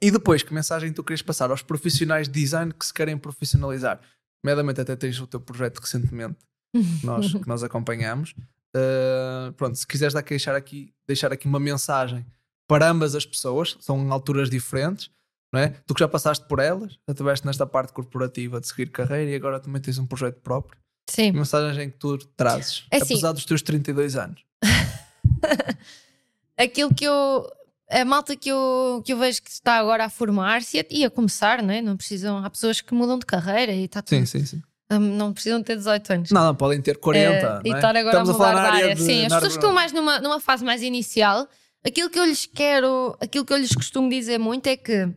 E 0.00 0.10
depois, 0.10 0.42
que 0.42 0.54
mensagem 0.54 0.92
tu 0.92 1.02
querias 1.02 1.22
passar 1.22 1.50
aos 1.50 1.62
profissionais 1.62 2.28
de 2.28 2.40
design 2.40 2.72
que 2.72 2.86
se 2.86 2.94
querem 2.94 3.16
profissionalizar? 3.16 4.00
Nomeadamente, 4.42 4.80
até 4.80 4.94
tens 4.94 5.20
o 5.20 5.26
teu 5.26 5.40
projeto 5.40 5.78
recentemente 5.78 6.38
que 6.72 7.06
nós, 7.06 7.32
que 7.34 7.48
nós 7.48 7.62
acompanhamos. 7.62 8.34
Uh, 8.76 9.52
pronto, 9.56 9.76
se 9.76 9.86
quiseres 9.86 10.14
dar, 10.14 10.22
deixar, 10.22 10.54
aqui, 10.54 10.92
deixar 11.06 11.32
aqui 11.32 11.46
uma 11.46 11.58
mensagem 11.58 12.24
para 12.68 12.88
ambas 12.88 13.14
as 13.14 13.24
pessoas, 13.24 13.76
são 13.80 14.12
alturas 14.12 14.50
diferentes, 14.50 15.10
não 15.52 15.60
é? 15.60 15.68
Tu 15.86 15.94
que 15.94 16.00
já 16.00 16.08
passaste 16.08 16.46
por 16.46 16.58
elas, 16.58 16.92
já 16.92 17.12
estiveste 17.12 17.46
nesta 17.46 17.66
parte 17.66 17.92
corporativa 17.92 18.60
de 18.60 18.66
seguir 18.66 18.90
carreira 18.90 19.30
e 19.30 19.34
agora 19.34 19.60
também 19.60 19.80
tens 19.80 19.98
um 19.98 20.06
projeto 20.06 20.40
próprio. 20.40 20.78
Sim. 21.08 21.32
Que 21.32 21.38
mensagem 21.38 21.90
que 21.90 21.96
tu 21.96 22.18
trazes, 22.18 22.84
é 22.90 22.96
assim, 22.96 23.14
apesar 23.14 23.32
dos 23.32 23.44
teus 23.44 23.62
32 23.62 24.16
anos? 24.16 24.42
Aquilo 26.56 26.92
que 26.94 27.04
eu 27.04 27.48
a 27.90 28.04
malta 28.04 28.36
que 28.36 28.50
eu, 28.50 29.02
que 29.04 29.12
eu 29.12 29.18
vejo 29.18 29.42
que 29.42 29.50
está 29.50 29.78
agora 29.78 30.04
a 30.04 30.10
formar-se 30.10 30.84
e 30.90 31.04
a 31.04 31.10
começar, 31.10 31.62
não 31.62 31.72
é? 31.72 31.80
Não 31.80 31.96
precisam, 31.96 32.44
há 32.44 32.50
pessoas 32.50 32.80
que 32.80 32.92
mudam 32.92 33.18
de 33.18 33.24
carreira 33.24 33.72
e 33.72 33.84
está 33.84 34.02
tudo. 34.02 34.18
Sim, 34.18 34.26
sim, 34.26 34.44
sim. 34.44 34.62
Não 34.90 35.32
precisam 35.32 35.62
ter 35.62 35.76
18 35.76 36.12
anos. 36.12 36.30
Não, 36.30 36.44
não 36.44 36.54
podem 36.54 36.80
ter 36.80 36.98
40. 36.98 37.62
É, 37.64 37.68
e 37.68 37.72
estar 37.74 37.94
agora 37.94 38.22
Estamos 38.22 38.30
a 38.30 38.32
mudar 38.32 38.56
a 38.56 38.70
de 38.70 38.82
área. 38.82 38.94
De, 38.94 39.02
sim, 39.02 39.26
as 39.26 39.32
pessoas 39.32 39.52
que 39.52 39.58
estão 39.58 39.72
mais 39.72 39.92
numa, 39.92 40.18
numa 40.20 40.40
fase 40.40 40.64
mais 40.64 40.82
inicial, 40.82 41.46
aquilo 41.84 42.08
que 42.08 42.18
eu 42.18 42.24
lhes 42.24 42.46
quero, 42.46 43.16
aquilo 43.20 43.44
que 43.44 43.52
eu 43.52 43.58
lhes 43.58 43.74
costumo 43.74 44.08
dizer 44.08 44.38
muito 44.38 44.66
é 44.66 44.76
que, 44.76 45.08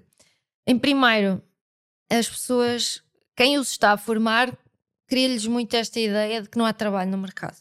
em 0.66 0.78
primeiro, 0.78 1.42
as 2.10 2.30
pessoas, 2.30 3.04
quem 3.36 3.58
os 3.58 3.72
está 3.72 3.92
a 3.92 3.98
formar, 3.98 4.56
cria-lhes 5.08 5.46
muito 5.48 5.76
esta 5.76 6.00
ideia 6.00 6.42
de 6.42 6.50
que 6.50 6.58
não 6.58 6.66
há 6.66 6.74
trabalho 6.74 7.12
no 7.12 7.18
mercado. 7.18 7.58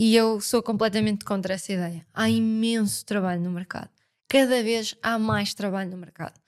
E 0.00 0.14
eu 0.14 0.40
sou 0.40 0.62
completamente 0.62 1.24
contra 1.24 1.54
essa 1.54 1.72
ideia. 1.72 2.06
Há 2.14 2.30
imenso 2.30 3.04
trabalho 3.04 3.40
no 3.40 3.50
mercado 3.50 3.90
cada 4.28 4.62
vez 4.62 4.94
há 5.02 5.18
mais 5.18 5.54
trabalho 5.54 5.90
no 5.90 5.96
mercado. 5.96 6.38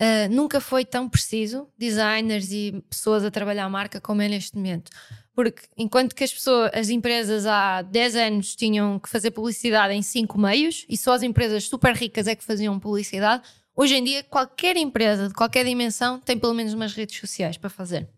Uh, 0.00 0.32
nunca 0.34 0.62
foi 0.62 0.82
tão 0.82 1.06
preciso 1.06 1.68
designers 1.76 2.50
e 2.50 2.82
pessoas 2.88 3.22
a 3.22 3.30
trabalhar 3.30 3.66
a 3.66 3.68
marca 3.68 4.00
como 4.00 4.22
é 4.22 4.28
neste 4.28 4.56
momento. 4.56 4.90
Porque 5.34 5.62
enquanto 5.76 6.14
que 6.14 6.24
as 6.24 6.32
pessoas, 6.32 6.70
as 6.72 6.88
empresas 6.88 7.44
há 7.44 7.82
10 7.82 8.16
anos 8.16 8.56
tinham 8.56 8.98
que 8.98 9.10
fazer 9.10 9.30
publicidade 9.30 9.92
em 9.92 10.00
5 10.00 10.38
meios 10.38 10.86
e 10.88 10.96
só 10.96 11.12
as 11.12 11.22
empresas 11.22 11.64
super 11.64 11.94
ricas 11.94 12.26
é 12.26 12.34
que 12.34 12.42
faziam 12.42 12.80
publicidade, 12.80 13.42
hoje 13.74 13.96
em 13.96 14.04
dia 14.04 14.22
qualquer 14.24 14.76
empresa 14.76 15.28
de 15.28 15.34
qualquer 15.34 15.64
dimensão 15.64 16.20
tem 16.20 16.38
pelo 16.38 16.54
menos 16.54 16.74
umas 16.74 16.94
redes 16.94 17.18
sociais 17.18 17.56
para 17.56 17.70
fazer. 17.70 18.08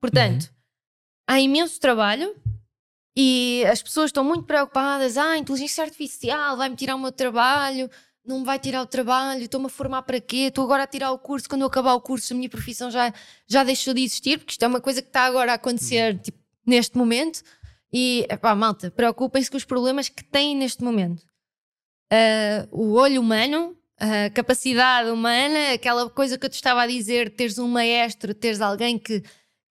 Portanto, 0.00 0.44
uhum. 0.44 0.50
há 1.28 1.40
imenso 1.40 1.80
trabalho 1.80 2.34
e 3.16 3.64
as 3.70 3.82
pessoas 3.82 4.06
estão 4.06 4.24
muito 4.24 4.44
preocupadas. 4.44 5.16
Ah, 5.16 5.32
a 5.32 5.38
inteligência 5.38 5.84
artificial 5.84 6.56
vai-me 6.56 6.76
tirar 6.76 6.96
o 6.96 6.98
meu 6.98 7.12
trabalho 7.12 7.90
não 8.24 8.40
me 8.40 8.44
vai 8.44 8.58
tirar 8.58 8.80
o 8.82 8.86
trabalho, 8.86 9.42
estou-me 9.42 9.66
a 9.66 9.68
formar 9.68 10.02
para 10.02 10.20
quê? 10.20 10.46
Estou 10.48 10.64
agora 10.64 10.84
a 10.84 10.86
tirar 10.86 11.12
o 11.12 11.18
curso, 11.18 11.48
quando 11.48 11.60
eu 11.60 11.66
acabar 11.66 11.92
o 11.92 12.00
curso 12.00 12.32
a 12.32 12.36
minha 12.36 12.48
profissão 12.48 12.90
já, 12.90 13.12
já 13.46 13.62
deixou 13.62 13.92
de 13.92 14.02
existir, 14.02 14.38
porque 14.38 14.52
isto 14.52 14.64
é 14.64 14.68
uma 14.68 14.80
coisa 14.80 15.02
que 15.02 15.08
está 15.08 15.24
agora 15.24 15.52
a 15.52 15.56
acontecer 15.56 16.18
tipo, 16.18 16.38
neste 16.66 16.96
momento. 16.96 17.42
E, 17.92 18.26
pá, 18.40 18.54
malta, 18.54 18.90
preocupem-se 18.90 19.50
com 19.50 19.56
os 19.56 19.64
problemas 19.64 20.08
que 20.08 20.24
têm 20.24 20.56
neste 20.56 20.82
momento. 20.82 21.22
Uh, 22.12 22.66
o 22.72 22.94
olho 22.94 23.20
humano, 23.20 23.76
a 23.98 24.30
capacidade 24.30 25.10
humana, 25.10 25.72
aquela 25.72 26.08
coisa 26.10 26.38
que 26.38 26.46
eu 26.46 26.50
te 26.50 26.54
estava 26.54 26.82
a 26.82 26.86
dizer, 26.86 27.30
teres 27.30 27.58
um 27.58 27.68
maestro, 27.68 28.34
teres 28.34 28.60
alguém 28.60 28.98
que, 28.98 29.20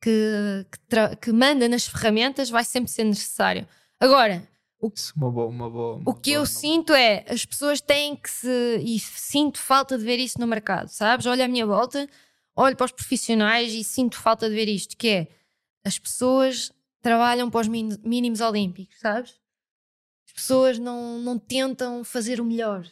que, 0.01 0.65
que, 0.71 1.15
que 1.17 1.31
manda 1.31 1.67
nas 1.67 1.85
ferramentas, 1.85 2.49
vai 2.49 2.63
sempre 2.63 2.91
ser 2.91 3.03
necessário. 3.03 3.67
Agora, 3.99 4.47
o, 4.79 4.91
uma 5.15 5.31
boa, 5.31 5.47
uma 5.47 5.69
boa, 5.69 5.95
uma 5.95 6.11
o 6.11 6.13
que 6.13 6.31
boa, 6.31 6.35
eu 6.35 6.39
não... 6.39 6.45
sinto 6.45 6.93
é 6.93 7.25
as 7.29 7.45
pessoas 7.45 7.79
têm 7.79 8.15
que 8.15 8.29
se. 8.29 8.77
E 8.83 8.99
sinto 8.99 9.57
falta 9.59 9.97
de 9.97 10.03
ver 10.03 10.19
isso 10.19 10.39
no 10.39 10.47
mercado, 10.47 10.89
sabes? 10.89 11.25
Olho 11.25 11.43
à 11.43 11.47
minha 11.47 11.65
volta, 11.65 12.07
olho 12.55 12.75
para 12.75 12.85
os 12.85 12.91
profissionais 12.91 13.73
e 13.73 13.83
sinto 13.83 14.17
falta 14.17 14.49
de 14.49 14.55
ver 14.55 14.67
isto, 14.67 14.97
que 14.97 15.07
é 15.07 15.27
as 15.85 15.97
pessoas 15.97 16.71
trabalham 17.01 17.49
para 17.49 17.61
os 17.61 17.67
mínimos 17.67 18.39
olímpicos, 18.41 18.99
sabes? 18.99 19.39
As 20.27 20.33
pessoas 20.33 20.79
não, 20.79 21.19
não 21.19 21.37
tentam 21.37 22.03
fazer 22.03 22.39
o 22.39 22.45
melhor, 22.45 22.85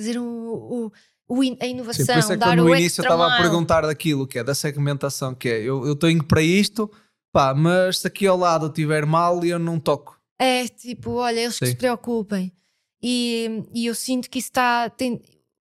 fazer 0.00 0.18
o, 0.18 0.24
o, 0.24 0.92
o 1.28 1.40
a 1.60 1.66
inovação, 1.66 2.04
Sim, 2.04 2.12
por 2.12 2.18
isso 2.18 2.32
é 2.32 2.36
que 2.36 2.40
dar 2.40 2.56
no 2.56 2.74
início 2.74 3.00
eu 3.00 3.04
estava 3.04 3.26
a 3.26 3.36
perguntar 3.36 3.82
daquilo 3.82 4.26
que 4.26 4.38
é 4.38 4.44
da 4.44 4.54
segmentação, 4.54 5.34
que 5.34 5.48
é 5.48 5.60
eu, 5.60 5.86
eu 5.86 5.94
tenho 5.94 6.24
para 6.24 6.42
isto, 6.42 6.90
pá, 7.32 7.54
mas 7.54 7.98
se 7.98 8.06
aqui 8.06 8.26
ao 8.26 8.36
lado 8.36 8.68
tiver 8.70 9.06
mal 9.06 9.44
eu 9.44 9.58
não 9.58 9.78
toco. 9.78 10.18
É 10.38 10.66
tipo, 10.68 11.12
olha, 11.12 11.40
eles 11.40 11.54
Sim. 11.54 11.66
que 11.66 11.70
se 11.72 11.76
preocupem. 11.76 12.52
E, 13.02 13.64
e 13.74 13.86
eu 13.86 13.94
sinto 13.94 14.28
que 14.28 14.38
isso 14.38 14.48
está. 14.48 14.88
Tem, 14.90 15.20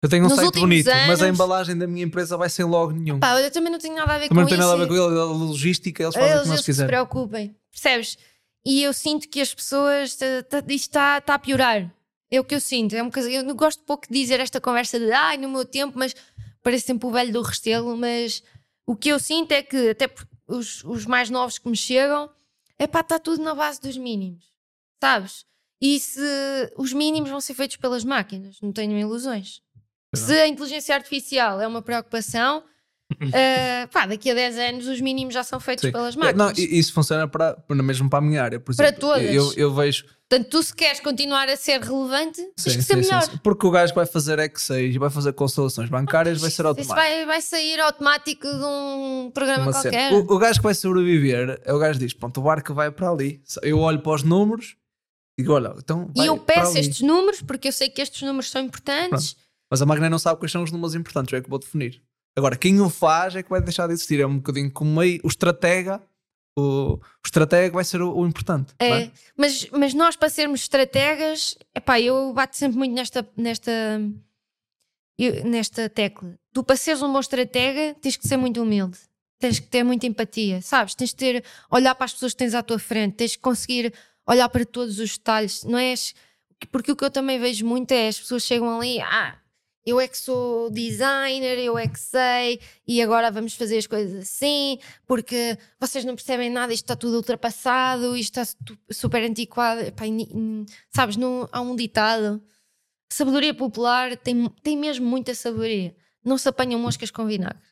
eu 0.01 0.07
tenho 0.07 0.25
um 0.25 0.29
site 0.29 0.59
bonito, 0.59 0.87
anos, 0.87 1.07
mas 1.07 1.21
a 1.21 1.27
embalagem 1.27 1.77
da 1.77 1.85
minha 1.85 2.05
empresa 2.05 2.37
vai 2.37 2.49
ser 2.49 2.63
logo 2.63 2.91
nenhum. 2.91 3.19
Pá, 3.19 3.39
eu 3.39 3.51
também 3.51 3.71
não 3.71 3.79
tenho 3.79 3.95
nada 3.95 4.13
a 4.13 4.17
ver 4.17 4.29
também 4.29 4.45
com 4.45 4.49
isso. 4.49 4.57
Também 4.57 4.67
não 4.67 4.77
tem 4.77 4.87
nada 4.87 5.01
a 5.01 5.09
ver 5.09 5.15
com 5.15 5.19
a 5.19 5.45
logística, 5.45 6.03
eles 6.03 6.15
fazem 6.15 6.29
eles, 6.29 6.41
como 6.43 6.53
eles 6.53 6.65
quiserem. 6.65 6.87
se 6.87 6.91
preocupem, 6.91 7.55
percebes? 7.69 8.17
E 8.65 8.83
eu 8.83 8.93
sinto 8.93 9.27
que 9.27 9.41
as 9.41 9.53
pessoas. 9.53 10.11
Isto 10.11 10.69
está 10.69 11.19
tá 11.19 11.33
a 11.35 11.39
piorar. 11.39 11.91
É 12.31 12.39
o 12.39 12.43
que 12.43 12.55
eu 12.55 12.59
sinto. 12.59 12.95
É 12.95 13.01
uma 13.01 13.11
coisa, 13.11 13.29
eu 13.29 13.43
não 13.43 13.55
gosto 13.55 13.83
pouco 13.83 14.07
de 14.07 14.19
dizer 14.19 14.39
esta 14.39 14.61
conversa 14.61 14.99
de 14.99 15.11
ai, 15.11 15.37
no 15.37 15.49
meu 15.49 15.65
tempo, 15.65 15.97
mas 15.97 16.15
parece 16.61 16.85
sempre 16.85 17.07
o 17.07 17.11
velho 17.11 17.33
do 17.33 17.41
restelo. 17.41 17.97
Mas 17.97 18.43
o 18.85 18.95
que 18.95 19.09
eu 19.09 19.19
sinto 19.19 19.51
é 19.51 19.63
que, 19.63 19.89
até 19.89 20.09
os, 20.47 20.83
os 20.83 21.05
mais 21.05 21.29
novos 21.29 21.57
que 21.57 21.69
me 21.69 21.77
chegam, 21.77 22.29
é 22.77 22.85
pá, 22.87 22.99
está 22.99 23.17
tudo 23.17 23.41
na 23.41 23.55
base 23.55 23.81
dos 23.81 23.97
mínimos 23.97 24.49
sabes? 24.99 25.45
E 25.81 25.99
se 25.99 26.19
os 26.77 26.91
mínimos 26.91 27.29
vão 27.29 27.39
ser 27.39 27.53
feitos 27.53 27.77
pelas 27.77 28.03
máquinas, 28.03 28.59
não 28.61 28.71
tenho 28.71 28.97
ilusões. 28.97 29.61
Se 30.13 30.33
a 30.33 30.47
inteligência 30.47 30.93
artificial 30.93 31.61
é 31.61 31.67
uma 31.67 31.81
preocupação, 31.81 32.63
uh, 33.11 33.87
pá, 33.91 34.05
daqui 34.05 34.29
a 34.31 34.33
10 34.33 34.57
anos 34.57 34.87
os 34.87 35.01
mínimos 35.01 35.33
já 35.33 35.43
são 35.43 35.59
feitos 35.59 35.85
Sim. 35.85 35.91
pelas 35.91 36.15
máquinas. 36.15 36.57
Não, 36.57 36.65
isso 36.65 36.93
funciona 36.93 37.27
para, 37.27 37.57
mesmo 37.69 38.09
para 38.09 38.19
a 38.19 38.21
minha 38.21 38.43
área, 38.43 38.59
por 38.59 38.71
exemplo. 38.71 38.91
Para 38.91 38.99
todas. 38.99 39.33
Eu, 39.33 39.53
eu 39.55 39.73
vejo. 39.73 40.05
Portanto, 40.29 40.49
tu 40.49 40.61
se 40.61 40.75
queres 40.75 40.99
continuar 40.99 41.49
a 41.49 41.55
ser 41.55 41.81
relevante, 41.81 42.39
tens 42.55 42.75
que 42.75 42.83
ser 42.83 42.95
sim, 42.95 43.01
melhor. 43.01 43.23
Sim, 43.23 43.39
Porque 43.43 43.65
o 43.65 43.71
gajo 43.71 43.93
que 43.93 43.97
vai 43.97 44.05
fazer 44.05 44.37
Excel, 44.37 44.99
vai 44.99 45.09
fazer 45.09 45.33
constelações 45.33 45.89
bancárias, 45.89 46.39
vai 46.39 46.51
ser 46.51 46.67
automático. 46.67 46.93
Isso 46.93 47.07
vai, 47.09 47.25
vai 47.25 47.41
sair 47.41 47.79
automático 47.79 48.47
de 48.47 48.63
um 48.63 49.31
programa 49.33 49.63
Uma 49.63 49.71
qualquer. 49.71 50.13
O, 50.13 50.19
o 50.19 50.37
gajo 50.37 50.59
que 50.59 50.63
vai 50.63 50.75
sobreviver, 50.75 51.59
é 51.65 51.73
o 51.73 51.79
gajo 51.79 51.99
que 51.99 52.05
diz: 52.05 52.13
pronto, 52.13 52.39
o 52.39 52.43
barco 52.43 52.73
vai 52.73 52.91
para 52.91 53.09
ali. 53.09 53.41
Eu 53.63 53.79
olho 53.79 53.99
para 53.99 54.13
os 54.13 54.23
números 54.23 54.75
Digo, 55.39 55.53
olha, 55.53 55.73
então. 55.77 56.11
E 56.17 56.25
eu 56.25 56.37
peço 56.37 56.77
estes 56.77 56.99
números, 56.99 57.41
porque 57.41 57.69
eu 57.69 57.71
sei 57.71 57.89
que 57.89 58.01
estes 58.01 58.21
números 58.23 58.51
são 58.51 58.61
importantes. 58.61 59.33
Pronto. 59.33 59.49
Mas 59.71 59.81
a 59.81 59.85
máquina 59.85 60.09
não 60.09 60.19
sabe 60.19 60.37
quais 60.37 60.51
são 60.51 60.63
os 60.63 60.69
números 60.69 60.95
importantes, 60.95 61.33
é 61.33 61.39
que 61.39 61.49
vou 61.49 61.57
definir. 61.57 62.03
Agora, 62.35 62.55
quem 62.55 62.79
o 62.79 62.89
faz 62.89 63.35
é 63.35 63.43
que 63.43 63.49
vai 63.49 63.61
deixar 63.61 63.87
de 63.87 63.93
existir. 63.93 64.19
É 64.19 64.25
um 64.25 64.37
bocadinho 64.37 64.71
como 64.71 64.99
aí, 64.99 65.19
o 65.23 65.27
estratega. 65.27 66.01
O, 66.57 66.93
o 66.95 67.01
estratega 67.25 67.73
vai 67.73 67.83
ser 67.83 68.01
o, 68.01 68.15
o 68.15 68.25
importante. 68.27 68.73
É, 68.79 69.03
é, 69.03 69.11
Mas, 69.35 69.69
mas 69.71 69.93
nós, 69.93 70.15
para 70.15 70.29
sermos 70.29 70.61
estrategas, 70.61 71.57
epá, 71.75 71.99
eu 71.99 72.33
bato 72.33 72.57
sempre 72.57 72.77
muito 72.77 72.93
nesta, 72.93 73.27
nesta, 73.35 73.71
eu, 75.17 75.43
nesta 75.45 75.89
tecla. 75.89 76.37
Tu, 76.53 76.63
para 76.63 76.75
seres 76.75 77.01
um 77.01 77.11
bom 77.11 77.19
estratega, 77.19 77.95
tens 78.01 78.17
que 78.17 78.27
ser 78.27 78.37
muito 78.37 78.61
humilde. 78.61 78.97
Tens 79.39 79.59
que 79.59 79.67
ter 79.67 79.83
muita 79.83 80.05
empatia, 80.05 80.61
sabes? 80.61 80.95
Tens 80.95 81.11
que 81.11 81.17
ter, 81.17 81.45
olhar 81.71 81.95
para 81.95 82.05
as 82.05 82.13
pessoas 82.13 82.33
que 82.33 82.39
tens 82.39 82.53
à 82.53 82.61
tua 82.61 82.77
frente, 82.77 83.15
tens 83.15 83.35
que 83.37 83.41
conseguir 83.41 83.93
olhar 84.27 84.49
para 84.49 84.65
todos 84.65 84.99
os 84.99 85.17
detalhes, 85.17 85.63
não 85.63 85.79
és. 85.79 86.13
Porque 86.71 86.91
o 86.91 86.95
que 86.95 87.05
eu 87.05 87.09
também 87.09 87.39
vejo 87.39 87.65
muito 87.65 87.91
é 87.91 88.09
as 88.09 88.19
pessoas 88.19 88.43
chegam 88.43 88.77
ali, 88.77 88.99
ah, 88.99 89.37
eu 89.89 89.99
é 89.99 90.07
que 90.07 90.17
sou 90.17 90.69
designer, 90.69 91.57
eu 91.57 91.77
é 91.77 91.87
que 91.87 91.99
sei, 91.99 92.59
e 92.87 93.01
agora 93.01 93.31
vamos 93.31 93.53
fazer 93.53 93.77
as 93.77 93.87
coisas 93.87 94.21
assim, 94.21 94.79
porque 95.07 95.57
vocês 95.79 96.05
não 96.05 96.15
percebem 96.15 96.49
nada, 96.49 96.73
isto 96.73 96.85
está 96.85 96.95
tudo 96.95 97.17
ultrapassado, 97.17 98.15
isto 98.15 98.39
está 98.39 98.57
super 98.91 99.23
antiquado. 99.23 99.81
Epá, 99.81 100.05
sabes, 100.89 101.17
não, 101.17 101.47
há 101.51 101.61
um 101.61 101.75
ditado: 101.75 102.41
sabedoria 103.11 103.53
popular 103.53 104.15
tem, 104.17 104.49
tem 104.63 104.77
mesmo 104.77 105.05
muita 105.05 105.33
sabedoria. 105.33 105.95
Não 106.23 106.37
se 106.37 106.47
apanham 106.47 106.79
moscas 106.79 107.11
com 107.11 107.25
vinagre. 107.25 107.69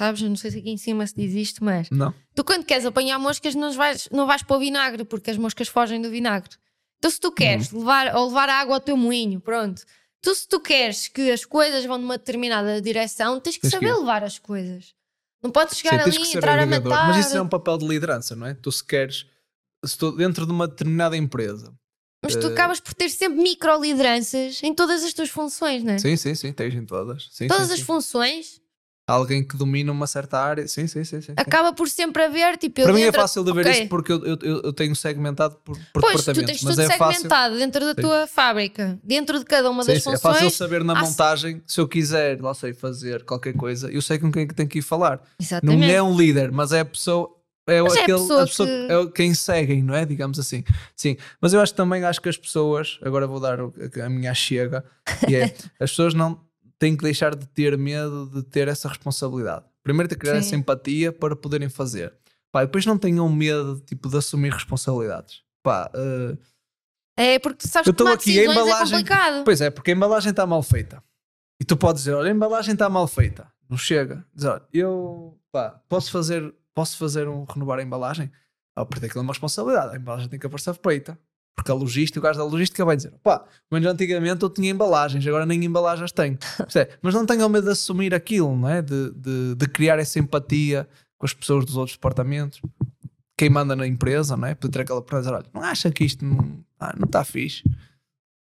Sabes? 0.00 0.22
Eu 0.22 0.30
não 0.30 0.36
sei 0.36 0.50
se 0.50 0.58
aqui 0.58 0.70
em 0.70 0.78
cima 0.78 1.06
se 1.06 1.14
diz 1.14 1.34
isto, 1.34 1.62
mas. 1.62 1.90
Não. 1.90 2.14
Tu, 2.34 2.42
quando 2.42 2.64
queres 2.64 2.86
apanhar 2.86 3.18
moscas, 3.18 3.54
não 3.54 3.70
vais, 3.72 4.08
não 4.10 4.26
vais 4.26 4.42
para 4.42 4.56
o 4.56 4.60
vinagre, 4.60 5.04
porque 5.04 5.30
as 5.30 5.36
moscas 5.36 5.68
fogem 5.68 6.00
do 6.00 6.08
vinagre. 6.08 6.56
Então, 6.98 7.10
se 7.10 7.20
tu 7.20 7.30
queres 7.30 7.70
uhum. 7.70 7.80
levar, 7.80 8.14
ou 8.16 8.28
levar 8.28 8.48
água 8.48 8.76
ao 8.76 8.80
teu 8.80 8.96
moinho, 8.96 9.40
pronto. 9.40 9.82
Tu, 10.22 10.34
se 10.34 10.46
tu 10.46 10.60
queres 10.60 11.08
que 11.08 11.30
as 11.30 11.44
coisas 11.44 11.84
vão 11.84 11.98
numa 11.98 12.18
determinada 12.18 12.80
direção, 12.80 13.40
tens 13.40 13.56
que 13.56 13.62
tens 13.62 13.70
saber 13.70 13.92
que 13.92 14.00
levar 14.00 14.22
as 14.22 14.38
coisas. 14.38 14.94
Não 15.42 15.50
podes 15.50 15.78
chegar 15.78 16.02
Sim, 16.04 16.10
ali 16.10 16.28
e 16.28 16.36
entrar 16.36 16.58
a 16.58 16.66
matar. 16.66 17.08
Mas 17.08 17.26
isso 17.26 17.36
é 17.36 17.40
um 17.40 17.48
papel 17.48 17.78
de 17.78 17.86
liderança, 17.86 18.36
não 18.36 18.46
é? 18.46 18.54
Tu, 18.54 18.70
se 18.70 18.84
queres. 18.84 19.26
Se 19.82 19.92
estou 19.92 20.14
dentro 20.14 20.44
de 20.44 20.52
uma 20.52 20.68
determinada 20.68 21.16
empresa. 21.16 21.72
Mas 22.22 22.36
tu 22.36 22.48
uh... 22.48 22.52
acabas 22.52 22.80
por 22.80 22.92
ter 22.92 23.08
sempre 23.08 23.42
micro-lideranças 23.42 24.62
em 24.62 24.74
todas 24.74 25.02
as 25.02 25.14
tuas 25.14 25.30
funções, 25.30 25.82
não 25.82 25.94
é? 25.94 25.98
Sim, 25.98 26.16
sim, 26.16 26.34
sim, 26.34 26.52
tens 26.52 26.74
em 26.74 26.84
todas. 26.84 27.28
Sim, 27.30 27.48
todas 27.48 27.68
sim, 27.68 27.72
as 27.72 27.78
sim. 27.78 27.86
funções 27.86 28.60
alguém 29.10 29.42
que 29.42 29.56
domina 29.56 29.90
uma 29.90 30.06
certa 30.06 30.38
área. 30.38 30.66
Sim, 30.68 30.86
sim, 30.86 31.04
sim. 31.04 31.20
sim, 31.20 31.32
Acaba 31.36 31.72
por 31.72 31.88
sempre 31.88 32.22
haver, 32.22 32.56
tipo, 32.56 32.82
Para 32.82 32.92
mim 32.92 33.02
é 33.02 33.12
fácil 33.12 33.44
de 33.44 33.52
ver 33.52 33.66
okay. 33.66 33.72
isso 33.80 33.88
porque 33.88 34.12
eu, 34.12 34.24
eu, 34.24 34.38
eu, 34.64 34.72
tenho 34.72 34.94
segmentado 34.94 35.56
por, 35.64 35.76
por 35.92 36.02
pois, 36.02 36.24
tu 36.24 36.32
tens 36.32 36.60
tudo 36.60 36.80
é 36.80 36.86
segmentado 36.86 37.28
fácil... 37.28 37.58
dentro 37.58 37.80
da 37.80 37.94
sim. 37.94 38.00
tua 38.00 38.26
fábrica, 38.26 38.98
dentro 39.02 39.38
de 39.38 39.44
cada 39.44 39.70
uma 39.70 39.84
das 39.84 39.98
sim, 39.98 40.10
funções. 40.10 40.36
É 40.36 40.40
fácil 40.40 40.50
saber 40.50 40.84
na 40.84 40.94
montagem, 40.94 41.62
se 41.66 41.80
eu 41.80 41.88
quiser, 41.88 42.40
lá 42.40 42.54
sei, 42.54 42.72
fazer 42.72 43.24
qualquer 43.24 43.54
coisa, 43.54 43.90
eu 43.90 44.00
sei 44.00 44.18
com 44.18 44.30
quem 44.30 44.42
é 44.42 44.46
que 44.46 44.54
tenho 44.54 44.68
que 44.68 44.78
ir 44.78 44.82
falar. 44.82 45.20
Exatamente. 45.40 45.80
Não 45.80 45.86
é 45.86 46.02
um 46.02 46.16
líder, 46.16 46.52
mas 46.52 46.72
é 46.72 46.80
a 46.80 46.84
pessoa 46.84 47.36
é, 47.70 47.82
mas 47.82 47.96
aquele, 47.96 48.12
é 48.12 48.14
a 48.14 48.18
pessoa, 48.18 48.42
a 48.42 48.46
pessoa 48.46 48.68
que... 48.68 48.92
é 48.92 49.06
quem 49.14 49.34
seguem, 49.34 49.82
não 49.82 49.94
é? 49.94 50.04
Digamos 50.04 50.38
assim. 50.38 50.64
Sim, 50.96 51.16
mas 51.40 51.52
eu 51.52 51.60
acho 51.60 51.74
também 51.74 52.04
acho 52.04 52.20
que 52.20 52.28
as 52.28 52.36
pessoas, 52.36 52.98
agora 53.02 53.26
vou 53.26 53.38
dar 53.38 53.58
a 53.60 54.08
minha 54.08 54.34
chega, 54.34 54.84
que 55.26 55.36
é 55.36 55.44
as 55.78 55.90
pessoas 55.90 56.14
não 56.14 56.40
têm 56.80 56.96
que 56.96 57.04
deixar 57.04 57.36
de 57.36 57.46
ter 57.46 57.76
medo 57.78 58.28
de 58.34 58.42
ter 58.42 58.66
essa 58.66 58.88
responsabilidade. 58.88 59.66
Primeiro 59.82 60.08
ter 60.08 60.16
que 60.16 60.22
criar 60.22 60.34
Sim. 60.34 60.38
essa 60.40 60.56
empatia 60.56 61.12
para 61.12 61.36
poderem 61.36 61.68
fazer. 61.68 62.12
Pá, 62.50 62.64
depois 62.64 62.84
não 62.86 62.98
tenham 62.98 63.28
medo 63.28 63.80
tipo, 63.86 64.08
de 64.08 64.16
assumir 64.16 64.52
responsabilidades. 64.52 65.42
Pá, 65.62 65.90
uh, 65.94 66.36
é 67.16 67.38
porque 67.38 67.58
tu 67.58 67.68
sabes 67.68 67.90
que 67.90 67.96
tomar 67.96 68.14
aqui, 68.14 68.40
a 68.40 68.42
é 68.42 68.46
embalagem, 68.46 68.94
é 68.94 68.98
complicado. 68.98 69.44
Pois 69.44 69.60
é, 69.60 69.70
porque 69.70 69.90
a 69.90 69.94
embalagem 69.94 70.30
está 70.30 70.46
mal 70.46 70.62
feita. 70.62 71.04
E 71.60 71.64
tu 71.64 71.76
podes 71.76 72.02
dizer, 72.02 72.14
olha, 72.14 72.30
a 72.30 72.34
embalagem 72.34 72.72
está 72.72 72.88
mal 72.88 73.06
feita. 73.06 73.52
Não 73.68 73.76
chega. 73.76 74.24
Diz, 74.34 74.46
olha, 74.46 74.62
eu 74.72 75.38
pá, 75.52 75.80
posso 75.86 76.10
fazer, 76.10 76.52
posso 76.74 76.96
fazer 76.96 77.28
um 77.28 77.44
renovar 77.44 77.78
a 77.78 77.82
embalagem? 77.82 78.32
Ah, 78.74 78.86
porque 78.86 79.04
aquilo 79.04 79.20
é 79.20 79.22
uma 79.22 79.32
responsabilidade. 79.32 79.94
A 79.94 79.98
embalagem 79.98 80.28
tem 80.30 80.38
que 80.38 80.46
aparecer 80.46 80.74
feita. 80.74 81.18
Porque 81.60 81.70
a 81.70 81.74
logística, 81.74 82.18
o 82.18 82.22
gajo 82.22 82.38
da 82.38 82.44
logística 82.46 82.82
vai 82.86 82.96
dizer: 82.96 83.12
pá, 83.22 83.44
mas 83.70 83.84
antigamente 83.84 84.42
eu 84.42 84.48
tinha 84.48 84.70
embalagens, 84.70 85.26
agora 85.26 85.44
nem 85.44 85.62
embalagens 85.62 86.10
tenho. 86.10 86.38
mas 87.02 87.12
não 87.12 87.26
tenham 87.26 87.50
medo 87.50 87.66
de 87.66 87.72
assumir 87.72 88.14
aquilo, 88.14 88.56
não 88.56 88.66
é? 88.66 88.80
De, 88.80 89.10
de, 89.10 89.54
de, 89.56 89.68
criar 89.68 89.98
essa 89.98 90.18
empatia 90.18 90.88
com 91.18 91.26
as 91.26 91.34
pessoas 91.34 91.66
dos 91.66 91.76
outros 91.76 91.98
departamentos. 91.98 92.62
Quem 93.36 93.50
manda 93.50 93.76
na 93.76 93.86
empresa, 93.86 94.38
não 94.38 94.48
é? 94.48 94.54
Poder 94.54 94.72
ter 94.72 94.80
aquela 94.80 95.00
empresa, 95.00 95.34
olha, 95.34 95.44
não 95.52 95.62
acha 95.62 95.90
que 95.90 96.02
isto 96.02 96.24
não, 96.24 96.64
ah, 96.78 96.94
não 96.98 97.04
está 97.04 97.24
fixe, 97.24 97.62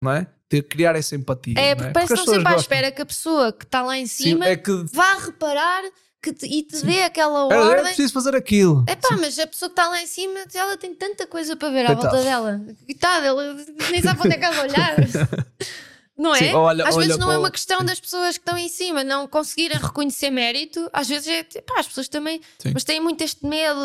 não 0.01 0.11
é? 0.11 0.25
Ter, 0.49 0.63
criar 0.63 0.95
essa 0.95 1.15
empatia. 1.15 1.53
É, 1.55 1.75
porque 1.75 1.89
é? 1.89 1.93
parece 1.93 2.13
que 2.15 2.19
estão 2.19 2.33
sempre 2.33 2.51
à 2.51 2.55
espera 2.55 2.91
que 2.91 3.01
a 3.03 3.05
pessoa 3.05 3.53
que 3.53 3.63
está 3.63 3.83
lá 3.83 3.95
em 3.95 4.07
cima 4.07 4.45
Sim, 4.45 4.51
é 4.51 4.55
que... 4.55 4.71
vá 4.91 5.19
reparar 5.19 5.83
que 6.23 6.31
te, 6.33 6.45
e 6.47 6.63
te 6.63 6.77
Sim. 6.77 6.85
dê 6.87 7.03
aquela 7.03 7.45
ordem. 7.45 7.59
Era, 7.59 7.81
preciso 7.83 8.13
fazer 8.13 8.33
aquilo. 8.35 8.85
É 8.87 8.95
pá, 8.95 9.17
mas 9.19 9.37
a 9.37 9.45
pessoa 9.45 9.69
que 9.69 9.73
está 9.73 9.89
lá 9.89 10.01
em 10.01 10.07
cima, 10.07 10.39
ela 10.53 10.77
tem 10.77 10.95
tanta 10.95 11.27
coisa 11.27 11.55
para 11.55 11.69
ver 11.69 11.85
à 11.85 11.93
volta 11.93 12.23
dela. 12.23 12.61
Coitada, 12.85 13.25
ela 13.27 13.53
nem 13.91 14.01
sabe 14.01 14.21
onde 14.21 14.33
é 14.33 14.37
que 14.37 14.45
ela 14.45 14.55
vai 14.55 14.69
olhar. 14.69 14.95
Não 16.17 16.33
é? 16.33 16.39
Sim, 16.39 16.53
olha, 16.53 16.87
às 16.87 16.95
olha 16.95 17.07
vezes 17.07 17.19
não 17.19 17.31
é 17.31 17.37
uma 17.39 17.49
questão 17.49 17.83
das 17.83 17.99
pessoas 17.99 18.37
que 18.37 18.41
estão 18.41 18.55
em 18.55 18.69
cima 18.69 19.03
não 19.03 19.27
conseguirem 19.27 19.79
reconhecer 19.79 20.29
mérito. 20.29 20.87
Às 20.93 21.07
vezes 21.09 21.27
é, 21.27 21.43
pá, 21.61 21.79
as 21.79 21.87
pessoas 21.87 22.07
também, 22.07 22.39
Sim. 22.59 22.69
mas 22.71 22.83
têm 22.83 22.99
muito 22.99 23.23
este 23.23 23.43
medo 23.47 23.79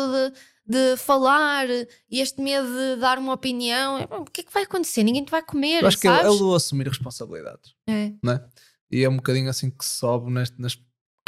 de, 0.67 0.91
de 0.93 0.97
falar 0.97 1.67
e 1.67 1.87
este 2.21 2.39
medo 2.39 2.67
de 2.67 2.97
dar 3.01 3.17
uma 3.17 3.33
opinião, 3.33 4.07
o 4.11 4.25
que 4.25 4.41
é 4.41 4.43
que 4.43 4.53
vai 4.53 4.61
acontecer? 4.61 5.01
Ninguém 5.01 5.25
te 5.25 5.31
vai 5.31 5.41
comer, 5.41 5.81
Eu 5.81 5.87
acho 5.87 5.97
que 5.97 6.07
é, 6.07 6.17
sabes? 6.17 6.39
o 6.39 6.53
assumir 6.53 6.87
responsabilidades. 6.87 7.73
É. 7.87 8.11
não 8.21 8.33
é? 8.33 8.45
E 8.91 9.03
é 9.03 9.09
um 9.09 9.15
bocadinho 9.17 9.49
assim 9.49 9.71
que 9.71 9.83
se 9.83 9.95
sobe 9.97 10.31
neste- 10.31 10.61
nas 10.61 10.77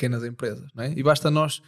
pequenas 0.02 0.24
empresas, 0.24 0.68
não 0.74 0.84
é? 0.84 0.94
E 0.96 1.04
basta 1.04 1.30
nós 1.30 1.62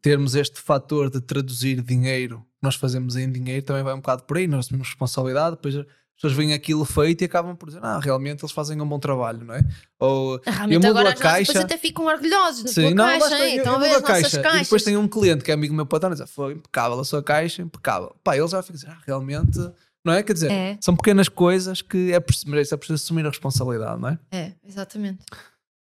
termos 0.00 0.34
este 0.34 0.60
fator 0.60 1.10
de 1.10 1.20
traduzir 1.20 1.82
dinheiro 1.82 2.44
nós 2.62 2.76
fazemos 2.76 3.14
em 3.14 3.30
dinheiro, 3.30 3.62
também 3.66 3.82
vai 3.82 3.92
um 3.92 3.98
bocado 3.98 4.22
por 4.22 4.38
aí, 4.38 4.46
nós 4.46 4.60
assumimos 4.64 4.88
responsabilidade, 4.88 5.56
depois 5.56 5.76
as 5.76 5.84
pessoas 6.16 6.32
veem 6.32 6.54
aquilo 6.54 6.82
feito 6.86 7.20
e 7.20 7.24
acabam 7.26 7.54
por 7.54 7.66
dizer, 7.66 7.80
ah, 7.82 8.00
realmente 8.02 8.40
eles 8.42 8.52
fazem 8.52 8.80
um 8.80 8.88
bom 8.88 8.98
trabalho, 8.98 9.44
não 9.44 9.52
é? 9.54 9.60
Ou 10.00 10.40
Realmente 10.46 10.76
mudo 10.86 10.98
agora 10.98 11.10
a 11.10 11.14
caixa- 11.14 11.52
pessoas 11.52 11.64
até 11.66 11.76
ficam 11.76 12.06
orgulhosos 12.06 12.62
da 12.64 12.70
Sim, 12.70 12.94
não, 12.94 13.04
caixa, 13.04 13.18
basta, 13.28 13.44
hein? 13.46 13.52
eu- 13.52 13.58
Estão 13.58 13.72
eu 13.74 13.76
a 13.76 13.82
ver 13.82 13.88
mudo 13.96 14.08
nossas 14.08 14.32
E 14.32 14.40
caixas. 14.40 14.62
depois 14.62 14.82
tem 14.82 14.96
um 14.96 15.06
cliente 15.06 15.44
que 15.44 15.50
é 15.50 15.54
amigo 15.54 15.74
meu 15.74 15.84
patrão 15.84 16.10
e 16.10 16.14
diz, 16.14 16.30
foi 16.30 16.54
impecável 16.54 16.98
a 16.98 17.04
sua 17.04 17.22
caixa, 17.22 17.60
impecável. 17.60 18.16
Pá, 18.24 18.34
ele 18.34 18.48
já 18.48 18.62
fica 18.62 18.72
a 18.72 18.76
dizer, 18.76 18.88
ah, 18.90 18.98
realmente, 19.06 19.58
não 20.02 20.14
é? 20.14 20.22
Quer 20.22 20.32
dizer, 20.32 20.50
É. 20.50 20.78
são 20.80 20.96
pequenas 20.96 21.28
coisas 21.28 21.82
que 21.82 22.12
é 22.14 22.20
preciso, 22.20 22.54
é 22.56 22.76
preciso 22.78 22.94
assumir 22.94 23.26
a 23.26 23.28
responsabilidade, 23.28 24.00
não 24.00 24.08
é? 24.08 24.18
É, 24.32 24.52
exatamente. 24.66 25.18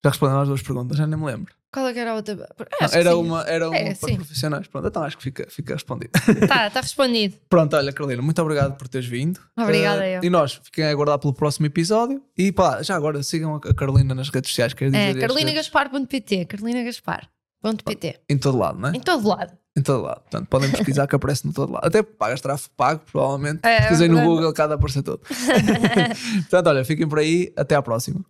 Já 0.05 0.11
respondendo 0.11 0.41
às 0.41 0.47
duas 0.47 0.61
perguntas, 0.61 0.95
já 0.95 1.07
nem 1.07 1.17
me 1.19 1.25
lembro. 1.25 1.51
Qual 1.77 1.87
é 1.89 1.99
era 1.99 2.11
a 2.11 2.15
outra? 2.15 2.35
Não, 2.35 2.45
Acho 2.81 2.97
era, 2.97 3.11
sim. 3.11 3.15
uma, 3.17 3.41
era 3.43 3.67
uma 3.69 3.77
É, 3.77 3.93
para 3.93 4.09
sim. 4.09 4.15
profissionais. 4.15 4.65
Pronto, 4.67 4.87
então 4.87 5.03
acho 5.03 5.15
que 5.15 5.23
fica, 5.23 5.45
fica 5.47 5.73
respondido. 5.75 6.11
Tá, 6.47 6.67
está 6.67 6.81
respondido. 6.81 7.35
Pronto, 7.47 7.75
olha, 7.75 7.93
Carolina, 7.93 8.21
muito 8.23 8.41
obrigado 8.41 8.75
por 8.77 8.87
teres 8.87 9.07
vindo. 9.07 9.39
Obrigada, 9.55 10.03
Eh, 10.03 10.17
eu. 10.17 10.23
E 10.23 10.29
nós 10.31 10.53
fiquem 10.63 10.85
a 10.85 10.89
aguardar 10.89 11.19
pelo 11.19 11.33
próximo 11.33 11.67
episódio. 11.67 12.19
E 12.35 12.51
pá, 12.51 12.81
já 12.81 12.95
agora 12.95 13.21
sigam 13.21 13.55
a 13.55 13.73
Carolina 13.75 14.15
nas 14.15 14.29
redes 14.29 14.49
sociais. 14.49 14.73
Quer 14.73 14.85
dizer, 14.85 14.97
É, 14.97 15.13
carolinagaspar.pt, 15.19 16.45
carolinagaspar.pt. 16.45 18.19
Em 18.29 18.37
todo 18.37 18.57
lado, 18.57 18.79
não 18.79 18.89
é? 18.89 18.93
Em 18.95 18.99
todo 18.99 19.27
lado. 19.27 19.53
Em 19.77 19.81
todo 19.83 20.01
lado. 20.03 20.21
Portanto, 20.21 20.47
podem 20.49 20.71
pesquisar 20.71 21.05
que 21.05 21.15
aparece 21.15 21.45
no 21.45 21.53
todo 21.53 21.71
lado. 21.73 21.85
Até 21.85 22.01
pagas 22.01 22.41
tráfego 22.41 22.71
pago, 22.75 23.01
provavelmente. 23.11 23.59
É, 23.63 23.81
Pesquisem 23.81 24.07
no 24.07 24.15
verdade. 24.15 24.35
Google, 24.35 24.53
cada 24.53 24.73
aparecer 24.75 25.03
todo. 25.03 25.19
Portanto, 26.49 26.67
olha, 26.67 26.83
fiquem 26.83 27.07
por 27.07 27.19
aí. 27.19 27.53
Até 27.55 27.75
à 27.75 27.81
próxima. 27.83 28.25